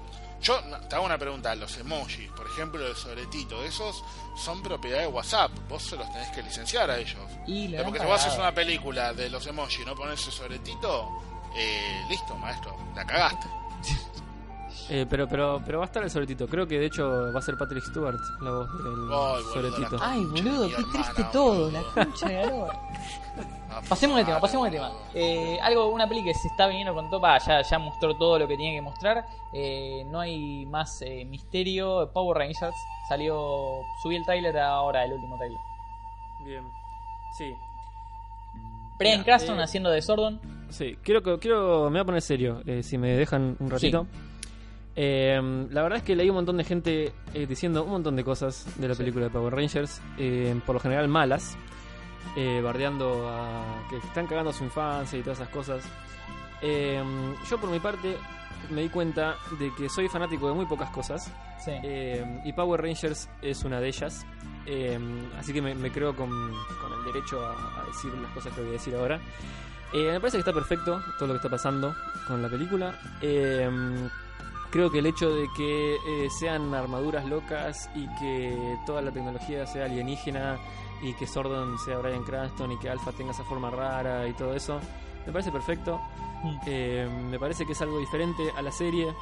Yo 0.43 0.59
te 0.89 0.95
hago 0.97 1.05
una 1.05 1.19
pregunta, 1.19 1.55
los 1.55 1.77
emojis, 1.77 2.31
por 2.31 2.47
ejemplo, 2.47 2.87
el 2.87 2.97
sobretito, 2.97 3.63
esos 3.63 4.03
son 4.43 4.63
propiedad 4.63 5.01
de 5.01 5.07
WhatsApp, 5.07 5.51
vos 5.69 5.83
se 5.83 5.97
los 5.97 6.11
tenés 6.13 6.31
que 6.31 6.43
licenciar 6.43 6.91
a 6.91 6.97
ellos. 6.99 7.19
Y 7.47 7.77
han 7.77 7.85
porque 7.85 7.99
si 8.01 8.07
vos 8.07 8.25
haces 8.25 8.39
una 8.39 8.55
película 8.55 9.13
de 9.13 9.29
los 9.29 9.47
emojis 9.47 9.81
y 9.81 9.85
no 9.85 9.95
pones 9.95 10.19
ese 10.21 10.31
sobretito, 10.31 11.09
eh, 11.55 12.03
listo, 12.09 12.35
maestro, 12.37 12.75
la 12.97 13.05
cagaste. 13.07 13.47
Eh, 14.93 15.07
pero, 15.09 15.29
pero, 15.29 15.63
pero 15.65 15.79
va 15.79 15.85
a 15.85 15.87
estar 15.87 16.03
el 16.03 16.11
sobretito. 16.11 16.49
Creo 16.49 16.67
que 16.67 16.77
de 16.77 16.87
hecho 16.87 17.33
va 17.33 17.39
a 17.39 17.43
ser 17.43 17.57
Patrick 17.57 17.85
Stewart 17.85 18.17
la 18.41 18.51
voz 18.51 18.69
del 18.83 18.87
Ay, 18.87 18.95
boludo, 18.97 19.53
sobretito. 19.53 19.97
Ay, 20.01 20.25
boludo, 20.25 20.69
qué 20.69 20.75
hermana, 20.75 20.93
triste 20.93 21.25
todo, 21.33 21.71
boludo. 21.71 21.71
la 21.71 21.83
concha 22.05 22.29
de 22.29 22.37
Pasemos 23.89 24.17
de 24.19 24.25
tema, 24.25 24.41
pasemos 24.41 24.67
de 24.67 24.73
tema. 24.77 24.93
Eh, 25.15 25.59
algo, 25.63 25.89
una 25.89 26.09
peli 26.09 26.23
que 26.23 26.33
se 26.35 26.47
está 26.49 26.67
viniendo 26.69 26.95
con 26.95 27.11
topa, 27.11 27.39
ya, 27.39 27.63
ya 27.63 27.79
mostró 27.79 28.17
todo 28.17 28.39
lo 28.39 28.47
que 28.47 28.57
tenía 28.57 28.73
que 28.73 28.81
mostrar. 28.83 29.25
Eh, 29.53 30.05
no 30.07 30.21
hay 30.21 30.65
más 30.67 31.03
eh, 31.03 31.25
misterio. 31.25 32.11
Power 32.13 32.39
Rangers 32.39 32.77
salió, 33.09 33.81
subí 34.03 34.17
el 34.17 34.25
tráiler 34.25 34.57
ahora, 34.59 35.05
el 35.05 35.13
último 35.15 35.37
tráiler. 35.37 35.59
Bien. 36.45 36.65
Sí. 37.37 37.53
Brian 38.99 39.25
Cranston 39.25 39.59
haciendo 39.61 39.91
de 39.91 40.03
Sordon. 40.03 40.41
Sí, 40.69 40.97
quiero, 41.03 41.23
quiero, 41.41 41.85
me 41.87 41.91
voy 41.99 42.01
a 42.01 42.05
poner 42.05 42.23
serio, 42.23 42.63
si 42.83 42.97
me 42.99 43.13
dejan 43.17 43.57
un 43.59 43.71
ratito. 43.71 44.07
Eh, 44.95 45.41
la 45.71 45.83
verdad 45.83 45.99
es 45.99 46.05
que 46.05 46.15
leí 46.15 46.29
un 46.29 46.35
montón 46.37 46.57
de 46.59 46.65
gente 46.65 47.13
eh, 47.33 47.47
diciendo 47.47 47.85
un 47.85 47.91
montón 47.91 48.15
de 48.17 48.25
cosas 48.25 48.67
de 48.79 48.87
la 48.89 48.95
Sí. 48.95 48.99
película 48.99 49.25
de 49.27 49.31
Power 49.31 49.55
Rangers, 49.55 50.01
eh, 50.19 50.55
por 50.67 50.75
lo 50.75 50.81
general 50.81 51.09
malas, 51.09 51.57
eh, 52.37 52.61
bardeando 52.63 53.29
a 53.29 53.87
que 53.89 53.97
están 53.99 54.27
cagando 54.27 54.53
su 54.53 54.65
infancia 54.65 55.19
y 55.19 55.23
todas 55.23 55.39
esas 55.41 55.51
cosas. 55.53 55.85
Eh, 56.63 57.03
yo 57.49 57.59
por 57.59 57.71
mi 57.71 57.81
parte 57.81 58.17
me 58.71 58.83
di 58.83 58.89
cuenta 58.91 59.37
de 59.59 59.73
que 59.75 59.89
soy 59.89 60.09
fanático 60.09 60.49
de 60.49 60.55
muy 60.55 60.67
pocas 60.67 60.91
cosas 60.91 61.33
Sí. 61.65 61.73
eh, 61.83 62.41
y 62.45 62.53
Power 62.53 62.81
Rangers 62.83 63.29
es 63.43 63.65
una 63.65 63.81
de 63.81 63.89
ellas. 63.89 64.25
Eh, 64.67 64.99
así 65.39 65.53
que 65.53 65.61
me, 65.63 65.75
me 65.75 65.91
creo 65.91 66.15
con, 66.15 66.29
con 66.31 66.93
el 66.99 67.05
derecho 67.13 67.45
a, 67.45 67.81
a 67.83 67.85
decir 67.87 68.13
las 68.15 68.31
cosas 68.33 68.53
que 68.55 68.61
voy 68.61 68.71
a 68.71 68.73
decir 68.73 68.95
ahora. 68.95 69.19
Eh, 69.93 70.11
me 70.13 70.21
parece 70.21 70.37
que 70.37 70.41
está 70.41 70.53
perfecto 70.53 71.01
todo 71.19 71.27
lo 71.29 71.35
que 71.35 71.39
está 71.39 71.49
pasando 71.51 71.95
con 72.29 72.41
la 72.43 72.49
película. 72.49 72.95
Creo 74.71 74.89
que 74.91 75.01
el 75.01 75.07
hecho 75.07 75.35
de 75.35 75.49
que 75.57 75.97
eh, 75.97 76.29
sean 76.39 76.73
armaduras 76.75 77.25
locas 77.27 77.91
y 77.95 78.07
que 78.21 78.77
toda 78.87 79.03
la 79.03 79.11
tecnología 79.11 79.67
sea 79.67 79.87
alienígena 79.87 80.59
y 81.03 81.15
que 81.15 81.27
Sordon 81.27 81.79
sea 81.79 81.99
Brian 81.99 82.23
Cranston 82.25 82.73
y 82.73 82.79
que 82.79 82.89
Alpha 82.89 83.13
tenga 83.13 83.33
esa 83.33 83.45
forma 83.45 83.71
rara 83.71 84.27
y 84.29 84.33
todo 84.35 84.55
eso, 84.55 84.81
me 85.27 85.33
parece 85.33 85.51
perfecto. 85.53 86.01
Mm. 86.43 86.57
Eh, 86.67 87.09
me 87.31 87.39
parece 87.39 87.65
que 87.67 87.73
es 87.73 87.83
algo 87.83 87.99
diferente 87.99 88.51
a 88.57 88.63
la 88.63 88.71
serie. 88.73 89.13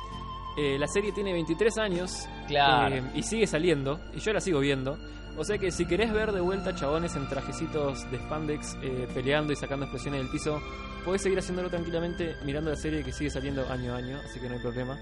Eh, 0.56 0.76
la 0.78 0.88
serie 0.88 1.12
tiene 1.12 1.32
23 1.32 1.78
años 1.78 2.28
Claro. 2.48 2.94
eh, 2.96 3.02
y 3.14 3.22
sigue 3.22 3.46
saliendo, 3.46 4.00
y 4.12 4.18
yo 4.20 4.32
la 4.32 4.40
sigo 4.40 4.60
viendo. 4.60 4.98
O 5.36 5.44
sea 5.44 5.56
que 5.58 5.70
si 5.70 5.86
querés 5.86 6.12
ver 6.12 6.32
de 6.32 6.40
vuelta 6.40 6.74
chabones 6.74 7.14
en 7.14 7.28
trajecitos 7.28 8.10
de 8.10 8.18
spandex 8.18 8.76
eh, 8.82 9.06
peleando 9.14 9.52
y 9.52 9.56
sacando 9.56 9.84
explosiones 9.84 10.20
del 10.22 10.30
piso, 10.30 10.60
podés 11.04 11.22
seguir 11.22 11.38
haciéndolo 11.38 11.70
tranquilamente 11.70 12.34
mirando 12.44 12.70
la 12.70 12.76
serie 12.76 13.04
que 13.04 13.12
sigue 13.12 13.30
saliendo 13.30 13.68
año 13.70 13.94
a 13.94 13.98
año, 13.98 14.18
así 14.24 14.40
que 14.40 14.48
no 14.48 14.54
hay 14.56 14.60
problema. 14.60 14.98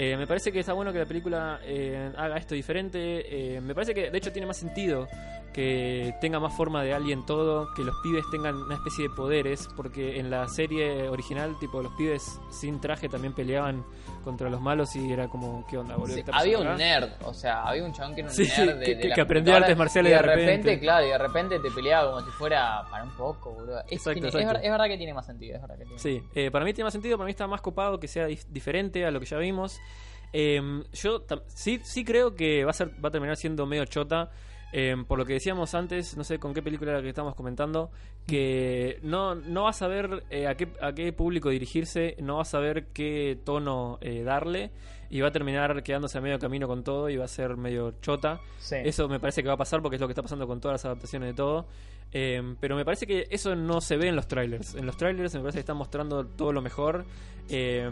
Eh, 0.00 0.16
me 0.16 0.28
parece 0.28 0.52
que 0.52 0.60
está 0.60 0.74
bueno 0.74 0.92
que 0.92 1.00
la 1.00 1.06
película 1.06 1.58
eh, 1.64 2.12
haga 2.16 2.36
esto 2.36 2.54
diferente. 2.54 3.56
eh, 3.56 3.60
me 3.60 3.74
parece 3.74 3.92
que 3.94 4.12
de 4.12 4.18
hecho 4.18 4.30
tiene 4.30 4.46
más 4.46 4.56
sentido 4.56 5.08
que 5.52 6.14
tenga 6.20 6.38
más 6.38 6.56
forma 6.56 6.84
de 6.84 6.94
alien 6.94 7.26
todo, 7.26 7.74
que 7.74 7.82
los 7.82 7.96
pibes 8.00 8.24
tengan 8.30 8.54
una 8.54 8.76
especie 8.76 9.08
de 9.08 9.14
poderes, 9.14 9.68
porque 9.74 10.20
en 10.20 10.30
la 10.30 10.46
serie 10.46 11.08
original, 11.08 11.58
tipo, 11.58 11.82
los 11.82 11.92
pibes 11.94 12.38
sin 12.48 12.80
traje 12.80 13.08
también 13.08 13.32
peleaban 13.32 13.84
contra 14.24 14.50
los 14.50 14.60
malos 14.60 14.94
y 14.96 15.12
era 15.12 15.28
como, 15.28 15.66
¿qué 15.68 15.78
onda, 15.78 15.96
boludo? 15.96 16.16
Sí, 16.16 16.22
¿Qué 16.22 16.30
está 16.30 16.38
había 16.40 16.58
un 16.58 16.66
acá? 16.66 16.76
nerd, 16.76 17.10
o 17.22 17.32
sea, 17.34 17.62
había 17.66 17.84
un 17.84 17.92
chabón 17.92 18.14
que 18.14 18.20
era 18.22 18.30
un 18.30 18.34
Sí, 18.36 18.42
nerd 18.48 18.78
de, 18.78 18.84
que- 18.84 18.94
de 18.94 19.00
que 19.02 19.08
la 19.08 19.14
aprendió 19.14 19.24
computadora, 19.52 19.56
artes 19.66 19.76
marciales 19.78 20.10
y 20.10 20.14
de 20.14 20.22
repente. 20.22 20.80
claro, 20.80 21.06
y 21.06 21.08
de 21.10 21.18
repente 21.18 21.58
te 21.60 21.70
peleaba 21.70 22.10
como 22.12 22.24
si 22.26 22.30
fuera 22.32 22.82
para 22.90 23.04
un 23.04 23.10
poco, 23.16 23.50
boludo. 23.52 23.80
Es, 23.80 23.92
Exacto, 23.92 24.12
tiene- 24.12 24.28
es 24.28 24.34
exacto. 24.34 24.54
ver- 24.54 24.64
es 24.64 24.70
verdad 24.70 24.86
que 24.86 24.96
tiene 24.96 25.14
más 25.14 25.26
sentido, 25.26 25.56
es 25.56 25.62
verdad 25.62 25.78
que 25.78 25.84
tiene. 25.84 25.98
Sí, 25.98 26.22
eh, 26.34 26.50
para 26.50 26.64
mí 26.64 26.72
tiene 26.74 26.84
más 26.86 26.92
sentido, 26.92 27.16
para 27.16 27.26
mí 27.26 27.30
está 27.30 27.46
más 27.46 27.60
copado 27.60 27.98
que 28.00 28.08
sea 28.08 28.28
dif- 28.28 28.46
diferente 28.48 29.04
a 29.06 29.10
lo 29.10 29.20
que 29.20 29.26
ya 29.26 29.38
vimos. 29.38 29.80
Eh, 30.32 30.60
yo 30.92 31.24
sí, 31.46 31.80
sí 31.82 32.04
creo 32.04 32.34
que 32.34 32.64
va 32.64 32.70
a, 32.70 32.74
ser, 32.74 32.90
va 33.02 33.08
a 33.08 33.12
terminar 33.12 33.36
siendo 33.36 33.64
medio 33.66 33.84
chota. 33.86 34.30
Eh, 34.72 34.96
por 35.06 35.18
lo 35.18 35.24
que 35.24 35.34
decíamos 35.34 35.74
antes, 35.74 36.16
no 36.16 36.24
sé 36.24 36.38
con 36.38 36.52
qué 36.52 36.62
película 36.62 36.92
era 36.92 37.02
que 37.02 37.08
estábamos 37.08 37.34
comentando, 37.34 37.90
que 38.26 38.98
no, 39.02 39.34
no 39.34 39.64
vas 39.64 39.80
a 39.80 39.88
ver 39.88 40.24
eh, 40.30 40.46
a, 40.46 40.56
qué, 40.56 40.68
a 40.80 40.92
qué 40.92 41.12
público 41.12 41.48
dirigirse, 41.48 42.16
no 42.20 42.36
vas 42.36 42.54
a 42.54 42.58
ver 42.58 42.88
qué 42.88 43.38
tono 43.44 43.98
eh, 44.00 44.22
darle, 44.22 44.70
y 45.10 45.20
va 45.20 45.28
a 45.28 45.32
terminar 45.32 45.82
quedándose 45.82 46.18
a 46.18 46.20
medio 46.20 46.38
camino 46.38 46.66
con 46.66 46.84
todo 46.84 47.08
y 47.08 47.16
va 47.16 47.24
a 47.24 47.28
ser 47.28 47.56
medio 47.56 47.94
chota. 48.00 48.40
Sí. 48.58 48.76
Eso 48.84 49.08
me 49.08 49.20
parece 49.20 49.42
que 49.42 49.48
va 49.48 49.54
a 49.54 49.58
pasar 49.58 49.80
porque 49.82 49.96
es 49.96 50.00
lo 50.00 50.06
que 50.06 50.12
está 50.12 50.22
pasando 50.22 50.46
con 50.46 50.60
todas 50.60 50.74
las 50.74 50.84
adaptaciones 50.84 51.30
de 51.30 51.34
todo. 51.34 51.66
Eh, 52.10 52.54
pero 52.60 52.74
me 52.74 52.84
parece 52.84 53.06
que 53.06 53.26
eso 53.30 53.54
no 53.54 53.80
se 53.80 53.96
ve 53.96 54.08
en 54.08 54.16
los 54.16 54.26
trailers. 54.26 54.74
En 54.74 54.86
los 54.86 54.96
trailers 54.96 55.34
me 55.34 55.40
parece 55.40 55.56
que 55.56 55.60
están 55.60 55.76
mostrando 55.76 56.26
todo 56.26 56.52
lo 56.52 56.62
mejor. 56.62 57.04
Eh, 57.48 57.88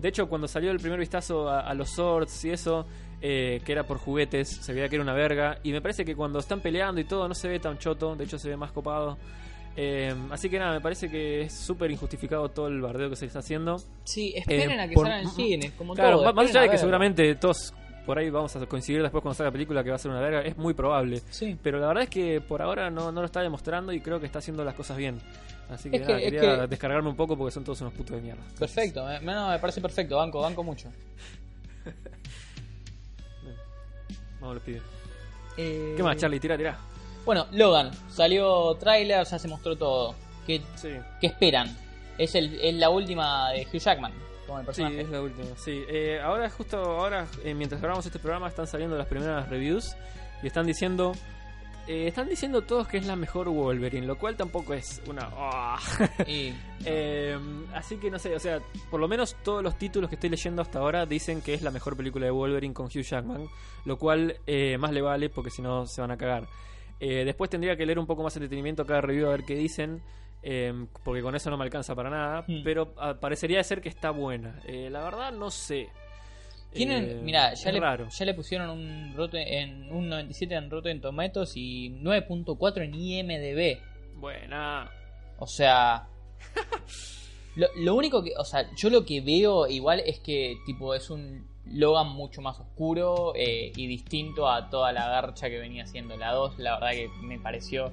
de 0.00 0.08
hecho, 0.08 0.28
cuando 0.28 0.48
salió 0.48 0.70
el 0.70 0.78
primer 0.78 0.98
vistazo 0.98 1.48
a, 1.48 1.60
a 1.60 1.74
los 1.74 1.90
swords 1.90 2.44
y 2.44 2.50
eso, 2.50 2.86
eh, 3.24 3.60
que 3.64 3.70
era 3.70 3.84
por 3.84 3.98
juguetes, 3.98 4.48
se 4.48 4.72
veía 4.72 4.88
que 4.88 4.96
era 4.96 5.02
una 5.04 5.14
verga. 5.14 5.58
Y 5.62 5.72
me 5.72 5.80
parece 5.80 6.04
que 6.04 6.16
cuando 6.16 6.40
están 6.40 6.60
peleando 6.60 7.00
y 7.00 7.04
todo 7.04 7.28
no 7.28 7.34
se 7.34 7.48
ve 7.48 7.60
tan 7.60 7.78
choto, 7.78 8.16
de 8.16 8.24
hecho 8.24 8.36
se 8.36 8.48
ve 8.48 8.56
más 8.56 8.72
copado. 8.72 9.16
Eh, 9.76 10.14
así 10.30 10.50
que 10.50 10.58
nada, 10.58 10.74
me 10.74 10.80
parece 10.80 11.08
que 11.08 11.42
es 11.42 11.54
súper 11.58 11.90
injustificado 11.90 12.48
todo 12.50 12.66
el 12.68 12.80
bardeo 12.82 13.08
que 13.10 13.16
se 13.16 13.26
está 13.26 13.38
haciendo. 13.38 13.76
Sí, 14.04 14.34
esperen 14.36 14.72
Eh, 14.72 14.80
a 14.82 14.88
que 14.88 14.94
por- 14.94 15.06
salgan 15.06 15.22
en 15.24 15.30
cines, 15.30 15.72
como 15.72 15.94
Claro, 15.94 16.16
todo. 16.18 16.24
más- 16.24 16.32
esperen 16.44 16.50
allá 16.50 16.60
de 16.60 16.66
que 16.66 16.70
verlo. 16.72 16.80
seguramente 16.80 17.34
todos 17.36 17.72
por 18.04 18.18
ahí 18.18 18.28
vamos 18.30 18.54
a 18.56 18.66
coincidir 18.66 19.00
después 19.00 19.22
cuando 19.22 19.34
salga 19.36 19.48
la 19.48 19.52
película 19.52 19.82
que 19.84 19.90
va 19.90 19.96
a 19.96 19.98
ser 19.98 20.10
una 20.10 20.20
verga, 20.20 20.42
es 20.42 20.56
muy 20.58 20.74
probable. 20.74 21.22
Sí. 21.30 21.56
Pero 21.62 21.78
la 21.78 21.86
verdad 21.86 22.02
es 22.02 22.10
que 22.10 22.40
por 22.40 22.60
ahora 22.60 22.90
no, 22.90 23.12
no 23.12 23.20
lo 23.20 23.26
está 23.26 23.40
demostrando 23.40 23.92
y 23.92 24.00
creo 24.00 24.18
que 24.20 24.26
está 24.26 24.40
haciendo 24.40 24.64
las 24.64 24.74
cosas 24.74 24.96
bien. 24.96 25.20
Así 25.70 25.88
que, 25.88 26.00
nada, 26.00 26.18
quería 26.18 26.40
que- 26.40 26.66
descargarme 26.66 27.08
un 27.08 27.16
poco 27.16 27.36
porque 27.38 27.52
son 27.52 27.62
todos 27.64 27.80
unos 27.80 27.94
putos 27.94 28.16
de 28.16 28.22
mierda. 28.22 28.42
Perfecto, 28.58 29.06
me, 29.06 29.20
no, 29.20 29.48
me 29.50 29.58
parece 29.58 29.80
perfecto, 29.80 30.16
banco, 30.16 30.40
banco 30.40 30.62
mucho. 30.64 30.90
Vamos, 34.40 34.54
los 34.56 34.62
pibes. 34.64 34.82
Eh, 35.56 35.94
¿Qué 35.96 36.02
más, 36.02 36.16
Charlie? 36.16 36.40
Tira, 36.40 36.56
tira. 36.56 36.76
Bueno, 37.24 37.46
Logan, 37.52 37.90
salió 38.08 38.74
tráiler, 38.74 39.24
ya 39.26 39.38
se 39.38 39.48
mostró 39.48 39.76
todo. 39.76 40.14
¿Qué, 40.46 40.60
Sí. 40.76 40.90
qué 41.20 41.28
esperan? 41.28 41.76
Es, 42.18 42.34
el, 42.34 42.58
es 42.60 42.74
la 42.74 42.90
última 42.90 43.50
de 43.50 43.62
Hugh 43.72 43.78
Jackman 43.80 44.12
como 44.46 44.58
el 44.58 44.64
Sí, 44.64 44.66
personaje. 44.66 45.00
es 45.02 45.08
la 45.08 45.20
última. 45.22 45.46
Sí, 45.56 45.82
eh, 45.88 46.20
ahora 46.22 46.50
justo 46.50 46.78
ahora, 46.78 47.26
eh, 47.44 47.54
mientras 47.54 47.80
grabamos 47.80 48.04
este 48.06 48.18
programa, 48.18 48.48
están 48.48 48.66
saliendo 48.66 48.96
las 48.98 49.06
primeras 49.06 49.48
reviews 49.48 49.94
y 50.42 50.48
están 50.48 50.66
diciendo, 50.66 51.12
eh, 51.86 52.08
están 52.08 52.28
diciendo 52.28 52.62
todos 52.62 52.88
que 52.88 52.98
es 52.98 53.06
la 53.06 53.14
mejor 53.14 53.48
Wolverine, 53.48 54.04
lo 54.06 54.18
cual 54.18 54.36
tampoco 54.36 54.74
es 54.74 55.00
una. 55.06 55.28
Y 56.26 56.52
Eh, 56.84 57.38
así 57.74 57.96
que 57.98 58.10
no 58.10 58.18
sé, 58.18 58.34
o 58.34 58.40
sea, 58.40 58.58
por 58.90 58.98
lo 58.98 59.06
menos 59.06 59.36
todos 59.44 59.62
los 59.62 59.78
títulos 59.78 60.10
que 60.10 60.16
estoy 60.16 60.30
leyendo 60.30 60.60
hasta 60.62 60.80
ahora 60.80 61.06
dicen 61.06 61.40
que 61.40 61.54
es 61.54 61.62
la 61.62 61.70
mejor 61.70 61.96
película 61.96 62.24
de 62.26 62.32
Wolverine 62.32 62.74
con 62.74 62.86
Hugh 62.86 63.02
Jackman, 63.04 63.46
lo 63.84 63.96
cual 63.98 64.36
eh, 64.48 64.76
más 64.78 64.90
le 64.90 65.00
vale 65.00 65.28
porque 65.30 65.50
si 65.50 65.62
no 65.62 65.86
se 65.86 66.00
van 66.00 66.10
a 66.10 66.16
cagar. 66.16 66.48
Eh, 67.04 67.24
después 67.24 67.50
tendría 67.50 67.74
que 67.76 67.84
leer 67.84 67.98
un 67.98 68.06
poco 68.06 68.22
más 68.22 68.36
el 68.36 68.42
detenimiento 68.42 68.86
cada 68.86 69.00
review 69.00 69.26
a 69.26 69.30
ver 69.30 69.42
qué 69.42 69.56
dicen, 69.56 70.00
eh, 70.44 70.72
porque 71.02 71.20
con 71.20 71.34
eso 71.34 71.50
no 71.50 71.56
me 71.56 71.64
alcanza 71.64 71.96
para 71.96 72.08
nada, 72.10 72.44
Hmm. 72.46 72.62
pero 72.62 72.94
ah, 72.96 73.14
parecería 73.20 73.62
ser 73.64 73.80
que 73.80 73.88
está 73.88 74.10
buena. 74.12 74.60
Eh, 74.66 74.88
la 74.88 75.02
verdad 75.02 75.32
no 75.32 75.50
sé. 75.50 75.88
Tienen, 76.72 77.04
Eh, 77.04 77.20
mira, 77.22 77.54
ya 77.54 78.24
le 78.24 78.34
pusieron 78.34 78.70
un 78.70 79.14
rote 79.16 79.58
en 79.58 79.90
un 79.92 80.08
97 80.08 80.54
en 80.54 80.70
Rotten 80.70 81.00
Tomatoes 81.00 81.52
y 81.56 81.90
9.4 81.90 82.82
en 82.84 82.94
IMDb. 82.94 83.78
Buena. 84.14 84.88
O 85.38 85.46
sea, 85.48 86.06
lo, 87.56 87.66
lo 87.76 87.94
único 87.94 88.22
que, 88.22 88.32
o 88.38 88.44
sea, 88.44 88.70
yo 88.76 88.90
lo 88.90 89.04
que 89.04 89.20
veo 89.20 89.66
igual 89.66 90.00
es 90.06 90.20
que 90.20 90.56
tipo 90.64 90.94
es 90.94 91.10
un 91.10 91.46
Logan 91.66 92.08
mucho 92.08 92.42
más 92.42 92.58
oscuro 92.58 93.32
eh, 93.36 93.72
y 93.76 93.86
distinto 93.86 94.48
a 94.50 94.68
toda 94.68 94.92
la 94.92 95.08
garcha 95.08 95.48
que 95.48 95.58
venía 95.58 95.84
haciendo 95.84 96.16
la 96.16 96.32
2. 96.32 96.58
La 96.58 96.74
verdad 96.74 96.90
que 96.90 97.08
me 97.22 97.38
pareció 97.38 97.92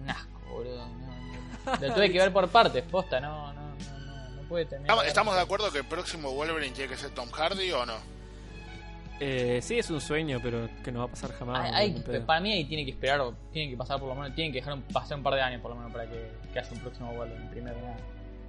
un 0.00 0.10
asco, 0.10 0.40
boludo. 0.52 0.86
No, 0.86 1.72
no. 1.76 1.80
Lo 1.88 1.94
tuve 1.94 2.10
que 2.12 2.18
ver 2.18 2.32
por 2.32 2.48
partes, 2.48 2.82
posta, 2.84 3.18
no, 3.20 3.52
no, 3.52 3.60
no, 3.62 3.98
no, 4.06 4.28
no 4.30 4.48
puede 4.48 4.66
terminar. 4.66 4.90
¿Estamos, 4.90 5.06
estamos 5.06 5.34
de 5.36 5.40
acuerdo 5.40 5.70
que 5.72 5.78
el 5.78 5.84
próximo 5.84 6.32
Wolverine 6.32 6.74
tiene 6.74 6.90
que 6.90 6.96
ser 6.98 7.10
Tom 7.10 7.30
Hardy 7.30 7.70
o 7.72 7.86
no? 7.86 7.94
Eh, 9.20 9.60
sí, 9.62 9.78
es 9.78 9.88
un 9.90 10.00
sueño, 10.00 10.40
pero 10.42 10.68
que 10.82 10.90
no 10.90 10.98
va 11.00 11.04
a 11.04 11.08
pasar 11.08 11.30
jamás. 11.32 11.70
Hay- 11.72 11.94
hay 11.94 12.20
para 12.26 12.40
mí 12.40 12.52
ahí 12.52 12.64
tiene 12.64 12.84
que 12.84 12.90
esperar, 12.90 13.20
o 13.20 13.34
tienen 13.52 13.70
que 13.70 13.76
pasar 13.76 14.00
por 14.00 14.08
lo 14.08 14.14
menos, 14.16 14.34
tienen 14.34 14.52
que 14.52 14.58
dejar 14.58 14.74
un, 14.74 14.82
pasar 14.82 15.16
un 15.18 15.22
par 15.22 15.34
de 15.34 15.42
años 15.42 15.60
por 15.62 15.70
lo 15.70 15.76
menos 15.76 15.92
para 15.92 16.06
que, 16.08 16.28
que 16.52 16.58
haya 16.58 16.68
un 16.72 16.78
próximo 16.80 17.12
vuelo 17.14 17.34
en 17.36 17.48
primer 17.50 17.74
lugar. 17.76 17.96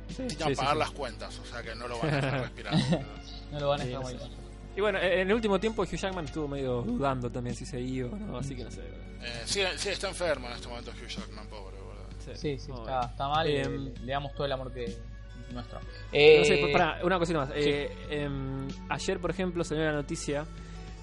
Sí, 0.10 0.24
Necesitan 0.24 0.48
sí, 0.50 0.56
sí, 0.56 0.60
pagar 0.60 0.74
sí. 0.74 0.80
las 0.80 0.92
cuentas, 0.92 1.40
o 1.40 1.46
sea 1.46 1.62
que 1.64 1.76
no 1.76 1.88
lo 1.88 1.98
van 2.00 2.10
a 2.10 2.16
dejar 2.18 2.42
respirar. 2.42 2.74
No 3.52 3.60
lo 3.60 3.70
van 3.70 3.82
a 3.82 3.86
dejar 3.86 4.04
no. 4.04 4.44
Y 4.76 4.82
bueno, 4.82 4.98
eh, 4.98 5.22
en 5.22 5.28
el 5.28 5.34
último 5.36 5.60
tiempo 5.60 5.84
Hugh 5.84 5.96
Jackman 5.96 6.26
estuvo 6.26 6.48
medio 6.48 6.82
dudando 6.82 7.30
también 7.32 7.56
si 7.56 7.66
se 7.66 7.80
iba 7.80 8.10
o 8.10 8.16
no, 8.16 8.38
así 8.40 8.56
que 8.56 8.64
no 8.64 8.72
sé. 8.72 8.82
Eh, 9.22 9.42
sí, 9.46 9.62
sí, 9.78 9.90
está 9.90 10.10
enfermo 10.10 10.48
en 10.48 10.54
este 10.54 10.68
momento 10.68 10.92
Hugh 10.92 11.08
Jackman, 11.08 11.46
pobre, 11.48 11.78
boludo. 11.78 12.36
Sí, 12.36 12.58
sí, 12.58 12.72
está, 12.72 13.02
está 13.02 13.28
mal. 13.28 13.48
Eh, 13.48 13.64
le, 13.70 13.94
le 14.04 14.12
damos 14.12 14.34
todo 14.34 14.46
el 14.46 14.52
amor 14.54 14.74
que 14.74 14.98
nuestro. 15.52 15.80
No 15.80 15.86
Eh, 16.12 16.44
sé, 16.46 16.68
pará, 16.74 17.00
una 17.04 17.20
cosita 17.20 17.38
más. 17.40 17.50
Eh, 17.54 17.96
em, 18.10 18.68
ayer, 18.90 19.20
por 19.20 19.30
ejemplo, 19.30 19.64
salió 19.64 19.84
la 19.86 19.92
noticia 19.94 20.46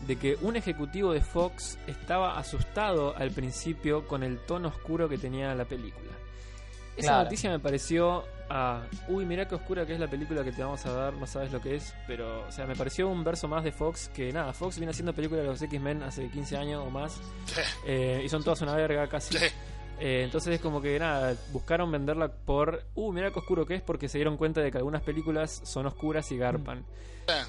de 0.08 0.16
que 0.16 0.36
un 0.40 0.56
ejecutivo 0.56 1.12
de 1.12 1.20
Fox 1.20 1.78
estaba 1.86 2.36
asustado 2.38 3.14
al 3.16 3.30
principio 3.30 4.08
con 4.08 4.24
el 4.24 4.38
tono 4.40 4.68
oscuro 4.68 5.08
que 5.08 5.18
tenía 5.18 5.54
la 5.54 5.66
película. 5.66 6.10
Esa 6.96 7.08
Claro. 7.10 7.24
noticia 7.24 7.50
me 7.50 7.60
pareció 7.60 8.24
a, 8.50 8.82
uy, 9.08 9.24
mirá 9.24 9.46
qué 9.48 9.54
oscura 9.54 9.86
que 9.86 9.94
es 9.94 10.00
la 10.00 10.08
película 10.08 10.42
que 10.44 10.52
te 10.52 10.62
vamos 10.62 10.84
a 10.84 10.92
dar, 10.92 11.14
no 11.14 11.26
sabes 11.26 11.52
lo 11.52 11.60
que 11.60 11.76
es, 11.76 11.94
pero, 12.06 12.46
o 12.46 12.50
sea, 12.52 12.66
me 12.66 12.74
pareció 12.76 13.08
un 13.08 13.22
verso 13.24 13.48
más 13.48 13.64
de 13.64 13.72
Fox 13.72 14.10
que 14.12 14.32
nada, 14.32 14.52
Fox 14.52 14.76
viene 14.78 14.90
haciendo 14.90 15.14
películas 15.14 15.44
de 15.44 15.50
los 15.50 15.62
X-Men 15.62 16.02
hace 16.02 16.28
15 16.28 16.56
años 16.56 16.84
o 16.86 16.90
más, 16.90 17.20
Sí, 17.46 17.60
eh, 17.86 18.20
y 18.24 18.28
son 18.28 18.42
todas 18.44 18.60
una 18.62 18.74
verga 18.74 19.06
casi. 19.08 19.38
sí. 19.38 19.46
Eh, 20.02 20.22
entonces 20.24 20.54
es 20.54 20.60
como 20.62 20.80
que 20.80 20.98
nada, 20.98 21.34
buscaron 21.52 21.92
venderla 21.92 22.28
por, 22.32 22.84
uh, 22.94 23.12
mira 23.12 23.30
qué 23.30 23.38
oscuro 23.38 23.66
que 23.66 23.74
es, 23.74 23.82
porque 23.82 24.08
se 24.08 24.16
dieron 24.16 24.38
cuenta 24.38 24.62
de 24.62 24.70
que 24.72 24.78
algunas 24.78 25.02
películas 25.02 25.60
son 25.64 25.84
oscuras 25.86 26.32
y 26.32 26.38
garpan. 26.38 26.84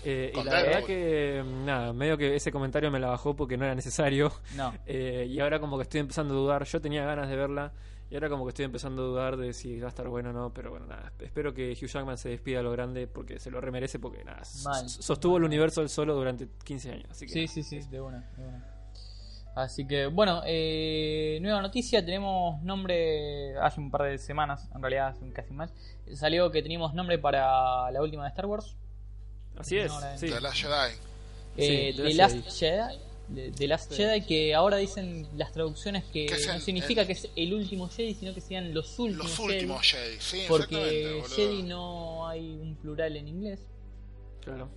Eh, 0.03 0.31
y 0.35 0.37
la 0.43 0.51
verdad 0.51 0.63
Deadpool. 0.65 0.85
que, 0.87 1.43
mm, 1.45 1.65
nada, 1.65 1.93
medio 1.93 2.17
que 2.17 2.35
ese 2.35 2.51
comentario 2.51 2.91
me 2.91 2.99
la 2.99 3.07
bajó 3.07 3.35
porque 3.37 3.55
no 3.57 3.63
era 3.65 3.73
necesario. 3.73 4.31
No. 4.55 4.73
Eh, 4.85 5.27
y 5.29 5.39
ahora 5.39 5.59
como 5.61 5.77
que 5.77 5.83
estoy 5.83 6.01
empezando 6.01 6.33
a 6.33 6.37
dudar, 6.37 6.65
yo 6.65 6.81
tenía 6.81 7.05
ganas 7.05 7.29
de 7.29 7.35
verla, 7.37 7.71
y 8.11 8.15
ahora 8.15 8.29
como 8.29 8.43
que 8.45 8.49
estoy 8.49 8.65
empezando 8.65 9.01
a 9.01 9.05
dudar 9.05 9.37
de 9.37 9.53
si 9.53 9.79
va 9.79 9.87
a 9.87 9.89
estar 9.89 10.07
bueno 10.07 10.29
o 10.29 10.33
no, 10.33 10.53
pero 10.53 10.69
bueno, 10.69 10.85
nada, 10.85 11.11
espero 11.21 11.53
que 11.53 11.71
Hugh 11.71 11.87
Jackman 11.87 12.17
se 12.17 12.29
despida 12.29 12.59
a 12.59 12.61
lo 12.61 12.71
grande 12.71 13.07
porque 13.07 13.39
se 13.39 13.49
lo 13.49 13.59
remerece, 13.61 13.97
porque 13.99 14.23
nada, 14.23 14.41
Mal. 14.65 14.89
sostuvo 14.89 15.37
el 15.37 15.45
universo 15.45 15.81
él 15.81 15.89
solo 15.89 16.13
durante 16.13 16.47
15 16.65 16.91
años. 16.91 17.05
Así 17.09 17.25
que 17.25 17.31
Sí, 17.33 17.39
nada, 17.39 17.53
sí, 17.53 17.63
sí, 17.63 17.89
de 17.89 18.01
una, 18.01 18.29
de 18.37 18.45
una. 18.45 18.67
Así 19.55 19.85
que, 19.87 20.05
bueno, 20.07 20.41
eh, 20.45 21.39
nueva 21.41 21.61
noticia, 21.61 22.05
tenemos 22.05 22.61
nombre, 22.63 23.57
hace 23.57 23.79
un 23.81 23.91
par 23.91 24.03
de 24.03 24.17
semanas, 24.17 24.69
en 24.73 24.81
realidad 24.81 25.07
hace 25.09 25.29
casi 25.33 25.53
más, 25.53 25.73
salió 26.13 26.51
que 26.51 26.61
teníamos 26.61 26.93
nombre 26.93 27.17
para 27.17 27.89
la 27.91 28.01
última 28.01 28.23
de 28.23 28.29
Star 28.29 28.45
Wars, 28.45 28.75
Así 29.57 29.77
es, 29.77 29.91
Ahora, 29.91 30.17
sí. 30.17 30.27
De 30.29 30.39
la 30.39 30.51
Jedi. 30.53 30.95
eh, 31.57 31.93
The 31.95 32.03
The 32.03 32.13
Last 32.13 32.35
Last 32.37 32.59
Jedi, 32.59 32.97
de, 33.33 33.67
Last 33.67 33.93
Jedi, 33.93 34.21
que 34.25 34.53
ahora 34.53 34.77
dicen 34.77 35.27
las 35.35 35.51
traducciones 35.51 36.03
que 36.05 36.27
no 36.47 36.59
significa 36.59 37.01
el- 37.01 37.07
que 37.07 37.13
es 37.13 37.29
el 37.35 37.53
último 37.53 37.87
Jedi, 37.89 38.13
sino 38.13 38.33
que 38.33 38.41
sean 38.41 38.73
los 38.73 38.97
últimos, 38.99 39.29
Los 39.29 39.39
últimos 39.39 39.81
Jedi, 39.81 40.17
sí, 40.19 40.43
porque. 40.47 41.23
Jedi 41.35 41.63
no 41.63 42.27
hay 42.27 42.51
un 42.61 42.75
plural 42.75 43.15
en 43.17 43.27
inglés. 43.27 43.59
Claro. 44.41 44.69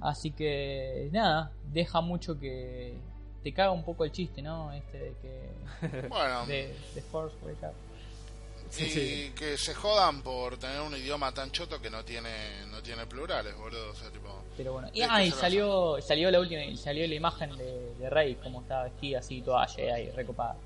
Así 0.00 0.30
que 0.30 1.08
nada, 1.12 1.52
deja 1.72 2.00
mucho 2.00 2.38
que 2.38 2.94
te 3.42 3.52
caga 3.52 3.70
un 3.72 3.84
poco 3.84 4.04
el 4.04 4.12
chiste, 4.12 4.40
¿no? 4.42 4.72
Este 4.72 4.98
de 4.98 5.12
que 5.22 6.08
Bueno, 6.08 6.46
de, 6.46 6.74
de 6.94 7.02
Force 7.02 7.36
Wake 7.44 7.58
Up. 7.66 7.74
Sí, 8.70 8.84
y 8.84 8.90
sí. 8.90 9.32
que 9.36 9.56
se 9.56 9.74
jodan 9.74 10.22
por 10.22 10.56
tener 10.58 10.80
un 10.80 10.94
idioma 10.96 11.32
tan 11.32 11.50
choto 11.50 11.80
que 11.80 11.88
no 11.90 12.04
tiene 12.04 12.66
no 12.70 12.82
tiene 12.82 13.06
plurales, 13.06 13.56
boludo. 13.56 13.90
O 13.90 13.94
sea, 13.94 14.10
tipo. 14.10 14.42
Pero 14.56 14.72
bueno, 14.74 14.88
y, 14.92 15.02
ah, 15.02 15.22
y 15.24 15.30
salió 15.30 16.00
salió 16.00 16.30
la 16.30 16.40
última 16.40 16.62
salió 16.76 17.06
la 17.06 17.14
imagen 17.14 17.56
de, 17.56 17.94
de 17.98 18.10
Rey 18.10 18.34
como 18.36 18.62
estaba 18.62 18.84
vestida 18.84 19.18
así 19.20 19.40
toda 19.42 19.66
Jedi 19.66 20.10
recopada. 20.10 20.56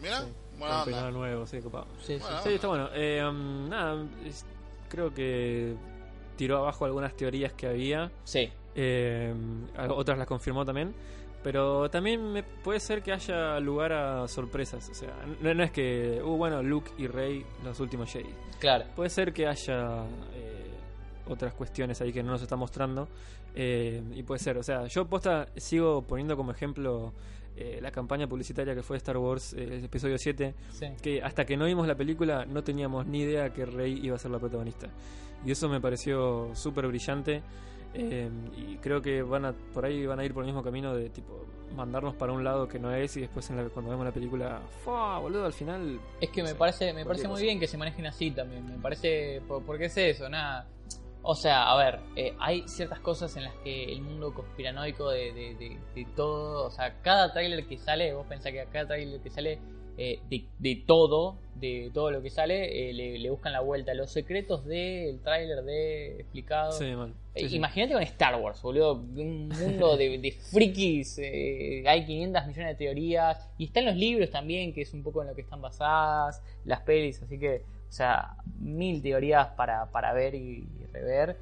Mira, 0.00 0.20
Sí. 0.22 0.26
buena 0.58 1.06
Un 1.08 1.12
nuevo, 1.14 1.46
sí, 1.46 1.60
copado. 1.60 1.86
Sí, 2.00 2.14
sí. 2.14 2.18
Bueno. 2.20 2.42
Sí, 2.42 2.48
está 2.50 2.66
bueno. 2.68 2.88
Eh, 2.94 3.24
um, 3.24 3.68
nada, 3.68 4.04
es- 4.26 4.44
creo 4.88 5.12
que 5.14 5.74
tiró 6.36 6.58
abajo 6.58 6.84
algunas 6.84 7.16
teorías 7.16 7.52
que 7.52 7.66
había. 7.68 8.10
Sí, 8.24 8.50
eh, 8.74 9.32
otras 9.88 10.18
las 10.18 10.26
confirmó 10.26 10.64
también. 10.64 10.94
Pero 11.42 11.88
también 11.88 12.32
me, 12.32 12.42
puede 12.42 12.80
ser 12.80 13.02
que 13.02 13.12
haya 13.12 13.58
lugar 13.60 13.92
a 13.92 14.26
sorpresas. 14.28 14.88
O 14.90 14.94
sea, 14.94 15.14
no, 15.40 15.54
no 15.54 15.62
es 15.62 15.70
que, 15.70 16.20
uh, 16.22 16.36
bueno, 16.36 16.62
Luke 16.62 16.90
y 16.98 17.06
Rey, 17.06 17.44
los 17.64 17.78
últimos 17.80 18.10
Jedi. 18.12 18.30
claro. 18.58 18.84
Puede 18.96 19.08
ser 19.10 19.32
que 19.32 19.46
haya 19.46 20.02
eh, 20.34 20.70
otras 21.28 21.54
cuestiones 21.54 22.00
ahí 22.00 22.12
que 22.12 22.22
no 22.22 22.32
nos 22.32 22.42
está 22.42 22.56
mostrando. 22.56 23.08
eh, 23.54 24.02
y 24.14 24.22
puede 24.24 24.40
ser, 24.40 24.58
o 24.58 24.62
sea, 24.62 24.86
yo 24.88 25.06
posta 25.06 25.48
sigo 25.56 26.02
poniendo 26.02 26.36
como 26.36 26.50
ejemplo 26.52 27.12
eh, 27.56 27.78
la 27.80 27.90
campaña 27.90 28.26
publicitaria 28.28 28.74
que 28.74 28.82
fue 28.82 28.96
Star 28.98 29.16
Wars, 29.16 29.52
eh, 29.54 29.64
el 29.64 29.84
episodio 29.84 30.16
7 30.18 30.54
Sí. 30.70 30.86
que 31.02 31.22
hasta 31.22 31.44
que 31.44 31.56
no 31.56 31.64
vimos 31.64 31.86
la 31.88 31.94
película 31.96 32.44
no 32.46 32.62
teníamos 32.62 33.06
ni 33.06 33.20
idea 33.22 33.52
que 33.52 33.64
Rey 33.64 33.98
iba 34.02 34.16
a 34.16 34.18
ser 34.18 34.30
la 34.32 34.38
protagonista. 34.38 34.88
Y 35.46 35.50
eso 35.52 35.68
me 35.68 35.80
pareció 35.80 36.50
súper 36.54 36.86
brillante. 36.88 37.42
Eh, 37.94 38.30
y 38.56 38.76
creo 38.76 39.00
que 39.02 39.22
van 39.22 39.44
a 39.46 39.52
por 39.72 39.84
ahí 39.84 40.04
van 40.06 40.18
a 40.20 40.24
ir 40.24 40.32
por 40.34 40.42
el 40.42 40.46
mismo 40.46 40.62
camino 40.62 40.94
de 40.94 41.08
tipo 41.10 41.46
mandarnos 41.74 42.14
para 42.14 42.32
un 42.32 42.42
lado 42.44 42.66
que 42.68 42.78
no 42.78 42.92
es 42.94 43.16
y 43.16 43.20
después 43.22 43.48
en 43.50 43.56
la- 43.56 43.68
cuando 43.68 43.90
vemos 43.90 44.04
la 44.06 44.12
película, 44.12 44.60
¡fua! 44.84 45.18
boludo, 45.18 45.44
al 45.46 45.52
final 45.52 46.00
Es 46.20 46.30
que 46.30 46.42
me 46.42 46.48
sé, 46.50 46.54
parece, 46.54 46.92
me 46.92 47.04
parece 47.04 47.24
muy 47.28 47.34
cosa. 47.34 47.42
bien 47.44 47.60
que 47.60 47.66
se 47.66 47.76
manejen 47.78 48.06
así 48.06 48.30
también. 48.30 48.64
Me 48.66 48.78
parece. 48.78 49.42
por- 49.46 49.62
Porque 49.64 49.86
es 49.86 49.96
eso, 49.96 50.28
nada. 50.28 50.66
O 51.22 51.34
sea, 51.34 51.70
a 51.70 51.76
ver, 51.76 52.00
eh, 52.16 52.34
hay 52.38 52.66
ciertas 52.68 53.00
cosas 53.00 53.36
en 53.36 53.44
las 53.44 53.54
que 53.56 53.92
el 53.92 54.00
mundo 54.00 54.32
conspiranoico 54.32 55.10
de, 55.10 55.32
de, 55.32 55.54
de- 55.56 55.78
de 55.94 56.06
todo. 56.16 56.66
O 56.66 56.70
sea, 56.70 57.00
cada 57.02 57.32
tráiler 57.32 57.66
que 57.66 57.76
sale, 57.76 58.14
vos 58.14 58.26
pensás 58.26 58.52
que 58.52 58.60
a 58.62 58.66
cada 58.66 58.86
tráiler 58.86 59.20
que 59.20 59.28
sale. 59.30 59.58
Eh, 60.00 60.20
de, 60.30 60.44
de 60.60 60.76
todo, 60.86 61.36
de 61.56 61.90
todo 61.92 62.12
lo 62.12 62.22
que 62.22 62.30
sale, 62.30 62.88
eh, 62.88 62.92
le, 62.92 63.18
le 63.18 63.30
buscan 63.30 63.52
la 63.52 63.60
vuelta. 63.60 63.92
Los 63.94 64.12
secretos 64.12 64.64
del 64.64 65.18
tráiler 65.20 65.64
de 65.64 66.20
explicado. 66.20 66.72
Sí. 66.72 66.84
Eh, 66.86 67.06
Sí, 67.34 67.48
sí. 67.50 67.56
Imagínate 67.56 67.92
con 67.94 68.02
Star 68.04 68.34
Wars, 68.40 68.62
boludo. 68.62 68.94
Un 68.94 69.48
mundo 69.48 69.96
de, 69.96 70.18
de 70.18 70.32
frikis. 70.52 71.18
eh, 71.18 71.84
hay 71.86 72.04
500 72.06 72.46
millones 72.46 72.68
de 72.78 72.84
teorías. 72.84 73.50
Y 73.58 73.64
están 73.66 73.84
los 73.86 73.96
libros 73.96 74.30
también, 74.30 74.72
que 74.72 74.82
es 74.82 74.92
un 74.94 75.02
poco 75.02 75.22
en 75.22 75.28
lo 75.28 75.34
que 75.34 75.42
están 75.42 75.60
basadas. 75.60 76.42
Las 76.64 76.80
pelis, 76.82 77.20
así 77.22 77.38
que, 77.38 77.62
o 77.88 77.92
sea, 77.92 78.36
mil 78.60 79.02
teorías 79.02 79.48
para, 79.56 79.90
para 79.90 80.12
ver 80.12 80.34
y, 80.34 80.64
y 80.80 80.86
rever. 80.92 81.36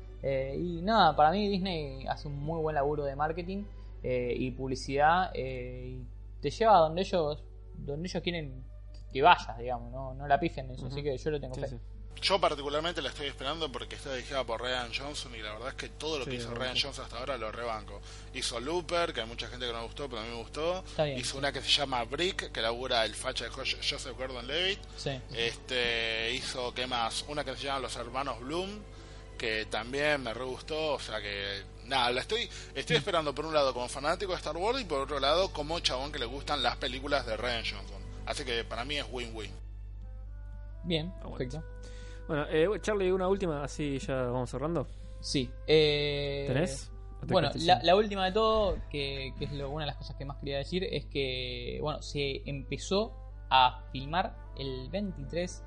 Y 0.59 0.81
nada, 0.83 1.15
para 1.15 1.31
mí 1.31 1.49
Disney 1.49 2.05
hace 2.09 2.27
un 2.29 2.43
muy 2.43 2.61
buen 2.61 2.75
laburo 2.75 3.05
de 3.05 3.15
marketing. 3.15 3.65
y 4.03 4.51
publicidad 4.53 5.33
y 5.35 5.99
te 6.41 6.51
lleva 6.51 6.77
a 6.77 6.81
donde 6.81 7.03
ellos 7.03 7.43
donde 7.79 8.09
ellos 8.09 8.23
quieren 8.23 8.65
que 9.13 9.23
vayas, 9.23 9.57
digamos, 9.59 9.91
no, 9.93 10.15
no 10.15 10.27
la 10.27 10.39
pifen 10.39 10.67
en 10.67 10.73
eso, 10.73 10.87
así 10.87 11.03
que 11.03 11.17
yo 11.17 11.31
lo 11.31 11.41
tengo 11.41 11.55
Sí, 11.55 11.61
fe. 11.63 11.69
sí. 11.69 11.77
Yo 12.23 12.41
particularmente 12.41 13.03
la 13.03 13.11
estoy 13.11 13.27
esperando 13.27 13.71
porque 13.71 13.95
está 13.97 14.15
dirigida 14.15 14.43
por 14.43 14.63
Ryan 14.63 14.91
Johnson 14.93 15.35
y 15.35 15.43
la 15.43 15.53
verdad 15.53 15.69
es 15.69 15.75
que 15.75 15.91
todo 15.91 16.19
lo 16.19 16.25
que 16.25 16.31
Sí, 16.33 16.37
hizo 16.39 16.55
Ryan. 16.55 16.75
Johnson 16.81 17.05
hasta 17.05 17.19
ahora 17.19 17.37
lo 17.37 17.53
rebanco. 17.53 18.01
Hizo 18.33 18.59
Looper, 18.59 19.13
que 19.13 19.21
hay 19.21 19.27
mucha 19.27 19.49
gente 19.49 19.67
que 19.67 19.73
no 19.73 19.83
gustó, 19.85 20.09
pero 20.09 20.23
a 20.23 20.25
mí 20.25 20.31
me 20.31 20.37
gustó. 20.37 20.79
Está 20.79 21.05
bien, 21.05 21.19
hizo 21.19 21.33
sí. 21.33 21.39
una 21.39 21.53
que 21.53 21.61
se 21.61 21.69
llama 21.69 22.03
Brick, 22.05 22.51
que 22.53 22.63
labura 22.63 23.05
el 23.05 23.15
facha 23.15 23.45
de 23.45 23.51
Jo- 23.51 23.63
Joseph 23.63 24.17
Gordon-Levitt. 24.17 24.81
Sí. 24.97 25.11
Este 25.35 26.33
hizo, 26.33 26.73
¿qué 26.73 26.87
más? 26.87 27.25
Una 27.29 27.45
que 27.45 27.55
se 27.55 27.65
llama 27.65 27.81
Los 27.81 27.97
Hermanos 27.97 28.41
Bloom, 28.41 28.71
que 29.37 29.67
también 29.67 30.23
me 30.23 30.33
re 30.33 30.45
gustó, 30.45 30.95
o 30.95 30.99
sea 31.01 31.21
que 31.21 31.63
nada, 31.89 32.11
la 32.11 32.21
estoy 32.21 32.49
estoy 32.75 32.97
esperando 32.97 33.35
por 33.35 33.47
un 33.47 33.55
lado 33.55 33.73
como 33.73 33.89
fanático 33.89 34.33
de 34.33 34.39
Star 34.39 34.57
Wars 34.57 34.81
y 34.81 34.85
por 34.85 35.01
otro 35.01 35.19
lado 35.21 35.53
como 35.53 35.79
chabón 35.81 36.13
que 36.13 36.19
le 36.19 36.27
gustan 36.27 36.63
las 36.63 36.77
películas 36.77 37.27
de 37.27 37.37
Ryan 37.37 37.63
Johnson. 37.65 38.03
Así 38.27 38.45
que 38.45 38.65
para 38.65 38.85
mí 38.85 38.97
es 38.97 39.07
win-win. 39.11 39.51
Bien, 40.85 41.13
Aguante. 41.23 41.47
perfecto. 41.47 41.65
Bueno, 42.29 42.47
eh, 42.51 42.69
Charlie, 42.81 43.13
una 43.13 43.29
última, 43.29 43.63
así 43.63 43.99
ya 43.99 44.15
vamos 44.23 44.51
cerrando. 44.51 44.87
Sí. 45.21 45.51
Eh, 45.67 46.45
¿Tenés? 46.49 46.91
¿O 47.23 47.27
te 47.27 47.33
Bueno, 47.33 47.51
la, 47.83 47.97
última 47.97 48.25
de 48.27 48.33
todo, 48.33 48.79
que, 48.91 49.33
que 49.39 49.45
es 49.47 49.53
lo- 49.53 49.71
una 49.71 49.85
de 49.85 49.87
las 49.89 49.97
cosas 49.97 50.17
que 50.17 50.25
más 50.25 50.37
quería 50.39 50.59
decir, 50.59 50.85
es 50.85 51.07
que, 51.07 51.79
bueno, 51.81 52.03
se 52.03 52.43
empezó 52.49 53.13
a 53.49 53.85
filmar 53.93 54.37
el 54.59 54.89
23, 54.91 55.63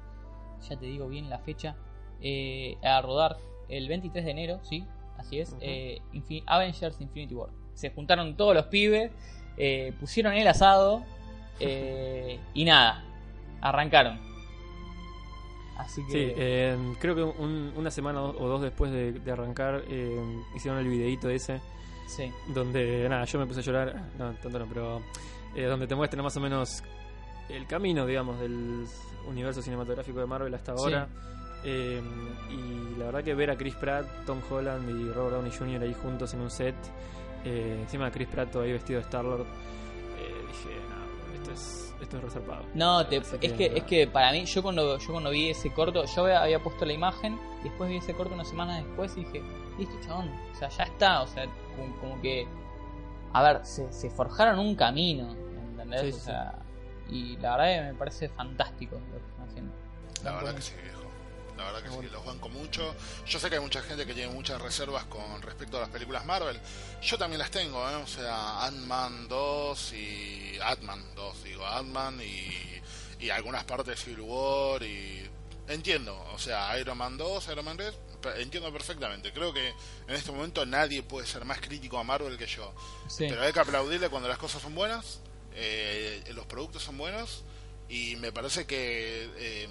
ya 0.69 0.77
te 0.77 0.85
digo 0.85 1.07
bien 1.07 1.29
la 1.29 1.39
fecha, 1.39 1.75
eh, 2.21 2.77
a 2.83 3.01
rodar 3.01 3.37
el 3.69 3.87
23 3.87 4.25
de 4.25 4.31
enero, 4.31 4.59
sí, 4.63 4.85
así 5.19 5.39
es, 5.39 5.55
eh, 5.61 6.01
Infin- 6.13 6.43
Avengers 6.47 6.99
Infinity 7.01 7.35
War. 7.35 7.49
Se 7.73 7.91
juntaron 7.91 8.35
todos 8.35 8.55
los 8.55 8.65
pibes, 8.65 9.11
eh, 9.57 9.93
pusieron 9.99 10.33
el 10.33 10.47
asado 10.47 11.03
eh, 11.59 12.39
y 12.53 12.65
nada, 12.65 13.03
arrancaron. 13.61 14.19
Así 15.77 16.05
que... 16.07 16.11
Sí, 16.11 16.33
eh, 16.35 16.77
creo 16.99 17.15
que 17.15 17.23
un- 17.23 17.73
una 17.75 17.89
semana 17.91 18.21
o 18.21 18.47
dos 18.47 18.61
después 18.61 18.91
de, 18.91 19.13
de 19.13 19.31
arrancar 19.31 19.83
eh, 19.87 20.41
hicieron 20.55 20.79
el 20.79 20.87
videíto 20.89 21.29
ese 21.29 21.61
sí. 22.07 22.31
donde, 22.53 23.07
nada, 23.07 23.23
yo 23.25 23.39
me 23.39 23.45
puse 23.45 23.61
a 23.61 23.63
llorar, 23.63 23.95
no, 24.17 24.33
tanto 24.33 24.59
no, 24.59 24.65
pero 24.67 25.01
eh, 25.55 25.63
donde 25.63 25.87
te 25.87 25.95
muestran 25.95 26.23
más 26.23 26.35
o 26.35 26.41
menos 26.41 26.83
el 27.47 27.65
camino, 27.65 28.05
digamos, 28.05 28.39
del 28.41 28.85
universo 29.27 29.61
cinematográfico 29.61 30.19
de 30.19 30.25
Marvel 30.25 30.53
hasta 30.53 30.77
Sí. 30.77 30.83
Eh, 31.63 32.01
y 32.49 32.97
la 32.97 33.05
verdad 33.07 33.23
que 33.23 33.33
ver 33.35 33.51
a 33.51 33.57
Chris 33.57 33.75
Pratt, 33.75 34.05
Tom 34.25 34.39
Holland 34.49 34.89
y 34.89 35.11
Robert 35.11 35.35
Downey 35.35 35.51
Jr. 35.51 35.81
ahí 35.83 35.93
juntos 35.93 36.33
en 36.33 36.41
un 36.41 36.49
set, 36.49 36.75
eh, 37.43 37.77
encima 37.81 38.05
de 38.05 38.11
Chris 38.11 38.27
Pratt 38.29 38.55
ahí 38.57 38.71
vestido 38.71 38.99
de 38.99 39.03
Star-Lord, 39.05 39.41
eh, 39.41 40.45
dije, 40.47 40.75
no, 40.89 41.33
esto 41.35 41.51
es, 41.51 41.93
esto 42.01 42.17
es 42.17 42.23
reservado. 42.23 42.63
No, 42.73 43.05
te- 43.07 43.17
es 43.17 43.53
que 43.53 43.65
es 43.75 43.83
que 43.83 44.07
para 44.07 44.31
mí 44.31 44.45
yo 44.45 44.61
cuando 44.63 44.97
yo 44.97 45.11
cuando 45.11 45.29
vi 45.31 45.49
ese 45.49 45.71
corto, 45.73 46.05
yo 46.05 46.25
había, 46.35 46.59
puesto 46.63 46.85
la 46.85 46.93
imagen 46.93 47.37
y 47.61 47.63
después 47.65 47.89
vi 47.89 47.97
ese 47.97 48.13
corto 48.13 48.33
una 48.35 48.45
semana 48.45 48.77
después 48.77 49.15
y 49.17 49.25
dije, 49.25 49.41
listo, 49.77 49.95
chabón, 50.05 50.29
o 50.53 50.55
sea, 50.55 50.69
ya 50.69 50.83
está, 50.85 51.21
o 51.23 51.27
sea, 51.27 51.45
como, 51.75 51.95
como 51.99 52.21
que 52.21 52.47
a 53.33 53.43
ver, 53.43 53.65
se, 53.65 53.91
se 53.91 54.09
forjaron 54.09 54.59
un 54.59 54.75
camino, 54.75 55.35
¿entendés? 55.71 56.01
Sí, 56.01 56.07
o 56.07 56.13
sí, 56.13 56.19
sea, 56.21 56.55
y 57.09 57.37
la 57.37 57.57
verdad 57.57 57.75
que 57.85 57.91
me 57.91 57.97
parece 57.97 58.29
fantástico 58.29 58.95
lo 58.95 59.19
que 59.19 59.25
están 59.29 59.47
haciendo. 59.49 59.71
La 60.23 60.31
verdad 60.35 60.55
que 60.55 60.61
sí, 60.61 60.73
viejo. 60.81 60.98
La 61.59 61.71
verdad 61.71 61.83
que 61.83 61.89
sí, 62.01 62.09
los 62.11 62.25
banco 62.25 62.49
mucho. 62.49 62.95
Yo 63.25 63.39
sé 63.39 63.49
que 63.49 63.55
hay 63.55 63.61
mucha 63.61 63.81
gente 63.81 64.05
que 64.05 64.13
tiene 64.13 64.31
muchas 64.33 64.61
reservas 64.61 65.05
con 65.05 65.41
respecto 65.41 65.77
a 65.77 65.81
las 65.81 65.89
películas 65.89 66.25
Marvel. 66.25 66.59
Yo 67.01 67.17
también 67.17 67.39
las 67.39 67.51
tengo, 67.51 67.87
¿eh? 67.89 67.95
O 67.95 68.07
sea, 68.07 68.65
Ant-Man 68.65 69.27
2 69.27 69.93
y... 69.93 70.57
Ant-Man 70.61 71.03
2, 71.15 71.43
digo, 71.43 71.65
Ant-Man 71.65 72.21
y, 72.21 72.81
y 73.25 73.29
algunas 73.29 73.63
partes 73.65 73.87
de 73.87 73.97
Civil 73.97 74.21
War 74.21 74.83
y... 74.83 75.29
Entiendo, 75.67 76.19
o 76.33 76.39
sea, 76.39 76.77
Iron 76.79 76.97
Man 76.97 77.15
2, 77.15 77.47
Iron 77.49 77.63
Man 77.63 77.77
3, 77.77 77.93
pe- 78.21 78.41
entiendo 78.41 78.73
perfectamente. 78.73 79.31
Creo 79.31 79.53
que 79.53 79.67
en 79.69 80.15
este 80.15 80.31
momento 80.31 80.65
nadie 80.65 81.03
puede 81.03 81.27
ser 81.27 81.45
más 81.45 81.59
crítico 81.61 81.99
a 81.99 82.03
Marvel 82.03 82.39
que 82.39 82.47
yo. 82.47 82.73
Sí. 83.07 83.27
Pero 83.29 83.43
hay 83.43 83.53
que 83.53 83.59
aplaudirle 83.59 84.09
cuando 84.09 84.27
las 84.27 84.39
cosas 84.39 84.63
son 84.63 84.73
buenas, 84.73 85.19
eh, 85.53 86.23
los 86.33 86.47
productos 86.47 86.81
son 86.81 86.97
buenos 86.97 87.43
y 87.87 88.15
me 88.15 88.31
parece 88.31 88.65
que 88.65 89.29
eh, 89.37 89.69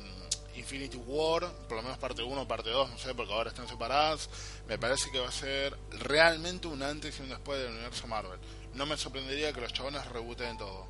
Infinity 0.58 0.96
War, 1.06 1.46
por 1.68 1.76
lo 1.78 1.82
menos 1.82 1.98
parte 1.98 2.22
1, 2.22 2.48
parte 2.48 2.70
2, 2.70 2.90
no 2.90 2.98
sé, 2.98 3.14
porque 3.14 3.32
ahora 3.32 3.50
están 3.50 3.68
separadas, 3.68 4.28
me 4.66 4.78
parece 4.78 5.10
que 5.10 5.18
va 5.20 5.28
a 5.28 5.32
ser 5.32 5.76
realmente 6.00 6.66
un 6.68 6.82
antes 6.82 7.18
y 7.18 7.22
un 7.22 7.28
después 7.30 7.58
del 7.60 7.72
universo 7.72 8.06
Marvel. 8.06 8.38
No 8.74 8.86
me 8.86 8.96
sorprendería 8.96 9.52
que 9.52 9.60
los 9.60 9.72
chabones 9.72 10.04
rebooten 10.06 10.58
todo. 10.58 10.86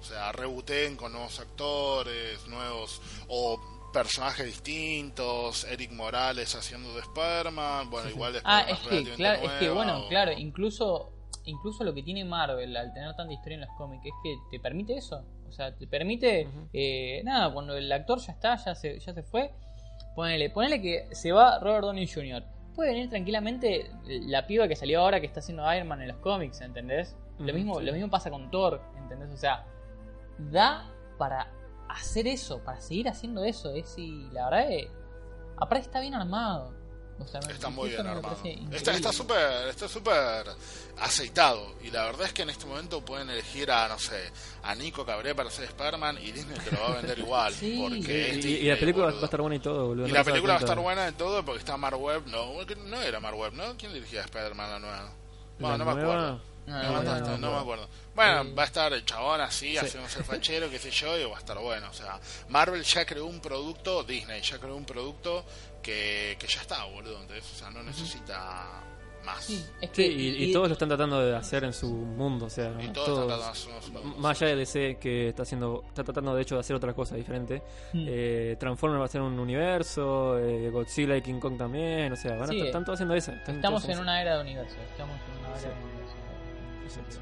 O 0.00 0.02
sea, 0.02 0.32
rebooten 0.32 0.96
con 0.96 1.12
nuevos 1.12 1.38
actores, 1.40 2.46
nuevos 2.46 3.00
o 3.28 3.60
personajes 3.92 4.46
distintos, 4.46 5.64
Eric 5.64 5.90
Morales 5.92 6.54
haciendo 6.54 6.94
de 6.94 7.00
Spider-Man, 7.00 7.90
bueno, 7.90 8.08
igual 8.08 8.32
de 8.32 8.40
Ah, 8.44 8.60
es 8.68 8.78
que 8.78 8.98
es 9.00 9.50
que 9.58 9.68
bueno, 9.70 10.04
o- 10.04 10.08
claro, 10.08 10.32
incluso 10.32 11.12
incluso 11.44 11.82
lo 11.84 11.92
que 11.94 12.02
tiene 12.02 12.24
Marvel 12.24 12.76
al 12.76 12.92
tener 12.92 13.14
tanta 13.16 13.32
historia 13.32 13.54
en 13.56 13.60
los 13.62 13.70
cómics 13.76 14.04
es 14.06 14.12
que 14.22 14.36
te 14.50 14.60
permite 14.62 14.96
eso, 14.96 15.24
o 15.50 15.52
sea, 15.52 15.74
te 15.74 15.86
permite 15.86 16.48
eh, 16.72 17.22
nada, 17.24 17.52
cuando 17.52 17.76
el 17.76 17.90
actor 17.92 18.18
ya 18.18 18.32
está, 18.32 18.56
ya 18.56 18.74
se 18.74 18.98
ya 18.98 19.12
se 19.12 19.22
fue, 19.22 19.52
ponele, 20.14 20.50
ponele 20.50 20.80
que 20.80 21.08
se 21.12 21.32
va 21.32 21.58
Robert 21.58 21.82
Downey 21.82 22.06
Jr. 22.06 22.42
Puede 22.74 22.92
venir 22.92 23.10
tranquilamente 23.10 23.90
la 24.06 24.46
piba 24.46 24.68
que 24.68 24.76
salió 24.76 25.00
ahora 25.00 25.20
que 25.20 25.26
está 25.26 25.40
haciendo 25.40 25.72
Iron 25.74 25.88
Man 25.88 26.00
en 26.00 26.08
los 26.08 26.18
cómics, 26.18 26.60
¿entendés? 26.60 27.16
Lo 27.38 27.52
mismo 27.52 27.80
lo 27.80 27.92
mismo 27.92 28.08
pasa 28.08 28.30
con 28.30 28.50
Thor, 28.50 28.80
¿entendés? 28.96 29.30
O 29.32 29.36
sea, 29.36 29.66
da 30.38 30.90
para 31.18 31.48
hacer 31.88 32.26
eso, 32.26 32.62
para 32.64 32.80
seguir 32.80 33.08
haciendo 33.08 33.44
eso, 33.44 33.74
es 33.74 33.98
y 33.98 34.30
la 34.30 34.44
verdad 34.48 34.72
es 34.72 34.88
aparte 35.56 35.84
está 35.84 36.00
bien 36.00 36.14
armado. 36.14 36.74
O 37.22 37.28
sea, 37.28 37.40
me- 37.46 37.52
Está 37.52 37.68
muy 37.68 37.90
bien 37.90 38.06
armado. 38.06 38.36
Está 38.72 38.92
está 38.94 39.12
súper 39.12 39.68
está 39.68 39.88
súper 39.88 40.46
aceitado. 40.98 41.74
Y 41.82 41.90
la 41.90 42.04
verdad 42.04 42.26
es 42.26 42.32
que 42.32 42.42
en 42.42 42.50
este 42.50 42.66
momento 42.66 43.04
pueden 43.04 43.30
elegir 43.30 43.70
a, 43.70 43.88
no 43.88 43.98
sé, 43.98 44.30
a 44.62 44.74
Nico 44.74 45.04
Cabré 45.04 45.34
para 45.34 45.50
ser 45.50 45.66
Spider-Man 45.66 46.18
y 46.22 46.32
Disney 46.32 46.58
te 46.58 46.72
lo 46.72 46.80
va 46.82 46.88
a 46.88 46.96
vender 46.96 47.18
igual. 47.26 47.52
Sí. 47.54 47.78
porque 47.80 48.34
Y, 48.34 48.64
la 48.68 48.76
película 48.76 49.06
va 49.06 49.12
a 49.20 49.24
estar 49.24 49.40
buena 49.40 49.56
y 49.56 49.60
todo, 49.60 49.86
boludo. 49.88 50.06
Y 50.06 50.10
no 50.10 50.14
la 50.18 50.24
película 50.24 50.54
va 50.54 50.58
a 50.58 50.62
estar 50.62 50.78
buena 50.78 51.08
en 51.08 51.14
todo 51.14 51.44
porque 51.44 51.58
está 51.60 51.76
Mark 51.76 52.00
Webb. 52.00 52.26
No, 52.28 52.52
no 52.86 53.02
era 53.02 53.20
Mark 53.20 53.36
Webb, 53.38 53.54
¿no? 53.54 53.76
¿Quién 53.76 53.92
dirigía 53.92 54.20
a 54.22 54.24
Spider-Man 54.24 54.70
la 54.70 54.78
nueva? 54.78 55.12
Bueno, 55.58 55.78
¿La 55.78 55.84
no 55.84 55.94
me 55.94 56.02
acuerdo. 56.02 56.40
No, 56.70 56.78
Me 56.78 56.84
no, 56.84 56.92
mataste, 56.92 57.30
no, 57.30 57.38
no, 57.38 57.46
no. 57.48 57.52
me 57.56 57.60
acuerdo. 57.60 57.88
Bueno, 58.14 58.44
Sí. 58.44 58.52
va 58.56 58.62
a 58.62 58.66
estar 58.66 58.92
el 58.92 59.04
chabón 59.04 59.40
así, 59.40 59.70
Sí. 59.72 59.76
haciéndose 59.78 60.18
el 60.20 60.24
fachero, 60.24 60.70
qué 60.70 60.78
sé 60.78 60.90
yo, 60.90 61.18
y 61.18 61.24
va 61.24 61.36
a 61.36 61.40
estar 61.40 61.58
bueno. 61.58 61.88
O 61.90 61.92
sea, 61.92 62.20
Marvel 62.48 62.82
ya 62.84 63.04
creó 63.04 63.26
un 63.26 63.40
producto, 63.40 64.04
Disney 64.04 64.40
ya 64.42 64.58
creó 64.58 64.76
un 64.76 64.84
producto 64.84 65.44
que, 65.82 66.36
que 66.38 66.46
ya 66.46 66.60
está, 66.60 66.84
boludo. 66.84 67.20
Entonces, 67.22 67.44
o 67.52 67.56
sea, 67.56 67.70
no 67.70 67.82
necesita 67.82 68.82
más. 69.24 69.44
Sí, 69.44 69.64
es 69.80 69.90
Sí, 69.90 69.94
que, 69.94 70.06
y, 70.06 70.44
y 70.44 70.52
todos 70.52 70.68
lo 70.68 70.72
están 70.72 70.88
tratando 70.88 71.20
de 71.20 71.36
hacer 71.36 71.64
en 71.64 71.72
su 71.74 71.88
mundo, 71.90 72.46
o 72.46 72.50
sea, 72.50 72.72
Y 72.80 72.88
todos 72.88 73.06
todos, 73.06 73.20
están 73.20 73.26
tratando 73.28 73.44
de 73.44 73.50
hacer 73.50 73.68
unos 73.72 73.84
productos. 73.90 74.18
más 74.18 74.36
allá 74.42 74.48
de 74.50 74.56
DC 74.56 74.98
que 75.00 75.28
está 75.28 75.42
haciendo, 75.42 75.84
está 75.88 76.04
tratando 76.04 76.34
de 76.34 76.42
hecho 76.42 76.54
de 76.54 76.60
hacer 76.60 76.76
otra 76.76 76.94
cosa 76.94 77.16
diferente. 77.16 77.62
Mm. 77.92 78.06
Eh, 78.08 78.56
Transformers 78.58 79.00
va 79.00 79.04
a 79.04 79.08
ser 79.08 79.20
un 79.20 79.38
universo, 79.38 80.38
eh, 80.38 80.70
Godzilla 80.70 81.16
y 81.16 81.22
King 81.22 81.38
Kong 81.40 81.58
también, 81.58 82.12
o 82.12 82.16
sea, 82.16 82.32
van 82.32 82.44
a 82.44 82.46
Sí, 82.46 82.54
estar, 82.54 82.66
están 82.68 82.84
todos 82.84 82.96
haciendo 82.96 83.14
eso. 83.14 83.32
están 83.32 83.56
estamos 83.56 83.84
en 83.88 83.98
una 83.98 84.22
era 84.22 84.36
de 84.36 84.40
universo. 84.42 84.76
Estamos 84.90 85.16
en 85.16 85.38
una 85.38 85.48
era 85.50 85.58
Sí. 85.58 85.66
de 85.66 85.72
universo. 85.72 85.99
Exacto. 86.98 87.16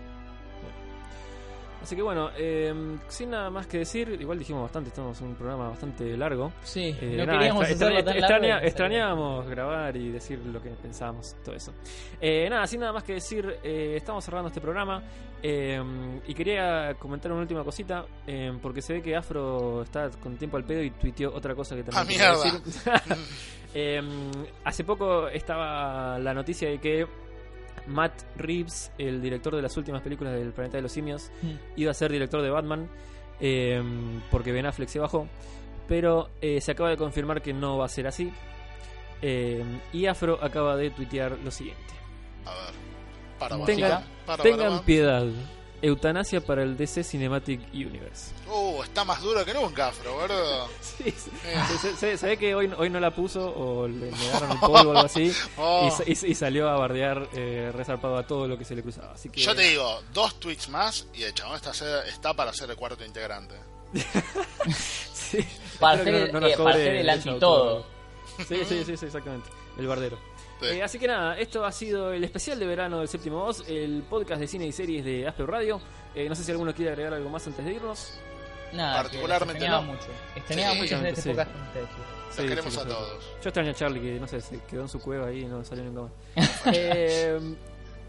Así 1.81 1.95
que 1.95 2.03
bueno, 2.03 2.31
eh, 2.37 2.75
sin 3.07 3.31
nada 3.31 3.51
más 3.51 3.69
que 3.69 3.79
decir, 3.79 4.09
igual 4.21 4.37
dijimos 4.39 4.63
bastante, 4.63 4.89
estamos 4.89 5.19
en 5.21 5.29
un 5.29 5.35
programa 5.37 5.69
bastante 5.69 6.17
largo. 6.17 6.53
Sí, 6.65 6.95
Eh, 7.01 7.15
no 7.17 7.25
nada, 7.25 7.39
queríamos 7.39 7.69
extra- 7.71 7.87
hacerlo 7.89 7.99
extraña- 8.01 8.05
tan 8.05 8.17
extraña- 8.19 8.49
largo. 8.49 8.65
y- 8.65 8.69
extrañábamos 8.69 9.47
grabar 9.49 9.97
y 9.97 10.09
decir 10.11 10.41
lo 10.41 10.61
que 10.61 10.71
pensábamos, 10.71 11.37
todo 11.45 11.55
eso. 11.55 11.73
Eh, 12.21 12.49
nada, 12.51 12.67
sin 12.67 12.81
nada 12.81 12.93
más 12.93 13.05
que 13.05 13.15
decir, 13.15 13.59
eh, 13.63 13.95
estamos 13.97 14.25
cerrando 14.25 14.49
este 14.49 14.61
programa 14.61 15.03
eh, 15.41 15.81
y 16.27 16.35
quería 16.35 16.95
comentar 16.99 17.31
una 17.31 17.43
última 17.43 17.63
cosita, 17.63 18.05
eh, 18.27 18.53
porque 18.61 18.83
se 18.83 18.95
ve 18.95 19.03
que 19.03 19.15
Afro 19.15 19.83
está 19.83 20.11
con 20.21 20.37
tiempo 20.37 20.57
al 20.57 20.65
pedo 20.65 20.83
y 20.83 20.91
tuiteó 20.91 21.33
otra 21.33 21.55
cosa 21.55 21.77
que 21.77 21.85
también 21.85 22.21
¡Ah, 22.23 22.35
quería 22.43 22.61
decir. 23.13 23.19
Eh, 23.75 24.01
hace 24.65 24.83
poco 24.83 25.29
estaba 25.29 26.19
la 26.19 26.33
noticia 26.33 26.71
de 26.71 26.79
que 26.81 27.07
Matt 27.87 28.13
Reeves, 28.37 28.91
el 28.99 29.21
director 29.23 29.55
de 29.57 29.63
las 29.63 29.77
últimas 29.77 30.03
películas 30.03 30.35
del 30.35 30.53
Planeta 30.53 30.77
de 30.79 30.83
los 30.83 30.93
Simios, 30.93 31.31
Mm. 31.43 31.53
iba 31.77 31.91
a 31.91 31.95
ser 31.95 32.11
director 32.13 32.43
de 32.43 32.51
Batman 32.51 32.89
eh, 33.41 33.83
porque 34.31 34.51
Ben 34.53 34.67
Affleck 34.67 34.89
se 34.89 34.99
bajó. 34.99 35.27
Pero 35.87 36.29
eh, 36.43 36.61
se 36.61 36.73
acaba 36.73 36.91
de 36.91 36.97
confirmar 36.97 37.41
que 37.41 37.53
no 37.55 37.79
va 37.79 37.87
a 37.87 37.89
ser 37.89 38.07
así. 38.07 38.31
Eh, 39.23 39.65
y 39.93 40.07
Afro 40.07 40.39
acaba 40.43 40.77
de 40.77 40.91
tuitear 40.91 41.39
lo 41.43 41.51
siguiente. 41.51 41.83
A 42.45 42.51
ver. 42.51 42.75
Para, 43.39 43.65
Tengan, 43.65 43.91
para, 43.91 44.05
para, 44.27 44.43
tengan 44.43 44.71
para. 44.73 44.83
piedad. 44.83 45.25
Eutanasia 45.83 46.41
para 46.41 46.63
el 46.63 46.77
DC 46.77 47.05
Cinematic 47.05 47.61
Universe. 47.73 48.33
Uh, 48.51 48.83
está 48.83 49.05
más 49.05 49.23
duro 49.23 49.45
que 49.45 49.55
nunca, 49.55 49.89
Afro, 49.89 50.17
¿verdad? 50.19 50.67
Sí, 50.81 51.05
sí. 51.17 51.31
Se, 51.81 51.97
se- 51.97 52.17
se 52.19 52.27
ve 52.27 52.37
que 52.37 52.55
hoy, 52.55 52.71
hoy 52.77 52.91
no 52.91 52.99
la 52.99 53.15
puso 53.15 53.49
o 53.55 53.87
le 53.87 54.11
negaron 54.11 54.51
el 54.53 54.59
polvo 54.61 54.75
o 54.77 54.79
algo 54.91 54.99
así 55.07 55.33
Oh. 55.57 55.87
y, 55.87 55.91
sa- 56.17 56.27
y- 56.27 56.31
y 56.33 56.35
salió 56.35 56.69
a 56.69 56.77
bardear 56.77 57.29
eh, 57.35 57.71
resarpado 57.75 58.17
a 58.17 58.27
todo 58.27 58.49
lo 58.49 58.59
que 58.59 58.65
se 58.65 58.75
le 58.75 58.83
cruzaba. 58.83 59.13
Así 59.13 59.29
que, 59.29 59.41
Yo 59.41 59.55
te 59.55 59.63
digo, 59.63 60.03
dos 60.13 60.41
tweets 60.41 60.69
más 60.69 61.07
y 61.15 61.23
el 61.23 61.33
chabón 61.35 61.57
está, 61.57 61.71
está 62.07 62.35
para 62.35 62.53
ser 62.53 62.71
el 62.71 62.77
cuarto 62.77 63.05
integrante. 63.05 63.55
Sí, 65.13 65.39
Para 65.79 66.03
ser- 66.05 66.33
no 66.33 66.47
eh, 66.47 66.55
para 66.57 66.73
ser 66.75 66.95
el 66.97 67.07
de 67.07 67.13
anti-todo. 67.13 67.77
autor. 67.77 67.87
Sí, 68.49 68.57
sí, 68.69 68.83
sí, 68.85 68.97
sí, 68.97 69.07
exactamente. 69.07 69.49
El 69.79 69.87
bardero. 69.87 70.19
Sí. 70.61 70.67
Eh, 70.67 70.83
así 70.83 70.99
que 70.99 71.07
nada, 71.07 71.39
esto 71.39 71.65
ha 71.65 71.71
sido 71.73 72.13
el 72.13 72.25
especial 72.25 72.59
de 72.59 72.67
verano 72.67 72.99
del 72.99 73.09
séptimo 73.09 73.39
voz, 73.45 73.65
el 73.69 74.03
podcast 74.09 74.41
de 74.41 74.49
cine 74.49 74.67
y 74.67 74.73
series 74.73 75.05
de 75.05 75.27
Asper 75.27 75.47
Radio. 75.47 75.81
Eh, 76.15 76.29
no 76.29 76.35
sé 76.35 76.43
si 76.45 76.51
alguno 76.51 76.75
quiere 76.75 76.91
agregar 76.93 77.15
algo 77.15 77.29
más 77.31 77.47
antes 77.47 77.65
de 77.65 77.73
irnos. 77.75 78.19
Nada, 78.73 79.03
Particularmente 79.03 79.69
no. 79.69 79.83
mucho. 79.83 80.09
Extrañaba 80.37 80.75
Sí. 80.75 80.81
mucho 80.81 80.97
hacer 80.97 81.07
este 81.09 81.23
Sí. 81.23 81.29
podcast 81.31 81.53
con 81.53 81.63
ustedes. 81.63 81.89
chicos. 81.89 82.05
Los 82.27 82.37
Sí, 82.37 82.43
queremos 82.49 82.75
sí, 82.75 82.81
a 82.81 82.85
todos. 82.85 83.25
Yo 83.43 83.49
extraño 83.49 83.71
a 83.71 83.75
Charlie 83.75 84.01
que 84.01 84.21
no 84.21 84.27
sé, 84.27 84.41
se 84.41 84.61
quedó 84.65 84.83
en 84.83 84.89
su 84.89 85.01
cueva 85.01 85.29
ahí 85.29 85.41
y 85.41 85.45
no 85.47 85.65
salió 85.65 85.85
nunca 85.85 86.03
más. 86.03 86.13
Eh, 86.75 87.41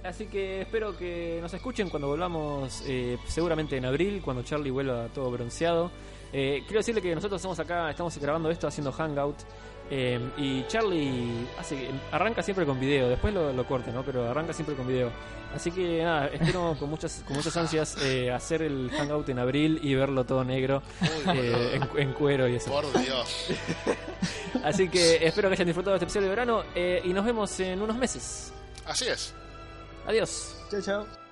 así 0.03 0.25
que 0.27 0.61
espero 0.61 0.97
que 0.97 1.39
nos 1.41 1.53
escuchen 1.53 1.89
cuando 1.89 2.07
volvamos, 2.09 2.83
eh, 2.87 3.17
seguramente 3.27 3.77
en 3.77 3.85
abril, 3.85 4.21
cuando 4.23 4.43
Charlie 4.43 4.71
vuelva 4.71 5.07
todo 5.13 5.31
bronceado. 5.31 5.91
Eh, 6.33 6.61
quiero 6.65 6.79
decirle 6.79 7.01
que 7.01 7.15
nosotros 7.15 7.39
estamos 7.39 7.59
acá, 7.59 7.89
estamos 7.89 8.17
grabando 8.17 8.49
esto 8.51 8.67
haciendo 8.67 8.91
Hangout. 8.91 9.37
Eh, 9.89 10.19
y 10.37 10.63
Charlie 10.67 11.47
hace, 11.57 11.89
arranca 12.11 12.41
siempre 12.43 12.65
con 12.65 12.79
video, 12.79 13.09
después 13.09 13.33
lo, 13.33 13.51
lo 13.53 13.65
corta, 13.65 13.91
¿no? 13.91 14.03
Pero 14.03 14.29
arranca 14.29 14.53
siempre 14.53 14.75
con 14.75 14.87
video. 14.87 15.11
Así 15.53 15.71
que 15.71 16.03
nada, 16.03 16.27
espero 16.27 16.75
con 16.79 16.89
muchas, 16.89 17.23
con 17.25 17.35
muchas 17.35 17.55
ansias 17.57 17.97
eh, 18.03 18.31
hacer 18.31 18.61
el 18.61 18.91
Hangout 18.91 19.29
en 19.29 19.39
abril 19.39 19.79
y 19.81 19.95
verlo 19.95 20.23
todo 20.23 20.43
negro 20.43 20.83
eh, 21.33 21.79
en, 21.95 22.01
en 22.01 22.13
cuero 22.13 22.47
y 22.47 22.55
eso. 22.55 22.71
Por 22.71 22.85
Dios. 23.01 23.47
Así 24.63 24.89
que 24.89 25.25
espero 25.25 25.49
que 25.49 25.53
hayan 25.53 25.67
disfrutado 25.67 25.93
de 25.93 25.97
este 25.97 26.05
episodio 26.05 26.25
de 26.25 26.29
verano 26.29 26.63
eh, 26.75 27.01
y 27.03 27.13
nos 27.13 27.25
vemos 27.25 27.59
en 27.59 27.81
unos 27.81 27.97
meses. 27.97 28.53
Así 28.85 29.07
es. 29.07 29.33
Adiós. 30.05 30.55
Chao, 30.69 30.81
chao. 30.81 31.28